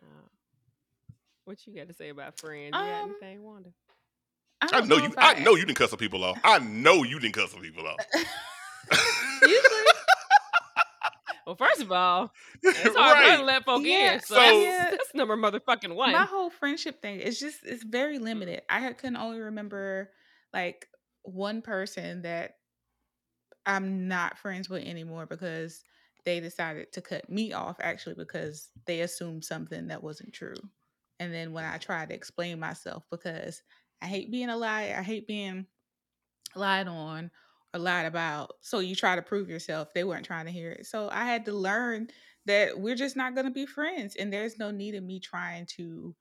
Uh, 0.00 0.04
what 1.44 1.66
you 1.66 1.74
got 1.74 1.88
to 1.88 1.94
say 1.94 2.08
about 2.08 2.38
friends? 2.38 2.68
You 2.68 2.70
got 2.72 3.02
Um, 3.02 3.16
anything, 3.20 3.42
Wanda? 3.42 3.72
I 4.62 4.66
don't 4.68 4.88
know 4.88 4.96
you. 4.96 5.06
if 5.06 5.14
I 5.18 5.34
know 5.40 5.54
you 5.56 5.66
didn't 5.66 5.76
cuss 5.78 5.90
some 5.90 5.98
people 5.98 6.22
off. 6.24 6.38
I 6.44 6.58
know 6.60 7.02
you 7.02 7.18
didn't 7.18 7.34
cuss 7.34 7.50
some 7.50 7.60
people 7.60 7.86
off. 7.86 7.98
Usually, 9.42 9.60
Well, 11.46 11.56
first 11.56 11.80
of 11.80 11.90
all, 11.92 12.32
it's 12.62 12.96
hard 12.96 13.16
for 13.24 13.30
her 13.30 13.36
to 13.38 13.44
let 13.44 13.64
folk 13.64 13.82
Yeah, 13.84 14.14
in. 14.14 14.20
So, 14.20 14.34
so- 14.36 14.40
that's, 14.64 14.90
that's 14.96 15.14
number 15.14 15.36
motherfucking 15.36 15.94
one. 15.94 16.12
my 16.12 16.24
whole 16.24 16.50
friendship 16.50 17.02
thing 17.02 17.20
is 17.20 17.38
just 17.40 17.58
it's 17.64 17.82
very 17.84 18.18
limited. 18.18 18.62
I 18.70 18.80
had- 18.80 18.98
can 18.98 19.16
only 19.16 19.38
remember 19.40 20.10
like 20.52 20.86
one 21.22 21.62
person 21.62 22.22
that 22.22 22.56
I'm 23.66 24.08
not 24.08 24.38
friends 24.38 24.68
with 24.68 24.84
anymore 24.84 25.26
because 25.26 25.82
they 26.24 26.40
decided 26.40 26.92
to 26.92 27.00
cut 27.00 27.28
me 27.30 27.52
off 27.52 27.76
actually 27.80 28.14
because 28.14 28.68
they 28.86 29.00
assumed 29.00 29.44
something 29.44 29.88
that 29.88 30.02
wasn't 30.02 30.32
true. 30.32 30.54
And 31.20 31.32
then 31.32 31.52
when 31.52 31.64
I 31.64 31.78
tried 31.78 32.08
to 32.08 32.14
explain 32.14 32.58
myself 32.58 33.04
because 33.10 33.62
I 34.00 34.06
hate 34.06 34.30
being 34.32 34.48
a 34.48 34.56
liar, 34.56 34.96
I 34.98 35.02
hate 35.02 35.26
being 35.28 35.66
lied 36.56 36.88
on 36.88 37.30
or 37.74 37.78
lot 37.80 38.06
about. 38.06 38.54
So 38.60 38.80
you 38.80 38.94
try 38.94 39.16
to 39.16 39.22
prove 39.22 39.48
yourself. 39.48 39.94
They 39.94 40.04
weren't 40.04 40.26
trying 40.26 40.46
to 40.46 40.52
hear 40.52 40.72
it. 40.72 40.86
So 40.86 41.08
I 41.10 41.24
had 41.24 41.44
to 41.46 41.52
learn 41.52 42.08
that 42.46 42.78
we're 42.78 42.96
just 42.96 43.16
not 43.16 43.34
going 43.34 43.46
to 43.46 43.52
be 43.52 43.66
friends 43.66 44.16
and 44.16 44.32
there's 44.32 44.58
no 44.58 44.70
need 44.70 44.94
of 44.94 45.04
me 45.04 45.20
trying 45.20 45.66
to 45.76 46.14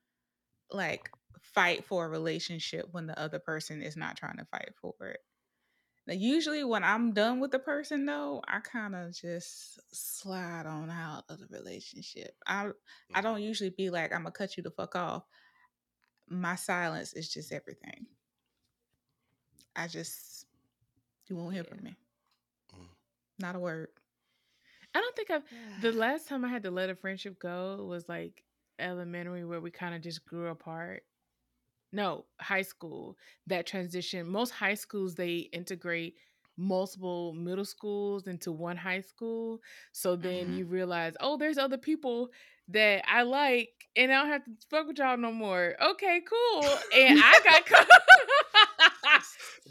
like 0.72 1.10
fight 1.42 1.84
for 1.84 2.06
a 2.06 2.10
relationship 2.10 2.88
when 2.92 3.08
the 3.08 3.20
other 3.20 3.40
person 3.40 3.82
is 3.82 3.98
not 3.98 4.18
trying 4.18 4.38
to 4.38 4.46
fight 4.46 4.72
for 4.80 4.94
it. 5.08 5.20
Now, 6.08 6.14
usually 6.14 6.64
when 6.64 6.84
I'm 6.84 7.14
done 7.14 7.40
with 7.40 7.52
the 7.52 7.60
person 7.60 8.06
though, 8.06 8.42
I 8.48 8.60
kind 8.60 8.96
of 8.96 9.14
just 9.14 9.80
slide 9.96 10.66
on 10.66 10.90
out 10.90 11.26
of 11.30 11.40
the 11.40 11.48
relationship. 11.50 12.36
I 12.48 12.70
I 13.14 13.22
don't 13.22 13.42
usually 13.42 13.70
be 13.70 13.90
like 13.90 14.14
I'm 14.14 14.26
to 14.26 14.32
cut 14.32 14.58
you 14.58 14.64
the 14.64 14.72
fuck 14.72 14.96
off. 14.96 15.24
My 16.28 16.56
silence 16.56 17.14
is 17.14 17.32
just 17.32 17.52
everything. 17.52 18.08
I 19.76 19.88
just 19.88 20.31
you 21.32 21.38
won't 21.38 21.54
hear 21.54 21.64
Yeah. 21.64 21.74
from 21.76 21.84
me. 21.86 21.96
Mm. 22.76 22.88
Not 23.40 23.56
a 23.56 23.60
word. 23.60 23.88
I 24.94 25.00
don't 25.00 25.16
think 25.16 25.32
I've. 25.32 25.44
The 25.82 25.92
last 26.06 26.28
time 26.28 26.44
I 26.44 26.50
had 26.50 26.64
to 26.64 26.72
let 26.72 26.90
a 26.90 26.96
friendship 26.96 27.40
go 27.40 27.86
was 27.90 28.08
like 28.10 28.44
elementary, 28.78 29.46
where 29.46 29.62
we 29.62 29.72
kind 29.72 29.96
of 29.96 30.02
just 30.02 30.26
grew 30.26 30.48
apart. 30.50 31.04
No, 31.94 32.26
high 32.40 32.62
school. 32.64 33.18
That 33.48 33.66
transition. 33.66 34.28
Most 34.28 34.52
high 34.52 34.74
schools 34.76 35.16
they 35.16 35.50
integrate 35.54 36.16
multiple 36.58 37.34
middle 37.34 37.66
schools 37.66 38.28
into 38.28 38.52
one 38.52 38.76
high 38.78 39.02
school. 39.02 39.62
So 39.94 40.16
then 40.18 40.50
Mhm. 40.50 40.58
you 40.58 40.66
realize, 40.66 41.14
oh, 41.22 41.38
there's 41.38 41.58
other 41.58 41.78
people 41.78 42.32
that 42.68 43.04
I 43.10 43.24
like, 43.24 43.70
and 43.96 44.12
I 44.12 44.16
don't 44.22 44.28
have 44.32 44.44
to 44.46 44.52
fuck 44.70 44.88
with 44.88 44.98
y'all 45.00 45.18
no 45.18 45.32
more. 45.32 45.76
Okay, 45.82 46.22
cool. 46.30 46.64
And 46.96 47.20
I 47.24 47.40
got 47.44 47.66
cut. 47.72 47.88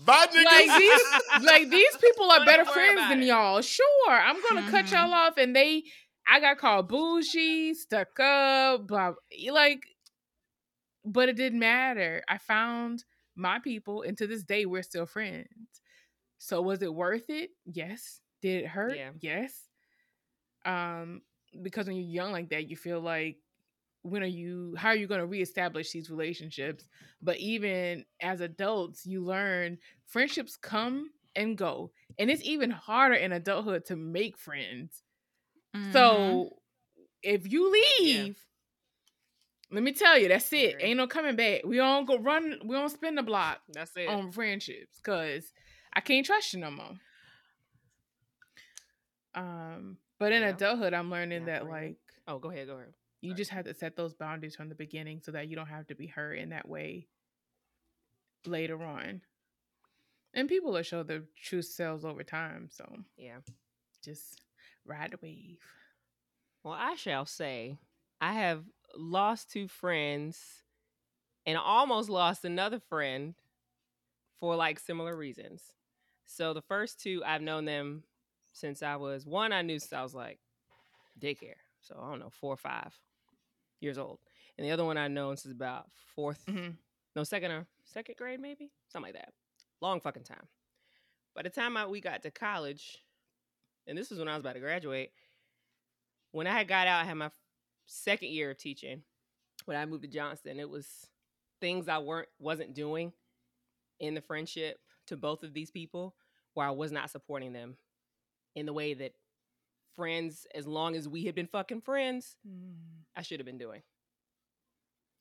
Bye, 0.05 0.27
niggas. 0.27 0.45
like 0.45 0.79
these 0.79 1.03
like 1.45 1.71
these 1.71 1.97
people 1.99 2.31
are 2.31 2.45
better 2.45 2.65
friends 2.65 3.01
than 3.09 3.23
it. 3.23 3.27
y'all. 3.27 3.61
Sure, 3.61 3.87
I'm 4.11 4.37
gonna 4.49 4.71
cut 4.71 4.87
Mhm. 4.87 4.93
y'all 4.93 5.13
off, 5.15 5.37
and 5.37 5.55
they, 5.55 5.85
I 6.29 6.41
got 6.41 6.59
called 6.59 6.89
bougie, 6.89 7.75
stuck 7.75 8.19
up, 8.21 8.87
blah, 8.87 9.15
like, 9.51 9.83
but 11.05 11.29
it 11.29 11.37
didn't 11.37 11.59
matter. 11.59 12.23
I 12.29 12.39
found 12.39 13.05
my 13.35 13.59
people, 13.59 14.03
and 14.03 14.17
to 14.19 14.27
this 14.27 14.43
day, 14.45 14.65
we're 14.67 14.83
still 14.83 15.07
friends. 15.07 15.49
So 16.39 16.63
was 16.63 16.83
it 16.83 16.95
worth 16.95 17.29
it? 17.29 17.51
Yes. 17.67 18.21
Did 18.43 18.65
it 18.65 18.69
hurt? 18.69 18.97
Yeah. 18.97 19.11
Yes. 19.21 19.69
Um, 20.65 21.23
because 21.63 21.87
when 21.87 21.97
you're 21.97 22.07
young 22.25 22.33
like 22.33 22.51
that, 22.51 22.69
you 22.69 22.77
feel 22.77 23.01
like 23.01 23.37
when 24.03 24.23
are 24.23 24.27
you 24.27 24.75
how 24.79 24.89
are 24.89 24.97
you 24.97 25.07
going 25.07 25.21
to 25.21 25.27
reestablish 25.27 25.91
these 25.93 26.11
relationships 26.11 26.85
but 27.23 27.37
even 27.39 28.05
as 28.21 28.41
adults 28.41 29.05
you 29.07 29.23
learn 29.23 29.77
friendships 30.07 30.57
come 30.57 31.11
and 31.37 31.59
go 31.59 31.91
and 32.19 32.31
it's 32.31 32.43
even 32.45 32.71
harder 32.71 33.15
in 33.15 33.33
adulthood 33.33 33.85
to 33.85 33.97
make 33.97 34.37
friends 34.39 35.03
Mhm. 35.77 35.93
so 35.93 36.57
if 37.23 37.51
you 37.51 37.71
Yeah. 38.01 38.25
leave 38.25 38.47
let 39.71 39.83
me 39.83 39.93
tell 39.93 40.19
you 40.19 40.29
that's 40.29 40.53
it 40.53 40.77
ain't 40.81 40.97
no 40.97 41.07
coming 41.07 41.37
back 41.37 41.63
we 41.65 41.77
don't 41.77 42.07
go 42.07 42.19
run 42.19 42.59
we 42.65 42.75
don't 42.75 42.89
spin 42.91 43.15
the 43.15 43.23
block 43.23 43.61
That's 43.69 43.97
it. 43.97 44.09
on 44.09 44.33
friendships 44.33 44.97
because 44.97 45.53
I 45.93 46.01
can't 46.01 46.25
trust 46.25 46.55
you 46.55 46.61
no 46.61 46.71
more. 46.71 46.93
Um, 49.35 49.99
but 50.19 50.33
in 50.33 50.43
Yeah. 50.43 50.51
adulthood, 50.51 50.95
I'm 50.95 51.11
learning 51.11 51.41
Not 51.41 51.47
that 51.47 51.69
like 51.69 51.97
oh, 52.29 52.39
go 52.39 52.51
ahead. 52.51 52.67
Go 52.69 52.77
ahead. 52.77 52.95
You 53.21 53.31
Sorry. 53.31 53.37
just 53.37 53.51
have 53.51 53.65
to 53.67 53.75
set 53.75 53.97
those 53.97 54.15
boundaries 54.15 54.57
from 54.57 54.69
the 54.69 54.75
beginning 54.75 55.21
so 55.21 55.33
that 55.33 55.49
you 55.49 55.57
don't 55.57 55.67
have 55.67 55.87
to 55.89 55.95
be 55.95 56.07
hurt 56.07 56.35
in 56.35 56.51
that 56.51 56.69
way 56.69 57.09
later 58.47 58.83
on. 58.83 59.23
And 60.33 60.49
people 60.49 60.73
will 60.73 60.83
show 60.83 61.03
their 61.03 61.25
true 61.37 61.63
selves 61.63 62.05
over 62.05 62.23
time, 62.23 62.69
so 62.71 63.05
Yeah. 63.17 63.41
just 64.03 64.41
ride 64.85 65.13
the 65.13 65.19
wave. 65.21 65.61
Well, 66.63 66.75
I 66.75 66.95
shall 66.95 67.27
say 67.27 67.79
I 68.21 68.35
have 68.35 68.65
lost 68.97 69.51
two 69.51 69.67
friends 69.69 70.63
and 71.47 71.59
almost 71.59 72.09
lost 72.09 72.45
another 72.45 72.79
friend 72.79 73.35
for 74.39 74.57
like 74.57 74.79
similar 74.79 75.17
reasons. 75.17 75.75
So 76.27 76.55
the 76.55 76.63
first 76.63 77.01
two, 77.01 77.23
I've 77.25 77.43
known 77.43 77.65
them 77.65 78.05
since 78.53 78.83
I 78.83 78.97
was 78.97 79.27
one, 79.27 79.53
I 79.53 79.63
knew 79.63 79.79
since 79.79 79.93
I 79.93 80.03
was 80.03 80.15
like 80.15 80.39
daycare. 81.19 81.55
So 81.81 81.99
I 82.01 82.09
don't 82.11 82.21
know, 82.21 82.31
four 82.31 82.53
or 82.53 82.59
five 82.59 82.95
years 83.81 83.99
old. 83.99 84.19
And 84.59 84.67
the 84.67 84.71
other 84.73 84.85
one 84.85 84.97
I 84.99 85.09
know 85.09 85.35
since 85.35 85.53
about 85.55 85.91
4th 86.17 86.45
Mhm. 86.47 86.77
no, 87.17 87.25
second 87.25 87.51
or 87.51 87.67
second 87.85 88.17
grade, 88.17 88.41
maybe 88.41 88.71
something 88.89 89.13
like 89.13 89.21
that. 89.23 89.33
Long 89.81 90.01
fucking 90.01 90.25
time. 90.25 90.47
By 91.35 91.43
the 91.43 91.51
time 91.51 91.77
I, 91.77 91.87
we 91.87 92.01
got 92.01 92.23
to 92.23 92.31
college, 92.31 92.99
and 93.87 93.97
this 93.97 94.11
was 94.11 94.19
when 94.19 94.29
I 94.29 94.35
was 94.35 94.41
about 94.41 94.55
to 94.55 94.61
graduate, 94.61 95.13
when 96.33 96.47
I 96.47 96.53
had 96.53 96.69
got 96.69 96.87
out, 96.87 97.01
I 97.03 97.05
had 97.05 97.15
my 97.15 97.31
second 97.87 98.29
year 98.31 98.51
of 98.51 98.59
teaching. 98.59 99.03
When 99.65 99.77
I 99.77 99.87
moved 99.87 100.03
to 100.03 100.09
Johnston, 100.09 100.61
it 100.61 100.69
was 100.69 101.09
things 101.61 101.89
I 101.89 101.99
weren't 101.99 102.29
wasn't 102.39 102.75
doing 102.75 103.13
in 103.99 104.15
the 104.15 104.21
friendship 104.21 104.81
to 105.07 105.17
both 105.17 105.43
of 105.43 105.53
these 105.53 105.71
people, 105.71 106.15
where 106.55 106.67
I 106.67 106.71
was 106.71 106.93
not 106.93 107.11
supporting 107.11 107.53
them 107.53 107.77
in 108.55 108.67
the 108.67 108.73
way 108.73 108.95
that 108.95 109.13
friends 110.01 110.47
as 110.55 110.67
long 110.67 110.97
as 110.97 111.07
we 111.07 111.25
had 111.25 111.35
been 111.35 111.47
fucking 111.47 111.83
friends, 111.83 112.37
Mm. 112.49 112.77
I 113.15 113.23
should 113.23 113.39
have 113.39 113.47
been 113.47 113.59
doing. 113.59 113.83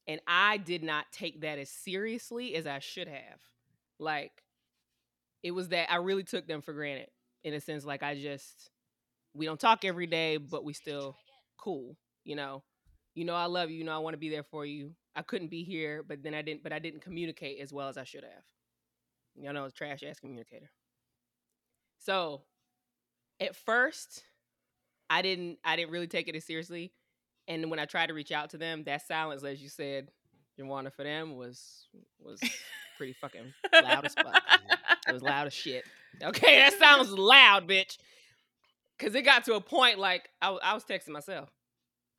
And 0.08 0.22
I 0.26 0.58
did 0.58 0.84
not 0.84 1.12
take 1.12 1.42
that 1.42 1.60
as 1.60 1.70
seriously 1.70 2.56
as 2.56 2.66
I 2.66 2.80
should 2.80 3.08
have. 3.08 3.42
Like, 4.00 4.32
it 5.44 5.52
was 5.52 5.70
that 5.70 5.92
I 5.92 5.98
really 5.98 6.24
took 6.24 6.48
them 6.48 6.62
for 6.62 6.74
granted 6.74 7.10
in 7.44 7.54
a 7.54 7.60
sense. 7.60 7.86
Like, 7.86 8.04
I 8.04 8.16
just, 8.16 8.72
we 9.34 9.46
don't 9.46 9.60
talk 9.60 9.84
every 9.84 10.08
day, 10.08 10.38
but 10.38 10.64
we 10.64 10.74
still 10.74 11.18
cool, 11.58 11.98
you 12.24 12.36
know? 12.36 12.64
You 13.16 13.26
know, 13.26 13.36
I 13.36 13.46
love 13.46 13.70
you. 13.70 13.78
You 13.78 13.84
know, 13.84 13.96
I 13.96 14.00
want 14.00 14.14
to 14.14 14.20
be 14.20 14.30
there 14.30 14.44
for 14.44 14.66
you. 14.66 14.96
I 15.16 15.22
couldn't 15.22 15.50
be 15.50 15.64
here, 15.64 16.04
but 16.08 16.24
then 16.24 16.34
I 16.34 16.42
didn't, 16.42 16.64
but 16.64 16.72
I 16.72 16.80
didn't 16.80 17.02
communicate 17.02 17.60
as 17.60 17.74
well 17.74 17.90
as 17.90 17.98
I 17.98 18.06
should 18.06 18.24
have. 18.24 18.44
Y'all 19.36 19.54
know 19.54 19.62
I 19.62 19.64
was 19.64 19.74
a 19.74 19.76
trash 19.76 20.04
ass 20.04 20.20
communicator. 20.20 20.72
So, 22.00 22.44
at 23.40 23.56
first, 23.56 24.24
I 25.10 25.22
didn't, 25.22 25.60
I 25.64 25.76
didn't 25.76 25.92
really 25.92 26.08
take 26.08 26.28
it 26.28 26.36
as 26.36 26.46
seriously. 26.46 26.92
And 27.48 27.70
when 27.72 27.80
I 27.80 27.86
tried 27.86 28.08
to 28.08 28.14
reach 28.14 28.32
out 28.32 28.52
to 28.52 28.58
them, 28.58 28.84
that 28.84 29.08
silence, 29.08 29.44
as 29.44 29.62
you 29.62 29.70
said, 29.70 30.10
Jawanda, 30.60 30.94
for 30.94 31.04
them 31.04 31.36
was 31.36 31.88
was 32.20 32.40
pretty 32.98 33.14
fucking 33.14 33.54
loud 33.74 34.06
as 34.06 34.14
fuck. 34.14 34.42
It 35.08 35.14
was 35.14 35.24
loud 35.24 35.48
as 35.48 35.54
shit. 35.54 35.86
Okay, 36.22 36.58
that 36.60 36.74
sounds 36.78 37.12
loud, 37.14 37.68
bitch. 37.68 37.98
Cause 39.00 39.16
it 39.16 39.22
got 39.24 39.46
to 39.46 39.54
a 39.56 39.62
point 39.62 39.98
like 39.98 40.30
I, 40.42 40.50
I 40.50 40.74
was 40.74 40.84
texting 40.84 41.10
myself. 41.10 41.50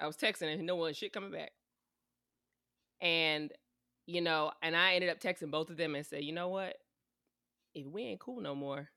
I 0.01 0.07
was 0.07 0.17
texting 0.17 0.53
and 0.53 0.67
no 0.67 0.77
one 0.77 0.95
shit 0.95 1.13
coming 1.13 1.31
back. 1.31 1.53
And 3.01 3.53
you 4.07 4.21
know, 4.23 4.51
and 4.63 4.75
I 4.75 4.95
ended 4.95 5.11
up 5.11 5.21
texting 5.21 5.51
both 5.51 5.71
of 5.71 5.77
them 5.77 5.95
and 5.95 6.05
said, 6.05 6.25
you 6.25 6.33
know 6.33 6.49
what? 6.49 6.77
If 7.75 7.87
we 7.87 8.03
ain't 8.03 8.21
cool 8.21 8.41
no 8.41 8.55
more, 8.55 8.89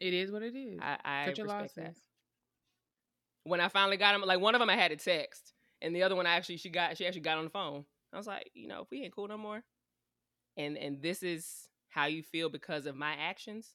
It 0.00 0.12
is 0.12 0.30
what 0.30 0.42
it 0.42 0.54
is. 0.54 0.78
I, 0.82 0.98
I 1.04 1.24
respect 1.28 1.76
that. 1.76 1.94
Losses. 3.46 3.50
When 3.50 3.60
I 3.60 3.68
finally 3.68 3.96
got 3.96 4.14
him, 4.14 4.22
like 4.22 4.40
one 4.40 4.54
of 4.54 4.60
them 4.60 4.70
I 4.70 4.76
had 4.76 4.90
to 4.90 4.96
text, 4.96 5.52
and 5.82 5.94
the 5.94 6.02
other 6.02 6.16
one 6.16 6.26
I 6.26 6.34
actually 6.36 6.56
she 6.58 6.68
got 6.70 6.96
she 6.96 7.06
actually 7.06 7.20
got 7.22 7.38
on 7.38 7.44
the 7.44 7.50
phone. 7.50 7.84
I 8.12 8.16
was 8.18 8.26
like, 8.26 8.50
you 8.54 8.68
know, 8.68 8.82
if 8.82 8.90
we 8.90 9.02
ain't 9.02 9.14
cool 9.14 9.28
no 9.28 9.38
more, 9.38 9.62
and 10.56 10.76
and 10.78 11.00
this 11.02 11.22
is 11.22 11.68
how 11.88 12.06
you 12.06 12.22
feel 12.22 12.48
because 12.48 12.86
of 12.86 12.96
my 12.96 13.14
actions, 13.14 13.68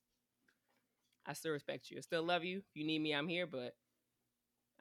I 1.25 1.33
still 1.33 1.51
respect 1.51 1.89
you. 1.91 1.97
I 1.97 2.01
still 2.01 2.23
love 2.23 2.43
you. 2.43 2.57
If 2.59 2.63
you 2.75 2.85
need 2.85 2.99
me, 2.99 3.13
I'm 3.13 3.27
here, 3.27 3.47
but 3.47 3.73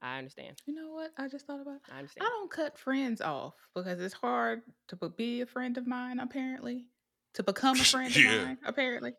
I 0.02 0.18
understand. 0.18 0.56
You 0.66 0.74
know 0.74 0.92
what? 0.92 1.10
I 1.18 1.28
just 1.28 1.46
thought 1.46 1.60
about. 1.60 1.80
I 1.92 2.00
I 2.00 2.04
don't 2.28 2.50
cut 2.50 2.78
friends 2.78 3.20
off 3.20 3.54
because 3.74 4.00
it's 4.00 4.14
hard 4.14 4.62
to 4.88 4.96
be- 4.96 5.08
be 5.16 5.40
a 5.42 5.46
friend 5.46 5.76
of 5.78 5.86
mine. 5.86 6.20
Apparently, 6.20 6.86
to 7.34 7.42
become 7.42 7.78
a 7.78 7.84
friend 7.84 8.14
Yeah. 8.16 8.32
of 8.32 8.46
mine. 8.46 8.58
Apparently, 8.64 9.12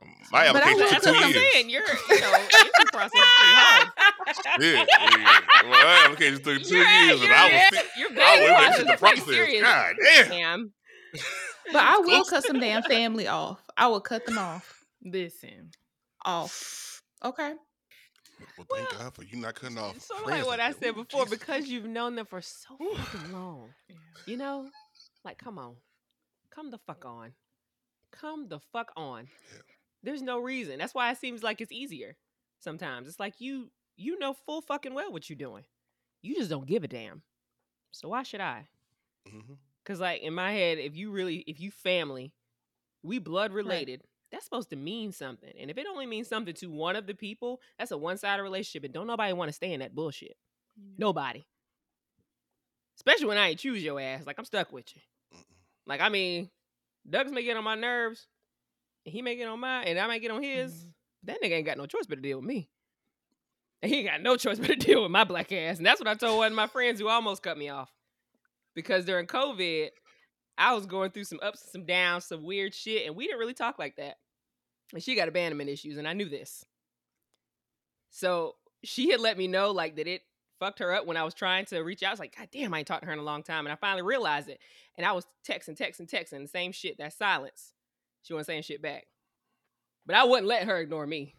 Um, 0.00 0.08
My 0.30 0.52
But 0.52 0.62
I 0.62 0.70
application 0.70 0.86
That's 0.92 1.04
took 1.04 1.14
what 1.14 1.20
two 1.20 1.26
I'm 1.26 1.32
years. 1.34 1.52
saying. 1.52 1.70
You're, 1.70 1.82
you 1.82 2.20
know, 2.20 2.32
entry 2.32 2.84
process 2.92 3.12
is 3.14 3.34
pretty 3.38 3.54
hard. 3.54 3.88
Yeah, 4.60 4.84
yeah. 4.88 5.40
Well, 5.62 5.70
my 5.70 6.02
application 6.04 6.42
took 6.42 6.62
two 6.62 6.76
You're 6.76 6.86
at- 6.86 7.06
years, 7.06 7.22
and 7.22 7.32
I 7.32 7.44
was 7.44 7.52
at- 7.54 7.68
still. 7.74 7.84
Your 7.98 8.10
I 8.10 8.14
vetting 8.14 8.40
was 8.42 8.50
process 8.58 8.80
in 8.80 8.86
the 8.86 8.92
is 8.94 9.00
pretty 9.00 9.16
process. 9.20 9.34
serious. 9.34 9.62
God 9.62 9.96
damn. 10.16 10.28
Damn. 10.28 10.72
but 11.72 11.82
I 11.82 11.98
will 11.98 12.24
cut 12.24 12.44
some 12.44 12.60
damn 12.60 12.82
family 12.94 13.26
off. 13.28 13.60
I 13.76 13.86
will 13.88 14.00
cut 14.00 14.26
them 14.26 14.38
off. 14.38 14.84
Listen. 15.04 15.70
Off. 16.24 17.02
Okay. 17.24 17.54
Well, 18.56 18.66
thank 18.72 18.90
Well, 18.92 19.00
God 19.00 19.14
for 19.14 19.24
you 19.24 19.36
not 19.38 19.54
cutting 19.54 19.78
off. 19.78 19.98
Sort 20.00 20.20
of 20.22 20.26
like 20.28 20.46
what 20.46 20.60
I 20.60 20.70
said 20.72 20.94
before, 20.94 21.24
Jesus. 21.24 21.38
because 21.38 21.66
you've 21.66 21.86
known 21.86 22.14
them 22.14 22.26
for 22.26 22.40
so 22.40 22.76
fucking 22.96 23.32
long. 23.32 23.70
Yeah. 23.88 23.96
You 24.26 24.36
know, 24.36 24.68
like, 25.24 25.38
come 25.38 25.58
on, 25.58 25.74
come 26.54 26.70
the 26.70 26.78
fuck 26.78 27.04
on, 27.04 27.32
come 28.12 28.48
the 28.48 28.60
fuck 28.72 28.92
on. 28.96 29.26
Yeah. 29.52 29.60
There's 30.04 30.22
no 30.22 30.38
reason. 30.38 30.78
That's 30.78 30.94
why 30.94 31.10
it 31.10 31.18
seems 31.18 31.42
like 31.42 31.60
it's 31.60 31.72
easier. 31.72 32.16
Sometimes 32.60 33.08
it's 33.08 33.18
like 33.18 33.34
you 33.40 33.70
you 33.98 34.18
know 34.18 34.32
full 34.46 34.62
fucking 34.62 34.94
well 34.94 35.12
what 35.12 35.28
you're 35.28 35.36
doing. 35.36 35.64
You 36.22 36.36
just 36.36 36.48
don't 36.50 36.66
give 36.66 36.84
a 36.84 36.88
damn. 36.88 37.22
So 37.90 38.08
why 38.08 38.22
should 38.22 38.40
I? 38.40 38.68
Mhm. 39.28 39.58
Cause 39.84 40.00
like 40.00 40.22
in 40.22 40.34
my 40.34 40.52
head, 40.52 40.78
if 40.78 40.96
you 40.96 41.10
really 41.10 41.38
if 41.46 41.60
you 41.60 41.70
family, 41.70 42.32
we 43.02 43.18
blood 43.18 43.52
related. 43.52 44.02
That's 44.30 44.44
supposed 44.44 44.68
to 44.70 44.76
mean 44.76 45.12
something. 45.12 45.52
And 45.58 45.70
if 45.70 45.78
it 45.78 45.86
only 45.90 46.06
means 46.06 46.28
something 46.28 46.54
to 46.56 46.66
one 46.70 46.96
of 46.96 47.06
the 47.06 47.14
people, 47.14 47.60
that's 47.78 47.90
a 47.92 47.96
one-sided 47.96 48.42
relationship. 48.42 48.84
And 48.84 48.92
don't 48.92 49.06
nobody 49.06 49.32
want 49.32 49.48
to 49.48 49.54
stay 49.54 49.72
in 49.72 49.80
that 49.80 49.94
bullshit. 49.94 50.36
Nobody. 50.98 51.44
Especially 52.96 53.26
when 53.26 53.38
I 53.38 53.48
ain't 53.50 53.58
choose 53.60 53.82
your 53.82 54.00
ass. 54.00 54.26
Like 54.26 54.38
I'm 54.38 54.44
stuck 54.44 54.72
with 54.72 54.94
you. 54.94 55.00
Mm-mm. 55.34 55.42
Like 55.86 56.00
I 56.00 56.08
mean, 56.08 56.50
Doug's 57.08 57.32
may 57.32 57.42
get 57.42 57.56
on 57.56 57.64
my 57.64 57.74
nerves, 57.74 58.26
and 59.06 59.12
he 59.12 59.22
may 59.22 59.36
get 59.36 59.48
on 59.48 59.60
mine, 59.60 59.86
and 59.86 59.98
I 59.98 60.06
might 60.06 60.20
get 60.20 60.30
on 60.30 60.42
his. 60.42 60.72
Mhm. 60.74 60.92
That 61.24 61.42
nigga 61.42 61.52
ain't 61.52 61.66
got 61.66 61.78
no 61.78 61.86
choice 61.86 62.06
but 62.06 62.16
to 62.16 62.20
deal 62.20 62.38
with 62.38 62.46
me. 62.46 62.68
He 63.82 64.02
got 64.02 64.22
no 64.22 64.36
choice 64.36 64.58
but 64.60 64.66
to 64.68 64.76
deal 64.76 65.02
with 65.02 65.10
my 65.10 65.24
black 65.24 65.52
ass. 65.52 65.78
And 65.78 65.86
that's 65.86 66.00
what 66.00 66.08
I 66.08 66.14
told 66.14 66.38
one 66.38 66.52
of 66.52 66.56
my 66.56 66.66
friends 66.66 67.00
who 67.00 67.08
almost 67.08 67.42
cut 67.42 67.58
me 67.58 67.68
off. 67.68 67.90
Because 68.74 69.04
during 69.04 69.26
COVID, 69.26 69.88
I 70.56 70.74
was 70.74 70.86
going 70.86 71.10
through 71.10 71.24
some 71.24 71.40
ups 71.42 71.62
and 71.62 71.70
some 71.70 71.86
downs, 71.86 72.24
some 72.24 72.44
weird 72.44 72.74
shit, 72.74 73.06
and 73.06 73.16
we 73.16 73.26
didn't 73.26 73.38
really 73.38 73.54
talk 73.54 73.78
like 73.78 73.96
that. 73.96 74.16
And 74.92 75.02
she 75.02 75.14
got 75.14 75.28
abandonment 75.28 75.70
issues, 75.70 75.98
and 75.98 76.08
I 76.08 76.12
knew 76.12 76.28
this. 76.28 76.64
So 78.10 78.56
she 78.82 79.10
had 79.10 79.20
let 79.20 79.38
me 79.38 79.46
know 79.46 79.70
like 79.70 79.96
that 79.96 80.06
it 80.06 80.22
fucked 80.58 80.78
her 80.80 80.92
up 80.92 81.06
when 81.06 81.16
I 81.16 81.24
was 81.24 81.34
trying 81.34 81.66
to 81.66 81.80
reach 81.80 82.02
out. 82.02 82.08
I 82.08 82.12
was 82.12 82.20
like, 82.20 82.36
God 82.36 82.48
damn, 82.52 82.74
I 82.74 82.78
ain't 82.78 82.88
talked 82.88 83.02
to 83.02 83.06
her 83.06 83.12
in 83.12 83.18
a 83.18 83.24
long 83.24 83.42
time. 83.42 83.66
And 83.66 83.72
I 83.72 83.76
finally 83.76 84.02
realized 84.02 84.48
it. 84.48 84.58
And 84.96 85.06
I 85.06 85.12
was 85.12 85.26
texting, 85.46 85.76
texting, 85.76 86.10
texting, 86.10 86.42
the 86.42 86.48
same 86.48 86.72
shit, 86.72 86.98
that 86.98 87.12
silence. 87.12 87.72
She 88.22 88.32
wasn't 88.32 88.46
saying 88.46 88.62
shit 88.62 88.82
back. 88.82 89.06
But 90.06 90.16
I 90.16 90.24
wouldn't 90.24 90.48
let 90.48 90.64
her 90.64 90.78
ignore 90.78 91.06
me. 91.06 91.34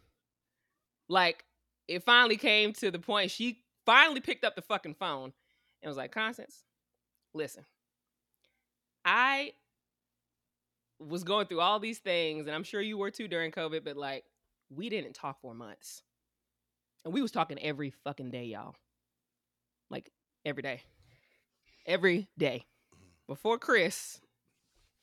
Like, 1.10 1.44
it 1.90 2.04
finally 2.04 2.38
came 2.38 2.72
to 2.74 2.92
the 2.92 3.00
point 3.00 3.32
she 3.32 3.64
finally 3.86 4.22
picked 4.22 4.46
up 4.46 4.56
the 4.56 4.62
fucking 4.62 4.94
phone 4.94 5.34
and 5.82 5.90
was 5.90 5.98
like, 5.98 6.12
Constance, 6.12 6.64
listen, 7.34 7.66
I 9.04 9.54
was 11.00 11.24
going 11.24 11.48
through 11.48 11.62
all 11.62 11.80
these 11.80 11.98
things, 11.98 12.46
and 12.46 12.56
I'm 12.56 12.64
sure 12.64 12.80
you 12.80 12.98
were 12.98 13.10
too 13.10 13.28
during 13.28 13.52
COVID, 13.52 13.84
but 13.84 13.98
like, 13.98 14.24
we 14.70 14.90
didn't 14.90 15.14
talk 15.14 15.42
for 15.42 15.56
months. 15.56 16.04
And 17.04 17.14
we 17.14 17.24
was 17.24 17.32
talking 17.32 17.58
every 17.58 17.92
fucking 18.04 18.30
day, 18.30 18.46
y'all. 18.46 18.76
Like, 19.90 20.12
every 20.46 20.62
day. 20.62 20.82
Every 21.88 22.28
day. 22.38 22.66
Mm-hmm. 22.94 23.06
Before 23.28 23.58
Chris, 23.58 24.22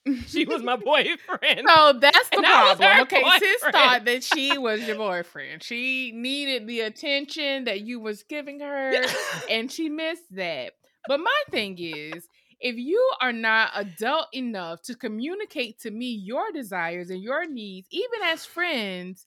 she 0.26 0.44
was 0.46 0.62
my 0.62 0.76
boyfriend. 0.76 1.68
So 1.68 1.94
that's 2.00 2.30
the 2.34 2.42
And 2.42 2.44
problem. 2.44 2.98
Okay, 3.00 3.30
sis 3.30 3.66
thought 3.66 4.04
that 4.04 4.22
she 4.22 4.58
was 4.58 4.86
your 4.86 4.96
boyfriend. 4.96 5.62
She 5.62 6.12
needed 6.12 6.66
the 6.66 6.80
attention 6.80 7.64
that 7.64 7.80
you 7.82 8.00
was 8.00 8.22
giving 8.24 8.60
her, 8.60 9.02
and 9.48 9.70
she 9.70 9.88
missed 9.88 10.34
that. 10.34 10.74
But 11.06 11.20
my 11.20 11.42
thing 11.50 11.76
is, 11.78 12.28
if 12.60 12.76
you 12.76 13.12
are 13.20 13.32
not 13.32 13.70
adult 13.74 14.28
enough 14.32 14.82
to 14.82 14.94
communicate 14.94 15.80
to 15.80 15.90
me 15.90 16.06
your 16.12 16.52
desires 16.52 17.10
and 17.10 17.22
your 17.22 17.46
needs, 17.46 17.86
even 17.90 18.22
as 18.24 18.44
friends, 18.44 19.26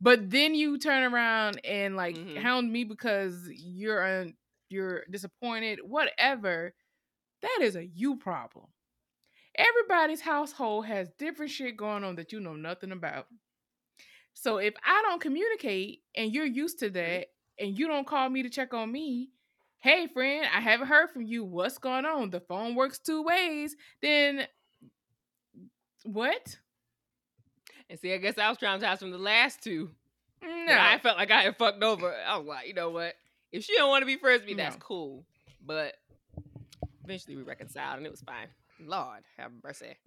but 0.00 0.30
then 0.30 0.54
you 0.54 0.78
turn 0.78 1.12
around 1.12 1.60
and 1.64 1.96
like 1.96 2.16
Mhm. 2.16 2.36
hound 2.36 2.72
me 2.72 2.84
because 2.84 3.48
you're 3.50 4.04
un- 4.20 4.36
you're 4.68 5.04
disappointed, 5.10 5.80
whatever, 5.82 6.74
that 7.42 7.58
is 7.62 7.76
a 7.76 7.84
you 7.86 8.16
problem. 8.16 8.66
Everybody's 9.54 10.20
household 10.20 10.86
has 10.86 11.08
different 11.18 11.50
shit 11.50 11.76
going 11.76 12.04
on 12.04 12.16
that 12.16 12.32
you 12.32 12.40
know 12.40 12.54
nothing 12.54 12.92
about. 12.92 13.26
So 14.34 14.56
if 14.56 14.74
I 14.84 15.02
don't 15.02 15.20
communicate 15.20 16.00
and 16.16 16.32
you're 16.32 16.46
used 16.46 16.78
to 16.80 16.86
mm-hmm. 16.86 16.94
that 16.94 17.26
and 17.58 17.78
you 17.78 17.86
don't 17.86 18.06
call 18.06 18.28
me 18.28 18.42
to 18.42 18.50
check 18.50 18.72
on 18.72 18.90
me, 18.90 19.30
hey 19.78 20.06
friend, 20.06 20.46
I 20.54 20.60
haven't 20.60 20.86
heard 20.86 21.10
from 21.10 21.22
you. 21.22 21.44
What's 21.44 21.78
going 21.78 22.06
on? 22.06 22.30
The 22.30 22.40
phone 22.40 22.74
works 22.74 22.98
two 22.98 23.22
ways. 23.22 23.76
Then 24.00 24.46
what? 26.04 26.56
And 27.90 27.98
see, 28.00 28.14
I 28.14 28.16
guess 28.16 28.38
I 28.38 28.48
was 28.48 28.58
traumatized 28.58 29.00
from 29.00 29.10
the 29.10 29.18
last 29.18 29.62
two. 29.62 29.90
No. 30.42 30.76
I 30.76 30.98
felt 30.98 31.18
like 31.18 31.30
I 31.30 31.42
had 31.42 31.58
fucked 31.58 31.82
over. 31.82 32.12
I 32.12 32.38
was 32.38 32.46
like, 32.46 32.66
you 32.66 32.74
know 32.74 32.90
what? 32.90 33.14
If 33.52 33.64
she 33.64 33.74
don't 33.76 33.90
want 33.90 34.02
to 34.02 34.06
be 34.06 34.16
friends 34.16 34.40
with 34.40 34.48
me, 34.48 34.54
that's 34.54 34.76
cool. 34.76 35.24
But 35.64 35.94
eventually 37.04 37.36
we 37.36 37.42
reconciled 37.42 37.98
and 37.98 38.06
it 38.06 38.10
was 38.10 38.22
fine. 38.22 38.48
Lord 38.88 39.22
have 39.36 39.52
mercy. 39.62 39.96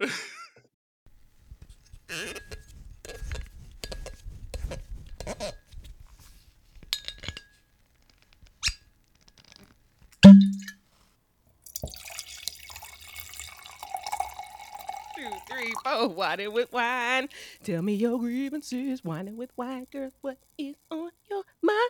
Two, 15.16 15.30
three, 15.50 15.72
four. 15.84 16.36
It 16.38 16.52
with 16.52 16.72
wine. 16.72 17.28
Tell 17.64 17.82
me 17.82 17.94
your 17.94 18.18
grievances. 18.18 19.00
It 19.04 19.34
with 19.34 19.50
wine, 19.56 19.86
girl. 19.90 20.10
What 20.20 20.38
is 20.58 20.76
on 20.90 21.10
your 21.30 21.42
mind? 21.62 21.80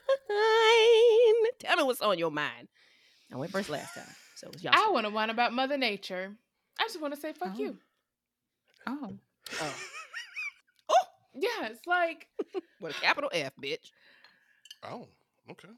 Tell 1.59 1.77
me 1.77 1.83
what's 1.83 2.01
on 2.01 2.19
your 2.19 2.31
mind. 2.31 2.69
I 3.33 3.37
went 3.37 3.51
first 3.51 3.69
last 3.69 3.95
time, 3.95 4.05
so 4.37 4.47
it 4.47 4.55
was 4.55 4.63
y'all. 4.65 4.73
I 4.75 4.91
want 4.93 5.07
to 5.07 5.13
whine 5.13 5.31
about 5.31 5.53
Mother 5.53 5.77
Nature. 5.77 6.37
I 6.78 6.85
just 6.85 7.01
want 7.01 7.15
to 7.15 7.20
say 7.20 7.32
fuck 7.32 7.53
Oh. 7.57 7.61
you. 7.61 7.77
Oh. 8.86 9.19
Oh, 9.61 9.74
oh 10.90 10.94
Yeah, 11.35 11.69
it's 11.69 11.86
like 11.86 12.27
with 12.81 12.97
a 12.97 13.01
capital 13.01 13.31
F, 13.32 13.53
bitch. 13.62 13.90
Oh, 14.82 15.09
Okay. 15.51 15.69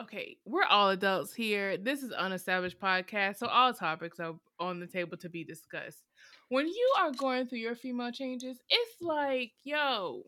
okay, 0.00 0.36
we're 0.44 0.64
all 0.64 0.90
adults 0.90 1.34
here. 1.34 1.76
This 1.76 2.02
is 2.02 2.12
unestablished 2.12 2.80
podcast, 2.80 3.36
so 3.38 3.46
all 3.46 3.72
topics 3.72 4.20
are 4.20 4.34
on 4.60 4.80
the 4.80 4.86
table 4.86 5.16
to 5.18 5.28
be 5.28 5.44
discussed. 5.44 6.02
When 6.48 6.66
you 6.66 6.94
are 7.00 7.12
going 7.12 7.46
through 7.46 7.58
your 7.58 7.74
female 7.74 8.12
changes, 8.12 8.58
it's 8.68 9.02
like, 9.02 9.50
yo, 9.64 10.22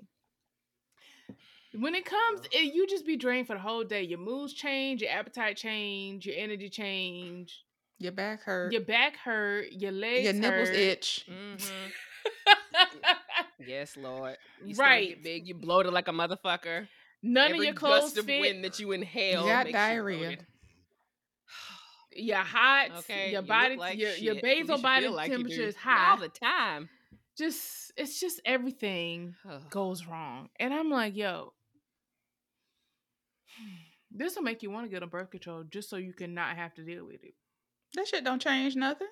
when 1.81 1.95
it 1.95 2.05
comes, 2.05 2.41
it, 2.53 2.75
you 2.75 2.87
just 2.87 3.07
be 3.07 3.17
drained 3.17 3.47
for 3.47 3.55
the 3.55 3.61
whole 3.61 3.85
day. 3.85 4.03
Your 4.03 4.19
moods 4.19 4.53
change, 4.55 5.03
your 5.03 5.11
appetite 5.11 5.57
change, 5.57 6.27
your 6.27 6.35
energy 6.37 6.69
change, 6.69 7.65
Your 7.99 8.13
back 8.13 8.43
hurt. 8.43 8.73
your 8.73 8.83
back 8.83 9.17
hurt, 9.17 9.73
your 9.73 9.93
legs, 9.93 10.25
your 10.25 10.33
nipples 10.35 10.69
hurt. 10.69 10.77
itch. 10.77 11.27
Mhm. 11.31 11.63
Yes, 13.67 13.97
Lord. 13.97 14.37
You 14.65 14.77
Right. 14.77 15.09
get 15.11 15.23
big. 15.25 15.49
You 15.49 15.55
bloated 15.55 15.93
like 15.93 16.07
a 16.09 16.13
motherfucker. 16.13 16.87
None 17.23 17.47
Every 17.51 17.59
of 17.59 17.65
your 17.65 17.75
clothes 17.75 18.03
gust 18.03 18.19
of 18.19 18.27
fit. 18.27 18.41
wind 18.41 18.65
that 18.65 18.79
you 18.79 18.93
inhale. 18.93 19.45
got 19.47 19.65
makes 19.67 19.69
you 19.69 19.73
diarrhea. 19.73 20.19
bloated. 20.19 20.47
Your 22.13 22.39
hot, 22.39 22.91
Okay. 23.01 23.33
your 23.33 23.43
body, 23.43 23.71
look 23.75 23.81
like 23.81 23.99
your, 23.99 24.11
your 24.15 24.35
shit. 24.35 24.37
At 24.39 24.43
least 24.45 24.67
basal 24.67 24.77
you 24.79 24.83
body 24.83 25.03
feel 25.07 25.13
like 25.15 25.31
temperature 25.31 25.63
is 25.63 25.77
high. 25.77 26.11
all 26.11 26.17
the 26.17 26.29
time. 26.29 26.89
just 27.37 27.93
it's 27.97 28.19
just 28.21 28.41
everything 28.45 29.35
goes 29.71 30.07
wrong, 30.07 30.49
and 30.59 30.73
I'm 30.75 30.91
like, 30.91 31.15
yo, 31.17 31.53
this 34.11 34.37
will 34.37 34.43
make 34.43 34.63
you 34.63 34.71
want 34.71 34.87
to 34.87 34.91
get 34.91 35.03
on 35.03 35.09
birth 35.09 35.31
control 35.31 35.65
just 35.65 35.91
so 35.91 35.97
you 35.97 36.13
can 36.13 36.35
not 36.35 36.57
have 36.57 36.75
to 36.75 36.85
deal 36.85 37.05
with 37.05 37.23
it. 37.25 37.35
That 37.95 38.07
shit 38.07 38.25
don't 38.25 38.41
change 38.41 38.77
nothing. 38.77 39.09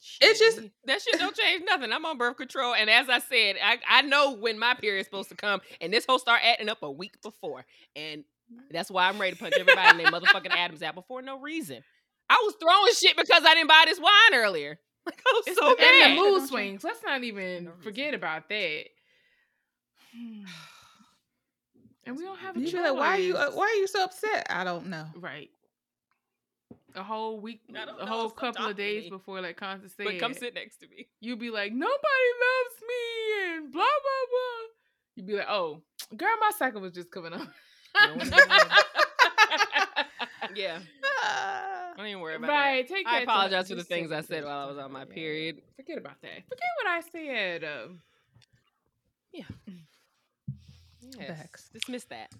Shit, 0.00 0.30
It's 0.30 0.38
just- 0.40 0.60
that 0.84 1.00
shit 1.00 1.20
don't 1.20 1.36
change 1.36 1.62
nothing. 1.64 1.92
I'm 1.92 2.04
on 2.04 2.18
birth 2.18 2.36
control, 2.36 2.74
and 2.74 2.90
as 2.90 3.08
I 3.08 3.20
said, 3.20 3.56
I, 3.62 3.78
I 3.88 4.02
know 4.02 4.32
when 4.32 4.58
my 4.58 4.74
period's 4.74 5.06
supposed 5.06 5.28
to 5.28 5.36
come, 5.36 5.60
and 5.80 5.92
this 5.92 6.04
whole 6.06 6.18
start 6.18 6.40
acting 6.44 6.68
up 6.68 6.82
a 6.82 6.90
week 6.90 7.20
before, 7.22 7.64
and 7.94 8.24
that's 8.70 8.90
why 8.90 9.08
I'm 9.08 9.20
ready 9.20 9.36
to 9.36 9.38
punch 9.38 9.54
everybody 9.58 9.90
in 9.90 9.96
their 9.98 10.12
motherfucking 10.12 10.50
Adam's 10.50 10.82
apple 10.82 11.04
for 11.06 11.22
no 11.22 11.38
reason. 11.38 11.84
I 12.28 12.42
was 12.44 12.54
throwing 12.60 12.92
shit 12.94 13.16
because 13.16 13.44
I 13.46 13.54
didn't 13.54 13.68
buy 13.68 13.84
this 13.86 14.00
wine 14.00 14.34
earlier. 14.34 14.78
Like 15.04 15.20
I 15.26 15.32
was 15.34 15.44
It's 15.48 15.58
so 15.58 15.74
the, 15.74 15.84
and 15.84 16.12
the 16.16 16.22
mood 16.22 16.48
swings. 16.48 16.84
Let's 16.84 17.02
not 17.04 17.24
even 17.24 17.72
forget 17.82 18.14
about 18.14 18.48
that. 18.48 18.84
And 22.06 22.16
we 22.16 22.24
don't 22.24 22.38
have 22.38 22.56
a 22.56 22.60
You 22.60 22.66
choice. 22.66 22.74
be 22.74 22.80
like, 22.80 22.94
why 22.94 23.06
are 23.08 23.18
you 23.18 23.36
uh, 23.36 23.50
why 23.52 23.64
are 23.64 23.74
you 23.74 23.86
so 23.86 24.04
upset? 24.04 24.46
I 24.50 24.64
don't 24.64 24.86
know. 24.88 25.06
right? 25.16 25.50
A 26.94 27.02
whole 27.02 27.40
week, 27.40 27.60
a 27.74 28.04
whole 28.06 28.28
stop 28.28 28.38
couple 28.38 28.66
of 28.66 28.76
days 28.76 29.08
before, 29.08 29.40
like 29.40 29.56
Constance 29.56 29.94
said, 29.96 30.04
But 30.04 30.18
come 30.18 30.34
sit 30.34 30.52
next 30.54 30.76
to 30.78 30.88
me. 30.88 31.06
You'd 31.20 31.38
be 31.38 31.48
like, 31.50 31.72
nobody 31.72 31.88
loves 31.94 32.82
me, 32.86 33.54
and 33.56 33.72
blah 33.72 33.80
blah 33.82 34.26
blah. 34.30 34.68
You'd 35.16 35.26
be 35.26 35.34
like, 35.34 35.46
oh, 35.48 35.80
girl, 36.16 36.28
my 36.40 36.50
cycle 36.58 36.80
was 36.82 36.92
just 36.92 37.10
coming 37.10 37.32
on. 37.32 37.48
No 38.04 38.16
one 38.16 38.28
knows. 38.28 38.40
Yeah, 40.54 40.80
Ah. 41.24 41.92
don't 41.96 42.06
even 42.06 42.20
worry 42.20 42.34
about 42.34 42.48
that. 42.48 42.52
right. 42.52 42.86
Take 42.88 43.06
I 43.06 43.20
that 43.20 43.22
apologize 43.24 43.68
for 43.68 43.74
the 43.76 43.84
things 43.84 44.10
say 44.10 44.16
I 44.16 44.20
said 44.22 44.44
while 44.44 44.66
I 44.66 44.70
was 44.70 44.76
on 44.76 44.92
my 44.92 45.00
Yeah. 45.00 45.14
period. 45.14 45.62
Forget 45.76 45.96
about 45.98 46.20
that. 46.20 46.42
Forget 46.48 46.68
what 46.82 46.86
I 46.88 47.00
said. 47.00 47.64
Um, 47.64 48.00
Yes. 51.18 51.38
Facts. 51.38 51.70
Dismiss 51.72 52.04
that. 52.04 52.30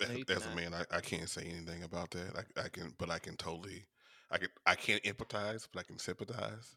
No, 0.00 0.06
As 0.34 0.46
a 0.46 0.54
man, 0.54 0.74
I, 0.74 0.84
I 0.96 1.00
can't 1.00 1.28
say 1.28 1.42
anything 1.42 1.82
about 1.82 2.10
that. 2.12 2.32
I, 2.36 2.62
I 2.64 2.68
can, 2.68 2.94
but 2.98 3.10
I 3.10 3.18
can 3.18 3.36
totally, 3.36 3.86
I 4.30 4.38
can, 4.38 4.48
I 4.64 4.74
can't 4.76 5.02
empathize, 5.02 5.66
but 5.72 5.80
I 5.80 5.82
can 5.82 5.98
sympathize. 5.98 6.76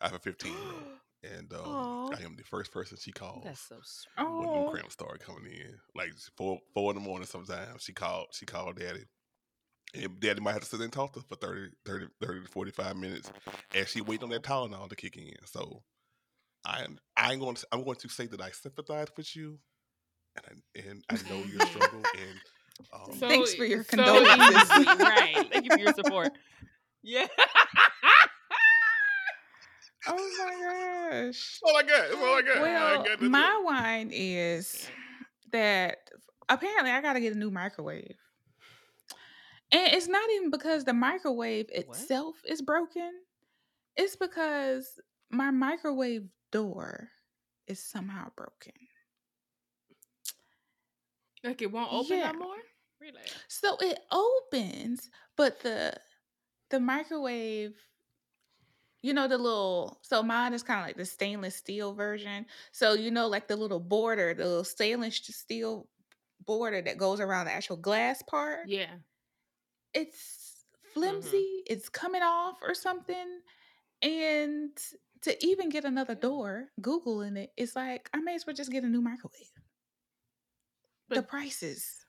I 0.00 0.06
have 0.06 0.14
a 0.14 0.18
15 0.20 0.52
year 0.52 0.60
old, 0.60 0.82
and 1.36 1.52
um, 1.52 2.10
I 2.12 2.22
am 2.22 2.36
the 2.36 2.44
first 2.44 2.70
person 2.70 2.96
she 3.00 3.10
calls 3.10 3.42
That's 3.44 3.60
so 3.60 3.76
sweet. 3.82 4.24
When 4.38 4.52
them 4.52 4.64
cramps 4.70 4.92
start 4.92 5.20
coming 5.20 5.52
in. 5.52 5.74
Like 5.96 6.12
four, 6.36 6.60
four 6.74 6.92
in 6.92 6.96
the 6.96 7.02
morning. 7.02 7.26
Sometimes 7.26 7.82
she 7.82 7.92
called, 7.92 8.26
she 8.32 8.46
called 8.46 8.76
daddy, 8.78 9.04
and 9.94 10.20
daddy 10.20 10.40
might 10.40 10.52
have 10.52 10.62
to 10.62 10.68
sit 10.68 10.80
and 10.80 10.92
talk 10.92 11.12
to 11.14 11.20
her 11.20 11.26
for 11.28 11.36
30, 11.36 11.70
30, 11.84 12.06
30 12.20 12.40
to 12.42 12.48
forty 12.48 12.70
five 12.70 12.96
minutes, 12.96 13.32
and 13.74 13.88
she 13.88 14.00
waiting 14.00 14.24
on 14.24 14.30
that 14.30 14.42
Tylenol 14.42 14.88
to 14.88 14.96
kick 14.96 15.16
in. 15.16 15.34
So, 15.46 15.82
I 16.64 16.82
am, 16.82 16.98
I'm 17.16 17.40
going, 17.40 17.56
to, 17.56 17.66
I'm 17.72 17.82
going 17.82 17.96
to 17.96 18.08
say 18.08 18.26
that 18.26 18.40
I 18.40 18.50
sympathize 18.50 19.08
with 19.16 19.34
you, 19.34 19.58
and 20.36 20.44
I, 20.46 20.80
and 20.88 21.04
I 21.10 21.28
know 21.30 21.42
your 21.44 21.60
struggle, 21.66 22.02
and 22.18 22.40
um, 22.92 23.18
So- 23.18 23.28
Thanks 23.28 23.54
for 23.54 23.64
your 23.64 23.84
so 23.84 23.96
condolences. 23.96 24.70
easy, 24.78 24.84
right? 25.02 25.48
Thank 25.52 25.64
you 25.64 25.70
for 25.72 25.78
your 25.78 25.92
support. 25.94 26.30
Yeah. 27.06 27.26
Oh 30.06 30.30
my 30.38 30.50
gosh. 31.20 31.58
That's 31.60 31.60
all 31.64 31.76
I 31.76 31.82
got. 31.82 32.08
That's 32.08 32.14
all 32.14 32.34
I 32.36 32.42
got. 32.42 32.60
Well, 32.62 32.94
ain't 32.96 33.06
got 33.06 33.22
my 33.22 33.46
else. 33.50 33.64
wine 33.64 34.10
is 34.12 34.88
that 35.52 35.98
apparently 36.48 36.90
I 36.90 37.00
got 37.00 37.14
to 37.14 37.20
get 37.20 37.34
a 37.34 37.38
new 37.38 37.50
microwave. 37.50 38.16
And 39.72 39.92
it's 39.94 40.08
not 40.08 40.28
even 40.36 40.50
because 40.50 40.84
the 40.84 40.92
microwave 40.92 41.66
itself 41.70 42.36
is 42.46 42.60
broken. 42.62 43.10
It's 43.96 44.16
because 44.16 44.88
my 45.30 45.50
microwave 45.50 46.24
door 46.52 47.08
is 47.66 47.82
somehow 47.82 48.28
broken. 48.36 48.72
Like 51.44 51.62
it 51.62 51.70
won't 51.70 51.92
open 51.92 52.18
Yeah. 52.18 52.32
no 52.32 52.38
more. 52.38 52.56
Relax. 53.00 53.32
So 53.48 53.76
it 53.80 53.98
opens, 54.10 55.10
but 55.36 55.60
the 55.60 55.94
the 56.70 56.80
microwave, 56.80 57.74
you 59.02 59.12
know, 59.12 59.28
the 59.28 59.38
little 59.38 60.00
so 60.02 60.22
mine 60.22 60.54
is 60.54 60.62
kind 60.62 60.80
of 60.80 60.86
like 60.86 60.96
the 60.96 61.04
stainless 61.04 61.56
steel 61.56 61.94
version. 61.94 62.46
So 62.72 62.94
you 62.94 63.10
know, 63.10 63.28
like 63.28 63.46
the 63.48 63.56
little 63.56 63.80
border, 63.80 64.34
the 64.34 64.44
little 64.46 64.64
stainless 64.64 65.16
steel 65.16 65.88
border 66.46 66.82
that 66.82 66.98
goes 66.98 67.20
around 67.20 67.46
the 67.46 67.52
actual 67.52 67.76
glass 67.76 68.22
part. 68.22 68.68
Yeah. 68.68 68.94
It's 69.92 70.64
mm-hmm. 70.96 71.00
flimsy, 71.00 71.62
it's 71.66 71.88
coming 71.90 72.22
off 72.22 72.58
or 72.62 72.74
something. 72.74 73.40
And 74.02 74.70
to 75.22 75.46
even 75.46 75.68
get 75.70 75.84
another 75.84 76.14
door, 76.14 76.70
Googling 76.80 77.36
it, 77.38 77.52
it's 77.56 77.76
like 77.76 78.10
I 78.14 78.20
may 78.20 78.34
as 78.34 78.46
well 78.46 78.56
just 78.56 78.72
get 78.72 78.84
a 78.84 78.88
new 78.88 79.02
microwave. 79.02 79.53
The 81.08 81.22
prices. 81.22 82.04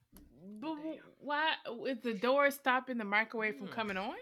But 0.60 0.76
w- 0.76 1.02
why 1.20 1.54
is 1.88 2.00
the 2.02 2.14
door 2.14 2.50
stopping 2.52 2.98
the 2.98 3.06
microwave 3.06 3.58
from 3.58 3.68
Hmm. 3.68 3.74
coming 3.74 3.98
on? 3.98 4.16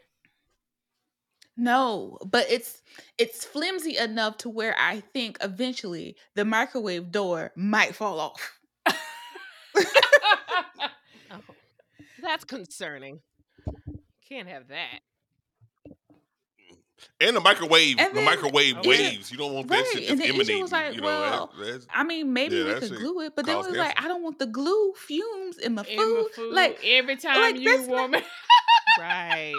No, 1.56 2.18
but 2.26 2.48
it's 2.50 2.82
it's 3.18 3.46
flimsy 3.46 3.98
enough 3.98 4.38
to 4.40 4.50
where 4.50 4.76
I 4.80 5.02
think 5.02 5.38
eventually 5.42 6.18
the 6.36 6.46
microwave 6.46 7.12
door 7.12 7.52
might 7.56 7.96
fall 7.96 8.20
off. 8.20 8.60
Oh, 11.32 11.42
that's 12.22 12.44
concerning. 12.46 13.22
Can't 14.28 14.48
have 14.48 14.68
that. 14.70 15.00
And 17.22 17.36
the 17.36 17.42
microwave, 17.42 17.98
And 18.00 18.16
the 18.16 18.22
microwave 18.22 18.78
Okay. 18.78 18.90
waves. 18.90 19.32
You 19.32 19.38
don't 19.38 19.54
want 19.54 19.68
that 19.70 19.76
Right, 19.76 19.86
shit 19.94 20.10
and 20.10 20.22
just 20.22 20.48
the 20.48 20.62
was 20.62 20.72
like, 20.72 20.96
you 20.96 21.02
know, 21.02 21.08
well, 21.08 21.54
that, 21.60 21.86
I 21.94 22.04
mean, 22.04 22.34
maybe 22.34 22.56
Yeah, 22.58 22.64
we 22.66 22.70
that 22.72 22.80
could 22.82 22.96
glue 22.98 23.22
it, 23.22 23.34
but 23.36 23.46
then 23.46 23.56
it 23.56 23.62
cause 23.62 23.68
was 23.70 23.78
like. 23.78 24.02
I 24.04 24.08
don't 24.08 24.24
want 24.24 24.40
the 24.40 24.46
glue 24.48 24.94
fumes 24.96 25.58
in 25.58 25.76
my 25.76 25.84
In 25.84 25.98
food. 25.98 26.24
my 26.24 26.30
food, 26.36 26.54
Like, 26.54 26.80
every 26.84 27.16
time 27.18 27.40
like, 27.42 27.56
you 27.60 27.70
that's 27.78 27.88
not- 27.88 27.96
warm 27.98 28.16
it. 28.16 28.24
Right. 29.00 29.54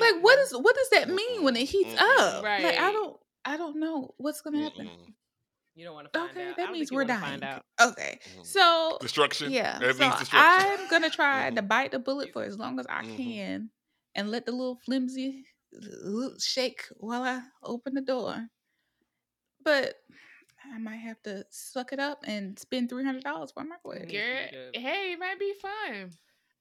like 0.00 0.14
what 0.22 0.38
Mhm. 0.38 0.62
what 0.62 0.74
does 0.74 0.88
that 0.90 1.08
mean 1.08 1.44
when 1.44 1.54
it 1.56 1.66
heats 1.68 1.94
Mm-mm. 1.94 2.18
up? 2.18 2.42
Like, 2.42 2.64
I 2.64 2.90
don't, 2.92 3.16
I 3.44 3.56
don't 3.56 3.76
know 3.78 4.14
what's 4.16 4.40
gonna 4.40 4.62
happen. 4.62 4.90
You 5.74 5.84
don't 5.86 5.94
want 5.94 6.12
to 6.12 6.18
find 6.18 6.30
Okay, 6.32 6.42
out. 6.48 6.58
I 6.58 6.62
that 6.66 6.72
means 6.72 6.90
we're 6.92 7.04
dying. 7.04 7.20
Find 7.20 7.44
out. 7.44 7.64
Okay, 7.80 8.18
mm. 8.38 8.44
so 8.46 8.98
destruction. 9.00 9.50
yeah, 9.52 9.78
that 9.78 9.94
so 9.96 10.00
means 10.02 10.18
destruction. 10.18 10.70
I'm 10.70 10.88
gonna 10.90 11.10
try 11.10 11.50
to 11.50 11.62
bite 11.62 11.92
the 11.92 11.98
bullet 11.98 12.32
for 12.32 12.42
as 12.44 12.58
long 12.58 12.78
as 12.80 12.86
I 12.88 13.04
Mhm. 13.04 13.16
can, 13.16 13.70
and 14.14 14.30
let 14.30 14.44
the 14.46 14.52
little 14.52 14.76
flimsy 14.84 15.28
l- 15.28 15.42
shake 16.38 16.84
while 16.96 17.22
I 17.22 17.40
open 17.62 17.94
the 17.94 18.00
door. 18.00 18.48
But 19.64 19.94
I 20.72 20.78
might 20.78 20.96
have 20.96 21.22
to 21.22 21.44
suck 21.50 21.92
it 21.92 21.98
up 21.98 22.24
and 22.26 22.58
spend 22.58 22.88
three 22.88 23.04
hundred 23.04 23.24
dollars 23.24 23.52
for 23.52 23.62
a 23.62 23.64
microwave. 23.64 24.10
Yeah. 24.10 24.50
Girl, 24.50 24.70
hey, 24.74 25.12
it 25.12 25.18
might 25.18 25.38
be 25.38 25.52
fun. 25.60 26.10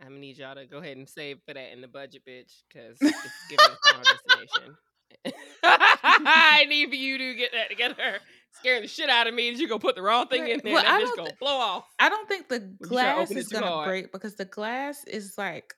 I'm 0.02 0.08
gonna 0.10 0.20
need 0.20 0.38
y'all 0.38 0.56
to 0.56 0.66
go 0.66 0.78
ahead 0.80 0.98
and 0.98 1.08
save 1.08 1.40
for 1.46 1.54
that 1.54 1.72
in 1.74 1.82
the 1.82 1.88
budget, 1.88 2.24
bitch, 2.28 2.64
because 2.68 2.98
it's 3.02 3.12
giving 3.50 3.66
a 3.66 3.90
final 3.92 4.04
destination. 4.04 4.76
I 5.64 6.66
need 6.68 6.90
for 6.90 6.96
you 6.96 7.18
to 7.18 7.36
get 7.36 7.52
that 7.54 7.70
together. 7.70 8.20
Scaring 8.54 8.82
the 8.82 8.88
shit 8.88 9.10
out 9.10 9.28
of 9.28 9.34
me 9.34 9.52
that 9.52 9.60
you 9.60 9.68
gonna 9.68 9.80
put 9.80 9.96
the 9.96 10.02
wrong 10.02 10.28
thing 10.28 10.48
in 10.48 10.60
there 10.64 10.74
Well, 10.74 10.84
and 10.84 10.88
I 10.88 11.00
that 11.00 11.04
bitch 11.04 11.08
don't 11.08 11.18
gonna 11.18 11.30
thi- 11.30 11.36
blow 11.40 11.56
off. 11.58 11.86
I 12.00 12.10
don't 12.10 12.28
think 12.28 12.50
the 12.50 12.56
you 12.56 12.60
try 12.62 12.86
to 12.86 12.90
glass 12.90 13.18
open 13.22 13.38
it 13.38 13.40
is 13.42 13.50
too 13.50 13.54
gonna 13.56 13.68
hard. 13.68 13.88
break 13.88 14.12
because 14.12 14.36
the 14.36 14.46
glass 14.46 15.04
is 15.06 15.38
like 15.38 15.74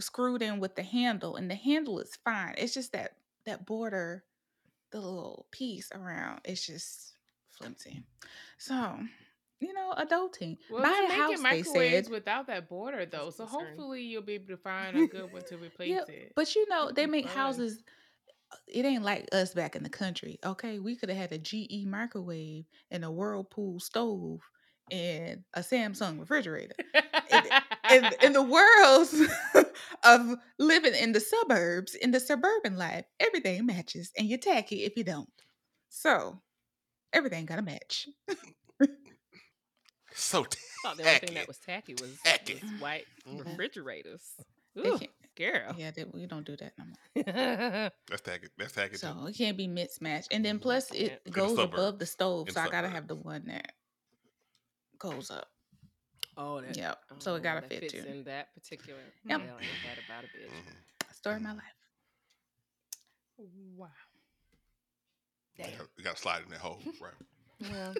screwed 0.00 0.42
in 0.42 0.60
with 0.60 0.76
the 0.76 0.82
handle, 0.82 1.36
and 1.36 1.50
the 1.50 1.54
handle 1.54 1.98
is 2.00 2.16
fine. 2.24 2.54
It's 2.58 2.74
just 2.74 2.92
that 2.92 3.12
that 3.46 3.66
border, 3.66 4.24
the 4.90 5.00
little 5.00 5.46
piece 5.50 5.90
around, 5.92 6.40
it's 6.44 6.66
just 6.66 7.14
flimsy. 7.50 8.02
So, 8.58 8.98
you 9.60 9.72
know, 9.72 9.94
adulting. 9.98 10.58
Well, 10.70 10.82
Buy 10.82 11.00
a 11.04 11.08
make 11.08 11.18
house, 11.18 11.32
it 11.32 11.36
they 11.50 11.62
microwaves 11.62 12.06
said. 12.06 12.12
without 12.12 12.46
that 12.48 12.68
border 12.68 13.06
though, 13.06 13.30
so 13.30 13.44
concerning. 13.44 13.76
hopefully 13.76 14.02
you'll 14.02 14.22
be 14.22 14.34
able 14.34 14.46
to 14.48 14.56
find 14.56 14.96
a 14.96 15.04
good 15.04 15.32
one 15.32 15.42
to 15.44 15.56
replace 15.58 15.88
Yeah, 15.88 16.04
it. 16.08 16.32
but 16.36 16.54
you 16.54 16.68
know, 16.68 16.90
they 16.92 17.06
make 17.06 17.26
fun. 17.26 17.34
houses 17.34 17.82
uh, 18.52 18.56
it 18.68 18.84
ain't 18.84 19.02
like 19.04 19.28
us 19.32 19.54
back 19.54 19.76
in 19.76 19.82
the 19.82 19.88
country. 19.90 20.38
Okay, 20.44 20.78
we 20.78 20.96
could 20.96 21.08
have 21.08 21.18
had 21.18 21.32
a 21.32 21.38
GE 21.38 21.86
microwave 21.86 22.64
and 22.90 23.04
a 23.04 23.10
Whirlpool 23.10 23.80
stove 23.80 24.40
and 24.90 25.44
a 25.54 25.60
Samsung 25.60 26.20
refrigerator. 26.20 26.74
in, 27.92 28.10
in 28.22 28.32
the 28.32 28.42
worlds 28.42 29.14
of 30.04 30.36
living 30.58 30.94
in 30.94 31.12
the 31.12 31.20
suburbs, 31.20 31.94
in 31.94 32.10
the 32.10 32.20
suburban 32.20 32.76
life, 32.76 33.04
everything 33.20 33.64
matches, 33.66 34.10
and 34.16 34.26
you're 34.28 34.38
tacky 34.38 34.84
if 34.84 34.96
you 34.96 35.04
don't. 35.04 35.28
So 35.88 36.40
everything 37.12 37.46
got 37.46 37.56
to 37.56 37.62
match. 37.62 38.08
So 40.14 40.44
tacky. 40.44 40.58
I 40.84 40.88
thought 40.88 40.96
the 40.96 41.04
only 41.06 41.18
thing 41.20 41.34
that 41.34 41.48
was 41.48 41.58
tacky 41.58 41.94
was, 41.94 42.18
Tacky. 42.24 42.54
was 42.62 42.80
white 42.80 43.06
Mhm. 43.28 43.46
refrigerators. 43.46 44.22
They 44.74 44.88
Ooh, 44.88 44.98
can't- 44.98 45.10
girl. 45.36 45.74
Yeah, 45.78 45.90
they, 45.90 46.04
we 46.04 46.26
don't 46.26 46.44
do 46.44 46.56
that 46.56 46.72
no 46.78 46.84
more. 46.84 47.24
That's 48.08 48.22
tacky. 48.22 48.48
That's 48.58 48.72
tacky. 48.72 48.96
So 48.96 49.12
too. 49.14 49.26
it 49.28 49.36
can't 49.36 49.56
be 49.56 49.66
mismatched. 49.68 50.28
And 50.32 50.44
then 50.44 50.58
Mhm. 50.58 50.62
plus 50.62 50.92
Yeah. 50.92 51.06
it 51.06 51.22
In 51.26 51.32
the 51.32 51.38
goes 51.40 51.58
above 51.58 51.98
the 51.98 52.06
stove, 52.06 52.48
In 52.48 52.54
so 52.54 52.60
I 52.60 52.68
gotta 52.68 52.88
have 52.88 53.06
the 53.08 53.14
one 53.16 53.44
that 53.46 53.72
goes 54.98 55.30
up. 55.30 55.48
Oh, 56.36 56.60
that. 56.60 56.76
Yep. 56.76 56.98
So 57.18 57.34
it 57.34 57.38
oh, 57.38 57.42
gotta 57.42 57.60
that 57.62 57.68
fit 57.70 57.80
fits 57.92 57.94
in 57.94 58.24
that 58.24 58.52
particular. 58.54 59.00
Yep. 59.28 59.40
Yeah, 59.40 59.46
ain't 59.46 59.60
that 59.86 60.04
about 60.06 60.24
a 60.24 60.26
bitch? 60.26 60.50
Mhm. 60.50 61.14
Story 61.14 61.36
of 61.36 61.42
my 61.42 61.52
life. 61.52 61.62
Wow. 63.76 63.88
You 65.56 65.64
gotta- 65.64 65.88
You 65.96 66.04
got 66.04 66.16
to 66.16 66.22
slide 66.22 66.42
in 66.44 66.50
that 66.50 66.60
hole, 66.60 66.80
right? 67.00 67.12
Well, 67.70 67.94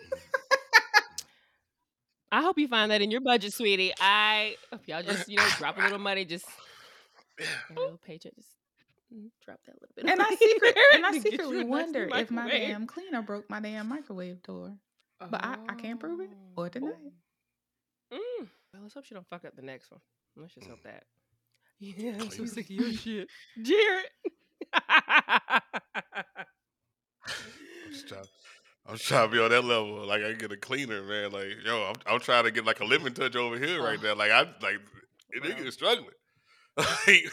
I 2.32 2.40
hope 2.42 2.58
you 2.58 2.66
find 2.66 2.90
that 2.90 3.00
in 3.02 3.10
your 3.12 3.20
budget, 3.20 3.52
sweetie. 3.52 3.92
I 4.00 4.56
hope 4.72 4.88
y'all 4.88 5.02
just 5.04 5.28
you 5.28 5.36
know 5.36 5.46
drop 5.58 5.78
a 5.78 5.82
little 5.82 5.98
money, 6.00 6.24
just 6.24 6.46
a 7.38 7.78
little 7.78 7.98
paycheck, 8.04 8.34
just 8.34 8.48
mm, 9.14 9.28
drop 9.44 9.60
that 9.66 9.74
little 9.80 9.92
bit. 9.94 10.06
And 10.06 10.20
I 10.20 10.34
secret 10.34 10.76
and 10.94 11.06
I 11.06 11.12
to 11.12 11.20
get 11.20 11.24
you 11.26 11.30
secretly 11.38 11.64
wonder 11.64 12.08
if 12.12 12.30
my 12.32 12.48
damn 12.48 12.86
cleaner 12.88 13.22
broke 13.22 13.48
my 13.50 13.60
damn 13.60 13.88
microwave 13.88 14.42
door. 14.42 14.74
But 15.20 15.44
I, 15.44 15.56
I 15.68 15.74
can't 15.74 16.00
prove 16.00 16.20
it 16.20 16.30
or 16.56 16.68
deny 16.68 16.88
it. 16.88 17.12
Mm. 18.12 18.48
Well, 18.72 18.82
let's 18.82 18.94
hope 18.94 19.04
she 19.04 19.14
don't 19.14 19.26
fuck 19.28 19.44
up 19.44 19.56
the 19.56 19.62
next 19.62 19.90
one. 19.90 20.00
Let's 20.36 20.54
just 20.54 20.68
hope 20.68 20.82
that. 20.84 21.04
Yeah, 21.80 22.12
I'm 22.20 22.30
so 22.30 22.44
sick 22.46 22.66
of 22.66 22.70
your 22.70 22.92
shit, 22.92 23.28
Jarratt. 23.60 24.04
I'm 27.26 27.92
just 27.92 28.08
trying, 28.08 28.24
I'm 28.86 28.96
trying 28.98 29.28
to 29.28 29.32
be 29.32 29.40
on 29.42 29.50
that 29.50 29.64
level. 29.64 30.06
Like 30.06 30.22
I 30.22 30.32
get 30.32 30.52
a 30.52 30.56
cleaner, 30.56 31.02
man. 31.02 31.32
Like 31.32 31.48
yo, 31.64 31.82
I'm, 31.90 31.96
I'm 32.14 32.20
trying 32.20 32.44
to 32.44 32.50
get 32.52 32.64
like 32.64 32.80
a 32.80 32.84
lemon 32.84 33.12
touch 33.14 33.34
over 33.36 33.58
here 33.58 33.82
right 33.82 33.98
Oh. 34.00 34.06
now. 34.06 34.14
Like 34.14 34.30
I 34.30 34.40
like 34.62 34.80
it 35.30 35.42
Well. 35.42 35.50
nigga 35.50 35.66
is 35.66 35.74
struggling. 35.74 36.10
Like 36.76 37.24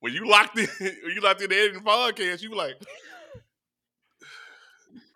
when 0.00 0.12
you 0.14 0.26
locked 0.28 0.58
in, 0.58 0.68
when 0.80 1.12
you 1.14 1.20
locked 1.20 1.42
in 1.42 1.50
the 1.50 1.56
editing 1.56 1.82
podcast, 1.82 2.42
you 2.42 2.54
like. 2.54 2.76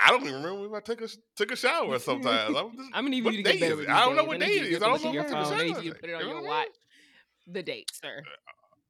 I 0.03 0.11
don't 0.11 0.23
even 0.23 0.43
remember 0.43 0.67
if 0.67 0.73
I 0.73 0.81
took 0.81 1.01
a 1.03 1.09
took 1.37 1.51
a 1.53 1.57
shower 1.57 1.99
sometimes. 1.99 2.57
I'm 2.57 2.77
just, 2.77 2.89
I'm 2.95 3.05
gonna 3.05 3.11
need 3.11 3.25
you 3.25 3.31
to 3.33 3.43
get 3.43 3.53
day 3.53 3.61
better 3.61 3.77
with 3.77 3.89
I 3.89 4.05
don't 4.05 4.17
know 4.17 4.25
what 4.25 4.37
I 4.37 4.39
day 4.41 4.47
need 4.47 4.63
it 4.63 4.71
you 4.71 4.71
to 4.71 4.77
is. 4.77 4.83
I 4.83 4.87
don't 4.87 4.89
know 4.89 4.93
look 4.93 5.01
at 5.03 5.05
when 5.05 5.15
your 5.15 5.25
I 5.25 5.45
phone. 5.45 5.53
I 5.53 5.63
need 5.65 5.85
you 5.85 5.93
to 5.93 5.99
put 5.99 6.11
it 6.11 6.15
on 6.15 6.21
your 6.27 6.35
what 6.37 6.45
watch. 6.45 6.69
The 7.47 7.63
date, 7.63 7.91
sir. 8.03 8.23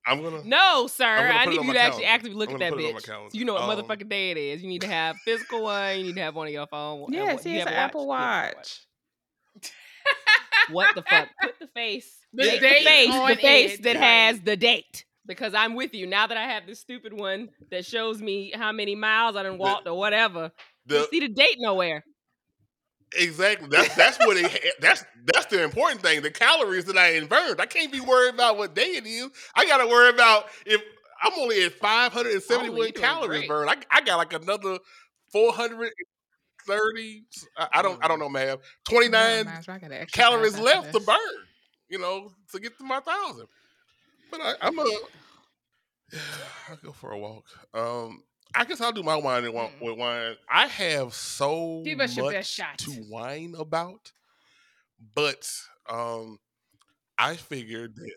I'm 0.06 0.22
gonna. 0.22 0.42
No, 0.44 0.86
sir. 0.86 1.04
gonna 1.16 1.28
I 1.30 1.44
need 1.46 1.54
you 1.56 1.62
my 1.64 1.72
to 1.74 1.78
actually 1.80 2.04
actively 2.04 2.36
look 2.36 2.48
I'm 2.50 2.56
at 2.56 2.60
that 2.60 2.72
put 2.72 2.80
it 2.80 2.86
on 2.86 2.92
my 2.94 2.98
bitch. 3.00 3.06
So 3.06 3.28
you 3.38 3.44
know 3.44 3.54
what 3.54 3.62
Um, 3.62 3.70
motherfucking 3.70 4.08
day 4.08 4.30
it 4.30 4.36
is. 4.36 4.62
You 4.62 4.68
need 4.68 4.80
to 4.82 4.86
have 4.88 5.16
physical 5.24 5.62
one. 5.62 5.98
You 5.98 6.04
need 6.04 6.14
to 6.16 6.22
have 6.22 6.34
one 6.34 6.46
on 6.46 6.52
your 6.52 6.66
phone. 6.66 7.04
and 7.04 7.14
Yes, 7.14 7.34
what- 7.36 7.44
you 7.46 7.52
he 7.52 7.58
has 7.58 7.66
an 7.66 7.72
a 7.74 7.76
Apple 7.76 8.06
Watch. 8.06 8.80
What 10.70 10.94
the 10.94 11.02
fuck? 11.02 11.28
Put 11.42 11.58
the 11.58 11.66
face. 11.68 12.16
The 12.32 12.44
date 12.44 12.60
the 12.60 12.68
face. 12.68 13.28
The 13.28 13.36
face 13.36 13.74
it, 13.74 13.82
that 13.82 13.96
has 13.96 14.40
the 14.40 14.56
date. 14.56 15.04
Because 15.26 15.52
I'm 15.54 15.74
with 15.74 15.94
you. 15.94 16.06
Now 16.06 16.26
that 16.26 16.36
I 16.36 16.44
have 16.44 16.66
this 16.66 16.80
stupid 16.80 17.12
one 17.12 17.50
that 17.70 17.84
shows 17.84 18.20
me 18.22 18.52
how 18.54 18.72
many 18.72 18.94
miles 18.94 19.36
I 19.36 19.42
done 19.42 19.58
walked 19.58 19.86
or 19.86 19.96
whatever. 19.98 20.50
The, 20.86 21.06
see 21.10 21.20
the 21.20 21.28
date 21.28 21.56
nowhere. 21.58 22.04
Exactly. 23.16 23.68
That's 23.68 23.94
that's 23.96 24.18
what 24.18 24.36
it. 24.36 24.74
That's 24.80 25.04
that's 25.24 25.46
the 25.46 25.62
important 25.64 26.00
thing. 26.00 26.22
The 26.22 26.30
calories 26.30 26.84
that 26.84 26.96
I 26.96 27.20
burned. 27.26 27.60
I 27.60 27.66
can't 27.66 27.90
be 27.92 28.00
worried 28.00 28.34
about 28.34 28.56
what 28.56 28.74
day 28.74 28.92
it 28.96 29.06
is. 29.06 29.30
I 29.54 29.66
gotta 29.66 29.86
worry 29.86 30.10
about 30.10 30.44
if 30.64 30.80
I'm 31.22 31.32
only 31.38 31.64
at 31.64 31.72
571 31.72 32.88
Oh, 32.88 32.92
calories 32.92 33.48
burned. 33.48 33.70
I, 33.70 33.76
I 33.90 34.00
got 34.02 34.16
like 34.16 34.32
another 34.32 34.78
430. 35.32 37.24
I, 37.56 37.68
I 37.72 37.82
don't 37.82 38.04
I 38.04 38.08
don't 38.08 38.20
know, 38.20 38.28
man. 38.28 38.58
29 38.88 39.44
Mine's 39.44 39.68
right, 39.68 39.74
I 39.74 39.78
gotta 39.78 40.00
exercise 40.00 40.24
calories 40.24 40.58
left 40.58 40.92
to 40.92 41.00
burn. 41.00 41.18
You 41.88 41.98
know, 41.98 42.30
to 42.52 42.60
get 42.60 42.78
to 42.78 42.84
my 42.84 43.00
thousand. 43.00 43.46
But 44.30 44.40
I, 44.40 44.54
I'm 44.62 44.78
a. 44.78 44.84
I'll 46.68 46.76
go 46.76 46.92
for 46.92 47.10
a 47.10 47.18
walk. 47.18 47.44
Um, 47.74 48.22
I 48.54 48.64
guess 48.64 48.80
I'll 48.80 48.92
do 48.92 49.02
my 49.02 49.16
wine 49.16 49.44
and 49.44 49.54
wine, 49.54 49.70
Mm. 49.80 49.80
with 49.80 49.98
wine. 49.98 50.36
I 50.50 50.66
have 50.66 51.14
so 51.14 51.82
Give 51.84 52.00
us 52.00 52.16
your 52.16 52.26
much 52.26 52.34
best 52.34 52.52
shot. 52.52 52.78
to 52.78 52.90
whine 52.92 53.54
about, 53.56 54.12
but 55.14 55.48
um, 55.88 56.38
I 57.18 57.36
figured 57.36 57.96
that. 57.96 58.14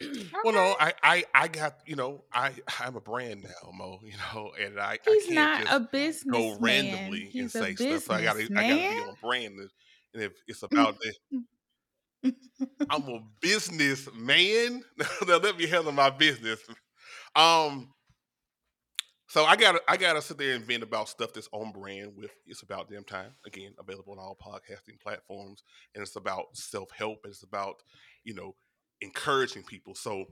Well, 0.44 0.54
no, 0.54 0.76
I, 0.80 0.94
I, 1.02 1.24
I 1.34 1.48
got 1.48 1.80
you 1.86 1.94
know, 1.94 2.24
I, 2.32 2.52
I'm 2.80 2.96
a 2.96 3.00
brand 3.02 3.42
now, 3.42 3.70
Mo. 3.72 4.00
You 4.02 4.14
know, 4.34 4.52
and 4.58 4.80
I, 4.80 4.92
I 4.94 4.98
He's 5.04 5.24
can't 5.26 5.34
not 5.34 5.60
just 5.60 5.72
a 5.72 5.80
business 5.80 6.32
go 6.32 6.56
randomly 6.58 7.22
and 7.24 7.32
He's 7.32 7.52
say 7.52 7.74
stuff. 7.74 8.04
So 8.04 8.14
I 8.14 8.22
gotta, 8.22 8.48
I 8.56 8.62
gotta 8.62 8.94
be 8.94 9.00
on 9.00 9.16
brand. 9.22 9.58
And- 9.58 9.70
And 10.14 10.22
if 10.24 10.32
it's 10.48 10.62
about 10.64 10.96
that, 11.00 12.32
I'm 12.90 13.02
a 13.08 13.20
business 13.40 14.08
man. 14.14 14.82
now 15.28 15.36
let 15.36 15.56
me 15.58 15.66
handle 15.66 15.92
my 15.92 16.10
business. 16.10 16.60
Um, 17.36 17.92
so 19.30 19.44
I 19.44 19.54
gotta 19.54 19.80
I 19.86 19.96
gotta 19.96 20.20
sit 20.20 20.38
there 20.38 20.56
and 20.56 20.64
vent 20.64 20.82
about 20.82 21.08
stuff 21.08 21.32
that's 21.32 21.48
on 21.52 21.70
brand 21.70 22.14
with 22.16 22.32
it's 22.48 22.62
about 22.62 22.90
damn 22.90 23.04
time. 23.04 23.30
Again, 23.46 23.74
available 23.78 24.14
on 24.14 24.18
all 24.18 24.36
podcasting 24.36 25.00
platforms, 25.00 25.62
and 25.94 26.02
it's 26.02 26.16
about 26.16 26.46
self 26.56 26.90
help. 26.90 27.20
And 27.22 27.30
it's 27.30 27.44
about 27.44 27.76
you 28.24 28.34
know 28.34 28.56
encouraging 29.00 29.62
people. 29.62 29.94
So 29.94 30.24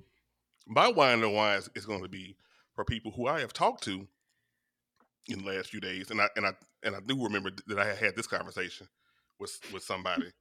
my 0.67 0.89
wine 0.89 1.23
and 1.23 1.33
wines 1.33 1.71
is 1.77 1.87
going 1.87 2.03
to 2.03 2.09
be 2.09 2.37
for 2.75 2.85
people 2.85 3.13
who 3.13 3.29
I 3.29 3.39
have 3.39 3.53
talked 3.53 3.85
to 3.85 4.09
in 5.29 5.45
the 5.45 5.47
last 5.47 5.71
few 5.71 5.79
days, 5.79 6.11
and 6.11 6.21
I 6.21 6.29
and 6.35 6.45
I 6.45 6.55
and 6.83 6.97
I 6.97 6.99
do 7.07 7.23
remember 7.23 7.53
that 7.69 7.79
I 7.79 7.95
had 7.95 8.17
this 8.17 8.27
conversation 8.27 8.89
with 9.39 9.61
with 9.73 9.85
somebody 9.85 10.33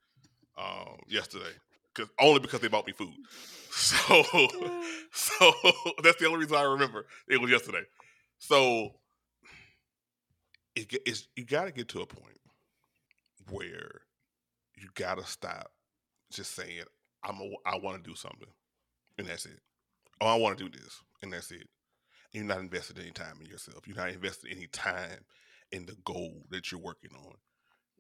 um, 0.58 0.98
yesterday, 1.08 1.54
because 1.94 2.10
only 2.20 2.40
because 2.40 2.62
they 2.62 2.70
bought 2.70 2.88
me 2.88 2.94
food. 2.94 3.14
So 3.70 4.24
so 5.14 5.54
that's 6.02 6.18
the 6.20 6.26
only 6.26 6.40
reason 6.40 6.56
I 6.56 6.64
remember 6.64 7.06
it 7.30 7.40
was 7.40 7.52
yesterday. 7.52 7.84
So 8.40 8.92
it, 10.76 10.94
it's, 11.06 11.28
you 11.36 11.46
got 11.46 11.66
to 11.66 11.72
get 11.72 11.90
to 11.90 12.02
a 12.02 12.06
point 12.06 12.40
where 13.50 14.02
you 14.76 14.90
got 14.96 15.18
to 15.18 15.26
stop 15.26 15.72
just 16.32 16.56
saying 16.56 16.84
I'm 17.24 17.40
a, 17.40 17.50
I 17.66 17.78
want 17.78 18.04
to 18.04 18.10
do 18.10 18.16
something, 18.16 18.48
and 19.18 19.28
that's 19.28 19.46
it. 19.46 19.60
Oh, 20.22 20.28
I 20.28 20.36
want 20.36 20.58
to 20.58 20.70
do 20.70 20.78
this, 20.78 21.02
and 21.22 21.34
that's 21.34 21.52
it. 21.52 21.68
You're 22.32 22.44
not 22.44 22.60
invested 22.60 23.00
any 23.00 23.12
time 23.12 23.38
in 23.42 23.48
yourself. 23.48 23.88
You're 23.88 23.98
not 23.98 24.10
invested 24.10 24.52
any 24.52 24.68
time 24.68 25.26
in 25.72 25.86
the 25.86 25.96
goal 26.06 26.44
that 26.50 26.72
you're 26.72 26.82
working 26.82 27.12
on. 27.16 27.34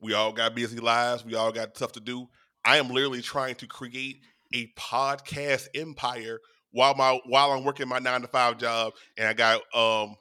We 0.01 0.13
all 0.13 0.31
got 0.31 0.55
busy 0.55 0.77
lives. 0.77 1.25
We 1.25 1.35
all 1.35 1.51
got 1.51 1.75
stuff 1.75 1.93
to 1.93 1.99
do. 1.99 2.27
I 2.63 2.77
am 2.77 2.89
literally 2.89 3.21
trying 3.21 3.55
to 3.55 3.67
create 3.67 4.17
a 4.53 4.67
podcast 4.77 5.67
empire 5.73 6.39
while 6.71 6.95
my 6.95 7.19
while 7.25 7.51
I'm 7.51 7.63
working 7.63 7.87
my 7.87 7.99
nine 7.99 8.21
to 8.21 8.27
five 8.27 8.57
job, 8.57 8.93
and 9.17 9.27
I 9.27 9.33
got 9.33 9.61
um 9.73 10.15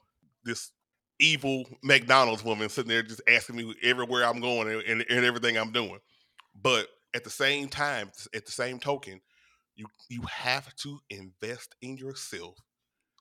this 0.47 0.71
evil 1.19 1.65
McDonald's 1.83 2.43
woman 2.43 2.69
sitting 2.69 2.89
there 2.89 3.03
just 3.03 3.21
asking 3.27 3.55
me 3.55 3.73
everywhere 3.83 4.25
I'm 4.25 4.39
going 4.39 4.71
and, 4.71 4.81
and, 4.81 5.05
and 5.09 5.25
everything 5.25 5.57
I'm 5.57 5.71
doing. 5.71 5.99
But 6.59 6.87
at 7.15 7.23
the 7.23 7.29
same 7.29 7.67
time, 7.67 8.11
at 8.33 8.45
the 8.45 8.51
same 8.51 8.79
token, 8.79 9.21
you 9.75 9.85
you 10.09 10.21
have 10.23 10.75
to 10.77 10.99
invest 11.09 11.75
in 11.81 11.97
yourself. 11.97 12.57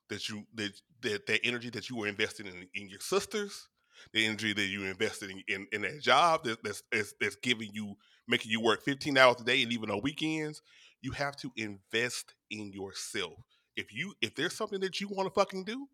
That 0.08 0.28
you 0.28 0.44
that 0.54 0.72
that, 1.02 1.26
that 1.26 1.40
energy 1.44 1.70
that 1.70 1.90
you 1.90 1.96
were 1.96 2.06
investing 2.06 2.46
in 2.46 2.66
in 2.74 2.88
your 2.88 3.00
sisters, 3.00 3.68
the 4.12 4.24
energy 4.24 4.52
that 4.52 4.66
you 4.66 4.84
invested 4.84 5.30
in 5.30 5.42
in, 5.48 5.66
in 5.72 5.82
that 5.82 6.00
job 6.00 6.44
that, 6.44 6.62
that's, 6.62 6.82
that's 6.90 7.14
that's 7.20 7.36
giving 7.36 7.70
you 7.72 7.96
making 8.28 8.50
you 8.50 8.60
work 8.60 8.82
15 8.82 9.16
hours 9.18 9.40
a 9.40 9.44
day 9.44 9.62
and 9.62 9.72
even 9.72 9.90
on 9.90 10.00
weekends. 10.02 10.62
You 11.02 11.12
have 11.12 11.36
to 11.36 11.52
invest 11.56 12.34
in 12.50 12.72
yourself. 12.72 13.34
If 13.76 13.92
you 13.92 14.14
if 14.22 14.34
there's 14.34 14.54
something 14.54 14.80
that 14.80 15.00
you 15.00 15.08
want 15.08 15.26
to 15.26 15.34
fucking 15.34 15.64
do, 15.64 15.86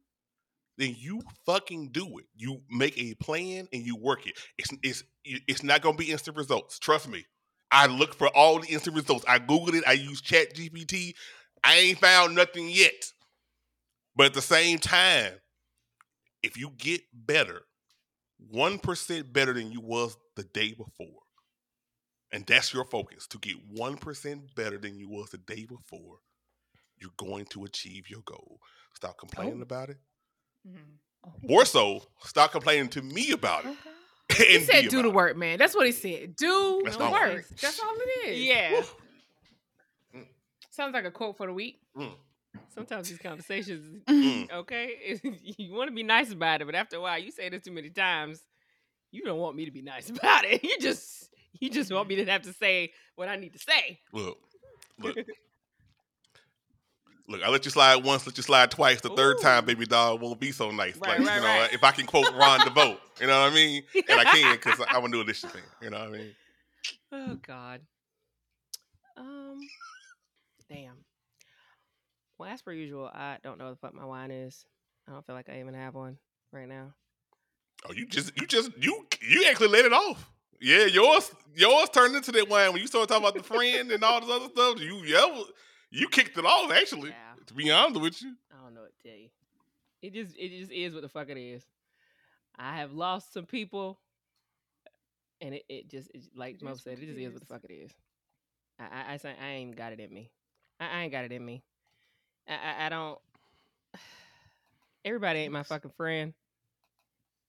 then 0.78 0.94
you 0.98 1.20
fucking 1.46 1.90
do 1.92 2.18
it. 2.18 2.26
You 2.34 2.62
make 2.70 2.98
a 2.98 3.14
plan 3.14 3.68
and 3.72 3.84
you 3.84 3.96
work 3.96 4.26
it. 4.26 4.38
It's 4.58 4.70
it's 4.82 5.04
it's 5.24 5.62
not 5.62 5.82
gonna 5.82 5.96
be 5.96 6.10
instant 6.10 6.36
results. 6.36 6.78
Trust 6.78 7.08
me. 7.08 7.24
I 7.70 7.86
look 7.86 8.14
for 8.14 8.28
all 8.36 8.60
the 8.60 8.68
instant 8.68 8.96
results. 8.96 9.24
I 9.26 9.38
googled 9.38 9.74
it. 9.74 9.84
I 9.86 9.92
used 9.92 10.24
Chat 10.24 10.54
GPT. 10.54 11.14
I 11.64 11.76
ain't 11.76 11.98
found 11.98 12.34
nothing 12.34 12.68
yet. 12.68 13.12
But 14.14 14.26
at 14.26 14.34
the 14.34 14.42
same 14.42 14.78
time, 14.78 15.32
if 16.42 16.56
you 16.56 16.70
get 16.76 17.00
better, 17.14 17.62
one 18.38 18.78
percent 18.78 19.32
better 19.32 19.52
than 19.54 19.72
you 19.72 19.80
was 19.80 20.16
the 20.36 20.44
day 20.44 20.72
before, 20.72 21.20
and 22.32 22.44
that's 22.46 22.74
your 22.74 22.84
focus 22.84 23.26
to 23.28 23.38
get 23.38 23.56
one 23.70 23.96
percent 23.96 24.54
better 24.54 24.78
than 24.78 24.98
you 24.98 25.08
was 25.08 25.30
the 25.30 25.38
day 25.38 25.64
before, 25.64 26.18
you're 26.98 27.10
going 27.16 27.44
to 27.46 27.64
achieve 27.64 28.10
your 28.10 28.22
goal. 28.26 28.58
Stop 28.94 29.18
complaining 29.18 29.60
Oh. 29.60 29.62
about 29.62 29.90
it 29.90 29.98
Mhm. 30.66 31.48
More 31.48 31.64
so, 31.64 32.02
stop 32.24 32.52
complaining 32.52 32.88
to 32.90 33.02
me 33.02 33.30
about 33.32 33.64
it. 33.66 33.76
He 34.36 34.56
and 34.56 34.64
said, 34.64 34.88
"Do 34.88 35.00
about 35.00 35.02
the 35.02 35.08
it." 35.08 35.14
work, 35.14 35.36
man." 35.36 35.58
That's 35.58 35.74
what 35.74 35.84
he 35.84 35.92
said. 35.92 36.36
Do 36.36 36.80
That's 36.84 36.96
the 36.96 37.10
work. 37.10 37.34
words. 37.34 37.48
That's 37.60 37.78
all 37.80 37.94
it 37.96 38.28
is. 38.30 38.40
Yeah. 38.40 38.82
Sounds 40.70 40.94
like 40.94 41.04
a 41.04 41.10
quote 41.10 41.36
for 41.36 41.46
the 41.46 41.52
week. 41.52 41.80
Mm, 41.94 42.14
Sometimes 42.74 43.10
these 43.10 43.18
conversations, 43.18 44.02
mm. 44.08 44.50
okay, 44.50 45.20
you 45.42 45.74
want 45.74 45.88
to 45.90 45.94
be 45.94 46.02
nice 46.02 46.32
about 46.32 46.62
it, 46.62 46.64
but 46.64 46.74
after 46.74 46.96
a 46.96 47.00
while, 47.00 47.18
you 47.18 47.30
say 47.30 47.50
this 47.50 47.62
too 47.62 47.72
many 47.72 47.90
times. 47.90 48.42
You 49.10 49.22
don't 49.22 49.38
want 49.38 49.54
me 49.54 49.66
to 49.66 49.70
be 49.70 49.82
nice 49.82 50.08
about 50.16 50.44
it. 50.46 50.62
You 50.64 50.78
just, 50.80 51.28
you 51.60 51.68
just 51.68 51.92
want 51.92 52.08
me 52.08 52.16
to 52.16 52.24
have 52.24 52.42
to 52.42 52.54
say 52.54 52.92
what 53.16 53.28
I 53.28 53.36
need 53.36 53.52
to 53.52 53.58
say. 53.58 54.00
Look, 54.14 54.38
look, 54.98 55.16
look. 57.28 57.42
I 57.42 57.48
let 57.48 57.64
you 57.64 57.70
slide 57.70 58.04
once, 58.04 58.26
let 58.26 58.36
you 58.36 58.42
slide 58.42 58.70
twice. 58.70 59.00
The 59.00 59.10
third 59.10 59.40
time, 59.40 59.64
baby 59.64 59.86
doll, 59.86 60.18
won't 60.18 60.40
be 60.40 60.52
so 60.52 60.70
nice. 60.70 60.96
Right, 60.96 61.18
like 61.18 61.28
right, 61.28 61.36
you 61.36 61.40
know, 61.40 61.46
right. 61.46 61.72
if 61.72 61.84
I 61.84 61.90
can 61.90 62.06
quote 62.06 62.32
Ron 62.34 62.60
DeVoe, 62.60 62.96
you 63.20 63.26
know 63.26 63.42
what 63.42 63.52
I 63.52 63.54
mean, 63.54 63.82
and 63.94 64.20
I 64.20 64.24
can 64.24 64.54
because 64.56 64.80
I'm 64.88 65.04
a 65.04 65.08
new 65.08 65.20
edition 65.20 65.48
fan. 65.48 65.62
You 65.80 65.90
know 65.90 65.98
what 65.98 66.08
I 66.08 66.10
mean? 66.10 66.34
Oh 67.12 67.38
God. 67.46 67.80
Um. 69.16 69.60
Damn. 70.68 71.04
Well, 72.38 72.50
as 72.50 72.62
per 72.62 72.72
usual, 72.72 73.10
I 73.12 73.38
don't 73.42 73.58
know 73.58 73.66
what 73.66 73.80
the 73.80 73.86
fuck 73.86 73.94
my 73.94 74.04
wine 74.04 74.30
is. 74.30 74.64
I 75.08 75.12
don't 75.12 75.24
feel 75.26 75.34
like 75.34 75.48
I 75.48 75.60
even 75.60 75.74
have 75.74 75.94
one 75.94 76.16
right 76.52 76.68
now. 76.68 76.94
Oh, 77.88 77.92
you 77.92 78.06
just, 78.06 78.32
you 78.40 78.46
just, 78.46 78.70
you, 78.80 79.06
you 79.20 79.44
actually 79.48 79.68
let 79.68 79.84
it 79.84 79.92
off. 79.92 80.30
Yeah, 80.60 80.86
yours, 80.86 81.32
yours 81.54 81.88
turned 81.90 82.14
into 82.14 82.30
that 82.32 82.48
wine 82.48 82.72
when 82.72 82.80
you 82.80 82.86
started 82.86 83.08
talking 83.08 83.24
about 83.24 83.34
the 83.34 83.42
friend 83.42 83.90
and 83.90 84.02
all 84.04 84.20
this 84.20 84.30
other 84.30 84.48
stuff. 84.48 84.80
You, 84.80 85.02
yeah, 85.04 85.42
you 85.92 86.08
kicked 86.08 86.36
it 86.36 86.44
off 86.44 86.72
actually. 86.72 87.10
Yeah. 87.10 87.44
To 87.46 87.54
be 87.54 87.70
honest 87.70 88.00
with 88.00 88.22
you, 88.22 88.34
I 88.50 88.64
don't 88.64 88.74
know 88.74 88.82
what 88.82 88.92
to 88.98 89.08
tell 89.08 89.18
you. 89.18 89.28
It 90.00 90.14
just 90.14 90.36
it 90.36 90.48
just 90.48 90.72
is 90.72 90.94
what 90.94 91.02
the 91.02 91.08
fuck 91.08 91.28
it 91.28 91.38
is. 91.38 91.64
I 92.58 92.76
have 92.76 92.92
lost 92.92 93.32
some 93.32 93.46
people, 93.46 93.98
and 95.40 95.54
it, 95.54 95.64
it 95.68 95.88
just 95.88 96.10
it's 96.14 96.28
like 96.34 96.56
It 96.56 96.62
Mo 96.62 96.74
said, 96.74 96.94
it 96.94 97.06
just 97.06 97.18
it 97.18 97.22
is 97.22 97.32
what 97.32 97.40
the 97.40 97.46
fuck 97.46 97.64
it 97.64 97.72
is. 97.72 97.92
I 98.80 98.84
I 98.84 99.12
I, 99.14 99.16
say 99.18 99.34
I 99.40 99.48
ain't 99.50 99.76
got 99.76 99.92
it 99.92 100.00
in 100.00 100.12
me. 100.12 100.30
I, 100.80 100.86
I 100.86 101.02
ain't 101.02 101.12
got 101.12 101.24
it 101.24 101.32
in 101.32 101.44
me. 101.44 101.62
I, 102.48 102.54
I 102.54 102.86
I 102.86 102.88
don't. 102.88 103.18
Everybody 105.04 105.40
ain't 105.40 105.52
my 105.52 105.62
fucking 105.62 105.92
friend. 105.96 106.32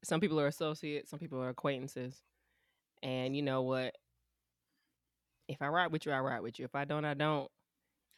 Some 0.03 0.19
people 0.19 0.39
are 0.39 0.47
associates. 0.47 1.09
Some 1.09 1.19
people 1.19 1.41
are 1.41 1.49
acquaintances. 1.49 2.21
And 3.01 3.35
you 3.35 3.41
know 3.41 3.61
what? 3.61 3.95
If 5.47 5.61
I 5.61 5.67
ride 5.67 5.91
with 5.91 6.05
you, 6.05 6.11
I 6.11 6.19
ride 6.19 6.41
with 6.41 6.59
you. 6.59 6.65
If 6.65 6.75
I 6.75 6.85
don't, 6.85 7.05
I 7.05 7.13
don't. 7.13 7.49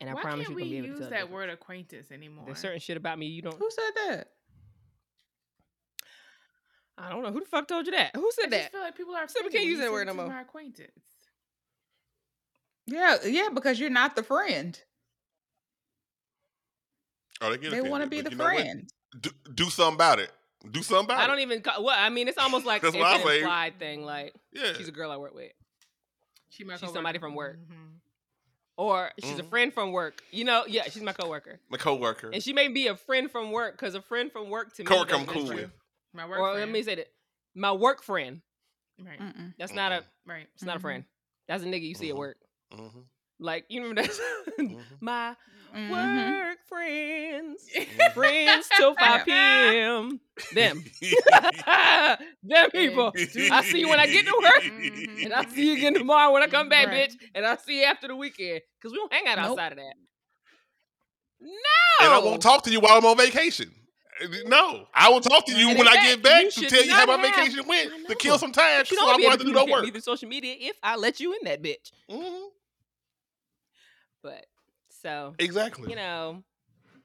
And 0.02 0.10
I 0.10 0.14
Why 0.14 0.22
promise 0.22 0.48
can't 0.48 0.50
you, 0.50 0.56
we 0.56 0.62
can 0.64 0.70
be 0.72 0.78
able 0.78 0.88
to 0.88 0.92
use 0.92 1.00
tell 1.00 1.10
that 1.10 1.16
difference. 1.16 1.34
word 1.34 1.50
acquaintance 1.50 2.12
anymore? 2.12 2.44
There's 2.46 2.60
certain 2.60 2.80
shit 2.80 2.98
about 2.98 3.18
me 3.18 3.28
you 3.28 3.42
don't. 3.42 3.58
Who 3.58 3.70
said 3.72 3.92
that? 4.08 4.28
I 6.98 7.10
don't 7.10 7.24
know 7.24 7.32
who 7.32 7.40
the 7.42 7.46
fuck 7.46 7.68
told 7.68 7.86
you 7.86 7.92
that. 7.94 8.16
Who 8.16 8.30
said 8.34 8.50
just 8.50 8.52
that? 8.52 8.66
I 8.68 8.70
feel 8.72 8.82
like 8.82 8.96
people 8.98 9.16
are. 9.16 9.28
So 9.28 9.40
we 9.44 9.50
can't 9.50 9.66
use 9.66 9.80
that 9.80 9.92
word 9.92 10.08
this 10.08 10.16
no 10.16 10.24
more. 10.24 10.32
My 10.34 10.42
acquaintance. 10.42 10.92
Yeah, 12.88 13.18
yeah, 13.26 13.50
because 13.54 13.80
you're 13.80 13.90
not 13.90 14.16
the 14.16 14.24
friend. 14.24 14.80
oh, 17.42 17.50
they 17.52 17.58
get 17.58 17.72
They 17.72 17.82
want 17.82 18.04
to 18.04 18.10
be 18.10 18.22
the 18.22 18.32
you 18.32 18.38
know 18.38 18.44
what? 18.46 18.54
friend. 18.56 18.90
Do, 19.20 19.30
do 19.54 19.70
something 19.70 19.96
about 19.96 20.20
it. 20.20 20.32
Do 20.72 20.82
something 20.84 21.06
about 21.06 21.18
I 21.20 21.22
it. 21.22 21.24
I 21.24 21.28
don't 21.28 21.40
even. 21.40 21.62
Call, 21.62 21.84
well, 21.84 21.96
I 21.98 22.10
mean, 22.10 22.28
it's 22.28 22.38
almost 22.38 22.66
like 22.66 22.82
That's 22.84 22.96
it's 22.96 23.04
an 23.26 23.32
implied 23.32 23.80
thing. 23.80 24.04
Like 24.04 24.34
Yeah. 24.54 24.74
she's 24.74 24.88
a 24.88 24.92
girl 24.92 25.12
I 25.12 25.18
work 25.18 25.34
with, 25.34 25.52
She 26.50 26.64
She's 26.64 26.92
somebody 26.94 27.20
from 27.20 27.34
work. 27.36 27.58
Mhm. 27.60 28.00
Or 28.78 29.12
she's 29.24 29.40
a 29.40 29.44
Mhm. 29.44 29.50
friend 29.50 29.74
from 29.74 29.92
work. 29.92 30.22
You 30.32 30.44
know, 30.46 30.66
yeah, 30.68 30.84
she's 30.84 31.02
my 31.04 31.14
coworker, 31.14 31.60
my 31.70 31.78
coworker. 31.78 32.30
and 32.32 32.44
she 32.44 32.54
may 32.54 32.68
be 32.68 32.88
a 32.88 32.96
friend 32.96 33.30
from 33.32 33.52
work 33.52 33.74
because 33.78 33.96
a 33.96 34.02
friend 34.02 34.32
from 34.32 34.50
work 34.50 34.74
to 34.76 34.84
me. 34.84 34.88
Coworker 34.88 35.16
I'm 35.16 35.26
cool 35.26 35.44
mean- 35.44 35.56
with. 35.56 35.72
My 36.14 36.26
work 36.26 36.40
Or 36.40 36.54
friend. 36.54 36.60
let 36.72 36.74
me 36.74 36.82
say 36.84 36.96
that 36.96 37.08
my 37.54 37.72
work 37.74 38.02
friend. 38.04 38.42
Right. 39.00 39.20
Mm-mm. 39.20 39.54
That's 39.58 39.74
not 39.74 39.92
a. 39.92 40.04
Right. 40.26 40.48
It's 40.54 40.64
not 40.64 40.78
a 40.78 40.80
Mhm. 40.80 40.82
friend. 40.84 41.06
That's 41.48 41.64
a 41.64 41.66
nigga 41.68 41.82
you 41.88 41.94
see 41.96 42.10
at 42.10 42.16
Mhm. 42.16 42.20
work. 42.20 42.38
Mm-hmm. 42.72 43.00
Like 43.40 43.66
you 43.70 43.82
remember 43.82 44.02
that? 44.04 44.12
Mhm. 44.60 44.82
my 45.02 45.36
Mhm. 45.76 45.90
work 45.92 46.58
friends, 46.68 47.70
friends 48.14 48.70
till 48.78 48.96
five 48.96 49.26
p.m. 49.26 50.20
Them, 50.54 50.84
them 52.44 52.70
people. 52.72 53.12
I 53.52 53.64
see 53.64 53.80
you 53.80 53.90
when 53.90 54.00
I 54.00 54.08
get 54.08 54.26
to 54.26 54.40
work. 54.42 54.64
Mhm. 54.64 55.26
And 55.26 55.34
I'll 55.34 55.50
see 55.50 55.68
you 55.72 55.74
again 55.78 55.94
tomorrow 55.94 56.32
when 56.32 56.44
I 56.44 56.48
come 56.48 56.70
back, 56.70 56.88
Right. 56.88 57.10
bitch. 57.10 57.16
And 57.36 57.46
I'll 57.46 57.58
see 57.60 57.80
you 57.80 57.86
after 57.86 58.08
the 58.08 58.16
weekend. 58.16 58.62
Because 58.80 58.92
we 58.94 58.98
don't 59.00 59.12
hang 59.14 59.28
out 59.28 59.38
Nope. 59.38 59.52
outside 59.52 59.72
of 59.74 59.78
that. 59.80 59.94
No. 61.42 62.06
And 62.06 62.14
I 62.14 62.20
won't 62.20 62.42
talk 62.42 62.64
to 62.64 62.72
you 62.72 62.80
while 62.80 62.98
I'm 62.98 63.06
on 63.06 63.18
vacation. 63.18 63.70
Uh, 64.24 64.28
No, 64.46 64.88
I 64.94 65.10
will 65.10 65.20
talk 65.22 65.46
to 65.48 65.54
you 65.58 65.70
And 65.70 65.78
when 65.78 65.88
I 65.90 65.96
get 66.06 66.24
back 66.24 66.50
to 66.52 66.66
tell 66.68 66.84
you 66.86 66.94
how 66.94 67.06
my 67.06 67.18
have- 67.18 67.36
vacation 67.36 67.68
went 67.68 67.92
to 68.08 68.16
kill 68.16 68.38
some 68.38 68.54
time 68.54 68.80
But 68.80 68.88
so 68.88 69.08
I 69.10 69.18
be 69.18 69.24
won't 69.24 69.32
have 69.34 69.40
to 69.40 69.46
to 69.46 69.52
do 69.52 69.54
no 69.54 69.66
work. 69.66 69.86
through 69.92 70.00
social 70.00 70.30
media 70.30 70.56
if 70.58 70.78
I 70.82 70.96
let 70.96 71.20
you 71.20 71.34
in 71.34 71.40
that 71.44 71.62
bitch. 71.62 71.92
Mhm. 72.10 72.48
But 74.24 74.46
so 75.06 75.36
Exactly. 75.38 75.90
you 75.92 75.96
know, 75.96 76.44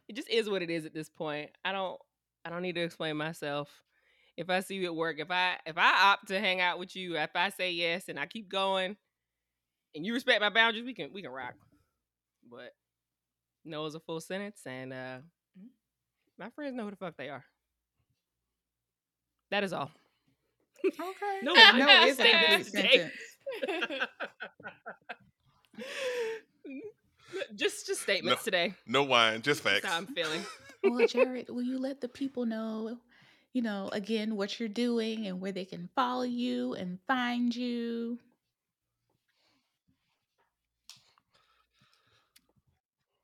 it 0.09 0.17
just 0.17 0.31
is 0.31 0.49
what 0.49 0.63
it 0.63 0.71
is 0.71 0.87
at 0.87 0.95
this 0.95 1.11
point. 1.11 1.51
I 1.65 1.73
don't 1.73 2.01
I 2.45 2.51
don't 2.51 2.63
need 2.63 2.77
to 2.77 2.83
explain 2.83 3.17
myself. 3.19 3.69
If 4.39 4.49
I 4.49 4.61
see 4.61 4.77
you 4.77 4.87
at 4.87 4.95
work, 4.97 5.17
if 5.19 5.31
I 5.31 5.57
if 5.67 5.77
I 5.77 6.13
opt 6.13 6.29
to 6.29 6.41
hang 6.41 6.61
out 6.63 6.79
with 6.79 6.97
you, 6.97 7.17
if 7.19 7.31
I 7.35 7.51
say 7.51 7.73
yes 7.73 8.09
and 8.09 8.19
I 8.19 8.25
keep 8.25 8.49
going 8.49 8.97
and 9.95 10.07
you 10.07 10.15
respect 10.15 10.41
my 10.41 10.49
boundaries, 10.49 10.87
we 10.87 10.95
can 10.95 11.13
we 11.13 11.21
can 11.21 11.31
rock. 11.31 11.55
But 12.51 12.73
no 13.67 13.85
is 13.85 13.95
a 13.95 14.01
full 14.01 14.21
sentence 14.21 14.63
and 14.65 14.93
uh 14.95 15.19
my 16.39 16.49
friends 16.51 16.75
know 16.75 16.85
who 16.85 16.91
the 16.93 16.97
fuck 16.97 17.19
they 17.19 17.29
are. 17.29 17.45
That 19.51 19.63
is 19.63 19.75
all. 19.75 19.91
Okay. 20.87 21.39
No, 21.43 21.53
no, 21.77 21.87
I- 21.87 22.07
it's 22.09 22.19
a 22.19 22.23
complete 22.23 22.67
Statements 22.67 23.13
sentence. 23.63 24.09
just 27.55 27.86
just 27.86 28.02
statements 28.02 28.44
today. 28.44 28.74
No 28.86 29.02
wine, 29.05 29.43
just 29.43 29.62
That's 29.65 29.81
facts. 29.81 29.89
how 29.89 29.98
I'm 29.98 30.07
feeling. 30.07 30.44
Well, 30.82 31.07
Jarratt, 31.07 31.51
will 31.51 31.62
you 31.62 31.78
let 31.78 32.01
the 32.01 32.09
people 32.09 32.47
know, 32.47 32.97
you 33.52 33.61
know, 33.61 33.90
again, 33.93 34.35
what 34.35 34.59
you're 34.59 34.69
doing 34.70 35.27
and 35.27 35.39
where 35.39 35.52
they 35.52 35.66
can 35.66 35.90
follow 35.94 36.23
you 36.23 36.73
and 36.73 36.98
find 37.07 37.55
you? 37.55 38.19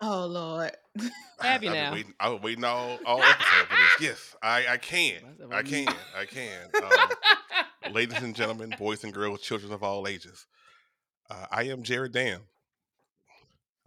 Oh 0.01 0.27
Lord. 0.27 0.73
Have 1.41 1.63
you 1.65 1.71
I've 1.71 1.75
now? 1.75 1.93
waiting, 1.93 2.15
I 2.21 2.29
was 2.29 2.43
waiting 2.43 2.65
all, 2.65 2.99
all 3.07 3.23
episode 3.23 3.67
for 3.69 3.77
this. 3.77 4.01
Yes, 4.01 4.37
I, 4.43 4.67
I 4.73 4.77
can. 4.77 5.21
I 5.51 5.63
can. 5.63 5.89
I 6.17 6.25
can. 6.27 6.69
Um, 6.83 7.93
ladies 7.95 8.23
and 8.23 8.35
gentlemen, 8.35 8.75
boys 8.79 9.05
and 9.05 9.13
girls, 9.13 9.41
children 9.41 9.73
of 9.73 9.83
all 9.83 10.07
ages. 10.07 10.47
Uh, 11.31 11.47
I 11.51 11.65
am 11.65 11.83
Jarratt 11.83 12.13
DAMN. 12.13 12.41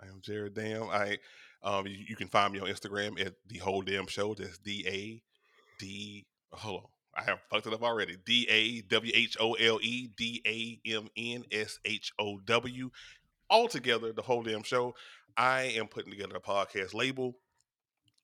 I 0.01 0.07
am 0.07 0.21
Jarratt 0.21 0.51
DAMN. 0.53 0.89
I 0.89 1.17
um, 1.61 1.87
you, 1.87 1.97
you 2.07 2.15
can 2.15 2.29
find 2.29 2.53
me 2.53 2.59
on 2.59 2.67
Instagram 2.67 3.19
at 3.23 3.33
the 3.47 3.57
whole 3.57 3.81
damn 3.81 4.07
show. 4.07 4.33
That's 4.33 4.57
D 4.59 4.85
A 4.87 5.21
D. 5.79 6.25
Hold 6.53 6.83
on, 6.83 6.89
I 7.15 7.23
have 7.23 7.39
fucked 7.49 7.67
it 7.67 7.73
up 7.73 7.83
already. 7.83 8.17
D 8.25 8.47
A 8.49 8.81
W 8.81 9.11
H 9.15 9.37
O 9.39 9.53
L 9.53 9.79
E 9.81 10.07
D 10.17 10.41
A 10.47 10.79
M 10.97 11.09
N 11.17 11.43
S 11.51 11.79
H 11.85 12.11
O 12.19 12.39
W. 12.45 12.89
All 13.49 13.67
together, 13.67 14.13
the 14.13 14.21
whole 14.21 14.43
damn 14.43 14.63
show. 14.63 14.95
I 15.35 15.61
am 15.77 15.87
putting 15.87 16.11
together 16.11 16.35
a 16.35 16.41
podcast 16.41 16.93
label 16.93 17.35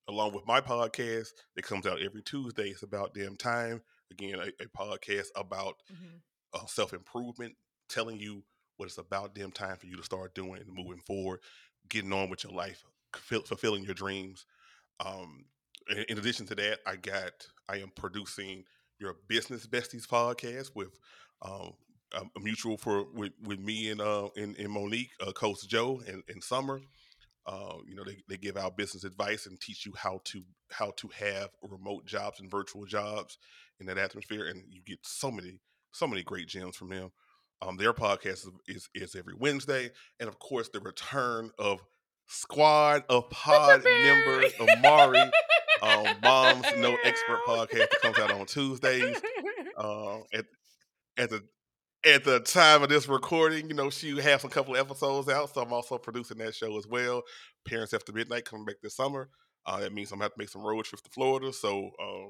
along 0.08 0.34
with 0.34 0.46
my 0.46 0.62
podcast 0.62 1.30
that 1.56 1.64
comes 1.64 1.88
out 1.88 2.02
every 2.02 2.22
Tuesday. 2.22 2.70
It's 2.70 2.84
about 2.84 3.14
damn 3.16 3.36
time. 3.36 3.82
Again, 4.12 4.36
a, 4.40 4.48
a 4.64 4.68
podcast 4.78 5.28
about 5.36 5.76
Mhm. 5.92 6.22
uh, 6.54 6.66
self 6.68 6.94
improvement, 6.94 7.56
telling 7.90 8.20
you 8.20 8.44
what 8.78 8.86
it's 8.86 8.98
about 8.98 9.36
damn 9.36 9.52
time 9.52 9.78
for 9.78 9.86
you 9.86 9.96
to 9.98 10.04
start 10.04 10.36
doing 10.36 10.62
and 10.62 10.74
moving 10.74 11.02
forward, 11.06 11.40
getting 11.90 12.14
on 12.14 12.30
with 12.30 12.44
your 12.44 12.54
life, 12.54 12.84
fulfilling 13.14 13.84
your 13.84 13.94
dreams. 13.94 14.46
Um, 15.06 15.46
in, 16.10 16.18
addition 16.18 16.46
to 16.48 16.56
that, 16.56 16.80
I 16.86 16.96
got 16.96 17.48
I 17.70 17.78
am 17.78 17.92
producing 17.96 18.64
your 19.00 19.16
business 19.28 19.68
besties 19.68 20.08
podcast 20.08 20.72
with 20.76 21.00
um, 21.42 21.74
a, 22.14 22.22
a 22.22 22.40
mutual 22.40 22.78
for 22.78 23.06
with, 23.14 23.34
with 23.44 23.60
me 23.60 23.90
and 23.92 24.02
uh 24.02 24.30
and, 24.36 24.58
and 24.58 24.70
Monique, 24.70 25.12
uh, 25.26 25.32
Coach 25.32 25.68
Joe 25.68 26.02
and, 26.08 26.24
and 26.28 26.44
Summer. 26.44 26.82
Uh, 27.48 27.76
you 27.88 27.94
know, 27.94 28.04
they, 28.04 28.18
they 28.28 28.38
give 28.38 28.58
out 28.58 28.76
business 28.76 29.04
advice 29.04 29.46
and 29.46 29.60
teach 29.62 29.86
you 29.86 29.94
how 29.96 30.20
to 30.24 30.42
how 30.72 30.92
to 30.98 31.08
have 31.10 31.50
remote 31.70 32.06
jobs 32.06 32.40
and 32.40 32.50
virtual 32.50 32.86
jobs 32.86 33.38
in 33.80 33.86
that 33.86 34.00
atmosphere, 34.00 34.48
and 34.48 34.64
you 34.70 34.82
get 34.84 35.00
so 35.04 35.30
many 35.30 35.60
so 35.92 36.08
many 36.08 36.24
great 36.24 36.48
gems 36.48 36.76
from 36.76 36.90
them. 36.90 37.12
Um, 37.66 37.78
their 37.78 37.94
podcast 37.94 38.46
is, 38.46 38.50
is 38.68 38.90
is 38.94 39.16
every 39.16 39.34
Wednesday, 39.38 39.92
and 40.20 40.30
of 40.30 40.40
course, 40.40 40.70
the 40.70 40.80
return 40.80 41.52
of 41.58 41.82
squad 42.28 43.04
of 43.10 43.30
pod 43.30 43.84
members, 43.84 44.54
Amari, 44.60 45.20
um, 45.82 46.06
Moms 46.24 46.66
No 46.78 46.96
Expert 47.04 47.40
podcast 47.48 47.90
that 47.90 48.02
comes 48.02 48.20
out 48.20 48.32
on 48.32 48.46
Tuesdays. 48.46 49.18
Uh, 49.78 50.18
at 50.34 50.46
at 51.18 51.30
the 51.30 51.44
at 52.06 52.24
the 52.24 52.40
time 52.42 52.84
of 52.84 52.90
this 52.90 53.08
recording, 53.08 53.68
you 53.68 53.74
know, 53.74 53.90
she 53.90 54.20
has 54.20 54.44
a 54.44 54.50
couple 54.50 54.76
of 54.76 54.80
episodes 54.80 55.28
out, 55.28 55.54
so 55.54 55.62
I'm 55.62 55.74
also 55.74 55.98
producing 55.98 56.38
that 56.38 56.54
show 56.54 56.78
as 56.78 56.86
well. 56.88 57.24
Parents 57.68 57.94
After 57.94 58.14
Midnight 58.14 58.46
coming 58.46 58.66
back 58.66 58.76
this 58.84 58.96
summer. 58.96 59.30
Uh, 59.66 59.80
that 59.80 59.94
means 59.94 60.12
I'm 60.12 60.20
gonna 60.20 60.26
have 60.26 60.34
to 60.34 60.40
make 60.40 60.50
some 60.50 60.62
road 60.62 60.86
trips 60.86 61.02
to 61.02 61.10
Florida. 61.10 61.52
So 61.52 61.90
uh, 62.00 62.30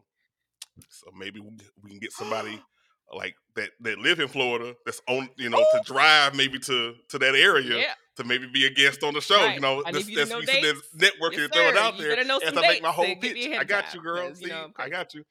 So 0.90 1.08
maybe 1.18 1.42
we, 1.42 1.50
we 1.84 1.90
can 1.90 2.00
get 2.00 2.14
somebody 2.14 2.62
like 3.14 3.36
that 3.56 3.70
that 3.82 4.00
live 4.00 4.20
in 4.20 4.28
Florida 4.28 4.76
that's 4.86 5.02
on 5.08 5.30
you 5.38 5.50
know 5.50 5.58
to 5.58 5.82
drive 5.86 6.36
maybe 6.36 6.60
to 6.60 6.94
to 7.10 7.20
that 7.20 7.36
area 7.36 7.78
Yeah. 7.78 7.94
to 8.18 8.24
maybe 8.24 8.48
be 8.48 8.66
a 8.66 8.70
guest 8.70 9.04
on 9.04 9.14
the 9.14 9.22
show. 9.22 9.36
Right. 9.38 9.56
You 9.56 9.62
know, 9.62 9.84
I 9.86 9.92
that's 9.92 10.08
you 10.10 10.16
to 10.16 10.20
that's 10.22 10.32
know 10.32 10.40
you 10.40 10.46
said 10.48 10.62
dates. 10.62 10.82
networking 10.98 11.32
Yes, 11.34 11.42
and 11.44 11.54
throwing 11.54 11.76
it 11.76 11.78
out 11.78 11.96
You 11.98 12.04
there 12.16 12.26
know 12.26 12.38
as 12.40 12.58
I 12.58 12.62
make 12.62 12.82
my 12.82 12.92
whole 12.92 13.16
pitch. 13.16 13.48
I 13.58 13.64
got 13.64 13.94
you, 13.94 14.02
girl. 14.02 14.28
'cause, 14.30 14.42
you 14.42 14.48
See, 14.48 14.54
know, 14.54 14.72
I 14.78 14.90
got 14.90 15.14
you. 15.14 15.24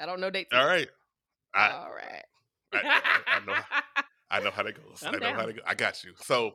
I 0.00 0.06
don't 0.06 0.20
know 0.20 0.30
dates. 0.30 0.50
All 0.52 0.66
right. 0.66 0.88
I, 1.54 1.70
All 1.70 1.90
right. 1.94 2.22
I- 2.72 2.78
I- 3.26 3.36
I 3.36 3.44
know. 3.46 3.54
I 4.30 4.40
know 4.40 4.50
how 4.50 4.62
that 4.62 4.74
goes. 4.84 5.02
I'm 5.04 5.14
I 5.14 5.18
know 5.18 5.26
how 5.32 5.36
down. 5.38 5.46
that 5.46 5.52
goes. 5.56 5.64
I 5.66 5.74
got 5.74 6.04
you. 6.04 6.12
So 6.22 6.52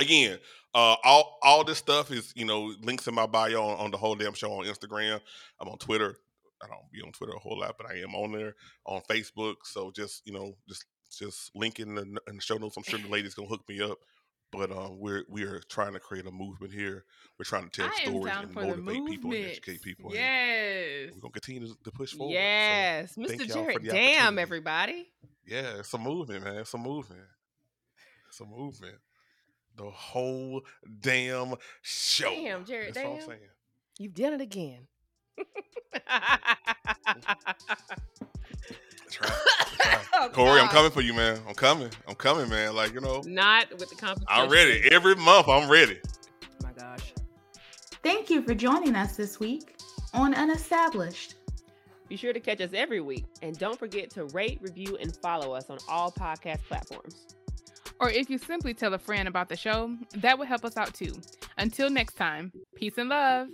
again, 0.00 0.38
uh, 0.74 0.96
all 1.04 1.38
all 1.42 1.64
this 1.64 1.78
stuff 1.78 2.10
is 2.10 2.32
you 2.36 2.44
know 2.44 2.72
links 2.82 3.06
in 3.06 3.14
my 3.14 3.26
bio 3.26 3.62
on, 3.62 3.78
on 3.78 3.90
the 3.90 3.96
whole 3.96 4.14
damn 4.14 4.34
show 4.34 4.52
on 4.52 4.66
Instagram. 4.66 5.20
I'm 5.60 5.68
on 5.68 5.78
Twitter. 5.78 6.16
I 6.72 6.74
don't 6.74 6.90
be 6.92 7.02
on 7.02 7.12
Twitter 7.12 7.32
a 7.34 7.38
whole 7.38 7.58
lot, 7.60 7.76
but 7.78 7.88
I 7.90 8.00
am 8.00 8.14
on 8.14 8.32
there 8.32 8.54
on 8.84 9.00
Facebook. 9.08 9.56
So 9.64 9.90
just 9.90 10.26
you 10.26 10.32
know 10.32 10.54
just 10.68 10.84
just 11.16 11.50
link 11.54 11.78
in 11.80 11.94
the, 11.94 12.02
in 12.02 12.36
the 12.36 12.40
show 12.40 12.56
notes. 12.56 12.76
I'm 12.76 12.82
sure 12.82 12.98
the 12.98 13.08
ladies 13.08 13.34
gonna 13.34 13.48
hook 13.48 13.62
me 13.68 13.80
up. 13.80 13.98
But 14.52 14.70
um, 14.70 14.98
we're 15.00 15.24
we 15.28 15.42
are 15.42 15.60
trying 15.68 15.92
to 15.94 16.00
create 16.00 16.26
a 16.26 16.30
movement 16.30 16.72
here. 16.72 17.04
We're 17.38 17.44
trying 17.44 17.68
to 17.68 17.70
tell 17.70 17.90
I 17.90 18.02
stories 18.02 18.32
and 18.32 18.54
motivate 18.54 19.06
people 19.06 19.32
and 19.32 19.44
educate 19.44 19.82
people. 19.82 20.12
Yes. 20.14 21.10
we're 21.14 21.20
gonna 21.20 21.32
continue 21.32 21.66
to, 21.66 21.90
push 21.90 22.12
forward. 22.12 22.32
Yes, 22.32 23.12
thank 23.14 23.42
Mr. 23.42 23.48
y'all 23.48 23.64
for 23.64 23.72
Jarratt. 23.72 23.82
the 23.82 23.88
Damn, 23.90 24.38
everybody. 24.38 25.08
yeah, 25.44 25.80
it's 25.80 25.92
a 25.92 25.98
movement, 25.98 26.44
man. 26.44 26.56
It's 26.58 26.72
a 26.72 26.78
movement. 26.78 27.20
It's 28.28 28.40
a 28.40 28.44
movement. 28.44 28.96
The 29.76 29.90
whole 29.90 30.62
damn 31.00 31.54
show. 31.82 32.30
Damn, 32.30 32.64
Jarratt, 32.64 32.94
That's 32.94 33.04
all 33.04 33.12
I'm 33.14 33.18
damn. 33.18 33.28
saying. 33.28 33.40
You've 33.98 34.14
done 34.14 34.34
it 34.34 34.40
again. 34.40 34.86
That's 39.06 39.20
right. 39.20 39.32
Oh, 40.18 40.30
Corey, 40.30 40.60
I'm 40.60 40.68
coming 40.68 40.90
for 40.90 41.02
you, 41.02 41.12
man. 41.12 41.38
I'm 41.46 41.54
coming. 41.54 41.90
I'm 42.08 42.14
coming, 42.14 42.48
man. 42.48 42.74
Like, 42.74 42.94
you 42.94 43.00
know, 43.02 43.22
Not 43.26 43.70
with 43.78 43.90
the 43.90 43.96
competition. 43.96 44.26
I'm 44.30 44.48
ready. 44.48 44.80
Every 44.90 45.14
month, 45.14 45.46
I'm 45.46 45.70
ready. 45.70 45.98
my 46.62 46.72
gosh. 46.72 47.12
Thank 48.02 48.30
you 48.30 48.40
for 48.40 48.54
joining 48.54 48.96
us 48.96 49.14
this 49.16 49.38
week 49.38 49.76
on 50.14 50.32
Unestablished. 50.32 51.34
Be 52.08 52.16
sure 52.16 52.32
to 52.32 52.40
catch 52.40 52.62
us 52.62 52.70
every 52.72 53.02
week. 53.02 53.26
And 53.42 53.58
don't 53.58 53.78
forget 53.78 54.08
to 54.12 54.24
rate, 54.26 54.58
review, 54.62 54.96
and 55.00 55.14
follow 55.16 55.52
us 55.52 55.68
on 55.68 55.78
all 55.86 56.10
podcast 56.10 56.62
platforms. 56.64 57.26
Or 58.00 58.10
if 58.10 58.30
you 58.30 58.38
simply 58.38 58.72
tell 58.72 58.94
a 58.94 58.98
friend 58.98 59.28
about 59.28 59.50
the 59.50 59.56
show, 59.56 59.94
that 60.14 60.38
would 60.38 60.48
help 60.48 60.64
us 60.64 60.78
out 60.78 60.94
too. 60.94 61.12
Until 61.58 61.90
next 61.90 62.14
time, 62.14 62.52
peace 62.74 62.94
and 62.96 63.10
love. 63.10 63.48